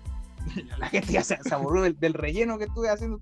la 0.79 0.89
gente 0.89 1.13
ya 1.13 1.23
se, 1.23 1.39
aburrió 1.51 1.93
del 1.93 2.15
relleno 2.15 2.59
que 2.59 2.65
estuve 2.65 2.89
haciendo. 2.89 3.21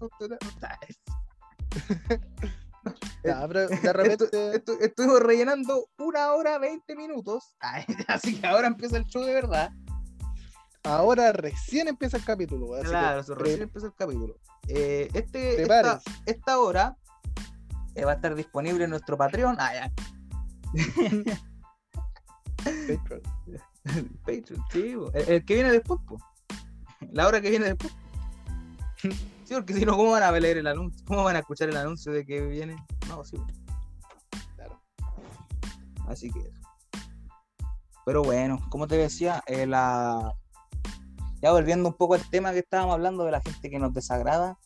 Ya, 3.25 3.47
pero 3.49 3.61
de 3.61 3.67
Estu- 3.83 3.93
repente. 3.93 4.25
estu- 4.65 4.79
estuvimos 4.81 5.21
rellenando 5.21 5.89
una 5.99 6.33
hora 6.33 6.59
20 6.59 6.95
minutos. 6.97 7.55
Ay, 7.61 7.85
Así 8.09 8.41
que 8.41 8.47
ahora 8.47 8.67
empieza 8.67 8.97
el 8.97 9.05
show 9.07 9.23
de 9.25 9.35
verdad. 9.35 9.71
Ahora 10.83 11.33
recién 11.33 11.89
empieza 11.89 12.19
el 12.19 12.25
capítulo. 12.25 12.75
así 12.75 12.85
Claro, 12.89 13.23
recién 13.37 13.63
empezó 13.63 13.87
el 13.87 13.95
capítulo. 13.95 14.37
Eh, 14.69 15.09
este, 15.15 15.63
esta, 16.27 16.59
hora 16.59 16.97
eh, 17.95 18.05
va 18.05 18.13
a 18.13 18.15
estar 18.17 18.35
disponible 18.35 18.85
en 18.85 18.91
nuestro 18.91 19.17
Patreon. 19.17 19.57
Ah, 19.59 19.73
ya. 19.75 19.93
Patreon. 22.59 23.23
Patreon, 24.27 24.65
sí, 24.73 24.95
el, 25.15 25.29
el 25.29 25.45
que 25.45 25.55
viene 25.55 25.71
después, 25.73 26.01
po. 26.07 26.19
La 27.13 27.27
hora 27.29 27.41
que 27.41 27.51
viene 27.51 27.67
después. 27.67 27.93
Sí, 29.45 29.55
porque 29.55 29.75
si 29.75 29.85
no, 29.85 29.97
¿cómo 29.97 30.13
van 30.13 30.23
a 30.23 30.33
leer 30.33 30.59
el 30.59 30.67
anuncio? 30.67 31.05
¿Cómo 31.07 31.23
van 31.23 31.37
a 31.37 31.41
escuchar 31.41 31.69
el 31.69 31.77
anuncio 31.77 32.13
de 32.13 32.25
que 32.25 32.41
viene? 32.41 32.77
No, 33.09 33.25
sí. 33.25 33.37
Claro. 34.57 34.81
Así 36.09 36.31
que 36.31 36.41
eso. 36.41 36.61
Pero 38.07 38.23
bueno, 38.23 38.61
como 38.71 38.87
te 38.87 38.97
decía, 38.97 39.43
eh, 39.47 39.67
la... 39.67 40.35
ya 41.41 41.53
volviendo 41.53 41.89
un 41.89 41.95
poco 41.95 42.15
al 42.15 42.29
tema 42.31 42.53
que 42.53 42.59
estábamos 42.61 42.95
hablando 42.95 43.25
de 43.25 43.33
la 43.33 43.41
gente 43.41 43.71
que 43.71 43.79
nos 43.79 43.95
desagrada, 43.95 44.59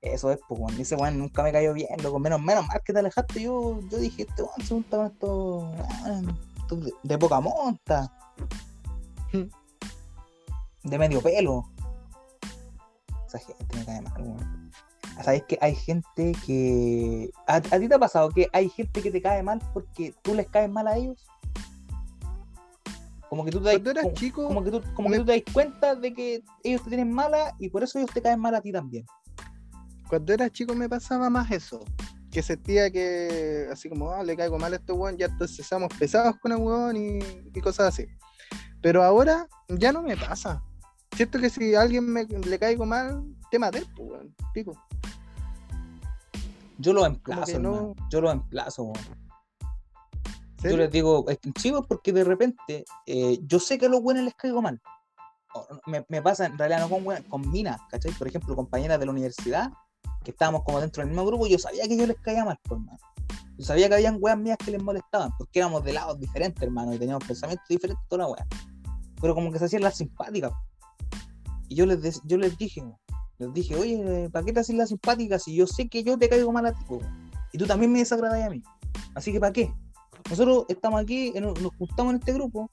eso 0.00 0.30
es, 0.30 0.38
pues, 0.48 0.60
weón. 0.60 0.80
ese 0.80 0.96
weón 0.96 1.18
nunca 1.18 1.42
me 1.42 1.52
cayó 1.52 1.72
bien, 1.72 1.88
loco. 2.02 2.18
Menos, 2.18 2.40
menos 2.40 2.66
mal 2.66 2.80
que 2.84 2.92
te 2.92 2.98
alejaste. 3.00 3.42
Yo, 3.42 3.80
yo 3.88 3.98
dije, 3.98 4.22
este 4.22 4.42
weón 4.42 4.60
se 4.60 4.74
junta 4.74 4.96
con 4.96 5.06
estos 5.06 6.84
de, 6.84 6.92
de 7.02 7.18
poca 7.18 7.40
monta, 7.40 8.12
de 10.82 10.98
medio 10.98 11.20
pelo. 11.20 11.64
Esa 13.26 13.38
gente 13.38 13.64
me 13.76 13.84
cae 13.84 14.00
mal, 14.02 14.12
weón. 14.22 14.70
¿Sabes 15.24 15.44
que 15.44 15.58
hay 15.60 15.74
gente 15.74 16.32
que. 16.44 17.30
¿A, 17.46 17.56
a 17.56 17.60
ti 17.60 17.88
te 17.88 17.94
ha 17.94 17.98
pasado 17.98 18.28
que 18.30 18.48
hay 18.52 18.68
gente 18.68 19.02
que 19.02 19.10
te 19.10 19.22
cae 19.22 19.42
mal 19.42 19.60
porque 19.72 20.14
tú 20.22 20.34
les 20.34 20.46
caes 20.48 20.70
mal 20.70 20.86
a 20.86 20.96
ellos? 20.96 21.24
Como 23.28 23.44
que 23.44 23.50
tú 23.50 23.58
te 23.60 23.76
das, 23.78 23.86
eras 23.86 24.04
como, 24.04 24.14
chico, 24.14 24.46
como 24.46 24.62
que 24.62 24.70
tú, 24.70 24.82
como 24.94 25.08
que 25.08 25.12
me- 25.12 25.18
tú 25.18 25.24
te 25.26 25.32
das 25.32 25.52
cuenta 25.52 25.94
de 25.96 26.12
que 26.14 26.44
ellos 26.62 26.82
te 26.82 26.88
tienen 26.90 27.10
mala 27.12 27.54
y 27.58 27.68
por 27.70 27.82
eso 27.82 27.98
ellos 27.98 28.10
te 28.14 28.22
caen 28.22 28.38
mal 28.40 28.54
a 28.54 28.60
ti 28.60 28.70
también. 28.72 29.04
cuando 30.08 30.32
era 30.32 30.48
chico 30.48 30.74
me 30.74 30.88
pasaba 30.88 31.28
más 31.28 31.50
eso. 31.50 31.84
Que 32.30 32.42
sentía 32.42 32.90
que, 32.90 33.66
así 33.72 33.88
como, 33.88 34.10
ah, 34.12 34.22
le 34.22 34.36
caigo 34.36 34.58
mal 34.58 34.72
a 34.72 34.76
este 34.76 34.92
weón, 34.92 35.16
ya 35.16 35.26
entonces 35.26 35.66
somos 35.66 35.88
pesados 35.98 36.36
con 36.38 36.52
el 36.52 36.58
weón 36.58 36.96
y, 36.96 37.18
y 37.52 37.60
cosas 37.60 37.88
así. 37.88 38.06
Pero 38.82 39.02
ahora 39.02 39.48
ya 39.68 39.90
no 39.90 40.02
me 40.02 40.16
pasa. 40.16 40.62
Siento 41.16 41.40
que 41.40 41.48
si 41.48 41.74
a 41.74 41.80
alguien 41.80 42.06
me, 42.12 42.24
le 42.24 42.58
caigo 42.58 42.84
mal, 42.84 43.24
te 43.50 43.58
maté, 43.58 43.86
pues, 43.96 44.10
weón, 44.10 44.34
pico. 44.52 44.74
Yo 46.78 46.92
los 46.92 47.06
emplazo, 47.06 47.58
no-. 47.58 47.94
Yo 48.10 48.20
los 48.20 48.32
emplazo, 48.32 48.82
weón. 48.84 49.26
Yo 50.62 50.76
les 50.76 50.90
digo, 50.90 51.24
chicos, 51.54 51.86
porque 51.86 52.12
de 52.12 52.24
repente 52.24 52.84
eh, 53.06 53.38
yo 53.46 53.60
sé 53.60 53.78
que 53.78 53.86
a 53.86 53.88
los 53.88 54.02
buenos 54.02 54.24
les 54.24 54.34
caigo 54.34 54.60
mal. 54.60 54.80
Me, 55.86 56.04
me 56.08 56.20
pasa 56.20 56.46
en 56.46 56.58
realidad 56.58 56.80
no 56.80 56.90
con 56.90 57.02
buenas, 57.02 57.24
con 57.28 57.50
minas, 57.50 57.80
¿cachai? 57.88 58.12
Por 58.12 58.28
ejemplo, 58.28 58.54
compañeras 58.54 58.98
de 58.98 59.06
la 59.06 59.12
universidad, 59.12 59.70
que 60.22 60.32
estábamos 60.32 60.64
como 60.64 60.80
dentro 60.80 61.00
del 61.00 61.08
mismo 61.08 61.24
grupo, 61.24 61.46
yo 61.46 61.58
sabía 61.58 61.88
que 61.88 61.96
yo 61.96 62.06
les 62.06 62.18
caía 62.18 62.44
mal, 62.44 62.58
pues, 62.62 62.78
hermano. 62.78 62.98
Yo 63.56 63.64
sabía 63.64 63.88
que 63.88 63.94
habían 63.94 64.18
weas 64.20 64.36
mías 64.36 64.58
que 64.62 64.70
les 64.70 64.82
molestaban, 64.82 65.30
porque 65.38 65.60
éramos 65.60 65.82
de 65.82 65.94
lados 65.94 66.20
diferentes, 66.20 66.62
hermano, 66.62 66.92
y 66.92 66.98
teníamos 66.98 67.24
pensamientos 67.24 67.66
diferentes, 67.68 68.06
toda 68.08 68.24
la 68.24 68.28
wea. 68.28 68.46
Pero 69.18 69.34
como 69.34 69.50
que 69.50 69.58
se 69.58 69.64
hacían 69.64 69.82
las 69.82 69.96
simpáticas. 69.96 70.52
Y 71.68 71.74
yo 71.74 71.86
les, 71.86 72.20
yo 72.24 72.38
les 72.38 72.56
dije, 72.56 72.82
les 73.38 73.52
dije, 73.52 73.74
oye, 73.76 74.28
¿para 74.30 74.44
qué 74.44 74.52
te 74.52 74.60
haces 74.60 74.76
la 74.76 74.86
simpática 74.86 75.38
si 75.38 75.54
yo 75.54 75.66
sé 75.66 75.88
que 75.88 76.02
yo 76.02 76.18
te 76.18 76.28
caigo 76.28 76.52
mal 76.52 76.66
a 76.66 76.72
ti? 76.72 76.84
Y 77.52 77.58
tú 77.58 77.66
también 77.66 77.92
me 77.92 77.98
desagradas 78.00 78.42
a 78.44 78.50
mí. 78.50 78.62
Así 79.14 79.32
que 79.32 79.40
¿para 79.40 79.52
qué? 79.52 79.72
Nosotros 80.30 80.64
estamos 80.68 81.00
aquí, 81.00 81.32
en- 81.34 81.44
nos 81.44 81.74
juntamos 81.78 82.14
en 82.14 82.20
este 82.20 82.32
grupo 82.32 82.70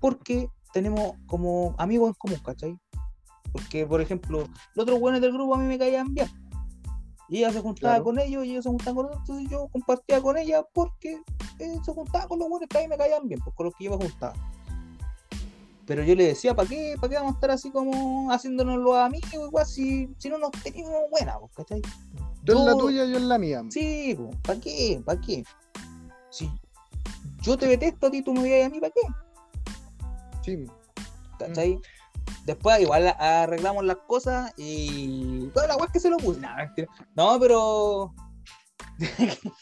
porque 0.00 0.48
tenemos 0.72 1.12
como 1.26 1.74
amigos 1.78 2.08
en 2.08 2.14
común, 2.14 2.38
¿cachai? 2.44 2.76
Porque, 3.52 3.86
por 3.86 4.00
ejemplo, 4.00 4.40
los 4.74 4.82
otros 4.82 5.00
buenos 5.00 5.20
del 5.20 5.32
grupo 5.32 5.54
a 5.54 5.58
mí 5.58 5.64
me 5.66 5.78
caían 5.78 6.12
bien. 6.12 6.28
Y 7.28 7.38
ella 7.38 7.52
se 7.52 7.60
juntaba 7.60 7.94
Claro. 7.94 8.04
con 8.04 8.18
ellos 8.20 8.44
y 8.44 8.50
ellos 8.52 8.64
se 8.64 8.70
juntaban 8.70 8.94
con 8.94 9.06
otros, 9.06 9.20
entonces 9.22 9.48
yo 9.50 9.68
compartía 9.68 10.20
con 10.20 10.36
ella 10.38 10.62
porque 10.72 11.20
eh, 11.58 11.78
se 11.84 11.92
juntaba 11.92 12.28
con 12.28 12.38
los 12.38 12.48
buenos 12.48 12.68
que 12.68 12.78
a 12.78 12.82
mí 12.82 12.88
me 12.88 12.96
caían 12.96 13.26
bien, 13.26 13.40
pues 13.42 13.54
con 13.56 13.66
los 13.66 13.74
que 13.76 13.84
yo 13.84 13.90
me 13.98 14.04
juntaba. 14.04 14.34
Pero 15.86 16.02
yo 16.02 16.14
le 16.16 16.24
decía, 16.26 16.54
¿para 16.54 16.68
qué? 16.68 16.96
¿Para 17.00 17.08
qué 17.10 17.14
vamos 17.16 17.32
a 17.32 17.34
estar 17.36 17.50
así 17.52 17.70
como 17.70 18.30
haciéndonos 18.32 18.78
los 18.78 18.96
amigos, 18.96 19.32
igual, 19.32 19.64
si, 19.66 20.08
si 20.18 20.28
no 20.28 20.38
nos 20.38 20.50
tenemos 20.62 20.92
buena, 21.10 21.38
pues, 21.38 21.52
¿cachai? 21.56 21.80
Tú 22.44 22.52
en 22.58 22.64
la 22.64 22.76
tuya, 22.76 23.04
yo 23.04 23.16
en 23.16 23.28
la 23.28 23.38
mía. 23.38 23.62
Sí, 23.70 24.16
¿para 24.42 24.58
qué? 24.60 25.00
¿Para 25.04 25.20
qué? 25.20 25.44
Si 26.30 26.50
yo 27.42 27.56
te 27.56 27.66
detesto 27.66 28.08
a 28.08 28.10
ti, 28.10 28.22
tú 28.22 28.32
me 28.34 28.40
odias 28.40 28.66
a 28.66 28.70
mí, 28.70 28.80
¿para 28.80 28.92
qué? 28.92 29.00
Sí. 30.42 30.66
¿Cachai? 31.38 31.78
Después 32.44 32.80
igual 32.80 33.06
a- 33.08 33.42
arreglamos 33.44 33.84
las 33.84 33.96
cosas 34.08 34.52
y 34.56 35.46
toda 35.48 35.68
la 35.68 35.76
weá 35.76 35.86
que 35.92 36.00
se 36.00 36.10
lo 36.10 36.16
puse. 36.16 36.40
No, 36.40 36.54
mentira. 36.56 36.88
No, 37.14 37.38
pero. 37.38 38.14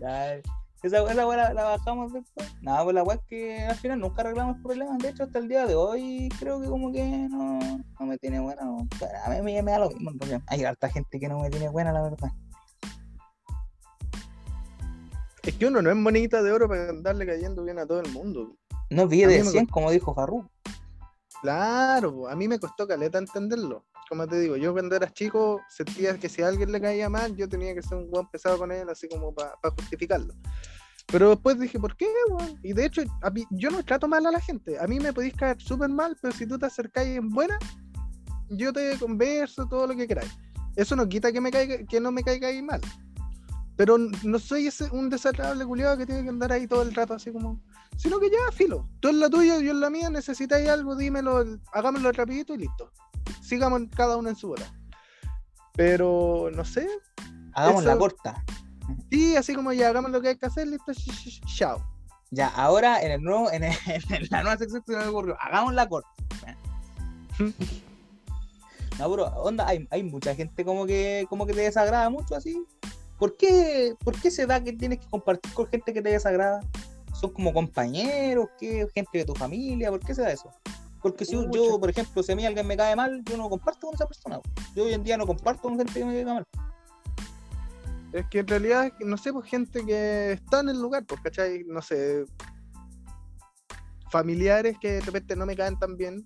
Ya, 0.00 0.40
esa 0.86 1.14
la, 1.14 1.26
weá 1.26 1.36
la- 1.36 1.54
la 1.54 1.64
bajamos 1.64 2.12
después. 2.12 2.54
No, 2.60 2.82
pues 2.84 2.94
la 2.94 3.02
weá 3.02 3.16
es 3.16 3.22
que 3.26 3.64
al 3.64 3.76
final 3.76 4.00
nunca 4.00 4.22
arreglamos 4.22 4.58
problemas. 4.62 4.98
De 4.98 5.08
hecho, 5.08 5.24
hasta 5.24 5.38
el 5.38 5.48
día 5.48 5.66
de 5.66 5.74
hoy 5.74 6.28
creo 6.38 6.60
que 6.60 6.66
como 6.68 6.92
que 6.92 7.02
no, 7.30 7.58
no 7.98 8.06
me 8.06 8.18
tiene 8.18 8.40
buena. 8.40 8.62
no. 8.64 8.86
Pero 8.98 9.12
a 9.24 9.30
mí 9.30 9.40
me, 9.42 9.62
me 9.62 9.70
da 9.72 9.78
lo 9.80 9.90
mismo. 9.90 10.10
realidad. 10.18 10.42
Hay 10.48 10.64
harta 10.64 10.88
gente 10.90 11.18
que 11.18 11.28
no 11.28 11.40
me 11.40 11.50
tiene 11.50 11.68
buena, 11.68 11.92
la 11.92 12.02
verdad. 12.02 12.30
Es 15.42 15.54
que 15.56 15.66
uno 15.66 15.82
no 15.82 15.90
es 15.90 15.96
monedita 15.96 16.42
de 16.42 16.52
oro 16.52 16.68
para 16.68 16.88
andarle 16.88 17.26
cayendo 17.26 17.62
bien 17.64 17.78
a 17.78 17.86
todo 17.86 18.00
el 18.00 18.10
mundo. 18.12 18.56
No 18.90 19.08
pide 19.08 19.24
A 19.24 19.28
mí 19.28 19.34
de 19.34 19.44
me 19.44 19.50
100, 19.50 19.66
como 19.66 19.90
dijo 19.90 20.14
Farru. 20.14 20.48
Claro, 21.42 22.28
a 22.28 22.34
mí 22.36 22.48
me 22.48 22.58
costó 22.58 22.86
caleta 22.88 23.18
entenderlo. 23.18 23.84
Como 24.08 24.26
te 24.26 24.38
digo, 24.40 24.56
yo 24.56 24.72
cuando 24.72 24.96
era 24.96 25.10
chico 25.12 25.60
sentía 25.68 26.18
que 26.18 26.28
si 26.28 26.42
a 26.42 26.48
alguien 26.48 26.72
le 26.72 26.80
caía 26.80 27.08
mal, 27.10 27.36
yo 27.36 27.48
tenía 27.48 27.74
que 27.74 27.82
ser 27.82 27.98
un 27.98 28.10
buen 28.10 28.26
pesado 28.28 28.56
con 28.58 28.72
él, 28.72 28.88
así 28.88 29.08
como 29.08 29.34
para 29.34 29.54
justificarlo. 29.76 30.34
Pero 31.06 31.30
después 31.30 31.58
dije, 31.58 31.78
¿por 31.78 31.96
qué, 31.96 32.08
weón? 32.30 32.58
Y 32.62 32.72
de 32.72 32.86
hecho, 32.86 33.02
a 33.22 33.30
mí- 33.30 33.46
yo 33.50 33.70
no 33.70 33.82
trato 33.84 34.08
mal 34.08 34.24
a 34.26 34.30
la 34.30 34.40
gente. 34.40 34.78
A 34.78 34.86
mí 34.86 34.98
me 34.98 35.12
podéis 35.12 35.34
caer 35.34 35.60
súper 35.60 35.90
mal, 35.90 36.16
pero 36.20 36.34
si 36.34 36.46
tú 36.46 36.58
te 36.58 36.66
acercáis 36.66 37.16
en 37.16 37.28
buena, 37.30 37.58
yo 38.50 38.72
te 38.72 38.98
converso, 38.98 39.66
todo 39.66 39.86
lo 39.86 39.94
que 39.94 40.08
queráis. 40.08 40.32
Eso 40.76 40.96
no 40.96 41.08
quita 41.08 41.30
que, 41.32 41.40
me 41.40 41.50
caiga, 41.50 41.84
que 41.88 42.00
no 42.00 42.10
me 42.10 42.22
caiga 42.22 42.48
ahí 42.48 42.62
mal. 42.62 42.80
Pero 43.76 43.98
no 43.98 44.38
soy 44.38 44.68
ese, 44.68 44.88
un 44.90 45.10
desagradable 45.10 45.64
culiado 45.64 45.96
que 45.98 46.06
tiene 46.06 46.22
que 46.22 46.28
andar 46.28 46.52
ahí 46.52 46.66
todo 46.66 46.82
el 46.82 46.94
rato 46.94 47.14
así 47.14 47.32
como... 47.32 47.60
Sino 47.96 48.18
que 48.18 48.30
ya, 48.30 48.52
filo. 48.52 48.88
Tú 49.00 49.08
en 49.08 49.20
la 49.20 49.28
tuya, 49.28 49.58
yo 49.60 49.70
en 49.70 49.80
la 49.80 49.90
mía, 49.90 50.10
necesitáis 50.10 50.68
algo, 50.68 50.96
dímelo, 50.96 51.44
hagámoslo 51.72 52.10
rapidito 52.12 52.54
y 52.54 52.58
listo. 52.58 52.90
Sigamos 53.42 53.82
cada 53.96 54.16
uno 54.16 54.30
en 54.30 54.36
su 54.36 54.50
hora. 54.50 54.66
Pero, 55.76 56.50
no 56.54 56.64
sé. 56.64 56.88
Hagamos 57.52 57.84
la 57.84 57.96
corta. 57.96 58.44
Sí, 59.10 59.36
así 59.36 59.54
como 59.54 59.72
ya, 59.72 59.88
hagamos 59.88 60.10
lo 60.10 60.20
que 60.20 60.28
hay 60.28 60.36
que 60.36 60.46
hacer, 60.46 60.66
listo, 60.68 60.92
chao. 61.56 61.82
Ya, 62.30 62.48
ahora 62.48 63.00
en 63.02 63.12
el 63.12 63.22
nuevo, 63.22 63.50
en, 63.52 63.64
el- 63.64 63.72
en 64.10 64.26
la 64.30 64.42
nueva 64.42 64.58
sección 64.58 64.82
que 64.86 64.92
se 64.92 64.98
me 64.98 65.06
ocurrió, 65.06 65.36
hagamos 65.40 65.74
la 65.74 65.88
corta. 65.88 66.08
No, 68.98 69.10
pero 69.10 69.24
onda, 69.42 69.66
hay, 69.66 69.88
hay 69.90 70.04
mucha 70.04 70.36
gente 70.36 70.64
como 70.64 70.86
que, 70.86 71.26
como 71.28 71.46
que 71.46 71.52
te 71.52 71.62
desagrada 71.62 72.08
mucho 72.10 72.36
así. 72.36 72.64
¿Por 73.18 73.36
qué, 73.36 73.94
¿Por 74.04 74.20
qué 74.20 74.30
se 74.30 74.46
da 74.46 74.62
que 74.62 74.72
tienes 74.72 75.00
que 75.00 75.06
compartir 75.08 75.52
con 75.52 75.66
gente 75.66 75.92
que 75.92 76.00
te 76.00 76.10
desagrada? 76.10 76.60
¿Son 77.12 77.32
como 77.32 77.52
compañeros? 77.52 78.46
¿qué? 78.58 78.86
¿Gente 78.94 79.18
de 79.18 79.24
tu 79.24 79.34
familia? 79.34 79.90
¿Por 79.90 79.98
qué 79.98 80.14
se 80.14 80.22
da 80.22 80.30
eso? 80.30 80.48
Porque 81.02 81.24
si 81.24 81.32
yo, 81.32 81.80
por 81.80 81.90
ejemplo, 81.90 82.22
si 82.22 82.30
a 82.32 82.36
mí 82.36 82.46
alguien 82.46 82.66
me 82.66 82.76
cae 82.76 82.94
mal, 82.94 83.22
yo 83.24 83.36
no 83.36 83.48
comparto 83.50 83.88
con 83.88 83.94
esa 83.96 84.06
persona. 84.06 84.40
Yo 84.76 84.84
hoy 84.84 84.94
en 84.94 85.02
día 85.02 85.16
no 85.16 85.26
comparto 85.26 85.62
con 85.62 85.76
gente 85.76 85.92
que 85.92 86.04
me 86.04 86.12
caiga 86.14 86.34
mal. 86.34 86.44
Es 88.14 88.28
que 88.28 88.38
en 88.38 88.46
realidad, 88.46 88.92
no 89.00 89.16
sé, 89.16 89.32
pues 89.32 89.50
gente 89.50 89.84
que 89.84 90.34
está 90.34 90.60
en 90.60 90.68
el 90.68 90.80
lugar, 90.80 91.04
pues, 91.04 91.20
¿cachai? 91.20 91.64
No 91.66 91.82
sé. 91.82 92.24
Familiares 94.08 94.76
que 94.80 94.92
de 94.92 95.00
repente 95.00 95.34
no 95.34 95.44
me 95.44 95.56
caen 95.56 95.76
tan 95.76 95.96
bien, 95.96 96.24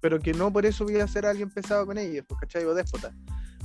pero 0.00 0.20
que 0.20 0.32
no 0.32 0.52
por 0.52 0.64
eso 0.64 0.84
voy 0.84 1.00
a 1.00 1.08
ser 1.08 1.26
alguien 1.26 1.50
pesado 1.50 1.84
con 1.86 1.98
ellos, 1.98 2.24
pues, 2.28 2.38
¿cachai? 2.40 2.64
O 2.66 2.72
déspota. 2.72 3.12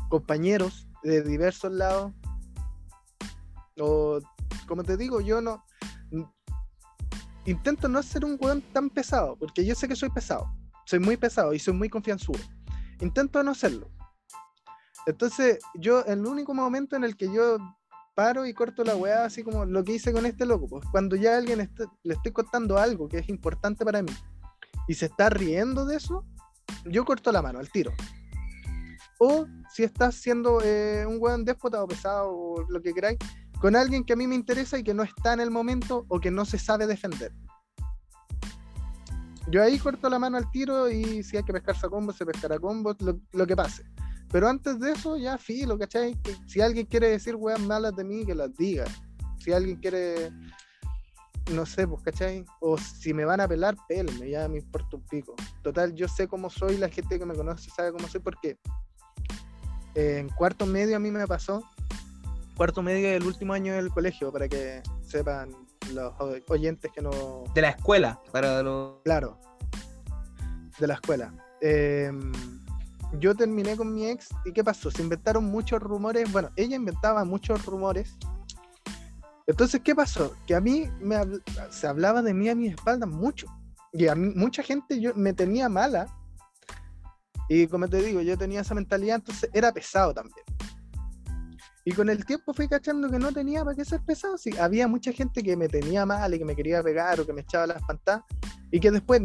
Compañeros 0.10 0.88
de 1.04 1.22
diversos 1.22 1.72
lados. 1.72 2.12
O, 3.80 4.20
como 4.68 4.84
te 4.84 4.98
digo, 4.98 5.22
yo 5.22 5.42
no. 5.42 5.64
intento 7.46 7.88
no 7.88 8.02
ser 8.02 8.26
un 8.26 8.36
weón 8.42 8.64
tan 8.74 8.90
pesado, 8.90 9.38
porque 9.38 9.64
yo 9.64 9.76
sé 9.76 9.88
que 9.88 9.96
soy 9.96 10.10
pesado. 10.10 10.52
Soy 10.88 10.98
muy 10.98 11.18
pesado 11.18 11.54
y 11.54 11.60
soy 11.60 11.76
muy 11.76 11.88
confianzudo. 11.88 12.40
Intento 13.00 13.44
no 13.44 13.54
serlo. 13.54 13.92
Entonces, 15.08 15.60
yo, 15.76 16.06
el 16.06 16.26
único 16.26 16.54
momento 16.54 16.96
en 16.96 17.04
el 17.04 17.18
que 17.18 17.32
yo 17.32 17.58
paro 18.16 18.46
y 18.46 18.54
corto 18.54 18.84
la 18.84 18.96
weá, 18.96 19.26
así 19.26 19.44
como 19.44 19.66
lo 19.66 19.84
que 19.84 19.94
hice 19.94 20.14
con 20.14 20.26
este 20.26 20.46
loco, 20.46 20.68
pues 20.68 20.86
cuando 20.92 21.16
ya 21.16 21.38
alguien 21.38 21.70
le 22.04 22.14
estoy 22.14 22.32
contando 22.32 22.78
algo 22.78 23.08
que 23.08 23.20
es 23.20 23.30
importante 23.30 23.86
para 23.86 24.02
mí 24.02 24.12
y 24.88 24.94
se 24.94 25.06
está 25.06 25.30
riendo 25.30 25.86
de 25.86 25.98
eso, 25.98 26.26
yo 26.86 27.06
corto 27.06 27.32
la 27.32 27.42
mano 27.42 27.60
al 27.60 27.70
tiro. 27.70 27.94
O 29.20 29.46
si 29.74 29.84
estás 29.84 30.16
siendo 30.16 30.62
eh, 30.64 31.06
un 31.08 31.18
weón 31.20 31.46
déspota 31.46 31.84
o 31.84 31.88
pesado 31.88 32.32
o 32.32 32.66
lo 32.70 32.82
que 32.82 32.94
queráis, 32.94 33.20
con 33.60 33.76
alguien 33.76 34.04
que 34.04 34.14
a 34.14 34.16
mí 34.16 34.26
me 34.26 34.36
interesa 34.36 34.78
y 34.80 34.84
que 34.84 34.94
no 34.94 35.04
está 35.04 35.34
en 35.34 35.40
el 35.40 35.52
momento 35.52 36.06
o 36.08 36.20
que 36.20 36.32
no 36.32 36.46
se 36.46 36.58
sabe 36.58 36.88
defender. 36.88 37.32
Yo 39.52 39.62
ahí 39.62 39.78
corto 39.78 40.10
la 40.10 40.18
mano 40.18 40.38
al 40.38 40.50
tiro 40.50 40.90
y 40.90 41.24
si 41.24 41.38
hay 41.38 41.44
que 41.44 41.54
pescarse 41.54 41.86
a 41.86 41.90
combos, 41.90 42.16
se 42.16 42.26
pescará 42.26 42.58
combos, 42.58 42.98
lo, 43.00 43.48
que 43.48 43.56
pase. 43.56 43.84
Pero 44.32 44.48
antes 44.48 44.80
de 44.80 44.92
eso, 44.92 45.18
ya 45.18 45.38
filo, 45.38 45.78
¿cachai? 45.78 46.16
Que 46.22 46.36
si 46.48 46.62
alguien 46.62 46.86
quiere 46.86 47.10
decir 47.10 47.36
weas 47.36 47.60
malas 47.60 47.96
de 47.96 48.04
mí, 48.04 48.26
que 48.26 48.34
las 48.34 48.56
diga. 48.56 48.86
Si 49.38 49.52
alguien 49.52 49.78
quiere, 49.78 50.32
no 51.52 51.66
sé, 51.66 51.88
pues, 51.88 52.02
¿cachai? 52.02 52.46
O 52.62 52.78
si 52.78 53.14
me 53.14 53.26
van 53.26 53.42
a 53.42 53.48
pelar, 53.48 53.76
pélenme, 53.90 54.30
ya 54.30 54.48
me 54.48 54.60
importa 54.60 54.96
un 54.96 55.04
pico. 55.04 55.36
Total, 55.62 55.94
yo 55.94 56.08
sé 56.08 56.28
cómo 56.28 56.50
soy, 56.50 56.78
la 56.78 56.88
gente 56.88 57.20
que 57.20 57.26
me 57.26 57.36
conoce 57.36 57.70
sabe 57.72 57.92
cómo 57.92 58.08
soy, 58.08 58.22
porque 58.22 58.58
en 59.96 60.30
cuarto 60.30 60.66
medio 60.66 60.96
a 60.96 61.00
mí 61.00 61.12
me 61.12 61.28
pasó, 61.28 61.64
cuarto 62.56 62.82
medio 62.82 63.10
del 63.10 63.26
último 63.26 63.54
año 63.54 63.74
del 63.74 63.90
colegio, 63.90 64.32
para 64.32 64.48
que 64.48 64.82
sepan 65.02 65.52
los 65.94 66.14
oyentes 66.48 66.90
que 66.94 67.02
no... 67.02 67.44
De 67.54 67.62
la 67.62 67.70
escuela, 67.72 68.22
para 68.32 68.64
los... 68.64 69.02
Claro, 69.04 69.38
de 70.80 70.88
la 70.88 70.94
escuela. 70.94 71.34
Em, 71.60 72.32
yo 73.20 73.36
terminé 73.36 73.76
con 73.76 73.94
mi 73.94 74.08
ex 74.08 74.30
y 74.46 74.54
¿qué 74.54 74.64
pasó? 74.64 74.90
Se 74.92 75.02
inventaron 75.02 75.46
muchos 75.46 75.82
rumores, 75.82 76.32
bueno, 76.32 76.50
ella 76.56 76.76
inventaba 76.76 77.26
muchos 77.26 77.66
rumores. 77.66 78.18
Entonces, 79.48 79.82
¿qué 79.84 79.94
pasó? 79.96 80.34
Que 80.48 80.56
a 80.56 80.62
mí 80.62 80.90
me, 81.00 81.18
se 81.70 81.88
hablaba 81.88 82.22
de 82.22 82.34
mí 82.34 82.48
a 82.48 82.56
mi 82.56 82.68
espalda 82.68 83.06
mucho. 83.06 83.48
Y 83.92 84.08
a 84.08 84.16
mí, 84.16 84.34
mucha 84.36 84.64
gente 84.64 85.00
yo, 85.00 85.14
me 85.16 85.34
tenía 85.34 85.68
mala. 85.68 86.08
Y 87.50 87.68
como 87.68 87.88
te 87.90 88.02
digo, 88.02 88.22
yo 88.22 88.38
tenía 88.38 88.62
esa 88.62 88.76
mentalidad, 88.76 89.18
entonces 89.18 89.50
era 89.54 89.74
pesado 89.74 90.14
también. 90.14 90.46
Y 91.84 91.94
con 91.94 92.10
el 92.10 92.26
tiempo 92.26 92.54
fui 92.54 92.68
cachando 92.68 93.10
que 93.10 93.18
no 93.18 93.32
tenía 93.32 93.64
para 93.64 93.76
qué 93.76 93.84
ser 93.84 94.02
pesado. 94.02 94.38
Sí, 94.38 94.56
había 94.58 94.88
mucha 94.88 95.12
gente 95.12 95.42
que 95.42 95.58
me 95.58 95.68
tenía 95.68 96.06
mal 96.06 96.34
y 96.34 96.38
que 96.38 96.46
me 96.46 96.56
quería 96.56 96.84
pegar 96.84 97.20
o 97.20 97.26
que 97.26 97.34
me 97.34 97.42
echaba 97.42 97.66
las 97.68 97.82
pantas. 97.84 98.22
Y 98.72 98.80
que 98.80 98.92
después, 98.92 99.20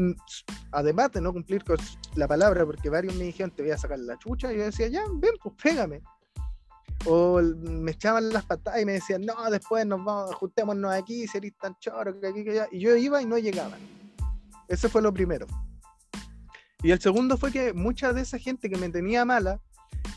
además 0.72 1.12
de 1.12 1.20
no 1.20 1.32
cumplir 1.32 1.62
con 1.64 1.76
la 2.14 2.26
palabra, 2.26 2.64
porque 2.64 2.88
varios 2.88 3.14
me 3.14 3.24
dijeron 3.24 3.50
te 3.50 3.62
voy 3.62 3.72
a 3.72 3.78
sacar 3.78 3.98
la 3.98 4.18
chucha, 4.18 4.52
y 4.52 4.56
yo 4.56 4.64
decía, 4.64 4.88
ya, 4.88 5.04
ven, 5.12 5.34
pues 5.42 5.54
pégame. 5.62 6.02
O 7.04 7.40
me 7.40 7.92
echaban 7.92 8.30
las 8.30 8.44
patadas 8.44 8.80
y 8.80 8.86
me 8.86 8.92
decían, 8.92 9.22
no, 9.22 9.34
después 9.50 9.86
nos 9.86 10.02
vamos, 10.02 10.32
ajustémonos 10.32 10.92
aquí, 10.92 11.28
seréis 11.28 11.56
tan 11.58 11.78
choro, 11.78 12.18
que 12.18 12.26
aquí, 12.26 12.42
que 12.42 12.52
allá. 12.52 12.68
Y 12.72 12.80
yo 12.80 12.96
iba 12.96 13.20
y 13.20 13.26
no 13.26 13.38
llegaban. 13.38 13.78
Ese 14.66 14.88
fue 14.88 15.02
lo 15.02 15.12
primero. 15.12 15.46
Y 16.82 16.90
el 16.90 17.00
segundo 17.00 17.36
fue 17.36 17.52
que 17.52 17.72
mucha 17.72 18.12
de 18.12 18.22
esa 18.22 18.38
gente 18.38 18.68
que 18.68 18.76
me 18.76 18.88
tenía 18.88 19.24
mala, 19.24 19.60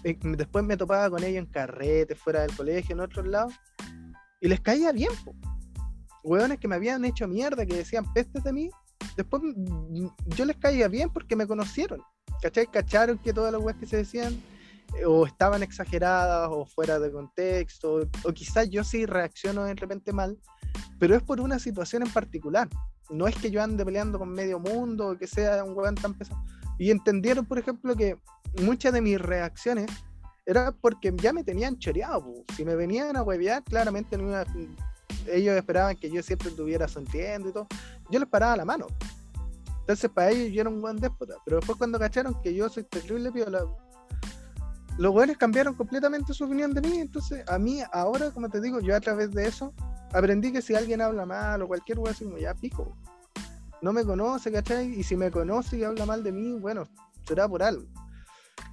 después 0.03 0.63
me 0.63 0.77
topaba 0.77 1.09
con 1.09 1.23
ellos 1.23 1.39
en 1.39 1.45
carrete, 1.45 2.15
fuera 2.15 2.41
del 2.41 2.55
colegio, 2.55 2.93
en 2.93 3.01
otros 3.01 3.27
lados, 3.27 3.53
y 4.41 4.47
les 4.47 4.61
caía 4.61 4.91
bien, 4.91 5.11
po. 5.23 5.35
Hueones 6.23 6.59
que 6.59 6.67
me 6.67 6.75
habían 6.75 7.05
hecho 7.05 7.27
mierda, 7.27 7.65
que 7.65 7.75
decían 7.75 8.11
pestes 8.13 8.43
de 8.43 8.53
mí, 8.53 8.69
después 9.15 9.41
mm, 9.43 10.07
yo 10.27 10.45
les 10.45 10.57
caía 10.57 10.87
bien 10.87 11.09
porque 11.09 11.35
me 11.35 11.47
conocieron, 11.47 12.01
¿cachai? 12.41 12.67
Cacharon 12.67 13.17
que 13.17 13.33
todas 13.33 13.51
las 13.51 13.61
weas 13.61 13.77
que 13.77 13.85
se 13.85 13.97
decían 13.97 14.33
eh, 14.97 15.05
o 15.05 15.25
estaban 15.25 15.63
exageradas 15.63 16.49
o 16.51 16.65
fuera 16.65 16.99
de 16.99 17.11
contexto, 17.11 18.07
o, 18.23 18.33
quizás 18.33 18.69
yo 18.69 18.83
sí 18.83 19.05
reacciono 19.05 19.63
de 19.63 19.75
repente 19.75 20.11
mal, 20.13 20.37
pero 20.99 21.15
es 21.15 21.23
por 21.23 21.39
una 21.39 21.59
situación 21.59 22.03
en 22.03 22.11
particular. 22.11 22.67
No 23.09 23.27
es 23.27 23.35
que 23.35 23.49
yo 23.49 23.63
ande 23.63 23.83
peleando 23.83 24.19
con 24.19 24.31
medio 24.31 24.59
mundo 24.59 25.09
o 25.09 25.17
que 25.17 25.25
sea 25.25 25.63
un 25.63 25.75
hueón 25.75 25.95
tan 25.95 26.13
pesado. 26.13 26.43
Y 26.79 26.89
entendieron, 26.89 27.45
por 27.45 27.59
ejemplo, 27.59 27.95
que 27.95 28.17
muchas 28.61 28.93
de 28.93 29.01
mis 29.01 29.21
reacciones 29.21 29.91
era 30.45 30.71
porque 30.71 31.13
ya 31.15 31.33
me 31.33 31.43
tenían 31.43 31.77
choreado. 31.77 32.33
Si 32.55 32.65
me 32.65 32.75
venían 32.75 33.15
a 33.15 33.21
huevear, 33.21 33.63
claramente 33.63 34.17
ellos 35.27 35.55
esperaban 35.55 35.95
que 35.97 36.09
yo 36.09 36.23
siempre 36.23 36.49
estuviera 36.49 36.87
sonriendo 36.87 37.49
y 37.49 37.53
todo. 37.53 37.67
Yo 38.09 38.19
les 38.19 38.27
paraba 38.27 38.55
la 38.55 38.65
mano. 38.65 38.87
Entonces, 39.81 40.09
para 40.09 40.31
ellos 40.31 40.53
yo 40.53 40.61
era 40.61 40.69
un 40.69 40.81
buen 40.81 40.97
déspota. 40.97 41.35
Pero 41.45 41.57
después, 41.57 41.77
cuando 41.77 41.99
cacharon 41.99 42.41
que 42.41 42.55
yo 42.55 42.69
soy 42.69 42.83
terrible 42.83 43.31
piola, 43.31 43.65
los 44.97 45.11
güeyes 45.11 45.37
cambiaron 45.37 45.75
completamente 45.75 46.33
su 46.33 46.45
opinión 46.45 46.73
de 46.73 46.81
mí. 46.81 46.99
Entonces, 46.99 47.43
a 47.47 47.59
mí, 47.59 47.81
ahora, 47.91 48.31
como 48.31 48.49
te 48.49 48.61
digo, 48.61 48.79
yo 48.79 48.95
a 48.95 48.99
través 49.01 49.31
de 49.31 49.47
eso 49.47 49.73
aprendí 50.13 50.51
que 50.51 50.61
si 50.61 50.75
alguien 50.75 51.01
habla 51.01 51.25
mal 51.25 51.61
o 51.61 51.67
cualquier 51.67 51.99
güey 51.99 52.13
así, 52.13 52.25
ya 52.39 52.53
pico. 52.53 52.95
No 53.81 53.93
me 53.93 54.03
conoce, 54.05 54.51
¿cachai? 54.51 54.99
Y 54.99 55.03
si 55.03 55.15
me 55.15 55.31
conoce 55.31 55.77
y 55.77 55.83
habla 55.83 56.05
mal 56.05 56.23
de 56.23 56.31
mí, 56.31 56.59
bueno, 56.59 56.83
será 57.25 57.47
por 57.47 57.63
algo 57.63 57.85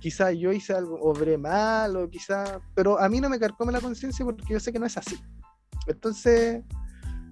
quizás 0.01 0.37
yo 0.37 0.53
hice 0.53 0.75
algo, 0.75 1.01
obré 1.01 1.39
mal, 1.39 1.97
o 1.97 2.09
quizás, 2.09 2.59
pero 2.75 2.99
a 2.99 3.09
mí 3.09 3.21
no 3.21 3.29
me 3.29 3.39
carcome 3.39 3.73
la 3.73 3.81
conciencia 3.81 4.25
porque 4.25 4.45
yo 4.49 4.61
sé 4.61 4.73
que 4.73 4.79
no 4.79 4.87
es 4.87 4.97
así. 4.97 5.19
Entonces, 5.87 6.63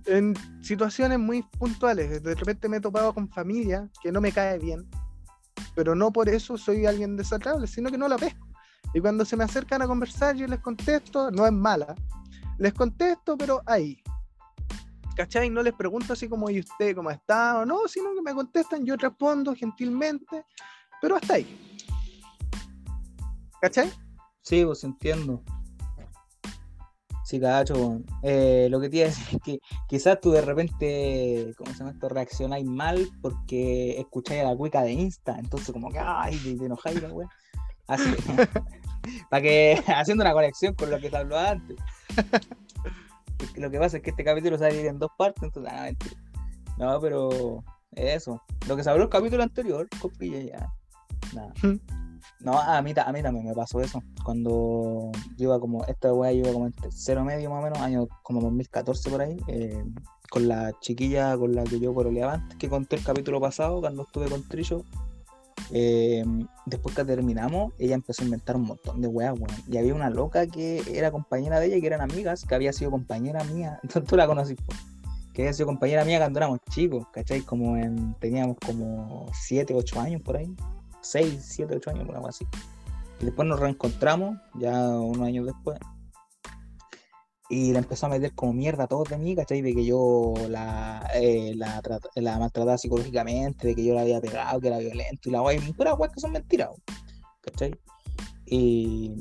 en 0.07 0.35
situaciones 0.63 1.19
muy 1.19 1.43
puntuales, 1.43 2.23
de 2.23 2.35
repente 2.35 2.69
me 2.69 2.79
he 2.79 2.81
topado 2.81 3.13
con 3.15 3.29
familia 3.29 3.89
que 4.03 4.13
no 4.13 4.21
me 4.21 4.33
cae 4.33 4.59
bien, 4.59 4.89
pero 5.75 5.95
no 5.95 6.13
por 6.13 6.29
eso 6.29 6.57
soy 6.57 6.87
alguien 6.87 7.17
desagradable, 7.17 7.67
sino 7.67 7.91
que 7.91 7.99
no 7.99 8.09
la 8.09 8.17
pesco. 8.17 8.47
Y 8.93 9.01
cuando 9.01 9.25
se 9.25 9.37
me 9.37 9.45
acercan 9.45 9.83
a 9.83 9.87
conversar, 9.87 10.37
yo 10.37 10.47
les 10.47 10.61
contesto, 10.61 11.31
no 11.31 11.47
es 11.47 11.53
mala, 11.53 11.95
les 12.59 12.73
contesto, 12.75 13.37
pero 13.37 13.63
ahí. 13.67 14.03
¿Cachai? 15.17 15.49
No 15.49 15.63
les 15.63 15.75
pregunto 15.75 16.13
así 16.13 16.29
como, 16.29 16.51
¿y 16.51 16.61
usted 16.61 16.95
cómo 16.95 17.11
está? 17.11 17.61
o 17.61 17.67
no, 17.67 17.87
sino 17.87 18.15
que 18.15 18.23
me 18.23 18.35
contestan, 18.35 18.85
yo 18.85 18.97
respondo 18.97 19.55
gentilmente, 19.55 20.45
pero 21.01 21.17
hasta 21.17 21.35
ahí. 21.35 21.81
¿Cachai? 23.61 23.91
Sí, 24.43 24.65
pues 24.65 24.83
entiendo. 24.85 25.43
Sí, 27.25 27.41
cacho, 27.41 28.03
eh, 28.23 28.69
lo 28.71 28.79
que 28.81 28.91
te 28.91 28.99
iba 28.99 29.07
a 29.07 29.09
decir 29.09 29.25
es 29.37 29.43
que 29.43 29.59
quizás 29.89 30.21
tú 30.21 30.31
de 30.31 30.43
repente, 30.43 31.55
¿cómo 31.57 31.73
se 31.73 31.79
llama 31.79 31.93
esto? 31.93 32.11
Reaccionáis 32.11 32.67
mal 32.67 33.09
porque 33.23 33.99
escucháis 33.99 34.43
a 34.43 34.51
la 34.51 34.57
cuica 34.57 34.83
de 34.83 34.93
Insta, 34.93 35.39
entonces 35.39 35.73
como 35.73 35.91
que, 35.91 35.99
ay, 35.99 36.37
te, 36.37 36.67
enojáis 36.67 37.01
la 37.01 37.09
Así, 37.87 38.05
para 39.31 39.43
que, 39.43 39.83
haciendo 39.97 40.23
una 40.23 40.35
conexión 40.35 40.75
con 40.75 40.91
lo 40.91 41.01
que 41.01 41.09
te 41.09 41.17
habló 41.17 41.39
antes. 41.39 41.79
Lo 43.57 43.71
que 43.71 43.79
pasa 43.79 43.97
es 43.99 44.03
que 44.03 44.11
este 44.11 44.25
capítulo 44.25 44.57
se 44.57 44.63
va 44.63 44.69
a 44.69 44.71
dividir 44.71 44.91
en 44.91 44.99
dos 44.99 45.11
partes, 45.17 45.43
entonces, 45.43 45.73
nada, 45.73 45.85
mentira. 45.85 46.17
No, 46.79 47.01
pero 47.01 47.65
eso. 47.93 48.43
Lo 48.69 48.77
que 48.77 48.83
se 48.85 48.91
habló 48.91 49.05
el 49.05 49.11
capítulo 49.11 49.43
anterior, 49.43 49.89
copilla 50.01 50.41
ya. 50.41 50.75
Nada. 51.35 51.53
No, 52.41 52.59
a 52.59 52.83
mí, 52.83 52.93
a 52.97 53.13
mí 53.13 53.23
también 53.23 53.47
me 53.47 53.55
pasó 53.55 53.81
eso. 53.81 54.03
Cuando 54.25 55.11
yo 55.37 55.45
iba 55.45 55.61
como, 55.61 55.85
esta 55.85 56.13
weá 56.13 56.33
iba 56.33 56.53
como 56.53 56.67
en 56.67 56.73
tercero 56.73 57.25
medio 57.25 57.51
más 57.51 57.61
o 57.61 57.63
menos, 57.63 57.79
año 57.79 58.07
como 58.23 58.41
2014 58.41 59.11
por 59.11 59.21
ahí, 59.23 59.37
eh, 59.49 59.83
con 60.31 60.49
la 60.49 60.73
chiquilla 60.81 61.37
con 61.37 61.55
la 61.55 61.65
que 61.65 61.81
yo 61.81 61.95
poroleaba 61.95 62.35
antes, 62.35 62.59
que 62.59 62.69
conté 62.69 62.97
el 62.97 63.05
capítulo 63.05 63.41
pasado, 63.41 63.81
cuando 63.81 64.03
estuve 64.03 64.29
con 64.29 64.43
Trillo. 64.43 64.85
Eh, 65.71 66.25
después 66.67 66.95
que 66.95 67.05
terminamos, 67.05 67.73
ella 67.79 67.95
empezó 67.95 68.23
a 68.23 68.27
inventar 68.27 68.57
un 68.57 68.63
montón 68.63 69.01
de 69.01 69.09
weas, 69.09 69.35
weón. 69.39 69.57
Y 69.69 69.77
había 69.77 69.95
una 69.95 70.11
loca 70.11 70.47
que 70.47 70.83
era 70.93 71.11
compañera 71.11 71.61
de 71.61 71.67
ella, 71.67 71.81
que 71.81 71.87
eran 71.87 72.01
amigas, 72.01 72.45
que 72.45 72.55
había 72.55 72.73
sido 72.73 72.91
compañera 72.91 73.43
mía. 73.45 73.79
Entonces 73.83 74.09
tú 74.09 74.17
la 74.17 74.27
conocí, 74.27 74.57
que 75.33 75.43
había 75.43 75.53
sido 75.53 75.67
compañera 75.67 76.05
mía 76.05 76.19
cuando 76.19 76.39
éramos 76.39 76.61
chicos, 76.71 77.07
¿cachai? 77.13 77.41
Como 77.41 77.77
en, 77.77 78.15
teníamos 78.21 78.57
como 78.65 79.27
7, 79.33 79.75
8 79.75 80.01
años 80.01 80.23
por 80.23 80.37
ahí. 80.37 80.55
6, 81.01 81.39
7, 81.41 81.75
8 81.77 81.91
años, 81.91 82.09
algo 82.15 82.29
así. 82.29 82.47
Y 83.21 83.27
después 83.27 83.47
nos 83.47 83.61
reencontramos, 83.61 84.39
ya 84.55 84.89
unos 84.89 85.27
años 85.27 85.47
después. 85.47 85.79
Y 87.49 87.73
le 87.73 87.79
empezó 87.79 88.07
a 88.07 88.09
meter 88.09 88.35
como 88.35 88.53
mierda 88.53 88.85
a 88.85 88.87
todos 88.87 89.09
de 89.09 89.19
mí, 89.19 89.37
¿cachai? 89.37 89.61
De 89.61 89.75
que 89.75 89.85
yo 89.85 90.33
la, 90.49 91.07
eh, 91.15 91.53
la, 91.57 91.83
la, 92.15 92.39
maltrataba 92.39 92.79
psicológicamente, 92.79 93.69
de 93.69 93.75
que 93.75 93.85
yo 93.85 93.95
la 93.95 94.01
había 94.01 94.21
pegado, 94.21 94.61
que 94.61 94.69
era 94.69 94.79
violento 94.79 95.29
y 95.29 95.33
la 95.33 95.41
guay, 95.41 95.59
puras 95.73 95.97
guay 95.97 96.11
que 96.11 96.21
son 96.21 96.33
mentiras, 96.33 96.71
¿cachai? 97.43 97.75
Y 98.47 99.17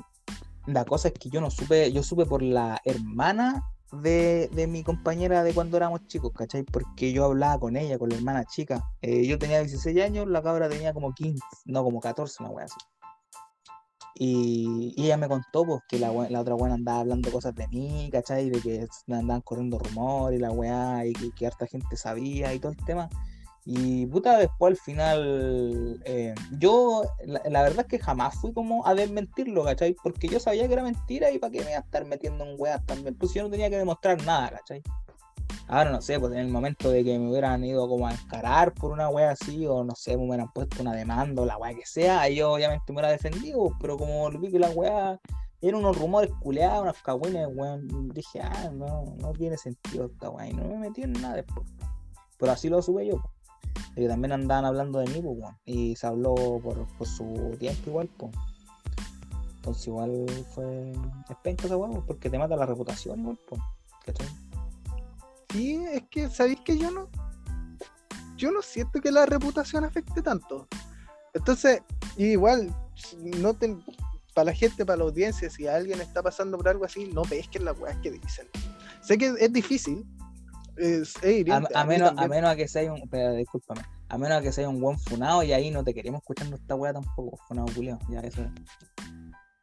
la 0.65 0.85
cosa 0.85 1.09
es 1.09 1.13
que 1.15 1.29
yo 1.29 1.41
no 1.41 1.49
supe, 1.49 1.91
yo 1.91 2.01
supe 2.01 2.25
por 2.25 2.41
la 2.41 2.79
hermana 2.85 3.63
de, 4.01 4.67
mi 4.69 4.83
compañera 4.83 5.43
de 5.43 5.53
cuando 5.53 5.77
éramos 5.77 6.07
chicos, 6.07 6.31
¿cachai? 6.33 6.63
Porque 6.63 7.13
yo 7.13 7.25
hablaba 7.25 7.59
con 7.59 7.75
ella, 7.75 7.99
con 7.99 8.09
la 8.09 8.15
hermana 8.15 8.45
chica. 8.45 8.83
Eh, 9.01 9.27
yo 9.27 9.37
tenía 9.37 9.59
16 9.59 10.01
años, 10.01 10.27
la 10.27 10.41
cabra 10.41 10.69
tenía 10.69 10.93
como 10.93 11.13
15, 11.13 11.43
no, 11.65 11.83
como 11.83 11.99
14, 11.99 12.43
una 12.43 12.51
wea 12.51 12.65
así. 12.65 12.75
Y, 14.15 14.93
ella 14.97 15.17
me 15.17 15.27
contó 15.27 15.65
pues, 15.65 15.81
que 15.87 15.99
la, 15.99 16.11
la 16.29 16.41
otra 16.41 16.55
weá 16.55 16.73
andaba 16.73 16.99
hablando 17.01 17.31
cosas 17.31 17.55
de 17.55 17.67
mí, 17.69 18.09
¿cachai? 18.11 18.49
De 18.49 18.61
que 18.61 18.87
andaban 19.07 19.41
corriendo 19.41 19.79
rumores 19.79 20.39
y 20.39 20.41
la 20.41 20.51
weá, 20.51 21.05
y 21.05 21.13
que, 21.13 21.31
que 21.31 21.47
harta 21.47 21.65
gente 21.67 21.95
sabía 21.97 22.53
y 22.53 22.59
todo 22.59 22.71
el 22.71 22.85
tema. 22.85 23.09
Y 23.65 24.05
puta, 24.07 24.37
después 24.37 24.71
al 24.71 24.77
final, 24.77 26.01
eh, 26.05 26.35
yo 26.59 27.03
la, 27.25 27.41
la 27.49 27.61
verdad 27.61 27.81
es 27.81 27.87
que 27.87 27.99
jamás 27.99 28.35
fui 28.35 28.53
como 28.53 28.85
a 28.85 28.93
desmentirlo, 28.93 29.63
¿cachai? 29.63 29.95
Porque 30.03 30.27
yo 30.27 30.39
sabía 30.39 30.67
que 30.67 30.73
era 30.73 30.83
mentira 30.83 31.31
y 31.31 31.39
para 31.39 31.51
qué 31.51 31.59
me 31.59 31.71
iba 31.71 31.79
a 31.79 31.83
estar 31.83 32.05
metiendo 32.05 32.43
en 32.43 32.55
weas 32.59 32.85
también. 32.85 33.15
Pues 33.15 33.33
yo 33.33 33.43
no 33.43 33.49
tenía 33.49 33.69
que 33.69 33.77
demostrar 33.77 34.21
nada, 34.25 34.49
¿cachai? 34.49 34.83
Ahora 35.67 35.91
no 35.91 36.01
sé, 36.01 36.19
pues 36.19 36.33
en 36.33 36.39
el 36.39 36.49
momento 36.49 36.89
de 36.89 37.03
que 37.03 37.17
me 37.17 37.29
hubieran 37.29 37.63
ido 37.63 37.87
como 37.87 38.07
a 38.07 38.13
encarar 38.13 38.73
por 38.73 38.91
una 38.91 39.09
wea 39.09 39.31
así, 39.31 39.65
o 39.65 39.83
no 39.83 39.95
sé, 39.95 40.17
me 40.17 40.27
hubieran 40.27 40.51
puesto 40.51 40.81
una 40.81 40.93
demanda 40.93 41.41
o 41.41 41.45
la 41.45 41.57
wea 41.57 41.73
que 41.73 41.85
sea, 41.85 42.27
yo 42.29 42.53
obviamente 42.53 42.83
me 42.89 42.95
hubiera 42.95 43.09
defendido, 43.09 43.71
pero 43.79 43.97
como 43.97 44.29
vi 44.31 44.51
que 44.51 44.59
la 44.59 44.69
wea 44.69 45.19
eran 45.61 45.79
unos 45.79 45.97
rumores 45.97 46.29
culeados, 46.41 46.83
unas 46.83 47.01
cagüines, 47.01 47.47
weón, 47.53 48.09
dije, 48.09 48.41
ah, 48.41 48.69
no, 48.73 49.15
no 49.19 49.31
tiene 49.31 49.57
sentido 49.57 50.07
esta 50.07 50.29
wea, 50.29 50.49
y 50.49 50.53
no 50.53 50.65
me 50.65 50.77
metí 50.77 51.03
en 51.03 51.13
nada 51.13 51.35
después. 51.35 51.67
Pero 52.37 52.51
así 52.51 52.67
lo 52.67 52.81
supe 52.81 53.07
yo, 53.07 53.21
pues. 53.95 54.07
También 54.07 54.33
andaban 54.33 54.65
hablando 54.65 54.99
de 54.99 55.07
mí, 55.07 55.21
pues, 55.21 55.37
weón, 55.39 55.57
y 55.65 55.95
se 55.95 56.05
habló 56.05 56.35
por, 56.35 56.85
por 56.97 57.07
su 57.07 57.55
tiempo 57.57 57.89
igual, 57.89 58.09
pues. 58.17 58.31
Entonces 59.55 59.87
igual 59.87 60.25
fue 60.53 60.91
es 60.91 61.37
penca 61.41 61.65
esa 61.65 61.77
wea, 61.77 61.89
pues, 61.89 62.03
porque 62.05 62.29
te 62.29 62.37
mata 62.37 62.57
la 62.57 62.65
reputación 62.65 63.21
igual, 63.21 63.39
pues. 63.47 63.61
¿Cachai? 64.05 64.27
Sí, 65.53 65.81
es 65.91 66.03
que, 66.09 66.29
¿sabéis 66.29 66.59
que 66.65 66.77
yo 66.77 66.91
no? 66.91 67.09
Yo 68.35 68.51
no 68.51 68.61
siento 68.61 68.99
que 68.99 69.11
la 69.11 69.25
reputación 69.25 69.85
afecte 69.85 70.21
tanto. 70.21 70.67
Entonces, 71.33 71.81
igual, 72.17 72.75
no 73.39 73.53
te, 73.53 73.77
para 74.33 74.45
la 74.45 74.53
gente, 74.53 74.85
para 74.85 74.97
la 74.97 75.03
audiencia, 75.03 75.49
si 75.49 75.67
alguien 75.67 76.01
está 76.01 76.23
pasando 76.23 76.57
por 76.57 76.67
algo 76.67 76.85
así, 76.85 77.05
no 77.13 77.21
pesquen 77.21 77.65
las 77.65 77.79
weas 77.79 77.97
que 77.97 78.11
dicen. 78.11 78.47
Sé 79.01 79.17
que 79.17 79.33
es 79.39 79.53
difícil. 79.53 80.03
Es, 80.75 81.15
es 81.17 81.23
A, 81.23 81.29
hiriente, 81.29 81.69
a 81.75 81.83
mí 81.83 81.89
menos, 81.89 82.13
a 82.17 82.27
menos 82.27 82.49
a 82.49 82.55
que 82.55 82.67
sea 82.67 82.91
un. 82.91 83.07
Pero 83.09 83.33
discúlpame. 83.33 83.83
A 84.09 84.17
menos 84.17 84.39
a 84.39 84.41
que 84.41 84.51
sea 84.51 84.67
un 84.67 84.81
buen 84.81 84.97
funado 84.97 85.43
y 85.43 85.53
ahí 85.53 85.69
no 85.69 85.83
te 85.83 85.93
queremos 85.93 86.21
escuchando 86.21 86.55
esta 86.55 86.73
weá 86.73 86.93
tampoco. 86.93 87.37
Funado 87.47 87.67
culiao. 87.75 87.99
Ya 88.09 88.21
eso 88.21 88.41
es. 88.41 88.51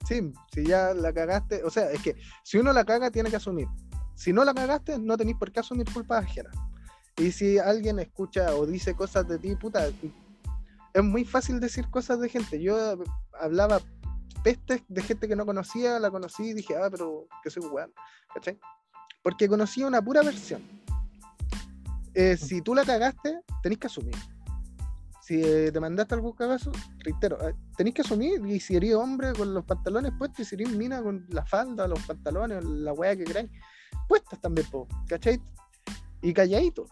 Sí, 0.06 0.32
si 0.54 0.66
ya 0.66 0.94
la 0.94 1.12
cagaste, 1.12 1.62
o 1.64 1.70
sea, 1.70 1.90
es 1.90 2.00
que 2.02 2.16
si 2.44 2.58
uno 2.58 2.72
la 2.72 2.84
caga, 2.84 3.10
tiene 3.10 3.30
que 3.30 3.36
asumir. 3.36 3.66
Si 4.20 4.34
no 4.34 4.44
la 4.44 4.52
cagaste, 4.52 4.98
no 4.98 5.16
tenéis 5.16 5.38
por 5.38 5.50
qué 5.50 5.60
asumir 5.60 5.90
culpas 5.90 6.22
ajenas. 6.22 6.54
Y 7.16 7.32
si 7.32 7.58
alguien 7.58 7.98
escucha 8.00 8.54
o 8.54 8.66
dice 8.66 8.94
cosas 8.94 9.26
de 9.26 9.38
ti, 9.38 9.56
puta, 9.56 9.88
es 10.92 11.02
muy 11.02 11.24
fácil 11.24 11.58
decir 11.58 11.88
cosas 11.88 12.20
de 12.20 12.28
gente. 12.28 12.60
Yo 12.60 12.98
hablaba 13.40 13.80
pestes 14.44 14.82
de 14.88 15.02
gente 15.02 15.26
que 15.26 15.34
no 15.34 15.46
conocía, 15.46 15.98
la 15.98 16.10
conocí 16.10 16.50
y 16.50 16.52
dije, 16.52 16.76
ah, 16.76 16.88
pero 16.90 17.28
que 17.42 17.48
soy 17.48 17.62
weón, 17.62 17.94
¿cachai? 18.34 18.58
Porque 19.22 19.48
conocí 19.48 19.84
una 19.84 20.02
pura 20.02 20.20
versión. 20.20 20.62
Eh, 22.12 22.36
si 22.36 22.60
tú 22.60 22.74
la 22.74 22.84
cagaste, 22.84 23.40
tenés 23.62 23.78
que 23.78 23.86
asumir. 23.86 24.16
Si 25.22 25.42
eh, 25.42 25.72
te 25.72 25.80
mandaste 25.80 26.14
algún 26.14 26.32
cagazo, 26.32 26.72
reitero, 26.98 27.40
eh, 27.48 27.54
tenéis 27.74 27.94
que 27.94 28.02
asumir. 28.02 28.44
Y 28.44 28.60
si 28.60 28.76
eres 28.76 28.92
hombre 28.96 29.32
con 29.32 29.54
los 29.54 29.64
pantalones 29.64 30.12
puestos, 30.18 30.40
y 30.40 30.44
si 30.44 30.56
eres 30.56 30.76
mina 30.76 31.02
con 31.02 31.24
la 31.30 31.46
falda, 31.46 31.88
los 31.88 32.00
pantalones, 32.00 32.62
la 32.62 32.92
weá 32.92 33.16
que 33.16 33.24
queráis, 33.24 33.50
puestas 34.08 34.40
también, 34.40 34.66
po, 34.70 34.86
¿cachai? 35.08 35.40
Y 36.22 36.32
calladito. 36.32 36.86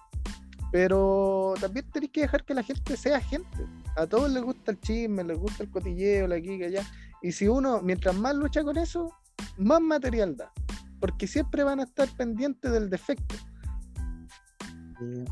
Pero 0.71 1.55
también 1.61 1.91
tenéis 1.91 2.13
que 2.13 2.21
dejar 2.23 2.45
que 2.45 2.55
la 2.55 2.63
gente 2.63 2.97
sea 2.97 3.21
gente. 3.21 3.67
A 3.97 4.07
todos 4.07 4.31
les 4.31 4.43
gusta 4.43 4.71
el 4.73 4.81
chisme, 4.81 5.25
les 5.25 5.39
gusta 5.39 5.63
el 5.63 5.71
cotilleo, 5.71 6.27
la 6.29 6.37
aquí, 6.37 6.63
allá. 6.63 6.85
Y 7.23 7.33
si 7.33 7.49
uno, 7.49 7.81
mientras 7.83 8.15
más 8.15 8.35
lucha 8.35 8.63
con 8.63 8.77
eso, 8.77 9.13
más 9.57 9.81
material 9.81 10.37
da. 10.37 10.53
Porque 11.01 11.27
siempre 11.27 11.63
van 11.65 11.81
a 11.81 11.85
estar 11.85 12.09
pendientes 12.17 12.71
del 12.71 12.91
defecto. 12.91 13.35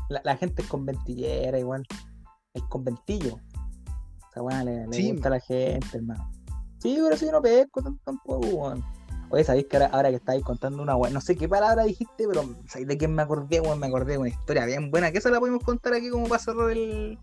La, 0.09 0.21
la 0.23 0.37
gente 0.37 0.61
es 0.61 0.67
conventillera 0.67 1.59
igual. 1.59 1.85
El 2.53 2.63
conventillo. 2.69 3.39
Esa 4.31 4.41
weá 4.41 4.63
le, 4.63 4.87
le 4.87 4.93
Sí. 4.93 5.11
gusta 5.11 5.27
a 5.27 5.31
la 5.31 5.39
gente, 5.39 5.97
hermano. 5.97 6.31
Sí, 6.79 6.97
pero 7.03 7.17
si 7.17 7.25
yo 7.25 7.31
no 7.31 7.41
pesco 7.41 7.81
tam- 7.81 7.99
tampoco, 8.03 8.47
weón. 8.47 8.83
Oye, 9.29 9.43
¿sabéis 9.43 9.65
que 9.67 9.75
ahora, 9.77 9.89
ahora 9.91 10.09
que 10.09 10.15
estáis 10.15 10.43
contando 10.43 10.81
una 10.81 10.95
weá? 10.95 11.11
No 11.11 11.19
sé 11.19 11.35
qué 11.35 11.49
palabra 11.49 11.83
dijiste, 11.83 12.25
pero 12.27 12.43
¿sabéis 12.67 12.87
de 12.87 12.97
quién 12.97 13.13
me 13.13 13.21
acordé, 13.23 13.59
weón? 13.59 13.79
Me 13.79 13.87
acordé 13.87 14.13
de 14.13 14.17
una 14.19 14.29
historia 14.29 14.65
bien 14.65 14.89
buena. 14.89 15.11
Que 15.11 15.17
esa 15.17 15.29
la 15.29 15.39
podemos 15.39 15.63
contar 15.63 15.93
aquí 15.93 16.09
como 16.09 16.27
para 16.27 16.41
cerrar 16.41 16.71
el, 16.71 17.17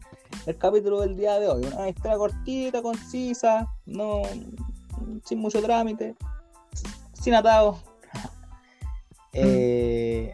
el 0.47 0.59
capítulo 0.59 1.01
del 1.01 1.17
día 1.17 1.39
de 1.39 1.49
hoy. 1.49 1.65
Una 1.65 1.89
historia 1.89 2.19
cortita, 2.19 2.83
concisa, 2.83 3.67
no 3.87 4.21
sin 5.25 5.39
mucho 5.39 5.63
trámite, 5.63 6.15
sin 7.15 7.35
atado. 7.35 7.79
Eh, 9.37 10.33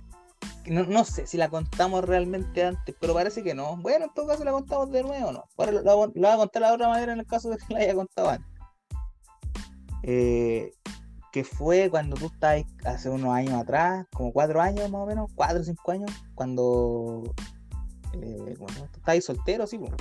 no, 0.67 0.85
no 0.85 1.05
sé 1.05 1.27
si 1.27 1.39
la 1.39 1.49
contamos 1.49 2.05
realmente 2.05 2.63
antes, 2.63 2.95
pero 3.01 3.15
parece 3.15 3.43
que 3.43 3.55
no. 3.55 3.79
Bueno, 3.79 4.05
en 4.05 4.13
todo 4.13 4.27
caso 4.27 4.45
la 4.45 4.53
contamos 4.53 4.91
de 4.91 5.03
nuevo, 5.03 5.33
¿no? 5.33 5.45
Ahora 5.57 5.73
lo, 5.73 5.81
lo- 5.83 6.07
lo 6.07 6.13
voy 6.13 6.27
a 6.27 6.37
contar 6.37 6.61
de 6.63 6.69
la 6.69 6.75
otra 6.75 6.89
manera 6.89 7.15
en 7.15 7.21
el 7.21 7.27
caso 7.27 7.49
de 7.49 7.57
que 7.57 7.73
la 7.73 7.81
haya 7.81 7.95
contado 7.95 8.29
antes. 8.29 8.47
Eh, 10.03 10.73
que 11.33 11.45
fue 11.45 11.91
cuando 11.91 12.17
tú 12.17 12.27
estabas 12.27 12.65
hace 12.85 13.09
unos 13.09 13.33
años 13.33 13.55
atrás, 13.55 14.07
como 14.13 14.33
cuatro 14.33 14.61
años 14.61 14.91
más 14.91 15.03
o 15.03 15.07
menos, 15.07 15.31
cuatro 15.35 15.61
o 15.61 15.65
cinco 15.65 15.93
años, 15.93 16.11
cuando, 16.35 17.35
eh, 18.15 18.55
cuando 18.59 18.89
tú 18.89 19.21
soltero, 19.21 19.67
sí, 19.67 19.79
pues. 19.79 19.93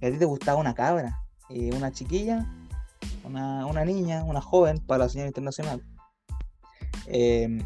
Y 0.00 0.06
a 0.06 0.10
ti 0.10 0.18
te 0.18 0.24
gustaba 0.24 0.58
una 0.58 0.74
cabra, 0.74 1.22
y 1.48 1.70
una 1.72 1.92
chiquilla, 1.92 2.46
una, 3.24 3.66
una 3.66 3.84
niña, 3.84 4.24
una 4.24 4.40
joven, 4.40 4.78
para 4.80 5.04
la 5.04 5.08
señora 5.08 5.28
internacional. 5.28 5.84
Eh, 7.06 7.64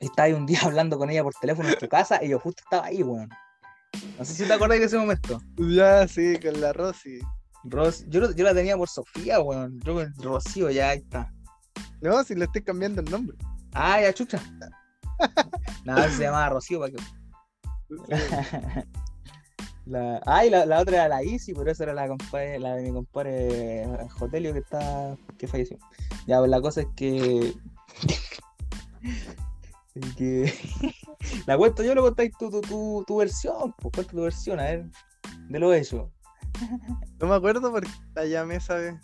estaba 0.00 0.26
ahí 0.26 0.32
un 0.32 0.46
día 0.46 0.60
hablando 0.64 0.98
con 0.98 1.10
ella 1.10 1.22
por 1.22 1.34
teléfono 1.34 1.68
en 1.68 1.78
tu 1.78 1.88
casa 1.88 2.22
y 2.22 2.30
yo 2.30 2.40
justo 2.40 2.62
estaba 2.64 2.86
ahí, 2.86 3.02
weón. 3.02 3.28
No 4.18 4.24
sé 4.24 4.34
si 4.34 4.44
te 4.44 4.52
acordáis 4.52 4.80
de 4.80 4.86
ese 4.86 4.98
momento. 4.98 5.40
Ya, 5.56 6.06
sí, 6.06 6.38
con 6.40 6.60
la 6.60 6.72
Rosy. 6.72 7.20
Ros- 7.64 8.06
yo, 8.08 8.20
la 8.20 8.54
tenía 8.54 8.76
por 8.76 8.88
Sofía, 8.88 9.40
weón. 9.40 9.80
Yo 9.80 10.04
Rocío, 10.18 10.70
ya 10.70 10.90
ahí 10.90 10.98
está. 10.98 11.32
No, 12.00 12.22
si 12.24 12.34
le 12.34 12.46
estoy 12.46 12.62
cambiando 12.62 13.00
el 13.02 13.10
nombre. 13.10 13.36
Ah, 13.72 14.00
ya 14.00 14.12
chucha. 14.12 14.40
Nada, 15.84 16.08
se 16.10 16.22
llamaba 16.22 16.48
Rocío 16.48 16.80
para 16.80 16.92
que. 16.92 16.98
La... 19.86 20.20
Ah, 20.24 20.44
y 20.44 20.50
la, 20.50 20.66
la 20.66 20.80
otra 20.80 20.96
era 20.96 21.08
la 21.08 21.24
Isi, 21.24 21.52
pero 21.52 21.70
esa 21.70 21.82
era 21.82 21.94
la, 21.94 22.06
compadre, 22.06 22.60
la 22.60 22.76
de 22.76 22.82
mi 22.82 22.92
compadre 22.92 23.88
Jotelio 24.10 24.52
que 24.52 24.60
está. 24.60 25.16
que 25.36 25.48
falleció. 25.48 25.78
Ya, 26.26 26.38
pues 26.38 26.50
la 26.50 26.60
cosa 26.60 26.82
es 26.82 26.86
que. 26.94 27.54
es 29.94 30.14
que. 30.16 30.54
la 31.46 31.56
cuento 31.56 31.82
yo, 31.82 31.94
lo 31.94 32.02
contáis 32.02 32.30
tu, 32.38 32.50
tu, 32.50 32.60
tu, 32.60 33.04
tu 33.06 33.16
versión, 33.16 33.74
pues 33.78 33.92
cuenta 33.94 34.12
tu 34.12 34.22
versión, 34.22 34.60
a 34.60 34.64
ver. 34.64 34.86
De 35.48 35.58
lo 35.58 35.74
hecho. 35.74 36.12
No 37.18 37.26
me 37.26 37.34
acuerdo 37.34 37.70
porque 37.70 37.90
la 38.14 38.24
llamé 38.24 38.56
esa 38.56 38.74
vez. 38.76 38.94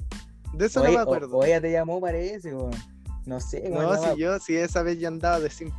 De 0.53 0.67
eso 0.67 0.83
no 0.83 0.91
me 0.91 0.99
acuerdo. 0.99 1.37
O, 1.37 1.45
ella 1.45 1.61
te 1.61 1.71
llamó, 1.71 2.01
parece, 2.01 2.55
weón. 2.55 2.71
No 3.25 3.41
sé, 3.41 3.69
weón. 3.71 3.85
no, 3.85 4.15
si 4.15 4.21
yo, 4.21 4.39
si 4.39 4.57
esa 4.57 4.83
vez 4.83 4.99
ya 4.99 5.09
andaba 5.09 5.41
de 5.41 5.51
simple. 5.51 5.79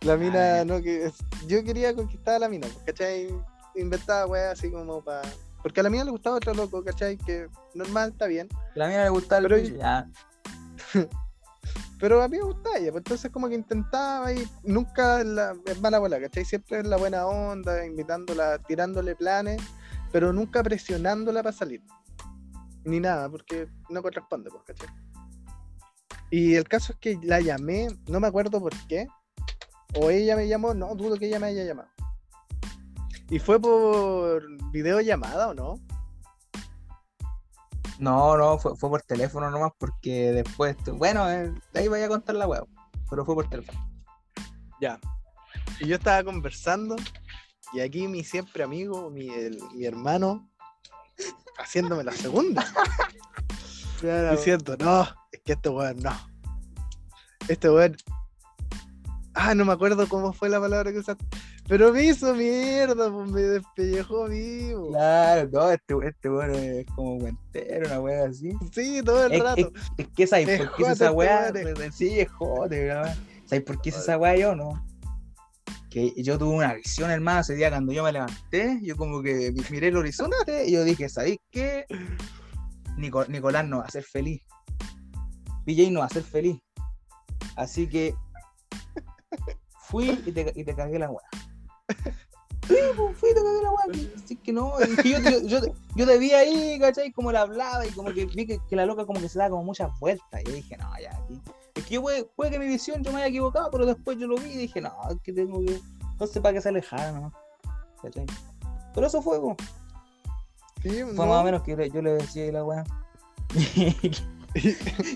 La 0.00 0.16
mina, 0.16 0.58
ya. 0.58 0.64
no, 0.64 0.82
que 0.82 1.10
yo 1.46 1.64
quería 1.64 1.94
conquistar 1.94 2.34
a 2.34 2.38
la 2.38 2.48
mina, 2.48 2.68
¿cachai? 2.84 3.28
Inventaba 3.74 4.26
weá 4.26 4.50
así 4.50 4.70
como 4.70 5.02
para. 5.02 5.22
Porque 5.62 5.80
a 5.80 5.82
la 5.82 5.90
mina 5.90 6.04
le 6.04 6.10
gustaba 6.10 6.36
otro 6.36 6.52
loco, 6.52 6.84
¿cachai? 6.84 7.16
Que 7.16 7.48
normal, 7.74 8.10
está 8.10 8.26
bien. 8.26 8.48
La 8.74 8.88
mía 8.88 9.04
le 9.04 9.10
gustaba 9.10 9.40
el 9.40 9.48
Pero- 9.48 9.62
bicho, 9.62 9.76
ya. 9.76 10.08
Pero 11.98 12.22
a 12.22 12.28
mí 12.28 12.36
me 12.36 12.44
gustaba 12.44 12.76
ella, 12.76 12.90
pues 12.90 13.00
entonces 13.00 13.30
como 13.30 13.48
que 13.48 13.54
intentaba 13.54 14.30
y 14.32 14.46
nunca 14.62 15.24
la, 15.24 15.56
es 15.64 15.80
mala 15.80 15.98
bola, 15.98 16.20
¿cachai? 16.20 16.44
Siempre 16.44 16.80
es 16.80 16.86
la 16.86 16.98
buena 16.98 17.26
onda, 17.26 17.86
invitándola, 17.86 18.58
tirándole 18.58 19.16
planes, 19.16 19.62
pero 20.14 20.32
nunca 20.32 20.62
presionándola 20.62 21.42
para 21.42 21.56
salir. 21.56 21.82
Ni 22.84 23.00
nada, 23.00 23.28
porque 23.28 23.66
no 23.90 24.00
corresponde, 24.00 24.48
pues, 24.48 24.62
¿cachai? 24.62 24.88
Y 26.30 26.54
el 26.54 26.68
caso 26.68 26.92
es 26.92 27.00
que 27.00 27.18
la 27.24 27.40
llamé, 27.40 27.88
no 28.06 28.20
me 28.20 28.28
acuerdo 28.28 28.60
por 28.60 28.72
qué, 28.86 29.08
o 29.96 30.10
ella 30.10 30.36
me 30.36 30.46
llamó, 30.46 30.72
no, 30.72 30.94
dudo 30.94 31.16
que 31.16 31.26
ella 31.26 31.40
me 31.40 31.48
haya 31.48 31.64
llamado. 31.64 31.88
Y 33.28 33.40
fue 33.40 33.60
por 33.60 34.46
videollamada 34.70 35.48
o 35.48 35.54
no? 35.54 35.80
No, 37.98 38.36
no, 38.36 38.56
fue, 38.60 38.76
fue 38.76 38.90
por 38.90 39.02
teléfono 39.02 39.50
nomás 39.50 39.72
porque 39.76 40.30
después, 40.30 40.76
bueno, 40.92 41.28
eh, 41.28 41.52
ahí 41.74 41.88
vaya 41.88 42.06
a 42.06 42.10
contar 42.10 42.36
la 42.36 42.46
web, 42.46 42.64
pero 43.10 43.24
fue 43.24 43.34
por 43.34 43.48
teléfono. 43.48 43.84
Ya. 44.80 45.00
Y 45.80 45.88
yo 45.88 45.96
estaba 45.96 46.22
conversando 46.22 46.94
y 47.72 47.80
aquí 47.80 48.08
mi 48.08 48.22
siempre 48.24 48.62
amigo, 48.64 49.10
mi, 49.10 49.28
el- 49.30 49.58
mi 49.74 49.84
hermano, 49.86 50.48
haciéndome 51.58 52.04
la 52.04 52.12
segunda. 52.12 52.64
Diciendo, 54.32 54.76
no, 54.78 55.02
es 55.32 55.40
que 55.44 55.52
este 55.54 55.68
weón 55.70 55.96
no. 56.02 56.12
Este 57.48 57.70
weón. 57.70 57.96
Ah, 59.34 59.54
no 59.54 59.64
me 59.64 59.72
acuerdo 59.72 60.06
cómo 60.08 60.32
fue 60.32 60.48
la 60.48 60.60
palabra 60.60 60.92
que 60.92 60.98
usaste. 60.98 61.24
Pero 61.66 61.90
me 61.92 62.02
hizo 62.04 62.34
mierda, 62.34 63.10
pues 63.10 63.30
me 63.30 63.40
despellejó 63.40 64.28
vivo. 64.28 64.90
Claro, 64.90 65.48
no, 65.50 65.70
este, 65.70 65.94
este 66.06 66.28
bueno 66.28 66.54
es 66.54 66.84
como 66.94 67.18
cuentero, 67.18 67.86
una 67.86 68.00
wea 68.00 68.26
así. 68.26 68.52
Sí, 68.72 69.00
todo 69.02 69.24
el 69.24 69.32
Es, 69.32 69.42
rato. 69.42 69.60
es- 69.60 69.72
es 69.96 70.08
que 70.14 70.26
¿sabes 70.26 70.48
Es 70.48 70.58
por 70.60 70.76
qué 70.76 70.82
jote 70.82 70.92
esa 70.92 71.12
weá? 71.12 71.52
Sí, 71.92 72.20
es. 72.20 72.28
¿Sabes 73.46 73.64
por 73.64 73.80
qué 73.80 73.88
hice 73.88 73.98
esa 74.00 74.18
weá 74.18 74.36
yo, 74.36 74.54
no? 74.54 74.84
Yo 76.16 76.38
tuve 76.38 76.56
una 76.56 76.74
visión, 76.74 77.10
hermano, 77.10 77.40
ese 77.40 77.54
día 77.54 77.70
cuando 77.70 77.92
yo 77.92 78.02
me 78.02 78.10
levanté, 78.12 78.80
yo 78.82 78.96
como 78.96 79.22
que 79.22 79.52
mi- 79.52 79.62
miré 79.70 79.88
el 79.88 79.96
horizonte 79.96 80.66
y 80.66 80.72
yo 80.72 80.82
dije, 80.84 81.08
¿sabéis 81.08 81.38
qué? 81.50 81.86
Nico- 82.96 83.26
Nicolás 83.26 83.66
no 83.66 83.78
va 83.78 83.84
a 83.84 83.90
ser 83.90 84.02
feliz. 84.04 84.42
PJ 85.64 85.90
no 85.90 86.00
va 86.00 86.06
a 86.06 86.10
ser 86.10 86.22
feliz. 86.24 86.60
Así 87.56 87.88
que 87.88 88.14
fui 89.88 90.10
y 90.26 90.32
te, 90.32 90.52
y 90.56 90.64
te 90.64 90.74
cagué 90.74 90.98
la 90.98 91.10
weá. 91.10 91.28
Fui, 92.66 92.76
pues, 92.96 93.16
fui 93.18 93.30
y 93.30 93.34
te 93.34 93.40
cagué 93.42 93.62
la 93.62 93.70
weá. 93.70 94.08
Así 94.24 94.36
que 94.36 94.52
no, 94.52 94.72
yo, 95.04 95.18
yo, 95.20 95.42
yo, 95.46 95.60
yo 95.94 96.06
te 96.06 96.18
vi 96.18 96.32
ahí, 96.32 96.78
¿cachai? 96.80 97.12
Como 97.12 97.30
le 97.30 97.38
hablaba 97.38 97.86
y 97.86 97.90
como 97.90 98.12
que 98.12 98.26
vi 98.26 98.46
que, 98.46 98.58
que 98.68 98.74
la 98.76 98.86
loca 98.86 99.06
como 99.06 99.20
que 99.20 99.28
se 99.28 99.38
da 99.38 99.48
como 99.50 99.62
muchas 99.62 99.90
vueltas. 100.00 100.42
Y 100.42 100.46
yo 100.46 100.52
dije, 100.52 100.76
no, 100.76 100.90
ya, 101.00 101.10
aquí. 101.16 101.40
Es 101.74 101.84
que 101.84 101.94
yo 101.94 102.02
puede, 102.02 102.24
puede 102.24 102.52
que 102.52 102.58
mi 102.58 102.66
visión 102.68 103.02
yo 103.02 103.10
me 103.12 103.18
haya 103.18 103.26
equivocado, 103.28 103.70
pero 103.70 103.84
después 103.86 104.16
yo 104.18 104.26
lo 104.26 104.36
vi 104.36 104.50
y 104.50 104.56
dije, 104.58 104.80
no, 104.80 104.92
es 105.10 105.20
que 105.22 105.32
tengo 105.32 105.60
que. 105.64 105.80
No 106.20 106.26
sé 106.26 106.40
para 106.40 106.54
qué 106.54 106.60
se 106.60 106.68
alejara, 106.68 107.12
¿no? 107.12 107.32
¿Cachai? 108.02 108.26
Pero 108.94 109.06
eso 109.06 109.20
fue. 109.20 109.38
Sí, 110.82 110.90
Fue 111.02 111.12
no. 111.14 111.26
más 111.26 111.40
o 111.40 111.44
menos 111.44 111.62
que 111.62 111.90
yo 111.90 112.02
le, 112.02 112.12
decía 112.12 112.48
a 112.48 112.52
la 112.52 112.64
weá. 112.64 112.84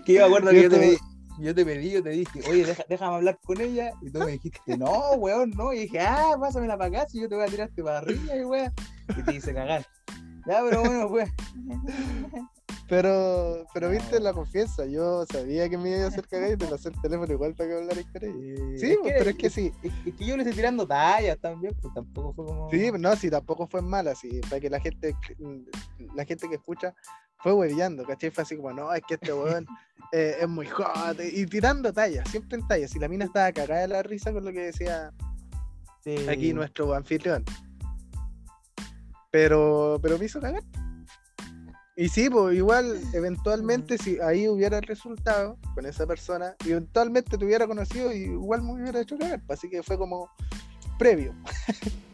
que 0.04 0.12
yo 0.12 0.20
me 0.20 0.24
acuerdo 0.26 0.50
que 0.50 0.62
Yo 0.62 0.70
te, 0.70 0.76
te- 0.76 0.80
pedí, 0.86 0.98
yo 1.38 1.54
te 1.54 1.64
pedí, 1.64 1.90
yo 1.90 2.02
te 2.02 2.10
dije, 2.10 2.40
oye, 2.50 2.64
deja- 2.66 2.84
déjame 2.88 3.14
hablar 3.16 3.38
con 3.44 3.60
ella. 3.60 3.92
Y 4.00 4.10
tú 4.10 4.18
me 4.20 4.32
dijiste, 4.32 4.76
no, 4.76 5.12
weón, 5.12 5.50
no. 5.50 5.72
Y 5.72 5.80
dije, 5.80 6.00
ah, 6.00 6.34
pásamela 6.40 6.76
para 6.76 7.00
acá, 7.02 7.08
si 7.08 7.20
yo 7.20 7.28
te 7.28 7.36
voy 7.36 7.44
a 7.44 7.48
tirarte 7.48 7.82
para 7.84 7.98
arriba, 7.98 8.34
y 8.34 8.44
weón. 8.44 8.72
Y 9.16 9.22
te 9.22 9.34
hice 9.36 9.54
cagar. 9.54 9.86
Ya, 10.46 10.62
pero 10.68 10.82
bueno, 10.82 11.08
pues. 11.08 11.30
Pero, 12.88 13.66
pero 13.74 13.90
viste 13.90 14.18
la 14.18 14.32
confianza, 14.32 14.86
yo 14.86 15.26
sabía 15.26 15.68
que 15.68 15.76
me 15.76 15.90
iba 15.90 16.04
a 16.04 16.08
hacer 16.08 16.26
cagar 16.28 16.52
y 16.52 16.56
te 16.56 16.66
pasé 16.66 16.88
el 16.88 17.00
teléfono 17.02 17.32
igual 17.32 17.54
para 17.54 17.68
que 17.68 17.74
con 17.76 18.22
ella. 18.22 18.78
Sí, 18.78 18.96
pues, 19.02 19.14
pero 19.18 19.30
es 19.30 19.36
que 19.36 19.50
sí. 19.50 19.72
Es, 19.82 19.92
es 20.06 20.14
que 20.14 20.24
yo 20.26 20.36
le 20.36 20.42
estoy 20.42 20.56
tirando 20.56 20.86
tallas 20.86 21.38
también, 21.38 21.76
pues 21.80 21.92
tampoco 21.92 22.32
fue 22.32 22.46
como. 22.46 22.70
Sí, 22.70 22.90
no, 22.98 23.14
sí, 23.16 23.30
tampoco 23.30 23.66
fue 23.66 23.82
mala, 23.82 24.14
sí, 24.14 24.40
para 24.48 24.60
que 24.60 24.70
la 24.70 24.80
gente, 24.80 25.14
la 26.14 26.24
gente 26.24 26.48
que 26.48 26.54
escucha 26.54 26.94
fue 27.38 27.52
hueveando, 27.52 28.04
¿cachai? 28.04 28.30
Fue 28.30 28.42
así 28.42 28.56
como, 28.56 28.72
no, 28.72 28.92
es 28.92 29.02
que 29.06 29.14
este 29.14 29.32
weón 29.34 29.66
eh, 30.12 30.38
es 30.40 30.48
muy 30.48 30.66
hot, 30.66 31.18
y 31.20 31.44
tirando 31.46 31.92
tallas, 31.92 32.28
siempre 32.30 32.58
en 32.58 32.66
tallas, 32.66 32.96
y 32.96 32.98
la 32.98 33.08
mina 33.08 33.26
estaba 33.26 33.52
cagada 33.52 33.82
de 33.82 33.88
la 33.88 34.02
risa 34.02 34.32
con 34.32 34.44
lo 34.44 34.52
que 34.52 34.60
decía 34.60 35.12
Sí. 36.04 36.16
aquí 36.28 36.52
nuestro 36.54 36.94
anfitrión. 36.94 37.44
Pero, 39.30 39.98
pero 40.00 40.16
me 40.16 40.24
hizo 40.24 40.40
cagar. 40.40 40.62
Y 42.00 42.08
sí, 42.08 42.30
pues 42.30 42.56
igual, 42.56 43.00
eventualmente, 43.12 43.98
si 43.98 44.20
ahí 44.20 44.46
hubiera 44.46 44.78
el 44.78 44.84
resultado 44.84 45.58
con 45.74 45.84
esa 45.84 46.06
persona, 46.06 46.54
eventualmente 46.64 47.36
te 47.36 47.44
hubiera 47.44 47.66
conocido 47.66 48.12
y 48.12 48.18
igual 48.18 48.62
me 48.62 48.74
hubiera 48.74 49.00
hecho 49.00 49.18
cagar. 49.18 49.42
pues, 49.44 49.58
Así 49.58 49.68
que 49.68 49.82
fue 49.82 49.98
como 49.98 50.30
previo. 50.96 51.34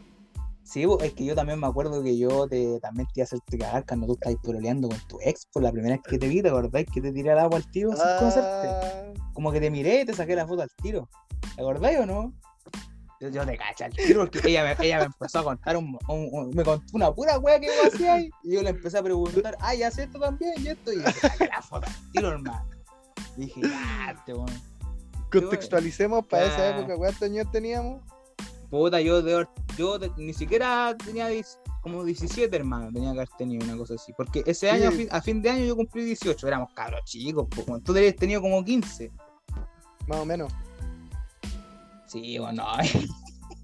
Sí, 0.63 0.83
bo, 0.85 0.99
es 0.99 1.13
que 1.13 1.23
yo 1.23 1.35
también 1.35 1.59
me 1.59 1.67
acuerdo 1.67 2.03
que 2.03 2.17
yo 2.17 2.47
te, 2.47 2.79
también 2.81 3.07
te 3.13 3.19
iba 3.19 3.23
a 3.23 3.25
hacerte 3.25 3.57
cagar 3.59 3.85
cuando 3.85 4.07
tú 4.07 4.13
estabas 4.13 4.39
pololeando 4.43 4.89
con 4.89 4.97
tu 5.07 5.19
ex 5.21 5.45
por 5.45 5.61
la 5.61 5.71
primera 5.71 5.95
vez 5.95 6.03
que 6.03 6.17
te 6.17 6.27
vi, 6.27 6.41
¿te 6.41 6.49
acordáis 6.49 6.87
que 6.91 7.01
te 7.01 7.11
tiré 7.13 7.31
al 7.31 7.39
agua 7.39 7.57
al 7.57 7.71
tiro 7.71 7.91
sin 7.91 8.17
conocerte? 8.17 8.67
Ah, 8.67 9.13
Como 9.33 9.51
que 9.51 9.61
te 9.61 9.69
miré 9.69 10.01
y 10.01 10.05
te 10.05 10.13
saqué 10.13 10.35
la 10.35 10.47
foto 10.47 10.63
al 10.63 10.71
tiro. 10.81 11.07
¿Te 11.55 11.61
acordáis 11.61 11.99
o 11.99 12.07
no? 12.07 12.33
Yo, 13.21 13.29
yo 13.29 13.45
te 13.45 13.57
caché 13.57 13.85
al 13.85 13.93
tiro 13.93 14.21
porque 14.21 14.39
ella 14.43 14.63
me, 14.77 14.85
ella 14.85 14.99
me 14.99 15.05
empezó 15.05 15.39
a 15.39 15.43
contar 15.43 15.77
un, 15.77 15.97
un- 16.09 16.29
un- 16.31 16.49
me 16.55 16.63
contó 16.63 16.85
una 16.93 17.13
pura 17.13 17.39
wea 17.39 17.59
que 17.59 17.67
yo 17.67 17.87
hacía 17.87 18.15
ahí, 18.15 18.29
y 18.43 18.53
yo 18.55 18.61
le 18.61 18.71
empecé 18.71 18.97
a 18.97 19.03
preguntar, 19.03 19.55
ay, 19.61 19.83
hace 19.83 20.03
esto 20.03 20.19
también 20.19 20.53
y 20.59 20.67
esto, 20.67 20.91
y 20.91 21.01
saqué 21.01 21.47
la 21.47 21.61
foto 21.61 21.87
al 21.87 22.11
tiro, 22.11 22.29
hermano. 22.29 22.67
Y 23.37 23.41
dije, 23.45 23.61
ya, 23.61 24.11
este 24.17 24.33
weón. 24.33 24.49
contextualicemos 25.31 26.25
para 26.27 26.45
esa 26.45 26.57
Ah. 26.61 26.77
época, 26.77 26.95
¿cuántos 26.97 27.21
años 27.23 27.49
teníamos? 27.51 28.01
Puta, 28.69 28.99
yo, 29.01 29.21
de, 29.21 29.47
yo 29.77 29.97
de- 29.99 30.11
ni 30.17 30.33
siquiera 30.33 30.95
tenía 31.03 31.27
10 31.27 31.59
como 31.81 32.03
17, 32.03 32.53
hermano, 32.55 32.91
tenía 32.91 33.11
que 33.13 33.19
haber 33.19 33.29
tenido 33.37 33.63
una 33.63 33.77
cosa 33.77 33.93
así. 33.93 34.11
Porque 34.17 34.43
ese 34.45 34.69
año, 34.71 34.89
a 34.89 34.91
fin, 34.91 35.07
a 35.11 35.21
fin 35.21 35.41
de 35.41 35.49
año, 35.51 35.65
yo 35.65 35.75
cumplí 35.75 36.03
18, 36.03 36.47
éramos 36.47 36.73
cabros 36.73 37.01
chicos, 37.05 37.47
po, 37.47 37.79
tú 37.79 37.93
debes 37.93 38.15
tenido 38.15 38.41
como 38.41 38.63
15. 38.65 39.11
Más 40.07 40.19
o 40.19 40.25
menos. 40.25 40.51
Sí, 42.07 42.37
bueno, 42.37 42.65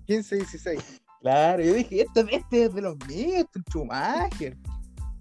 15, 0.07 0.35
16. 0.38 1.01
claro, 1.22 1.63
yo 1.63 1.73
dije, 1.73 2.01
este, 2.01 2.35
este 2.35 2.65
es 2.65 2.73
de 2.73 2.81
los 2.81 2.97
míos, 3.07 3.34
este 3.45 3.59
es 3.59 3.65
un 3.76 3.81
Schumacher. 3.81 4.57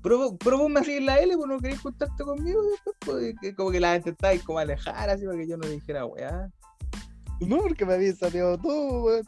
Pero, 0.02 0.16
vos- 0.18 0.36
pero 0.42 0.58
vos 0.58 0.70
me 0.70 0.80
hacías 0.80 1.02
la 1.02 1.18
L, 1.18 1.36
pues 1.36 1.48
no 1.48 1.58
querías 1.58 1.80
juntarte 1.82 2.24
conmigo, 2.24 2.60
pues, 3.00 3.34
como 3.56 3.70
que 3.70 3.80
la 3.80 3.96
intentabais 3.96 4.42
como 4.42 4.58
alejar, 4.58 5.10
así, 5.10 5.26
para 5.26 5.36
que 5.38 5.46
yo 5.46 5.56
no 5.58 5.68
dijera, 5.68 6.06
weá. 6.06 6.48
No, 7.40 7.58
porque 7.58 7.84
me 7.84 7.94
había 7.94 8.14
salido 8.14 8.56
todo, 8.58 9.04
weón. 9.04 9.22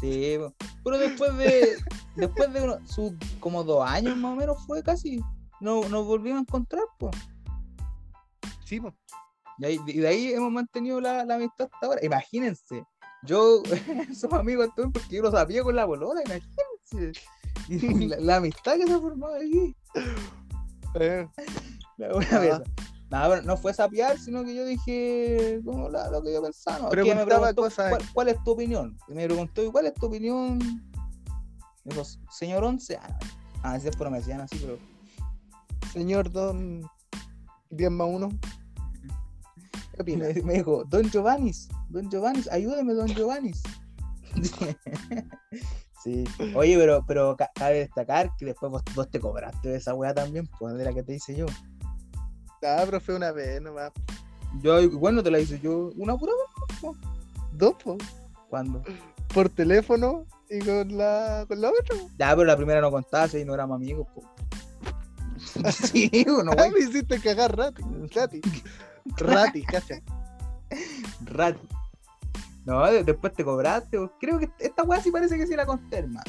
Sí, 0.00 0.36
po. 0.38 0.52
pero 0.84 0.98
después 0.98 1.34
de 1.38 1.76
después 2.16 2.52
de 2.52 2.78
sus 2.86 3.12
como 3.40 3.64
dos 3.64 3.82
años 3.88 4.14
más 4.18 4.32
o 4.32 4.36
menos 4.36 4.62
fue 4.66 4.82
casi, 4.82 5.20
no, 5.60 5.88
nos 5.88 6.06
volvimos 6.06 6.38
a 6.38 6.42
encontrar, 6.42 6.84
pues. 6.98 7.16
Sí, 8.64 8.80
pues. 8.80 8.92
Y, 9.58 9.64
ahí- 9.64 9.80
y 9.86 9.98
de 9.98 10.08
ahí 10.08 10.32
hemos 10.32 10.50
mantenido 10.52 11.00
la, 11.00 11.24
la 11.24 11.36
amistad 11.36 11.68
hasta 11.72 11.86
ahora. 11.86 12.04
Imagínense, 12.04 12.84
yo 13.22 13.62
somos 14.14 14.40
amigos 14.40 14.68
porque 14.76 15.16
yo 15.16 15.22
lo 15.22 15.30
sabía 15.30 15.62
con 15.62 15.74
la 15.76 15.84
bolola, 15.84 16.20
imagínense. 16.24 17.20
La, 18.06 18.16
la 18.20 18.36
amistad 18.36 18.76
que 18.76 18.86
se 18.86 18.92
ha 18.92 19.00
formado 19.00 19.34
aquí. 19.34 19.74
Eh, 21.00 21.26
La 21.96 22.08
Ah. 22.08 22.62
Nada, 23.08 23.28
pero 23.30 23.42
no 23.42 23.56
fue 23.56 23.72
sapear, 23.72 24.18
sino 24.18 24.44
que 24.44 24.54
yo 24.54 24.64
dije 24.64 25.60
como 25.64 25.88
la- 25.88 26.10
lo 26.10 26.22
que 26.22 26.32
yo 26.32 26.42
pensaba. 26.42 26.88
¿cuál, 27.90 28.02
cuál 28.12 28.28
es 28.28 28.42
tu 28.44 28.50
opinión? 28.50 28.98
Y 29.08 29.14
me 29.14 29.24
preguntó, 29.26 29.62
¿y 29.64 29.70
cuál 29.70 29.86
es 29.86 29.94
tu 29.94 30.06
opinión? 30.06 30.58
Me 31.84 31.94
dijo, 31.94 32.02
señor 32.30 32.64
Once. 32.64 32.96
Ah, 33.00 33.18
a 33.62 33.72
veces 33.74 33.96
me 33.98 34.18
decían 34.18 34.40
así, 34.40 34.58
pero. 34.58 34.78
señor 35.92 36.30
Don 36.32 36.82
10 37.70 37.90
más 37.92 38.08
1. 38.10 38.28
Me, 40.04 40.32
dijo, 40.54 40.84
Don 40.84 41.10
Giovannis, 41.10 41.68
Don 41.88 42.10
Giovannis, 42.10 42.48
ayúdeme, 42.50 42.92
Don 42.94 43.08
Giovannis. 43.08 43.62
sí. 46.04 46.24
Oye, 46.54 46.76
pero, 46.76 47.04
pero 47.06 47.36
ca- 47.36 47.50
cabe 47.54 47.78
destacar 47.80 48.30
que 48.36 48.44
después 48.46 48.70
vos, 48.70 48.82
vos 48.94 49.10
te 49.10 49.18
cobraste 49.20 49.68
de 49.68 49.76
esa 49.76 49.94
weá 49.94 50.12
también, 50.14 50.48
pues 50.58 50.74
de 50.74 50.84
la 50.84 50.92
que 50.92 51.02
te 51.02 51.14
hice 51.14 51.34
yo. 51.34 51.46
Ah, 52.62 52.82
pero 52.84 53.00
fue 53.00 53.14
una 53.16 53.32
vez 53.32 53.60
nomás. 53.62 53.92
Yo 54.62 54.80
no 54.82 55.22
te 55.22 55.30
la 55.30 55.38
hice 55.38 55.60
yo 55.60 55.92
una 55.96 56.16
pura 56.16 56.32
vez. 56.32 56.96
Dos, 57.52 57.74
po. 57.82 57.96
¿Cuándo? 58.48 58.82
Por 59.32 59.48
teléfono 59.48 60.26
y 60.50 60.58
con 60.60 60.96
la, 60.96 61.44
con 61.48 61.60
la 61.60 61.70
otra. 61.70 61.96
po. 61.96 62.10
Ya, 62.18 62.30
pero 62.30 62.44
la 62.44 62.56
primera 62.56 62.80
no 62.80 62.90
contaba, 62.90 63.28
si 63.28 63.44
no 63.44 63.54
éramos 63.54 63.76
amigos, 63.76 64.06
pues. 64.14 64.26
sí, 65.92 66.24
bueno, 66.26 66.52
Ah, 66.56 66.68
me 66.72 66.80
hiciste 66.80 67.20
cagar 67.20 67.56
rati. 67.56 68.40
Rati. 69.16 69.24
Rati, 69.34 69.62
cacha. 69.62 69.94
Rat. 71.24 71.56
No, 72.64 72.84
de- 72.90 73.04
después 73.04 73.32
te 73.32 73.44
cobraste. 73.44 73.98
Creo 74.20 74.38
que 74.38 74.50
esta 74.58 74.82
weá 74.82 75.00
sí 75.00 75.10
parece 75.10 75.36
que 75.38 75.46
sí 75.46 75.54
la 75.54 75.66
conté, 75.66 75.98
hermano. 75.98 76.24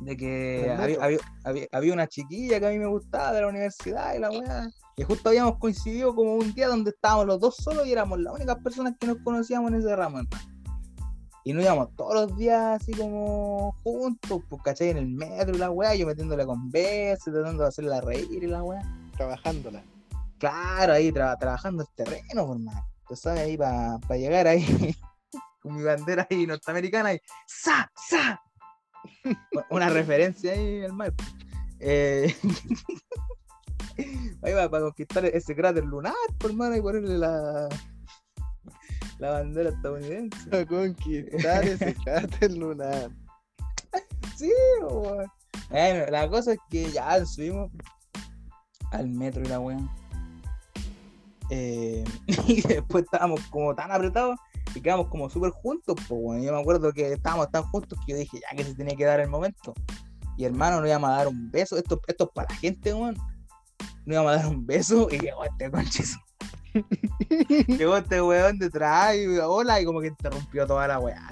De 0.00 0.16
que 0.16 0.72
había, 0.78 1.02
había, 1.04 1.18
había- 1.44 1.66
había 1.72 1.92
una 1.92 2.06
chiquilla 2.06 2.60
que 2.60 2.66
a 2.66 2.70
mí 2.70 2.78
me 2.78 2.86
gustaba 2.86 3.32
de 3.32 3.40
la 3.40 3.48
universidad 3.48 4.14
y 4.14 4.18
la 4.20 4.30
weá. 4.30 4.68
Que 4.96 5.04
justo 5.04 5.28
habíamos 5.28 5.58
coincidido 5.58 6.14
como 6.14 6.34
un 6.34 6.52
día 6.54 6.68
donde 6.68 6.90
estábamos 6.90 7.26
los 7.26 7.40
dos 7.40 7.56
solos 7.56 7.86
y 7.86 7.92
éramos 7.92 8.18
las 8.20 8.32
únicas 8.34 8.56
personas 8.62 8.94
que 8.98 9.06
nos 9.06 9.18
conocíamos 9.24 9.70
en 9.72 9.78
ese 9.78 9.94
ramo, 9.94 10.18
hermano. 10.18 10.44
Y 11.44 11.52
nos 11.52 11.64
íbamos 11.64 11.94
todos 11.96 12.14
los 12.14 12.36
días 12.36 12.80
así 12.82 12.92
como 12.92 13.72
juntos, 13.84 14.42
pues, 14.48 14.62
¿cachai? 14.62 14.90
En 14.90 14.98
el 14.98 15.06
metro 15.08 15.54
y 15.54 15.58
la 15.58 15.70
weá, 15.70 15.94
yo 15.94 16.06
metiéndole 16.06 16.44
conversa, 16.44 17.30
tratando 17.32 17.62
de 17.62 17.68
hacerla 17.68 18.00
reír 18.00 18.42
y 18.42 18.46
la 18.48 18.62
weá. 18.62 18.82
Trabajándola. 19.16 19.82
Claro, 20.38 20.92
ahí 20.92 21.10
tra- 21.10 21.36
trabajando 21.38 21.82
el 21.82 21.88
terreno, 21.94 22.46
por 22.46 22.58
más. 22.58 22.84
Tú 23.08 23.16
sabes, 23.16 23.40
ahí 23.40 23.56
para 23.56 23.98
llegar 24.16 24.46
ahí 24.46 24.64
con 25.60 25.74
mi 25.76 25.82
bandera 25.82 26.26
ahí 26.30 26.46
norteamericana 26.46 27.14
y 27.14 27.20
¡sa! 27.46 27.90
¡sa! 28.08 28.40
Una 29.70 29.88
referencia 29.88 30.52
ahí 30.52 30.84
al 30.84 30.92
mar. 30.92 31.12
Eh, 31.80 32.34
ahí 34.42 34.52
va 34.52 34.68
para 34.68 34.84
conquistar 34.84 35.24
ese 35.24 35.54
cráter 35.54 35.84
lunar, 35.84 36.14
por 36.38 36.52
mano, 36.52 36.76
y 36.76 36.82
ponerle 36.82 37.18
la, 37.18 37.68
la 39.18 39.30
bandera 39.30 39.70
estadounidense. 39.70 40.56
A 40.56 40.66
conquistar 40.66 41.64
ese 41.64 41.94
cráter 41.94 42.52
lunar. 42.52 43.10
Sí, 44.36 44.52
weón. 44.82 45.26
Bueno, 45.70 46.06
la 46.10 46.28
cosa 46.28 46.52
es 46.52 46.58
que 46.70 46.90
ya 46.90 47.24
subimos 47.26 47.70
al 48.92 49.08
metro 49.08 49.42
y 49.42 49.46
la 49.48 49.60
weá. 49.60 49.78
Eh, 51.50 52.04
y 52.46 52.62
después 52.62 53.04
estábamos 53.04 53.40
como 53.50 53.74
tan 53.74 53.90
apretados 53.90 54.38
y 54.74 54.80
quedamos 54.80 55.08
como 55.08 55.30
súper 55.30 55.50
juntos, 55.50 55.96
pues, 56.08 56.20
bueno. 56.20 56.42
Yo 56.42 56.52
me 56.52 56.60
acuerdo 56.60 56.92
que 56.92 57.12
estábamos 57.12 57.50
tan 57.50 57.62
juntos 57.64 57.98
que 58.04 58.12
yo 58.12 58.18
dije, 58.18 58.40
ya 58.40 58.56
que 58.56 58.64
se 58.64 58.74
tenía 58.74 58.96
que 58.96 59.04
dar 59.04 59.20
el 59.20 59.28
momento. 59.28 59.74
Y 60.36 60.44
hermano, 60.44 60.80
nos 60.80 60.88
íbamos 60.88 61.10
a 61.10 61.14
dar 61.14 61.28
un 61.28 61.50
beso. 61.50 61.76
Esto, 61.76 62.00
esto 62.06 62.24
es 62.24 62.30
para 62.34 62.48
la 62.52 62.56
gente, 62.56 62.94
weón. 62.94 63.16
Nos 64.06 64.14
íbamos 64.14 64.32
a 64.32 64.36
dar 64.36 64.46
un 64.46 64.66
beso 64.66 65.08
y 65.10 65.18
llegó 65.18 65.44
este 65.44 65.70
conchis. 65.70 66.16
llegó 67.66 67.96
este 67.96 68.22
weón 68.22 68.58
detrás 68.58 69.16
y 69.16 69.26
hola, 69.38 69.80
y 69.80 69.84
como 69.84 70.00
que 70.00 70.08
interrumpió 70.08 70.66
toda 70.66 70.86
la 70.86 71.00
weá. 71.00 71.28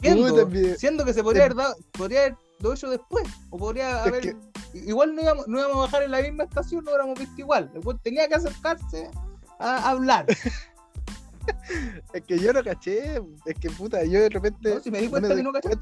Siendo, 0.00 0.50
siendo, 0.76 1.04
que 1.04 1.14
se 1.14 1.22
podría 1.22 1.44
haber 1.44 1.56
dado, 1.56 1.76
podría 1.92 2.20
haber 2.20 2.36
lo 2.60 2.72
hecho 2.74 2.90
después. 2.90 3.24
O 3.50 3.58
podría 3.58 4.02
haber. 4.02 4.36
Igual 4.74 5.14
no 5.14 5.22
íbamos, 5.22 5.48
no 5.48 5.58
íbamos 5.58 5.76
a 5.76 5.80
bajar 5.80 6.02
en 6.02 6.10
la 6.10 6.22
misma 6.22 6.44
estación, 6.44 6.84
no 6.84 6.90
hubiéramos 6.90 7.18
visto 7.18 7.40
igual. 7.40 7.70
Tenía 8.02 8.28
que 8.28 8.34
acercarse 8.34 9.10
a 9.58 9.90
hablar. 9.90 10.26
es 12.12 12.22
que 12.22 12.38
yo 12.38 12.52
no 12.52 12.62
caché, 12.62 13.20
es 13.46 13.54
que 13.60 13.70
puta, 13.70 14.04
yo 14.04 14.20
de 14.20 14.28
repente. 14.28 14.74
No, 14.74 14.80
si 14.80 14.90
me 14.90 15.00
di 15.00 15.08
cuenta 15.08 15.34
que 15.34 15.42
no 15.42 15.52
caché. 15.52 15.70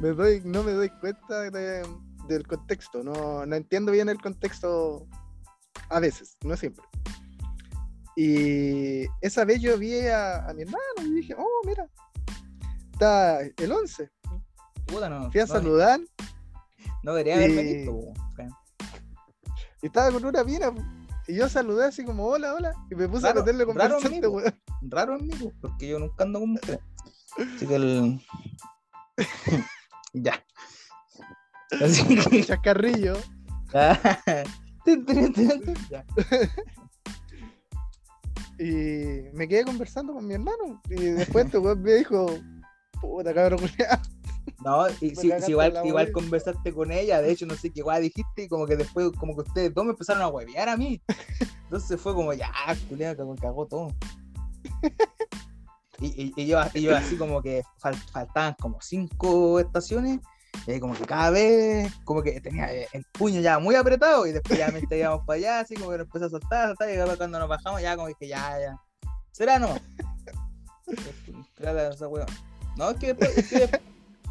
Me 0.00 0.08
doy, 0.08 0.42
no 0.44 0.64
me 0.64 0.72
doy 0.72 0.88
cuenta 0.88 1.40
del 1.48 2.46
contexto, 2.48 3.04
no, 3.04 3.46
no 3.46 3.54
entiendo 3.54 3.92
bien 3.92 4.08
el 4.08 4.20
contexto 4.20 5.06
a 5.88 6.00
veces, 6.00 6.36
no 6.44 6.56
siempre. 6.56 6.84
Y 8.16 9.06
esa 9.20 9.44
vez 9.44 9.60
yo 9.60 9.78
vi 9.78 10.00
a, 10.08 10.48
a 10.48 10.52
mi 10.52 10.62
hermano 10.62 10.78
y 11.04 11.12
dije, 11.12 11.36
oh, 11.38 11.60
mira, 11.64 11.88
está 12.92 13.40
el 13.40 13.72
11. 13.72 14.10
Puta, 14.86 15.08
no, 15.08 15.30
Fui 15.30 15.40
a 15.40 15.46
saludar. 15.46 16.00
No 17.02 17.12
debería 17.12 17.34
haberme 17.34 17.62
visto. 17.62 18.12
Y 19.82 19.86
estaba 19.86 20.10
con 20.12 20.24
una 20.24 20.44
mina. 20.44 20.72
Y 21.26 21.34
yo 21.34 21.48
saludé 21.48 21.86
así 21.86 22.04
como, 22.04 22.26
hola, 22.26 22.54
hola. 22.54 22.72
Y 22.90 22.94
me 22.94 23.08
puse 23.08 23.28
a 23.28 23.34
meterle 23.34 23.66
conversante, 23.66 24.26
weón. 24.26 24.54
Raro 24.82 25.14
amigo, 25.14 25.52
porque 25.60 25.88
yo 25.88 25.98
nunca 25.98 26.24
ando 26.24 26.40
con 26.40 26.50
mujeres. 26.50 26.80
Así 27.56 27.66
que 27.66 27.74
el. 27.74 28.20
ya. 30.12 30.44
Así 31.80 32.16
que. 32.16 32.44
Chacarrillo. 32.44 33.16
y 38.58 39.30
me 39.32 39.48
quedé 39.48 39.64
conversando 39.64 40.12
con 40.12 40.26
mi 40.26 40.34
hermano. 40.34 40.82
Y 40.90 40.96
después 40.96 41.46
este 41.46 41.56
weón 41.58 41.82
me 41.82 41.94
dijo, 41.94 42.26
puta 43.00 43.34
cabrón, 43.34 43.60
no, 44.64 44.86
y 45.00 45.14
si, 45.16 45.32
igual, 45.48 45.80
igual 45.84 46.12
conversaste 46.12 46.72
con 46.72 46.92
ella, 46.92 47.20
de 47.20 47.32
hecho, 47.32 47.46
no 47.46 47.54
sé 47.54 47.70
qué 47.70 47.82
guay 47.82 48.02
dijiste, 48.02 48.44
y 48.44 48.48
como 48.48 48.66
que 48.66 48.76
después, 48.76 49.10
como 49.18 49.34
que 49.34 49.42
ustedes 49.42 49.74
dos 49.74 49.84
me 49.84 49.90
empezaron 49.90 50.22
a 50.22 50.28
huevear 50.28 50.68
a 50.68 50.76
mí. 50.76 51.02
Entonces 51.64 52.00
fue 52.00 52.14
como, 52.14 52.32
ya, 52.32 52.52
Julián, 52.88 53.16
cagó, 53.16 53.34
cagó 53.36 53.66
todo. 53.66 53.88
Y, 56.00 56.32
y, 56.36 56.46
yo, 56.46 56.58
así 56.58 57.16
como 57.16 57.40
que 57.42 57.62
faltaban 57.78 58.54
como 58.60 58.80
cinco 58.80 59.60
estaciones, 59.60 60.20
y 60.66 60.80
como 60.80 60.94
que 60.94 61.04
cada 61.04 61.30
vez, 61.30 61.92
como 62.04 62.22
que 62.22 62.40
tenía 62.40 62.70
el 62.72 63.04
puño 63.12 63.40
ya 63.40 63.58
muy 63.58 63.74
apretado, 63.74 64.26
y 64.26 64.32
después 64.32 64.58
ya 64.58 64.68
me 64.68 64.82
íbamos 64.90 65.24
para 65.26 65.36
allá, 65.36 65.60
así 65.60 65.74
como 65.74 65.90
que 65.90 65.98
nos 65.98 66.06
empezó 66.06 66.26
a 66.26 66.30
soltar, 66.30 66.74
y 66.88 67.16
cuando 67.16 67.38
nos 67.38 67.48
bajamos, 67.48 67.82
ya 67.82 67.96
como 67.96 68.12
que 68.14 68.28
ya, 68.28 68.58
ya. 68.60 68.80
¿Será 69.32 69.58
no? 69.58 69.76
No, 72.76 72.90
es 72.90 72.96
que 72.96 73.06
después, 73.08 73.38
es 73.38 73.48
que 73.48 73.58
después 73.60 73.82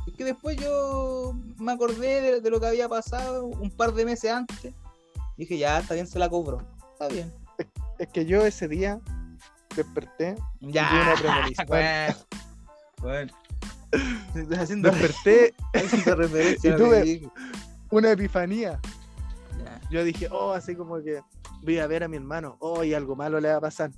es 0.07 0.13
que 0.15 0.23
después 0.25 0.57
yo 0.57 1.33
me 1.57 1.71
acordé 1.71 2.41
de, 2.41 2.49
lo 2.49 2.59
que 2.59 2.67
había 2.67 2.89
pasado 2.89 3.45
un 3.45 3.69
par 3.69 3.93
de 3.93 4.05
meses 4.05 4.31
antes. 4.31 4.73
Dije, 5.37 5.57
ya, 5.57 5.79
está 5.79 5.93
bien, 5.93 6.07
se 6.07 6.19
la 6.19 6.29
cobro. 6.29 6.61
Está 6.93 7.07
bien. 7.07 7.33
Es, 7.99 8.07
que 8.09 8.25
yo 8.25 8.45
ese 8.45 8.67
día 8.67 8.99
desperté. 9.75 10.35
Ya, 10.59 11.15
y 11.47 11.53
bueno. 11.67 12.15
bueno. 12.99 13.33
Haciendo, 14.57 14.89
desperté 14.89 15.53
referencia 16.15 16.73
y 16.73 16.77
tuve 16.77 17.29
una 17.89 18.11
epifanía. 18.11 18.79
Yo 19.89 20.03
dije, 20.05 20.29
oh, 20.31 20.53
así 20.53 20.75
como 20.75 21.01
que 21.01 21.21
voy 21.63 21.79
a 21.79 21.87
ver 21.87 22.03
a 22.03 22.07
mi 22.07 22.17
hermano. 22.17 22.55
Oh, 22.59 22.83
y 22.83 22.93
algo 22.93 23.15
malo 23.15 23.39
le 23.39 23.49
va 23.49 23.57
a 23.57 23.61
pasar. 23.61 23.91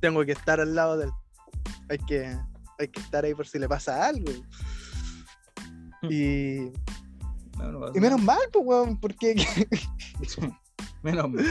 Tengo 0.00 0.24
que 0.24 0.32
estar 0.32 0.60
al 0.60 0.74
lado 0.74 0.98
de 0.98 1.04
él. 1.06 1.12
Hay 1.88 1.98
que, 1.98 2.36
hay 2.78 2.88
que 2.88 3.00
estar 3.00 3.24
ahí 3.24 3.34
por 3.34 3.46
si 3.46 3.58
le 3.58 3.68
pasa 3.68 4.04
algo. 4.06 4.32
Y. 6.02 6.72
y 7.94 8.00
menos 8.00 8.22
mal, 8.22 8.38
pues, 8.52 8.64
weón, 8.64 8.98
porque. 9.00 9.34
menos 11.02 11.30
mal, 11.30 11.44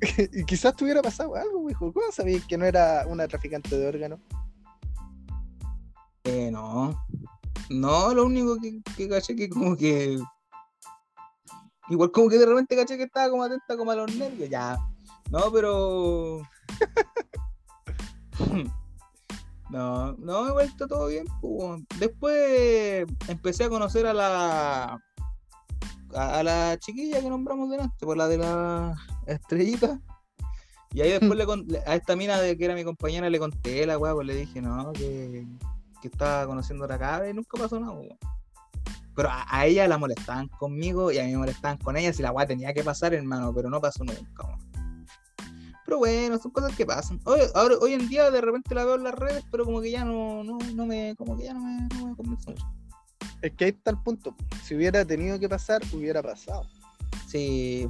y 0.32 0.44
quizás 0.44 0.76
tuviera 0.76 1.02
pasado 1.02 1.34
algo, 1.34 1.60
weón. 1.60 1.92
¿Cómo 1.92 2.12
sabías 2.12 2.44
que 2.46 2.58
no 2.58 2.64
era 2.64 3.06
una 3.06 3.26
traficante 3.26 3.76
de 3.76 3.86
órganos? 3.86 4.20
Eh, 6.24 6.50
no. 6.50 7.06
No, 7.70 8.12
lo 8.12 8.26
único 8.26 8.56
que, 8.60 8.82
que 8.96 9.08
caché 9.08 9.34
que 9.34 9.48
como 9.48 9.76
que. 9.76 10.18
Igual 11.88 12.10
como 12.12 12.28
que 12.28 12.38
de 12.38 12.46
repente 12.46 12.76
caché 12.76 12.96
que 12.96 13.04
estaba 13.04 13.30
como 13.30 13.42
atenta 13.44 13.76
como 13.76 13.90
a 13.90 13.96
los 13.96 14.14
nervios. 14.14 14.50
Ya. 14.50 14.78
No, 15.30 15.50
pero. 15.52 16.42
No, 19.74 20.12
no, 20.18 20.46
igual 20.46 20.66
está 20.66 20.86
todo 20.86 21.08
bien. 21.08 21.26
Pues. 21.40 21.82
Después 21.98 23.06
empecé 23.26 23.64
a 23.64 23.68
conocer 23.68 24.06
a 24.06 24.14
la 24.14 25.02
a, 26.14 26.42
la 26.44 26.78
chiquilla 26.78 27.20
que 27.20 27.28
nombramos 27.28 27.68
delante, 27.68 28.06
por 28.06 28.16
la 28.16 28.28
de 28.28 28.38
la 28.38 28.94
estrellita. 29.26 30.00
Y 30.92 31.00
ahí 31.00 31.10
después 31.10 31.36
le, 31.66 31.78
a 31.78 31.96
esta 31.96 32.14
mina 32.14 32.40
de 32.40 32.56
que 32.56 32.66
era 32.66 32.76
mi 32.76 32.84
compañera 32.84 33.28
le 33.28 33.40
conté 33.40 33.84
la 33.84 33.98
weá, 33.98 34.14
pues 34.14 34.28
le 34.28 34.36
dije, 34.36 34.62
no, 34.62 34.92
que, 34.92 35.44
que 36.00 36.06
estaba 36.06 36.46
conociendo 36.46 36.84
a 36.84 36.88
la 36.88 36.98
cabra 37.00 37.28
y 37.28 37.34
nunca 37.34 37.58
pasó 37.58 37.80
nada, 37.80 37.98
Pero 39.16 39.28
a, 39.28 39.66
ella 39.66 39.88
la 39.88 39.98
molestaban 39.98 40.46
conmigo 40.46 41.10
y 41.10 41.18
a 41.18 41.24
mí 41.24 41.32
me 41.32 41.38
molestaban 41.38 41.78
con 41.78 41.96
ella 41.96 42.12
si 42.12 42.22
la 42.22 42.30
weá 42.30 42.46
tenía 42.46 42.72
que 42.72 42.84
pasar, 42.84 43.12
hermano, 43.12 43.52
pero 43.52 43.68
no 43.70 43.80
pasó 43.80 44.04
nunca, 44.04 44.56
pero 45.84 45.98
bueno, 45.98 46.38
son 46.38 46.50
cosas 46.50 46.74
que 46.76 46.86
pasan. 46.86 47.20
Hoy, 47.24 47.40
ahora, 47.54 47.76
hoy 47.80 47.92
en 47.92 48.08
día 48.08 48.30
de 48.30 48.40
repente 48.40 48.74
la 48.74 48.84
veo 48.84 48.94
en 48.94 49.04
las 49.04 49.14
redes, 49.14 49.44
pero 49.50 49.64
como 49.64 49.80
que 49.80 49.90
ya 49.90 50.04
no, 50.04 50.42
no, 50.42 50.58
no 50.74 50.86
me, 50.86 51.14
como 51.16 51.36
que 51.36 51.44
ya 51.44 51.54
no 51.54 51.60
me, 51.60 51.88
no 51.94 52.06
me 52.06 52.16
convence 52.16 52.50
mucho. 52.50 52.66
Es 53.42 53.52
que 53.52 53.64
ahí 53.66 53.70
está 53.70 53.90
el 53.90 53.98
punto. 54.02 54.34
Si 54.62 54.74
hubiera 54.74 55.04
tenido 55.04 55.38
que 55.38 55.48
pasar, 55.48 55.82
hubiera 55.92 56.22
pasado. 56.22 56.66
Sí. 57.28 57.88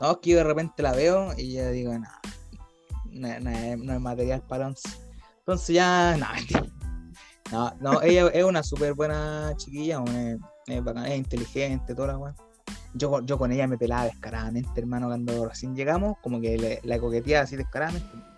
No, 0.00 0.12
es 0.12 0.18
que 0.18 0.30
yo 0.30 0.38
de 0.38 0.44
repente 0.44 0.82
la 0.82 0.92
veo 0.92 1.32
y 1.36 1.52
ya 1.52 1.70
digo, 1.70 1.92
no, 1.92 2.08
no, 3.10 3.40
no, 3.40 3.92
es 3.94 4.00
material 4.00 4.42
para 4.48 4.68
once. 4.68 4.88
Entonces 5.40 5.74
ya, 5.74 6.16
no, 6.16 6.26
no, 7.52 7.76
no, 7.80 8.02
ella 8.02 8.28
es 8.28 8.44
una 8.44 8.62
súper 8.62 8.94
buena 8.94 9.52
chiquilla, 9.56 10.02
es, 10.06 10.38
es, 10.66 11.16
inteligente, 11.16 11.94
toda 11.94 12.08
la 12.08 12.18
weá 12.18 12.34
yo, 12.94 13.20
yo 13.22 13.38
con 13.38 13.52
ella 13.52 13.66
me 13.66 13.76
pelaba 13.76 14.04
descaradamente, 14.04 14.80
hermano, 14.80 15.08
cuando 15.08 15.48
recién 15.48 15.74
llegamos, 15.74 16.16
como 16.22 16.40
que 16.40 16.56
le, 16.56 16.80
la 16.84 16.98
coqueteaba 16.98 17.44
así 17.44 17.56
descaradamente. 17.56 18.08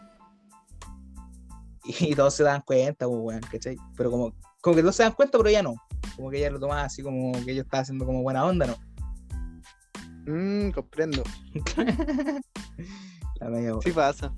Y, 2.01 2.17
todos 2.17 2.35
se 2.35 2.43
dan 2.43 2.63
cuenta, 2.63 3.07
pues, 3.07 3.21
weón, 3.23 3.41
¿cachai? 3.43 3.77
Pero 3.97 4.11
como, 4.11 4.33
como 4.61 4.75
que 4.75 4.83
todos 4.83 4.97
se 4.97 5.05
dan 5.05 5.13
cuenta, 5.13 5.39
pero 5.39 5.49
ella 5.49 5.63
no. 5.63 5.77
Como 6.17 6.31
que 6.31 6.39
ella 6.39 6.51
lo 6.51 6.59
tomaba 6.59 6.83
así 6.83 7.01
como 7.01 7.31
que 7.45 7.55
yo 7.55 7.63
estaba 7.63 7.83
haciendo 7.83 8.05
como 8.05 8.23
buena 8.23 8.45
onda, 8.45 8.67
¿no? 8.67 8.77
Mmm, 10.27 10.71
comprendo. 10.73 11.23
la 13.41 13.49
media 13.49 13.73
sí 13.85 13.93
pasa. 13.93 14.35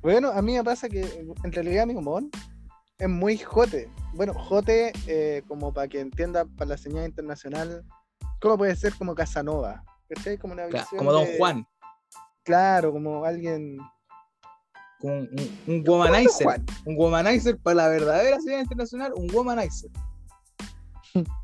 Bueno, 0.00 0.32
a 0.32 0.42
mí 0.42 0.54
me 0.54 0.64
pasa 0.64 0.88
que 0.88 1.02
en 1.44 1.52
realidad 1.52 1.86
mi 1.86 1.94
humor 1.94 2.24
es 2.98 3.08
muy 3.08 3.38
jote. 3.38 3.88
Bueno, 4.14 4.34
jote, 4.34 4.92
eh, 5.06 5.42
como 5.46 5.72
para 5.72 5.86
que 5.86 6.00
entienda 6.00 6.44
para 6.44 6.70
la 6.70 6.76
señal 6.76 7.06
internacional, 7.06 7.84
¿Cómo 8.40 8.58
puede 8.58 8.76
ser 8.76 8.94
como 8.94 9.14
Casanova? 9.14 9.84
¿Cachai? 10.08 10.38
Como 10.38 10.54
una 10.54 10.64
Como 10.96 11.12
Don 11.12 11.26
Juan. 11.38 11.66
Claro, 12.44 12.92
como 12.92 13.24
alguien. 13.24 13.78
Como 15.00 15.14
un, 15.14 15.28
un, 15.66 15.84
womanizer. 15.86 16.60
Un 16.84 16.96
womanizer 16.96 17.58
para 17.58 17.74
la 17.76 17.88
verdadera 17.88 18.40
ciudad 18.40 18.60
internacional, 18.60 19.12
un 19.14 19.32
womanizer. 19.32 19.90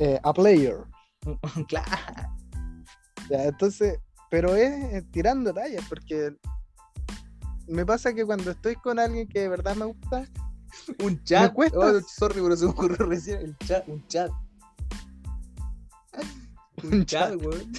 Eh, 0.00 0.16
a 0.22 0.32
player. 0.32 0.84
claro. 1.68 1.90
Ya, 3.28 3.46
entonces, 3.46 3.98
pero 4.30 4.54
es 4.54 5.10
tirando 5.10 5.52
tallas, 5.52 5.84
porque 5.88 6.36
me 7.66 7.84
pasa 7.84 8.14
que 8.14 8.24
cuando 8.24 8.52
estoy 8.52 8.76
con 8.76 9.00
alguien 9.00 9.26
que 9.28 9.40
de 9.40 9.48
verdad 9.48 9.74
me 9.74 9.86
gusta, 9.86 10.24
un 11.02 11.22
chat. 11.24 11.50
Me 11.50 11.52
cuesta. 11.52 11.78
Oh, 11.78 12.00
sorry, 12.00 12.40
pero 12.40 12.56
se 12.56 12.64
me 12.64 12.70
ocurrió 12.70 13.06
recién 13.06 13.40
el 13.40 13.58
chat, 13.58 13.88
un 13.88 14.06
chat. 14.06 14.30
Un 16.84 17.04
chat, 17.06 17.34
weón. 17.42 17.72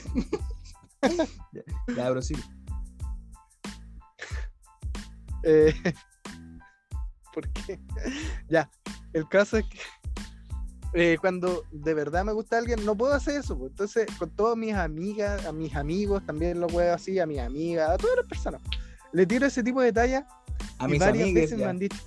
ya, 1.54 1.64
ya, 1.96 2.10
bro, 2.10 2.22
sí. 2.22 2.36
Eh, 5.44 5.74
¿Por 7.34 7.48
qué? 7.54 7.80
Ya, 8.50 8.70
el 9.14 9.28
caso 9.30 9.58
es 9.58 9.66
que 9.66 9.80
eh, 10.94 11.18
cuando 11.22 11.64
de 11.72 11.94
verdad 11.94 12.26
me 12.26 12.32
gusta 12.34 12.58
alguien, 12.58 12.84
no 12.86 12.96
puedo 12.98 13.14
hacer 13.14 13.40
eso. 13.40 13.58
pues. 13.58 13.70
Entonces, 13.72 14.08
con 14.18 14.30
todas 14.32 14.58
mis 14.58 14.74
amigas, 14.74 15.46
a 15.46 15.52
mis 15.52 15.76
amigos, 15.76 16.26
también 16.26 16.60
lo 16.60 16.68
puedo 16.68 16.94
así, 16.94 17.20
a 17.20 17.26
mis 17.28 17.40
amigas, 17.40 17.90
a 17.92 17.98
todas 17.98 18.18
las 18.18 18.28
personas. 18.28 18.62
Le 19.14 19.26
tiro 19.26 19.46
ese 19.46 19.64
tipo 19.64 19.82
de 19.82 19.94
talla 19.94 20.28
A 20.80 20.86
y 20.88 20.92
mis 20.92 21.00
varias 21.00 21.24
amigas. 21.26 21.44
veces 21.44 21.58
me 21.58 21.66
han 21.66 21.80
dicho. 21.80 21.98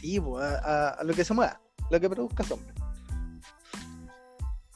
Sí, 0.00 0.18
pues, 0.20 0.42
a, 0.44 0.58
a- 0.58 0.88
a 0.90 1.04
lo 1.04 1.12
que 1.12 1.24
se 1.24 1.34
mueva, 1.34 1.60
lo 1.90 2.00
que 2.00 2.08
produzca 2.08 2.42
sombra. 2.44 2.72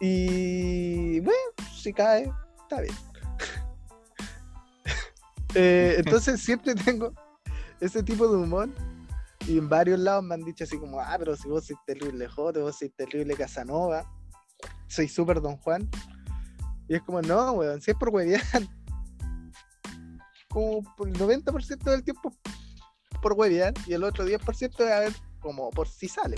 Y 0.06 1.20
bueno, 1.20 1.38
si 1.74 1.90
cae, 1.92 2.30
está 2.62 2.82
bien. 2.82 2.94
Eh, 5.56 5.94
entonces 5.98 6.40
siempre 6.40 6.74
tengo 6.74 7.12
ese 7.78 8.02
tipo 8.02 8.26
de 8.26 8.38
humor. 8.38 8.68
Y 9.46 9.56
en 9.56 9.68
varios 9.68 10.00
lados 10.00 10.24
me 10.24 10.34
han 10.34 10.42
dicho 10.42 10.64
así 10.64 10.76
como, 10.78 10.98
ah, 10.98 11.14
pero 11.16 11.36
si 11.36 11.48
vos 11.48 11.64
sois 11.64 11.78
terrible 11.86 12.26
jote, 12.26 12.58
vos 12.58 12.76
sois 12.76 12.92
terrible 12.96 13.36
Casanova, 13.36 14.04
soy 14.88 15.06
súper 15.06 15.40
Don 15.40 15.56
Juan. 15.58 15.88
Y 16.88 16.96
es 16.96 17.02
como, 17.02 17.22
no, 17.22 17.52
weón, 17.52 17.80
si 17.80 17.92
es 17.92 17.96
por 17.96 18.08
huevear, 18.08 18.42
como 20.48 20.82
por 20.96 21.06
el 21.06 21.14
90% 21.14 21.84
del 21.84 22.02
tiempo 22.02 22.32
por 23.22 23.34
huevear 23.34 23.74
y 23.86 23.92
el 23.92 24.02
otro 24.02 24.26
10% 24.26 24.84
es 24.84 24.92
a 24.92 25.00
ver 25.00 25.12
como 25.38 25.70
por 25.70 25.86
si 25.86 26.08
sale. 26.08 26.36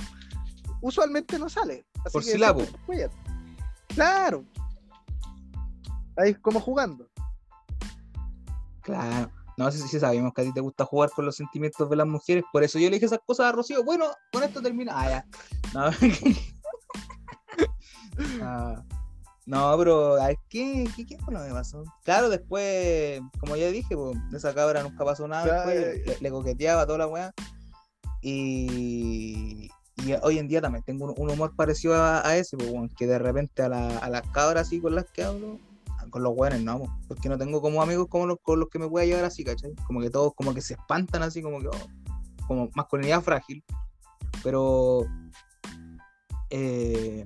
Usualmente 0.82 1.38
no 1.38 1.48
sale. 1.48 1.86
Así 2.04 2.12
Por 2.12 2.22
que 2.22 2.32
si 2.32 2.38
la, 2.38 2.52
siempre 2.52 2.78
por. 2.86 3.25
Claro. 3.96 4.44
Ahí 6.18 6.34
como 6.34 6.60
jugando. 6.60 7.08
Claro. 8.82 9.32
No, 9.56 9.72
sí, 9.72 9.78
sí 9.78 9.98
sabemos 9.98 10.34
que 10.34 10.42
a 10.42 10.44
ti 10.44 10.52
te 10.52 10.60
gusta 10.60 10.84
jugar 10.84 11.08
con 11.10 11.24
los 11.24 11.36
sentimientos 11.36 11.88
de 11.88 11.96
las 11.96 12.06
mujeres, 12.06 12.44
por 12.52 12.62
eso 12.62 12.78
yo 12.78 12.90
le 12.90 12.96
dije 12.96 13.06
esas 13.06 13.20
cosas 13.24 13.46
a 13.46 13.52
Rocío. 13.52 13.82
Bueno, 13.84 14.04
con 14.30 14.42
esto 14.42 14.60
termina. 14.60 14.92
Ah, 14.94 15.08
ya. 15.08 15.24
No, 15.72 15.90
Ah, 18.42 18.82
no 19.46 19.78
pero 19.78 20.16
a 20.16 20.26
ver, 20.28 20.36
¿qué, 20.50 20.86
qué, 20.94 21.06
qué 21.06 21.16
fue 21.18 21.32
lo 21.32 21.42
que 21.42 21.52
pasó? 21.52 21.82
Claro, 22.04 22.28
después, 22.28 23.22
como 23.40 23.56
ya 23.56 23.70
dije, 23.70 23.96
pues, 23.96 24.14
esa 24.34 24.54
cabra 24.54 24.82
nunca 24.82 25.06
pasó 25.06 25.26
nada, 25.26 25.64
después, 25.66 26.06
le, 26.06 26.18
le 26.20 26.30
coqueteaba 26.30 26.84
toda 26.84 26.98
la 26.98 27.06
weá. 27.06 27.32
Y, 28.20 29.70
y 30.04 30.12
hoy 30.22 30.38
en 30.38 30.48
día 30.48 30.60
también 30.60 30.84
tengo 30.84 31.06
un, 31.06 31.14
un 31.16 31.30
humor 31.30 31.54
parecido 31.56 31.94
a, 31.96 32.36
ese, 32.36 32.56
pues, 32.56 32.70
que 32.96 33.06
de 33.06 33.18
repente 33.18 33.62
a, 33.62 33.68
la- 33.68 33.98
a 33.98 34.10
las 34.10 34.22
cabras 34.30 34.66
así 34.66 34.80
con 34.80 34.94
las 34.94 35.06
que 35.10 35.24
hablo, 35.24 35.58
con 36.10 36.22
los 36.22 36.34
weones 36.36 36.62
no, 36.62 36.78
pues, 36.78 36.90
porque 37.08 37.28
no 37.28 37.36
tengo 37.38 37.60
como 37.60 37.82
amigos 37.82 38.06
como 38.08 38.26
los, 38.26 38.38
con 38.42 38.60
los 38.60 38.68
que 38.68 38.78
me 38.78 38.86
voy 38.86 39.06
llevar 39.06 39.24
así, 39.24 39.42
¿cachai? 39.44 39.74
Como 39.86 40.00
que 40.00 40.10
todos 40.10 40.32
como 40.34 40.54
que 40.54 40.60
se 40.60 40.74
espantan 40.74 41.22
así, 41.22 41.42
como 41.42 41.60
que, 41.60 41.68
oh, 41.68 42.46
como 42.46 42.68
masculinidad 42.74 43.22
frágil, 43.22 43.64
pero 44.42 45.06
eh, 46.50 47.24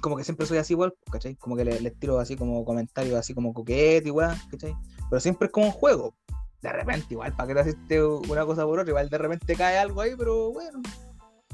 como 0.00 0.16
que 0.16 0.24
siempre 0.24 0.46
soy 0.46 0.58
así 0.58 0.72
igual, 0.74 0.94
¿cachai? 1.10 1.34
Como 1.36 1.56
que 1.56 1.64
le- 1.64 1.80
les, 1.80 1.98
tiro 1.98 2.18
así 2.18 2.36
como 2.36 2.64
comentarios 2.64 3.16
así 3.18 3.34
como 3.34 3.52
coquete 3.54 4.08
igual, 4.08 4.36
¿cachai? 4.50 4.74
Pero 5.08 5.20
siempre 5.20 5.46
es 5.46 5.52
como 5.52 5.66
un 5.66 5.72
juego. 5.72 6.14
De 6.60 6.72
repente 6.72 7.06
igual, 7.10 7.34
para 7.34 7.48
que 7.48 7.54
te 7.54 7.60
haciste 7.60 8.04
una 8.04 8.46
cosa 8.46 8.64
por 8.64 8.78
otra, 8.78 8.90
igual 8.90 9.08
de 9.08 9.18
repente 9.18 9.56
cae 9.56 9.78
algo 9.78 10.00
ahí, 10.00 10.12
pero 10.16 10.52
bueno, 10.52 10.80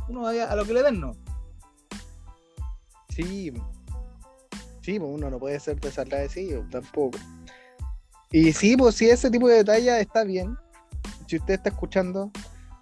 uno 0.09 0.23
vaya 0.23 0.51
a 0.51 0.57
lo 0.57 0.65
que 0.65 0.75
le 0.75 0.83
den, 0.83 1.01
¿no? 1.01 1.17
Sí. 3.09 3.53
Sí, 4.81 4.99
pues 4.99 5.11
uno 5.13 5.31
no 5.31 5.39
puede 5.39 5.61
ser 5.61 5.79
desagradecido 5.81 6.65
tampoco. 6.71 7.19
Y 8.31 8.53
sí, 8.53 8.77
pues 8.77 8.95
si 8.95 9.09
ese 9.09 9.31
tipo 9.31 9.49
de 9.49 9.57
detalle 9.57 10.01
está 10.01 10.25
bien. 10.25 10.57
Si 11.27 11.37
usted 11.37 11.55
está 11.55 11.69
escuchando, 11.69 12.31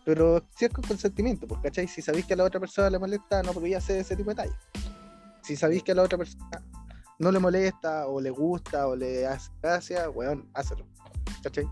pero 0.05 0.41
si 0.57 0.67
es 0.67 0.73
con 0.73 0.85
consentimiento, 0.85 1.49
pues, 1.49 1.61
¿cachai? 1.63 1.89
Si 1.89 2.01
sabéis 2.01 2.27
que 2.27 2.35
a 2.35 2.37
la 2.37 2.45
otra 2.45 2.61
persona 2.61 2.91
le 2.91 2.99
molesta, 2.99 3.43
no 3.43 3.53
podía 3.53 3.79
hacer 3.79 3.99
ese 3.99 4.15
tipo 4.15 4.31
de 4.31 4.37
detalle. 4.37 4.57
Si 5.43 5.57
sabéis 5.57 5.83
que 5.83 5.93
a 5.93 5.95
la 5.97 6.03
otra 6.03 6.19
persona 6.19 6.63
no 7.19 7.33
le 7.33 7.41
molesta, 7.41 8.07
o 8.07 8.21
le 8.21 8.31
gusta, 8.31 8.87
o 8.87 8.95
le 8.95 9.27
hace 9.27 9.51
gracia, 9.61 10.09
weón, 10.11 10.49
hácelo. 10.55 10.87
¿Cachai? 11.43 11.69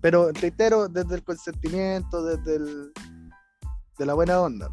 Pero 0.00 0.30
reitero, 0.32 0.88
desde 0.88 1.16
el 1.16 1.24
consentimiento, 1.24 2.24
desde 2.24 2.56
el, 2.56 2.92
de 3.98 4.06
la 4.06 4.14
buena 4.14 4.40
onda. 4.40 4.70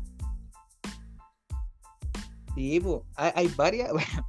Sí, 2.55 2.79
pues, 2.79 3.01
hay, 3.15 3.47
varias, 3.55 3.91
bueno, 3.93 4.27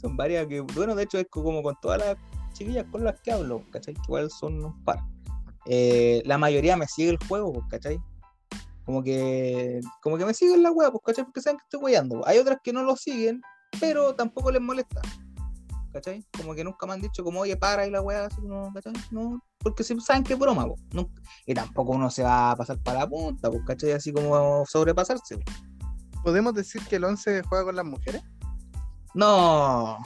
son 0.00 0.16
varias 0.16 0.46
que, 0.46 0.60
bueno, 0.60 0.94
de 0.94 1.04
hecho 1.04 1.18
es 1.18 1.26
como 1.30 1.62
con 1.62 1.76
todas 1.80 1.98
las 1.98 2.16
chiquillas 2.52 2.86
con 2.90 3.04
las 3.04 3.20
que 3.20 3.32
hablo, 3.32 3.64
¿cachai? 3.70 3.94
Igual 4.06 4.30
son 4.30 4.64
un 4.64 4.84
par. 4.84 5.00
Eh, 5.66 6.22
la 6.24 6.38
mayoría 6.38 6.76
me 6.76 6.86
sigue 6.86 7.10
el 7.10 7.18
juego, 7.28 7.66
¿cachai? 7.68 8.00
Como 8.84 9.02
que, 9.02 9.80
como 10.02 10.18
que 10.18 10.26
me 10.26 10.34
siguen 10.34 10.62
la 10.62 10.70
wea, 10.70 10.90
¿cachai? 11.04 11.24
Porque 11.24 11.40
saben 11.40 11.58
que 11.58 11.64
estoy 11.64 11.80
weyando. 11.80 12.26
Hay 12.26 12.38
otras 12.38 12.58
que 12.62 12.72
no 12.72 12.82
lo 12.82 12.96
siguen, 12.96 13.40
pero 13.80 14.14
tampoco 14.14 14.50
les 14.50 14.60
molesta, 14.60 15.00
¿cachai? 15.92 16.24
Como 16.36 16.54
que 16.54 16.64
nunca 16.64 16.86
me 16.86 16.92
han 16.92 17.00
dicho 17.00 17.24
como, 17.24 17.40
oye, 17.40 17.56
para 17.56 17.86
y 17.86 17.90
la 17.90 18.02
wea, 18.02 18.26
así, 18.26 18.42
no, 18.42 18.70
¿cachai? 18.74 18.92
No, 19.10 19.42
porque 19.58 19.84
saben 19.84 20.22
que 20.22 20.34
es 20.34 20.38
broma, 20.38 20.66
y 21.46 21.54
tampoco 21.54 21.92
uno 21.92 22.10
se 22.10 22.22
va 22.22 22.50
a 22.50 22.56
pasar 22.56 22.78
para 22.80 23.00
la 23.00 23.08
punta, 23.08 23.50
¿cachai? 23.66 23.92
Así 23.92 24.12
como 24.12 24.64
sobrepasarse. 24.66 25.38
¿Podemos 26.24 26.54
decir 26.54 26.82
que 26.86 26.96
el 26.96 27.04
11 27.04 27.42
juega 27.42 27.64
con 27.66 27.76
las 27.76 27.84
mujeres? 27.84 28.22
No. 29.14 29.98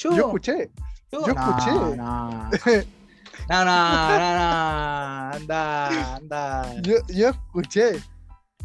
Yo, 0.00 0.10
Yo 0.10 0.26
escuché. 0.26 0.70
yo- 1.10 1.26
yo 1.26 1.34
no, 1.34 1.48
escuché. 1.50 1.70
No. 1.96 2.50
No, 3.48 3.64
no, 3.64 4.18
no, 4.18 4.18
no. 4.18 5.36
Anda, 5.36 6.16
anda. 6.16 6.80
Yo, 6.82 6.94
yo 7.08 7.28
escuché. 7.30 8.02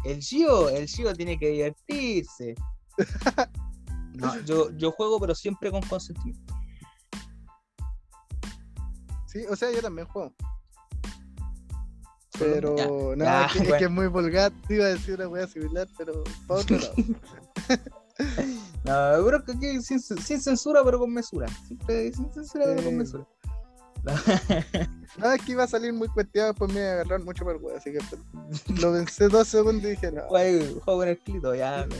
El 0.04 0.20
Gio, 0.20 0.68
el 0.68 0.86
Gio 0.88 1.14
tiene 1.14 1.38
que 1.38 1.48
divertirse. 1.48 2.54
No, 4.14 4.38
yo, 4.40 4.70
yo 4.76 4.92
juego, 4.92 5.18
pero 5.18 5.34
siempre 5.34 5.70
con 5.70 5.80
consentimiento. 5.80 6.54
Sí, 9.26 9.42
o 9.48 9.56
sea, 9.56 9.72
yo 9.72 9.80
también 9.80 10.06
juego. 10.06 10.34
Pero 12.44 12.76
ya, 12.76 12.86
no, 12.86 13.14
ya, 13.16 13.44
es, 13.46 13.52
que, 13.52 13.58
es 13.58 13.64
bueno. 13.64 13.78
que 13.78 13.84
es 13.84 13.90
muy 13.90 14.06
vulgar. 14.08 14.52
Te 14.66 14.74
iba 14.74 14.84
a 14.84 14.88
decir 14.88 15.14
una 15.14 15.28
wea 15.28 15.46
similar, 15.46 15.88
pero 15.98 16.24
para 16.46 16.60
otro 16.60 16.78
lado. 16.78 16.94
No, 18.84 19.24
pero 19.24 19.42
que 19.44 19.80
sin, 19.80 19.98
sin 20.00 20.40
censura, 20.40 20.82
pero 20.84 20.98
con 20.98 21.12
mesura. 21.12 21.46
Siempre 21.66 22.12
sin 22.12 22.32
censura, 22.32 22.64
pero 22.66 22.82
con 22.84 22.96
mesura. 22.96 23.26
No, 25.18 25.30
es 25.30 25.42
que 25.42 25.52
iba 25.52 25.64
a 25.64 25.66
salir 25.68 25.92
muy 25.92 26.08
cuesteado, 26.08 26.48
después 26.48 26.72
me 26.72 26.80
iba 26.80 26.88
a 26.88 26.92
agarrar 26.94 27.22
mucho 27.22 27.44
por 27.44 27.56
wea, 27.56 27.76
así 27.76 27.92
que 27.92 27.98
lo 28.80 28.92
pensé 28.92 29.28
dos 29.28 29.46
segundos 29.46 29.84
y 29.84 29.90
dije, 29.90 30.10
no. 30.10 30.26
Güey, 30.28 30.58
juego 30.80 31.00
con 31.00 31.08
el 31.08 31.18
clito, 31.18 31.54
ya. 31.54 31.86
me- 31.88 31.96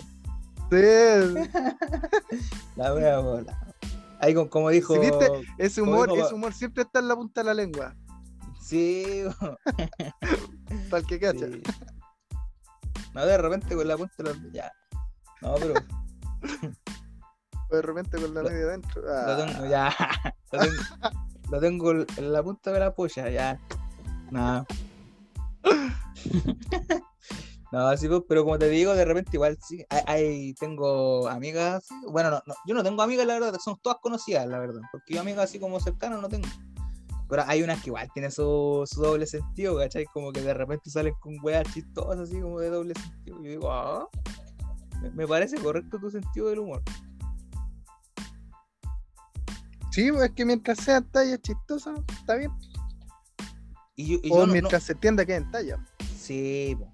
Sí, 0.71 1.51
La 2.77 2.95
wea 2.95 3.19
bola. 3.19 3.59
Ahí 4.21 4.35
con, 4.35 4.49
como 4.49 4.71
dijo. 4.71 4.95
Si 4.95 5.01
viste, 5.01 5.29
ese 5.59 5.83
humor, 5.83 6.09
dijo- 6.11 6.25
ese 6.27 6.35
humor 6.35 6.55
siempre 6.55 6.85
está 6.85 7.01
en 7.01 7.09
la 7.09 7.17
punta 7.17 7.43
de 7.43 7.45
la 7.47 7.55
lengua, 7.55 7.95
Sí, 8.63 9.25
el 9.25 11.07
que 11.09 11.21
cacha. 11.21 11.47
Sí. 11.47 11.63
No, 13.15 13.27
de 13.27 13.37
repente 13.39 13.75
con 13.75 13.87
la 13.89 13.97
punta 13.97 14.15
de 14.19 14.25
la- 14.25 14.53
Ya. 14.53 14.73
No, 15.43 15.55
pero 15.57 15.75
de 17.71 17.83
repente 17.83 18.19
con 18.21 18.33
la 18.35 18.43
Lo- 18.43 18.49
media 18.51 18.65
adentro. 18.67 19.03
lo 19.03 19.11
Ah, 19.13 19.37
tengo 19.47 19.67
ya. 19.67 19.95
Lo 20.53 20.59
tengo, 20.61 20.83
lo 21.51 21.61
tengo 21.61 21.91
en 22.19 22.33
la 22.33 22.43
punta 22.43 22.71
de 22.73 22.79
la 22.81 22.95
polla, 22.95 23.29
ya. 23.31 23.59
No. 24.31 24.67
No, 27.73 27.97
sí, 27.97 28.07
pues, 28.07 28.21
pero 28.29 28.45
como 28.45 28.59
te 28.59 28.69
digo, 28.69 28.95
de 28.95 29.05
repente 29.07 29.31
igual 29.35 29.57
sí. 29.67 29.83
Hay, 29.89 30.03
hay- 30.07 30.55
tengo 30.55 31.27
amigas. 31.29 31.87
Bueno, 32.11 32.31
no, 32.31 32.43
no, 32.47 32.55
yo 32.67 32.75
no 32.75 32.83
tengo 32.83 33.01
amigas, 33.03 33.27
la 33.27 33.35
verdad, 33.41 33.59
son 33.65 33.79
todas 33.81 33.99
conocidas, 34.03 34.47
la 34.47 34.59
verdad. 34.59 34.83
Porque 34.93 35.15
yo 35.15 35.21
amigas 35.23 35.45
así 35.45 35.59
como 35.59 35.81
cercanas 35.81 36.21
no 36.21 36.29
tengo. 36.29 36.47
Pero 37.29 37.45
hay 37.47 37.63
unas 37.63 37.81
que 37.83 37.91
igual 37.91 38.11
tienen 38.13 38.31
su, 38.31 38.83
su 38.87 39.01
doble 39.01 39.27
sentido, 39.27 39.77
¿cachai? 39.79 40.05
Como 40.07 40.33
que 40.33 40.43
de 40.43 40.53
repente 40.55 40.91
salen 40.91 41.15
con 41.21 41.35
weas 41.43 41.67
chistosas 41.73 42.21
así 42.21 42.41
como 42.41 42.61
de 42.61 42.69
doble 42.71 42.95
sentido. 42.95 43.41
Y 43.41 43.45
yo 43.45 43.51
digo, 43.51 43.73
ah, 43.73 44.07
me, 45.01 45.11
me 45.11 45.27
parece 45.27 45.57
correcto 45.57 45.99
tu 45.99 46.11
sentido 46.11 46.49
del 46.51 46.59
humor. 46.61 46.83
Sí, 49.91 50.11
pues, 50.11 50.25
es 50.25 50.31
que 50.33 50.45
mientras 50.45 50.79
sean 50.79 51.05
tallas 51.11 51.41
chistosas, 51.43 51.99
está 52.13 52.37
bien. 52.37 52.51
Y 53.95 54.07
yo, 54.15 54.19
y 54.23 54.31
O 54.31 54.35
yo 54.37 54.41
no- 54.41 54.47
no- 54.47 54.53
mientras 54.53 54.83
se 54.85 54.93
entienda 54.93 55.25
que 55.27 55.35
en 55.37 55.51
talla. 55.51 55.85
Sí, 56.17 56.77
po. 56.79 56.91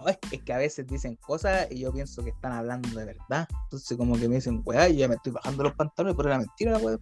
No, 0.00 0.08
es, 0.08 0.18
es 0.32 0.42
que 0.42 0.52
a 0.52 0.58
veces 0.58 0.86
dicen 0.86 1.16
cosas 1.16 1.68
y 1.70 1.78
yo 1.80 1.92
pienso 1.92 2.22
que 2.24 2.30
están 2.30 2.52
hablando 2.52 2.88
de 2.98 3.04
verdad. 3.06 3.48
Entonces, 3.64 3.96
como 3.96 4.16
que 4.16 4.28
me 4.28 4.34
dicen, 4.36 4.62
weá, 4.64 4.88
y 4.88 4.96
ya 4.96 5.08
me 5.08 5.14
estoy 5.14 5.32
bajando 5.32 5.62
los 5.62 5.74
pantalones, 5.74 6.16
pero 6.16 6.28
era 6.28 6.38
mentira 6.38 6.72
la 6.72 6.78
weá. 6.78 6.98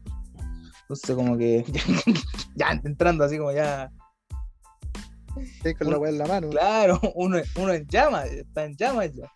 Entonces, 0.83 1.17
como 1.17 1.39
que 1.39 1.65
ya, 2.55 2.81
entrando 2.85 3.25
así 3.25 3.39
como 3.39 3.53
ya, 3.53 3.91
Sí, 5.63 5.75
con 5.75 5.87
Un- 5.87 5.93
la 5.95 5.99
weá 5.99 6.11
en 6.11 6.19
la 6.19 6.27
mano. 6.27 6.51
claro, 6.51 7.01
uno, 7.15 7.39
uno 7.57 7.73
en 7.73 7.87
llamas, 7.87 8.27
está 8.27 8.65
en 8.65 8.77
llamas 8.77 9.11
ya. 9.15 9.33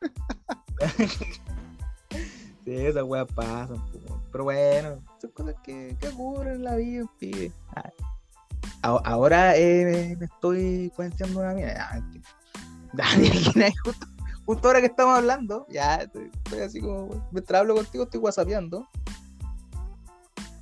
sí, 2.65 2.73
esas 2.75 3.03
weas 3.05 3.27
pasan, 3.35 3.83
pero 4.31 4.45
bueno, 4.45 5.03
son 5.21 5.31
cosas 5.31 5.55
que, 5.65 5.97
que 5.99 6.09
ocurren 6.09 6.57
en 6.57 6.65
la 6.65 6.77
vida, 6.77 7.07
pibe. 7.19 7.51
Ah. 7.75 7.91
Ahora 8.83 9.57
eh, 9.57 10.17
me 10.19 10.27
estoy 10.27 10.93
cuenteando 10.95 11.41
una 11.41 11.55
nadie, 12.93 13.75
justo, 13.85 14.07
justo 14.45 14.69
ahora 14.69 14.81
que 14.81 14.87
estamos 14.87 15.19
hablando, 15.19 15.67
ya 15.71 15.97
estoy, 15.97 16.31
estoy 16.45 16.61
así 16.61 16.81
como, 16.81 17.27
mientras 17.33 17.61
hablo 17.61 17.75
contigo 17.75 18.05
estoy 18.05 18.21
whatsappeando. 18.21 18.87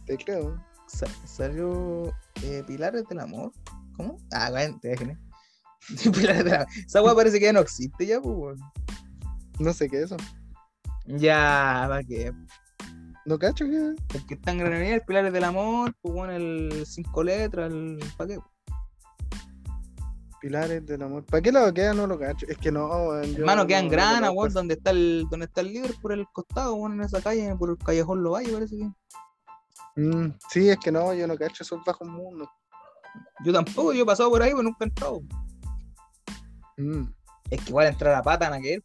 Te 0.06 0.16
creo. 0.16 0.56
Sa- 0.95 1.07
salió 1.27 2.12
eh, 2.43 2.62
Pilares 2.66 3.05
del 3.09 3.21
Amor. 3.21 3.53
¿Cómo? 3.97 4.16
Ah, 4.33 4.51
bueno, 4.51 4.79
te 4.81 4.89
dejen. 4.89 5.19
Pilares 6.15 6.45
del 6.45 6.55
Amor. 6.55 6.66
Esa 6.87 7.03
weá 7.03 7.15
parece 7.15 7.39
que 7.39 7.47
ya 7.47 7.53
no 7.53 7.61
existe 7.61 8.07
ya, 8.07 8.21
pues. 8.21 8.59
No 9.59 9.73
sé 9.73 9.89
qué 9.89 9.99
es 9.99 10.05
eso. 10.05 10.16
Ya, 11.07 11.87
va 11.91 12.03
que. 12.03 12.33
No 13.27 13.39
cacho 13.39 13.65
que. 13.66 13.77
El 14.16 14.27
que 14.27 14.35
está 14.35 14.53
en 14.53 14.61
el 14.61 15.03
Pilares 15.03 15.33
del 15.33 15.45
Amor, 15.45 15.95
pues 16.01 16.15
bueno, 16.15 16.33
el 16.35 16.85
cinco 16.87 17.23
letras, 17.23 17.73
el. 17.73 17.99
¿Para 18.16 18.35
qué? 18.35 18.39
Pilares 20.41 20.85
del 20.85 21.01
amor. 21.01 21.25
¿Para 21.25 21.41
qué 21.41 21.51
lado 21.51 21.73
queda? 21.73 21.95
No 21.95 22.07
lo 22.07 22.19
cacho. 22.19 22.45
Es 22.47 22.59
que 22.59 22.71
no, 22.71 23.23
yo 23.23 23.39
Hermano, 23.39 23.66
queda 23.66 23.79
en 23.79 23.87
no- 23.87 23.91
Grana, 23.93 24.31
weón, 24.31 24.53
donde 24.53 24.75
está 24.75 24.91
el, 24.91 25.25
donde 25.31 25.47
está 25.47 25.62
el 25.62 25.69
líder 25.69 25.95
por 26.03 26.12
el 26.12 26.27
costado, 26.35 26.75
weón, 26.75 26.93
en 26.95 27.01
esa 27.01 27.23
calle, 27.23 27.57
por 27.57 27.71
el 27.71 27.79
callejón 27.79 28.23
Lovalle, 28.23 28.53
parece 28.53 28.77
que. 28.77 28.91
Mm, 29.97 30.31
sí, 30.51 30.69
es 30.69 30.79
que 30.79 30.91
no, 30.91 31.15
yo 31.15 31.27
no 31.27 31.37
cacho 31.37 31.62
esos 31.62 31.85
bajos 31.85 32.09
mundos. 32.09 32.49
Yo 33.45 33.53
tampoco, 33.53 33.93
yo 33.93 34.03
he 34.03 34.07
pasado 34.07 34.31
por 34.31 34.43
ahí, 34.43 34.51
pero 34.51 34.62
nunca 34.62 34.85
he 34.85 34.89
entrado. 34.89 35.21
Mm. 36.77 37.05
Es 37.51 37.62
que 37.62 37.71
igual 37.71 37.87
entrar 37.87 38.15
a 38.15 38.23
pata 38.23 38.49
en 38.49 38.55
aquel. 38.55 38.85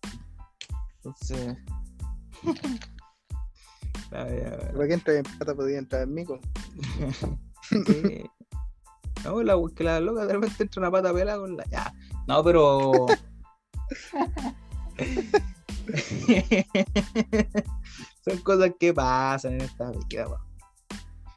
Entonces. 0.97 1.57
Ya, 4.11 4.27
ya, 4.27 4.71
¿Para 4.73 4.87
qué 4.87 4.93
entra 4.93 5.13
en 5.13 5.23
plata 5.23 5.55
podía 5.55 5.79
entrar 5.79 6.03
en 6.03 6.13
mico? 6.13 6.39
Sí. 7.69 8.23
No, 9.23 9.43
la, 9.43 9.55
que 9.75 9.83
la 9.83 9.99
loca 9.99 10.25
de 10.25 10.33
repente 10.33 10.63
entra 10.63 10.81
una 10.81 10.89
pata 10.89 11.13
pelada 11.13 11.37
con 11.37 11.55
la. 11.55 11.63
Ya. 11.65 11.93
No, 12.25 12.43
pero. 12.43 13.05
Son 18.25 18.39
cosas 18.39 18.71
que 18.79 18.91
pasan 18.91 19.53
en 19.53 19.61
esta 19.61 19.91
vida. 19.91 20.48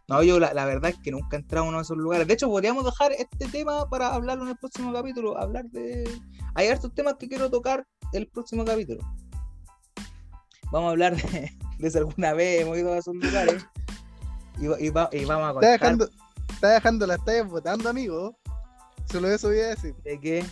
No, 0.08 0.22
yo 0.22 0.38
la, 0.40 0.52
la 0.52 0.64
verdad 0.64 0.90
es 0.90 0.98
que 0.98 1.10
nunca 1.10 1.36
he 1.36 1.40
entrado 1.40 1.64
a 1.64 1.68
uno 1.68 1.78
de 1.78 1.84
esos 1.84 1.96
lugares. 1.96 2.26
De 2.26 2.34
hecho, 2.34 2.48
podríamos 2.48 2.84
dejar 2.84 3.12
este 3.12 3.46
tema 3.48 3.88
para 3.88 4.14
hablarlo 4.14 4.42
en 4.44 4.50
el 4.50 4.56
próximo 4.56 4.92
capítulo. 4.92 5.38
Hablar 5.38 5.64
de. 5.70 6.08
Hay 6.54 6.68
hartos 6.68 6.92
temas 6.94 7.14
que 7.18 7.28
quiero 7.28 7.50
tocar 7.50 7.86
el 8.12 8.26
próximo 8.28 8.64
capítulo. 8.64 9.00
Vamos 10.70 10.88
a 10.88 10.90
hablar 10.92 11.16
de, 11.16 11.52
de 11.78 11.90
si 11.90 11.98
alguna 11.98 12.32
vez 12.34 12.62
hemos 12.62 12.76
ido 12.78 12.92
a 12.92 12.98
esos 12.98 13.14
lugares. 13.14 13.64
Y, 14.58 14.66
va- 14.66 14.80
y 14.80 14.90
va- 14.90 15.08
y 15.12 15.24
vamos 15.24 15.44
a 15.46 15.50
Está 15.50 15.60
contar 15.60 15.70
dejando, 15.80 16.08
está 16.50 16.68
dejando 16.70 17.06
las 17.06 17.24
tallas 17.24 17.48
votando, 17.48 17.88
amigo. 17.88 18.36
Solo 19.10 19.28
eso 19.28 19.48
voy 19.48 19.60
a 19.60 19.68
decir. 19.68 19.94
de 20.04 20.20
qué. 20.20 20.44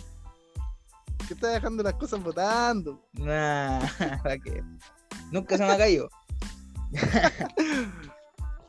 Que 1.27 1.33
está 1.35 1.49
dejando 1.49 1.83
las 1.83 1.93
cosas 1.95 2.21
votando. 2.23 2.99
Nah, 3.13 3.79
¿para 4.23 4.37
qué? 4.39 4.63
Nunca 5.31 5.57
se 5.57 5.63
me 5.63 5.71
ha 5.71 5.77
caído. 5.77 6.09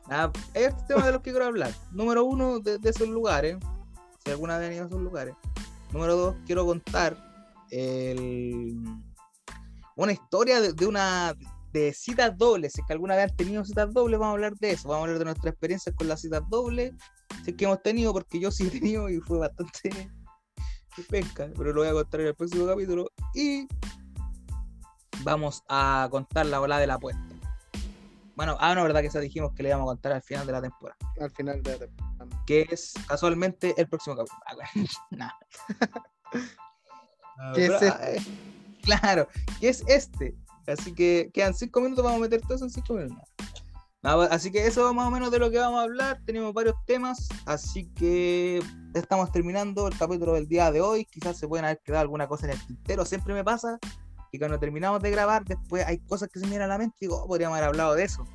Nada, 0.07 0.31
hay 0.53 0.63
estos 0.63 0.85
temas 0.87 1.05
de 1.05 1.11
los 1.13 1.21
que 1.21 1.31
quiero 1.31 1.45
hablar. 1.45 1.71
Número 1.91 2.25
uno, 2.25 2.59
de, 2.59 2.79
esos 2.83 3.07
lugares. 3.07 3.57
Si 4.23 4.31
alguna 4.31 4.57
vez 4.57 4.69
han 4.69 4.75
ido 4.75 4.83
a 4.83 4.87
esos 4.87 5.01
lugares. 5.01 5.35
Número 5.91 6.15
dos, 6.15 6.35
quiero 6.45 6.65
contar 6.65 7.17
una 9.95 10.11
historia 10.11 10.61
de, 10.61 10.85
una 10.85 11.35
de 11.71 11.93
citas 11.93 12.37
dobles. 12.37 12.73
Si 12.73 12.81
es 12.81 12.87
que 12.87 12.93
alguna 12.93 13.15
vez 13.15 13.31
han 13.31 13.35
tenido 13.35 13.65
citas 13.65 13.93
dobles, 13.93 14.19
vamos 14.19 14.31
a 14.31 14.35
hablar 14.35 14.55
de 14.55 14.71
eso. 14.71 14.89
Vamos 14.89 15.01
a 15.01 15.03
hablar 15.03 15.19
de 15.19 15.25
nuestras 15.25 15.51
experiencias 15.53 15.95
con 15.95 16.07
las 16.07 16.21
citas 16.21 16.43
dobles. 16.49 16.93
Si 17.43 17.51
es 17.51 17.57
que 17.57 17.65
hemos 17.65 17.81
tenido, 17.81 18.13
porque 18.13 18.39
yo 18.39 18.51
sí 18.51 18.67
he 18.67 18.69
tenido 18.69 19.09
y 19.09 19.19
fue 19.19 19.39
bastante 19.39 20.11
penca, 21.09 21.49
pero 21.57 21.73
lo 21.73 21.81
voy 21.81 21.89
a 21.89 21.93
contar 21.93 22.21
en 22.21 22.27
el 22.27 22.35
próximo 22.35 22.67
capítulo. 22.67 23.09
Y 23.33 23.67
vamos 25.23 25.63
a 25.67 26.07
contar 26.11 26.45
la 26.45 26.61
ola 26.61 26.77
de 26.79 26.87
la 26.87 26.95
apuesta. 26.95 27.32
Bueno, 28.35 28.57
ah, 28.59 28.73
no, 28.73 28.83
verdad 28.83 29.01
que 29.01 29.07
esa 29.07 29.19
dijimos 29.19 29.53
que 29.53 29.63
le 29.63 29.69
íbamos 29.69 29.85
a 29.85 29.93
contar 29.93 30.13
al 30.13 30.23
final 30.23 30.45
de 30.47 30.53
la 30.53 30.61
temporada. 30.61 30.97
Al 31.19 31.31
final 31.31 31.61
de 31.61 31.71
la 31.71 31.77
temporada. 31.77 32.43
Que 32.45 32.67
es 32.69 32.93
casualmente 33.07 33.73
el 33.77 33.87
próximo 33.87 34.15
capítulo. 34.15 34.39
Ah. 35.19 35.33
No, 37.35 37.53
¿Qué 37.55 37.65
es 37.65 37.71
este? 37.71 37.87
ah, 37.89 38.11
eh, 38.11 38.21
claro, 38.83 39.27
que 39.59 39.69
es 39.69 39.83
este. 39.87 40.35
Así 40.67 40.93
que 40.93 41.31
quedan 41.33 41.55
cinco 41.55 41.81
minutos, 41.81 42.03
vamos 42.03 42.19
a 42.19 42.21
meter 42.21 42.41
todo 42.41 42.53
eso 42.53 42.65
en 42.65 42.69
cinco 42.69 42.93
minutos. 42.93 43.27
Nada, 44.03 44.25
así 44.27 44.51
que 44.51 44.67
eso 44.67 44.87
es 44.87 44.95
más 44.95 45.07
o 45.07 45.11
menos 45.11 45.31
de 45.31 45.39
lo 45.39 45.49
que 45.49 45.57
vamos 45.57 45.79
a 45.79 45.83
hablar. 45.83 46.19
Tenemos 46.25 46.53
varios 46.53 46.75
temas, 46.85 47.27
así 47.45 47.89
que 47.95 48.61
estamos 48.93 49.31
terminando 49.31 49.87
el 49.87 49.97
capítulo 49.97 50.33
del 50.33 50.47
día 50.47 50.71
de 50.71 50.81
hoy. 50.81 51.05
Quizás 51.05 51.37
se 51.37 51.47
pueden 51.47 51.65
haber 51.65 51.79
quedado 51.79 52.01
alguna 52.01 52.27
cosa 52.27 52.45
en 52.45 52.51
el 52.51 52.67
tintero. 52.67 53.03
Siempre 53.03 53.33
me 53.33 53.43
pasa 53.43 53.79
que 54.33 54.39
cuando 54.39 54.57
terminamos 54.59 54.99
de 54.99 55.11
grabar, 55.11 55.45
después 55.45 55.85
hay 55.85 55.99
cosas 55.99 56.27
que 56.27 56.39
se 56.39 56.45
me 56.47 56.49
vienen 56.53 56.65
a 56.65 56.73
la 56.73 56.79
mente 56.79 56.95
y 57.01 57.05
digo, 57.05 57.21
oh, 57.21 57.27
podríamos 57.27 57.55
haber 57.55 57.69
hablado 57.69 57.93
de 57.93 58.03
eso. 58.03 58.25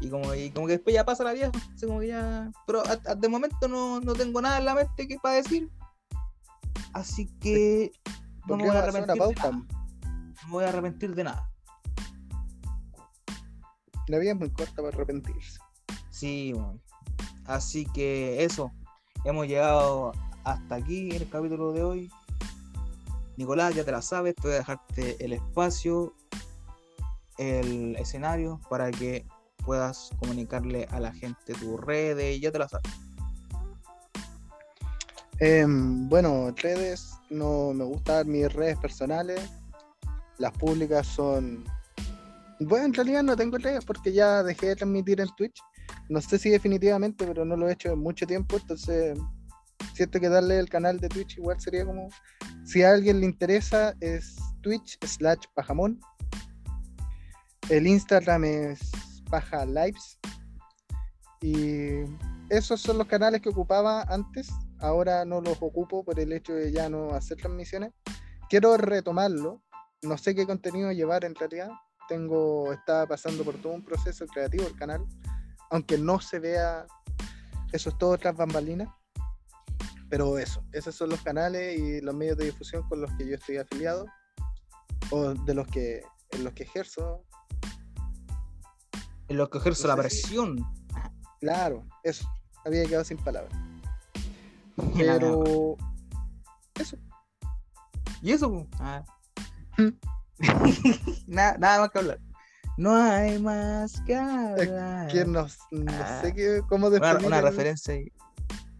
Y 0.00 0.08
como, 0.08 0.34
y 0.34 0.50
como 0.50 0.66
que 0.66 0.72
después 0.72 0.94
ya 0.94 1.04
pasa 1.04 1.24
la 1.24 1.34
vieja. 1.34 1.52
así 1.76 1.86
como 1.86 2.00
que 2.00 2.06
ya... 2.08 2.50
Pero 2.66 2.80
a- 2.86 3.10
a- 3.10 3.14
de 3.14 3.28
momento 3.28 3.68
no, 3.68 4.00
no 4.00 4.14
tengo 4.14 4.40
nada 4.40 4.58
en 4.58 4.64
la 4.64 4.74
mente 4.74 5.06
que 5.06 5.18
para 5.22 5.34
decir. 5.34 5.70
Así 6.94 7.26
que 7.38 7.92
no 8.48 8.56
me 8.56 8.66
voy 8.66 8.76
a 8.76 8.78
arrepentir 8.82 9.14
de 9.14 9.34
nada. 9.34 9.50
No 9.52 10.46
me 10.46 10.50
voy 10.52 10.64
a 10.64 10.68
arrepentir 10.70 11.14
de 11.14 11.24
nada. 11.24 11.50
La 14.08 14.18
vida 14.18 14.32
es 14.32 14.38
muy 14.38 14.50
corta 14.50 14.76
para 14.76 14.88
arrepentirse. 14.88 15.58
Sí, 16.10 16.54
weón. 16.54 16.80
Así 17.44 17.84
que 17.92 18.42
eso. 18.42 18.72
Hemos 19.24 19.46
llegado 19.46 20.12
hasta 20.44 20.76
aquí 20.76 21.10
en 21.10 21.22
el 21.22 21.28
capítulo 21.28 21.72
de 21.72 21.82
hoy. 21.82 22.10
Nicolás, 23.36 23.74
ya 23.74 23.84
te 23.84 23.92
la 23.92 24.02
sabes, 24.02 24.34
te 24.34 24.42
voy 24.42 24.52
a 24.52 24.58
dejarte 24.58 25.24
el 25.24 25.32
espacio, 25.32 26.14
el 27.38 27.96
escenario 27.96 28.60
para 28.68 28.90
que 28.90 29.26
puedas 29.64 30.10
comunicarle 30.18 30.86
a 30.90 31.00
la 31.00 31.12
gente 31.12 31.54
tus 31.54 31.80
redes, 31.80 32.40
ya 32.40 32.52
te 32.52 32.58
la 32.58 32.68
sabes. 32.68 32.92
Em, 35.44 36.08
bueno, 36.08 36.52
redes, 36.56 37.14
no 37.28 37.72
me 37.74 37.82
gustan 37.84 38.30
mis 38.30 38.52
redes 38.52 38.78
personales. 38.78 39.40
Las 40.38 40.52
públicas 40.52 41.04
son. 41.06 41.64
Bueno, 42.60 42.86
en 42.86 42.94
realidad 42.94 43.22
no 43.24 43.36
tengo 43.36 43.58
redes 43.58 43.84
porque 43.84 44.12
ya 44.12 44.44
dejé 44.44 44.68
de 44.68 44.76
transmitir 44.76 45.20
en 45.20 45.28
Twitch. 45.36 45.60
No 46.08 46.20
sé 46.20 46.38
si 46.38 46.50
definitivamente, 46.50 47.26
pero 47.26 47.44
no 47.44 47.56
lo 47.56 47.68
he 47.68 47.72
hecho 47.72 47.92
en 47.92 47.98
mucho 47.98 48.24
tiempo. 48.24 48.56
Entonces, 48.56 49.18
siento 49.94 50.20
que 50.20 50.28
darle 50.28 50.58
el 50.58 50.68
canal 50.68 50.98
de 50.98 51.08
Twitch 51.08 51.38
igual 51.38 51.60
sería 51.60 51.84
como. 51.84 52.08
Si 52.64 52.82
a 52.82 52.92
alguien 52.92 53.20
le 53.20 53.26
interesa, 53.26 53.94
es 54.00 54.36
Twitch 54.62 54.98
slash 55.04 55.44
Pajamón. 55.54 56.00
El 57.68 57.86
Instagram 57.86 58.44
es 58.44 58.92
Paja 59.30 59.64
Lives. 59.64 60.18
Y 61.40 62.04
esos 62.50 62.80
son 62.80 62.98
los 62.98 63.06
canales 63.06 63.40
que 63.40 63.48
ocupaba 63.48 64.02
antes. 64.02 64.50
Ahora 64.78 65.24
no 65.24 65.40
los 65.40 65.56
ocupo 65.60 66.04
por 66.04 66.18
el 66.18 66.32
hecho 66.32 66.52
de 66.54 66.72
ya 66.72 66.88
no 66.88 67.14
hacer 67.14 67.38
transmisiones. 67.38 67.92
Quiero 68.48 68.76
retomarlo. 68.76 69.62
No 70.02 70.18
sé 70.18 70.34
qué 70.34 70.46
contenido 70.46 70.92
llevar 70.92 71.24
en 71.24 71.34
realidad. 71.34 71.70
Tengo, 72.08 72.72
estaba 72.72 73.06
pasando 73.06 73.44
por 73.44 73.56
todo 73.60 73.72
un 73.72 73.84
proceso 73.84 74.26
creativo 74.26 74.66
el 74.66 74.76
canal. 74.76 75.04
Aunque 75.70 75.96
no 75.96 76.20
se 76.20 76.38
vea, 76.38 76.86
eso 77.72 77.90
es 77.90 77.98
todo 77.98 78.18
tras 78.18 78.36
bambalinas. 78.36 78.88
Pero 80.12 80.36
eso, 80.36 80.62
esos 80.72 80.94
son 80.94 81.08
los 81.08 81.22
canales 81.22 81.78
y 81.78 82.02
los 82.02 82.14
medios 82.14 82.36
de 82.36 82.44
difusión 82.44 82.86
con 82.86 83.00
los 83.00 83.10
que 83.14 83.26
yo 83.26 83.34
estoy 83.34 83.56
afiliado. 83.56 84.04
O 85.10 85.32
de 85.32 85.54
los 85.54 85.66
que, 85.68 86.02
en 86.32 86.44
los 86.44 86.52
que 86.52 86.64
ejerzo. 86.64 87.24
En 89.28 89.38
lo 89.38 89.48
que 89.48 89.56
ejerzo 89.56 89.88
No 89.88 89.96
la 89.96 90.02
si- 90.02 90.20
presión. 90.20 90.66
Claro, 91.40 91.86
eso. 92.04 92.28
Había 92.66 92.84
quedado 92.84 93.04
sin 93.04 93.16
palabras. 93.16 93.54
Pero 94.98 95.76
eso. 96.78 96.98
¿Y 98.20 98.32
eso? 98.32 98.66
Ah. 98.80 99.02
Hmm. 99.78 99.98
nada, 101.26 101.56
nada 101.56 101.80
más 101.80 101.90
que 101.90 101.98
hablar. 102.00 102.20
No 102.76 102.94
hay 102.94 103.38
más 103.38 103.98
que 104.02 104.14
hablar. 104.14 105.08
¿Quién 105.10 105.32
nos, 105.32 105.56
no 105.70 105.90
Ah. 105.90 106.20
sé 106.22 106.34
qué, 106.34 106.60
cómo 106.68 106.90
definir 106.90 107.24
una 107.26 107.40
referencia 107.40 107.94
ahí. 107.94 108.12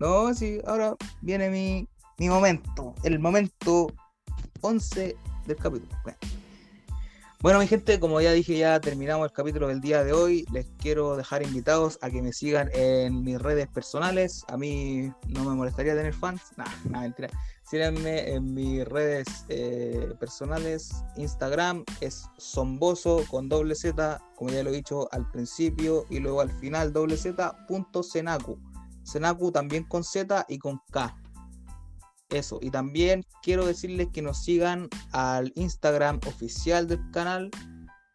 No, 0.03 0.35
sí, 0.35 0.61
ahora 0.67 0.97
viene 1.21 1.49
mi, 1.49 1.89
mi 2.19 2.29
momento. 2.29 2.93
El 3.05 3.21
momento 3.21 3.87
11 4.61 5.17
del 5.47 5.57
capítulo. 5.57 5.97
Bueno. 7.41 7.61
Mi 7.61 7.69
gente, 7.69 8.01
como 8.01 8.21
ya 8.21 8.33
dije, 8.33 8.59
ya 8.59 8.81
terminamos 8.81 9.27
el 9.27 9.33
capítulo 9.33 9.69
del 9.69 9.81
día 9.81 10.03
de 10.03 10.13
hoy. 10.13 10.45
Les 10.51 10.67
quiero 10.79 11.17
dejar 11.17 11.45
invitados 11.45 12.01
a 12.03 12.11
que 12.11 12.21
me 12.21 12.33
sigan 12.33 12.69
en 12.73 13.23
mis 13.23 13.41
redes 13.41 13.69
personales. 13.69 14.45
A 14.49 14.57
mí 14.57 15.13
no 15.29 15.45
me 15.45 15.55
molestaría 15.55 15.95
tener 15.95 16.15
fans. 16.15 16.51
Nah, 16.57 16.65
nah, 16.91 17.03
mentira. 17.03 17.29
Síganme 17.63 18.33
en 18.33 18.55
mis 18.55 18.85
redes 18.85 19.29
eh, 19.51 20.15
personales. 20.19 20.91
Instagram 21.17 21.85
es 22.01 22.25
somboso 22.39 23.25
con 23.31 23.49
doble 23.49 23.77
Z, 23.77 24.21
como 24.35 24.51
ya 24.51 24.65
lo 24.65 24.71
he 24.71 24.73
dicho 24.73 25.09
al 25.13 25.31
principio, 25.31 26.07
y 26.11 26.19
luego 26.19 26.41
al 26.41 26.51
final 26.51 26.93
doble 26.93 27.17
Z 27.17 27.57
punto 27.69 28.03
Senacu. 28.03 28.59
Senacu 29.03 29.53
también 29.53 29.85
con 29.85 30.05
Z 30.05 30.47
y 30.49 30.59
con 30.59 30.81
K. 30.91 31.17
eso. 32.31 32.59
Y 32.63 32.71
también 32.71 33.25
quiero 33.43 33.67
decirles 33.67 34.09
que 34.13 34.23
nos 34.23 34.43
sigan 34.43 34.89
al 35.13 35.53
Instagram 35.55 36.21
oficial 36.27 36.89
del 36.89 37.11
canal 37.11 37.51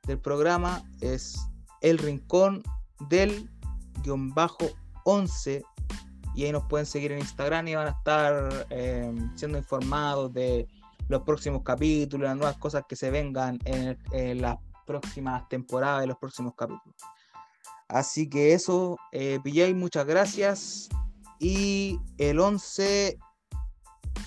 del 0.03 0.19
programa. 0.19 0.83
Es 1.01 1.37
el 1.81 1.97
rincón 1.97 2.63
del 3.09 3.49
guion 4.03 4.33
bajo 4.33 4.65
11 5.05 5.63
y 6.35 6.45
ahí 6.45 6.51
nos 6.51 6.63
pueden 6.65 6.85
seguir 6.85 7.11
en 7.11 7.19
Instagram 7.19 7.67
y 7.67 7.75
van 7.75 7.87
a 7.87 7.91
estar 7.91 8.67
eh, 8.69 9.11
siendo 9.35 9.57
informados 9.57 10.31
de 10.33 10.67
los 11.07 11.23
próximos 11.23 11.63
capítulos, 11.63 12.27
las 12.27 12.37
nuevas 12.37 12.57
cosas 12.57 12.83
que 12.87 12.95
se 12.95 13.09
vengan 13.09 13.57
en, 13.65 13.97
en 14.11 14.41
las 14.41 14.57
próximas 14.85 15.47
temporadas 15.49 16.01
de 16.01 16.07
los 16.07 16.17
próximos 16.17 16.53
capítulos. 16.55 16.95
Así 17.89 18.29
que 18.29 18.53
eso, 18.53 18.97
eh, 19.11 19.39
muchas 19.73 20.05
gracias. 20.05 20.89
Y 21.39 21.99
el 22.17 22.39
11 22.39 23.17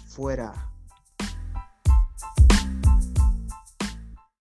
fuera. 0.09 0.70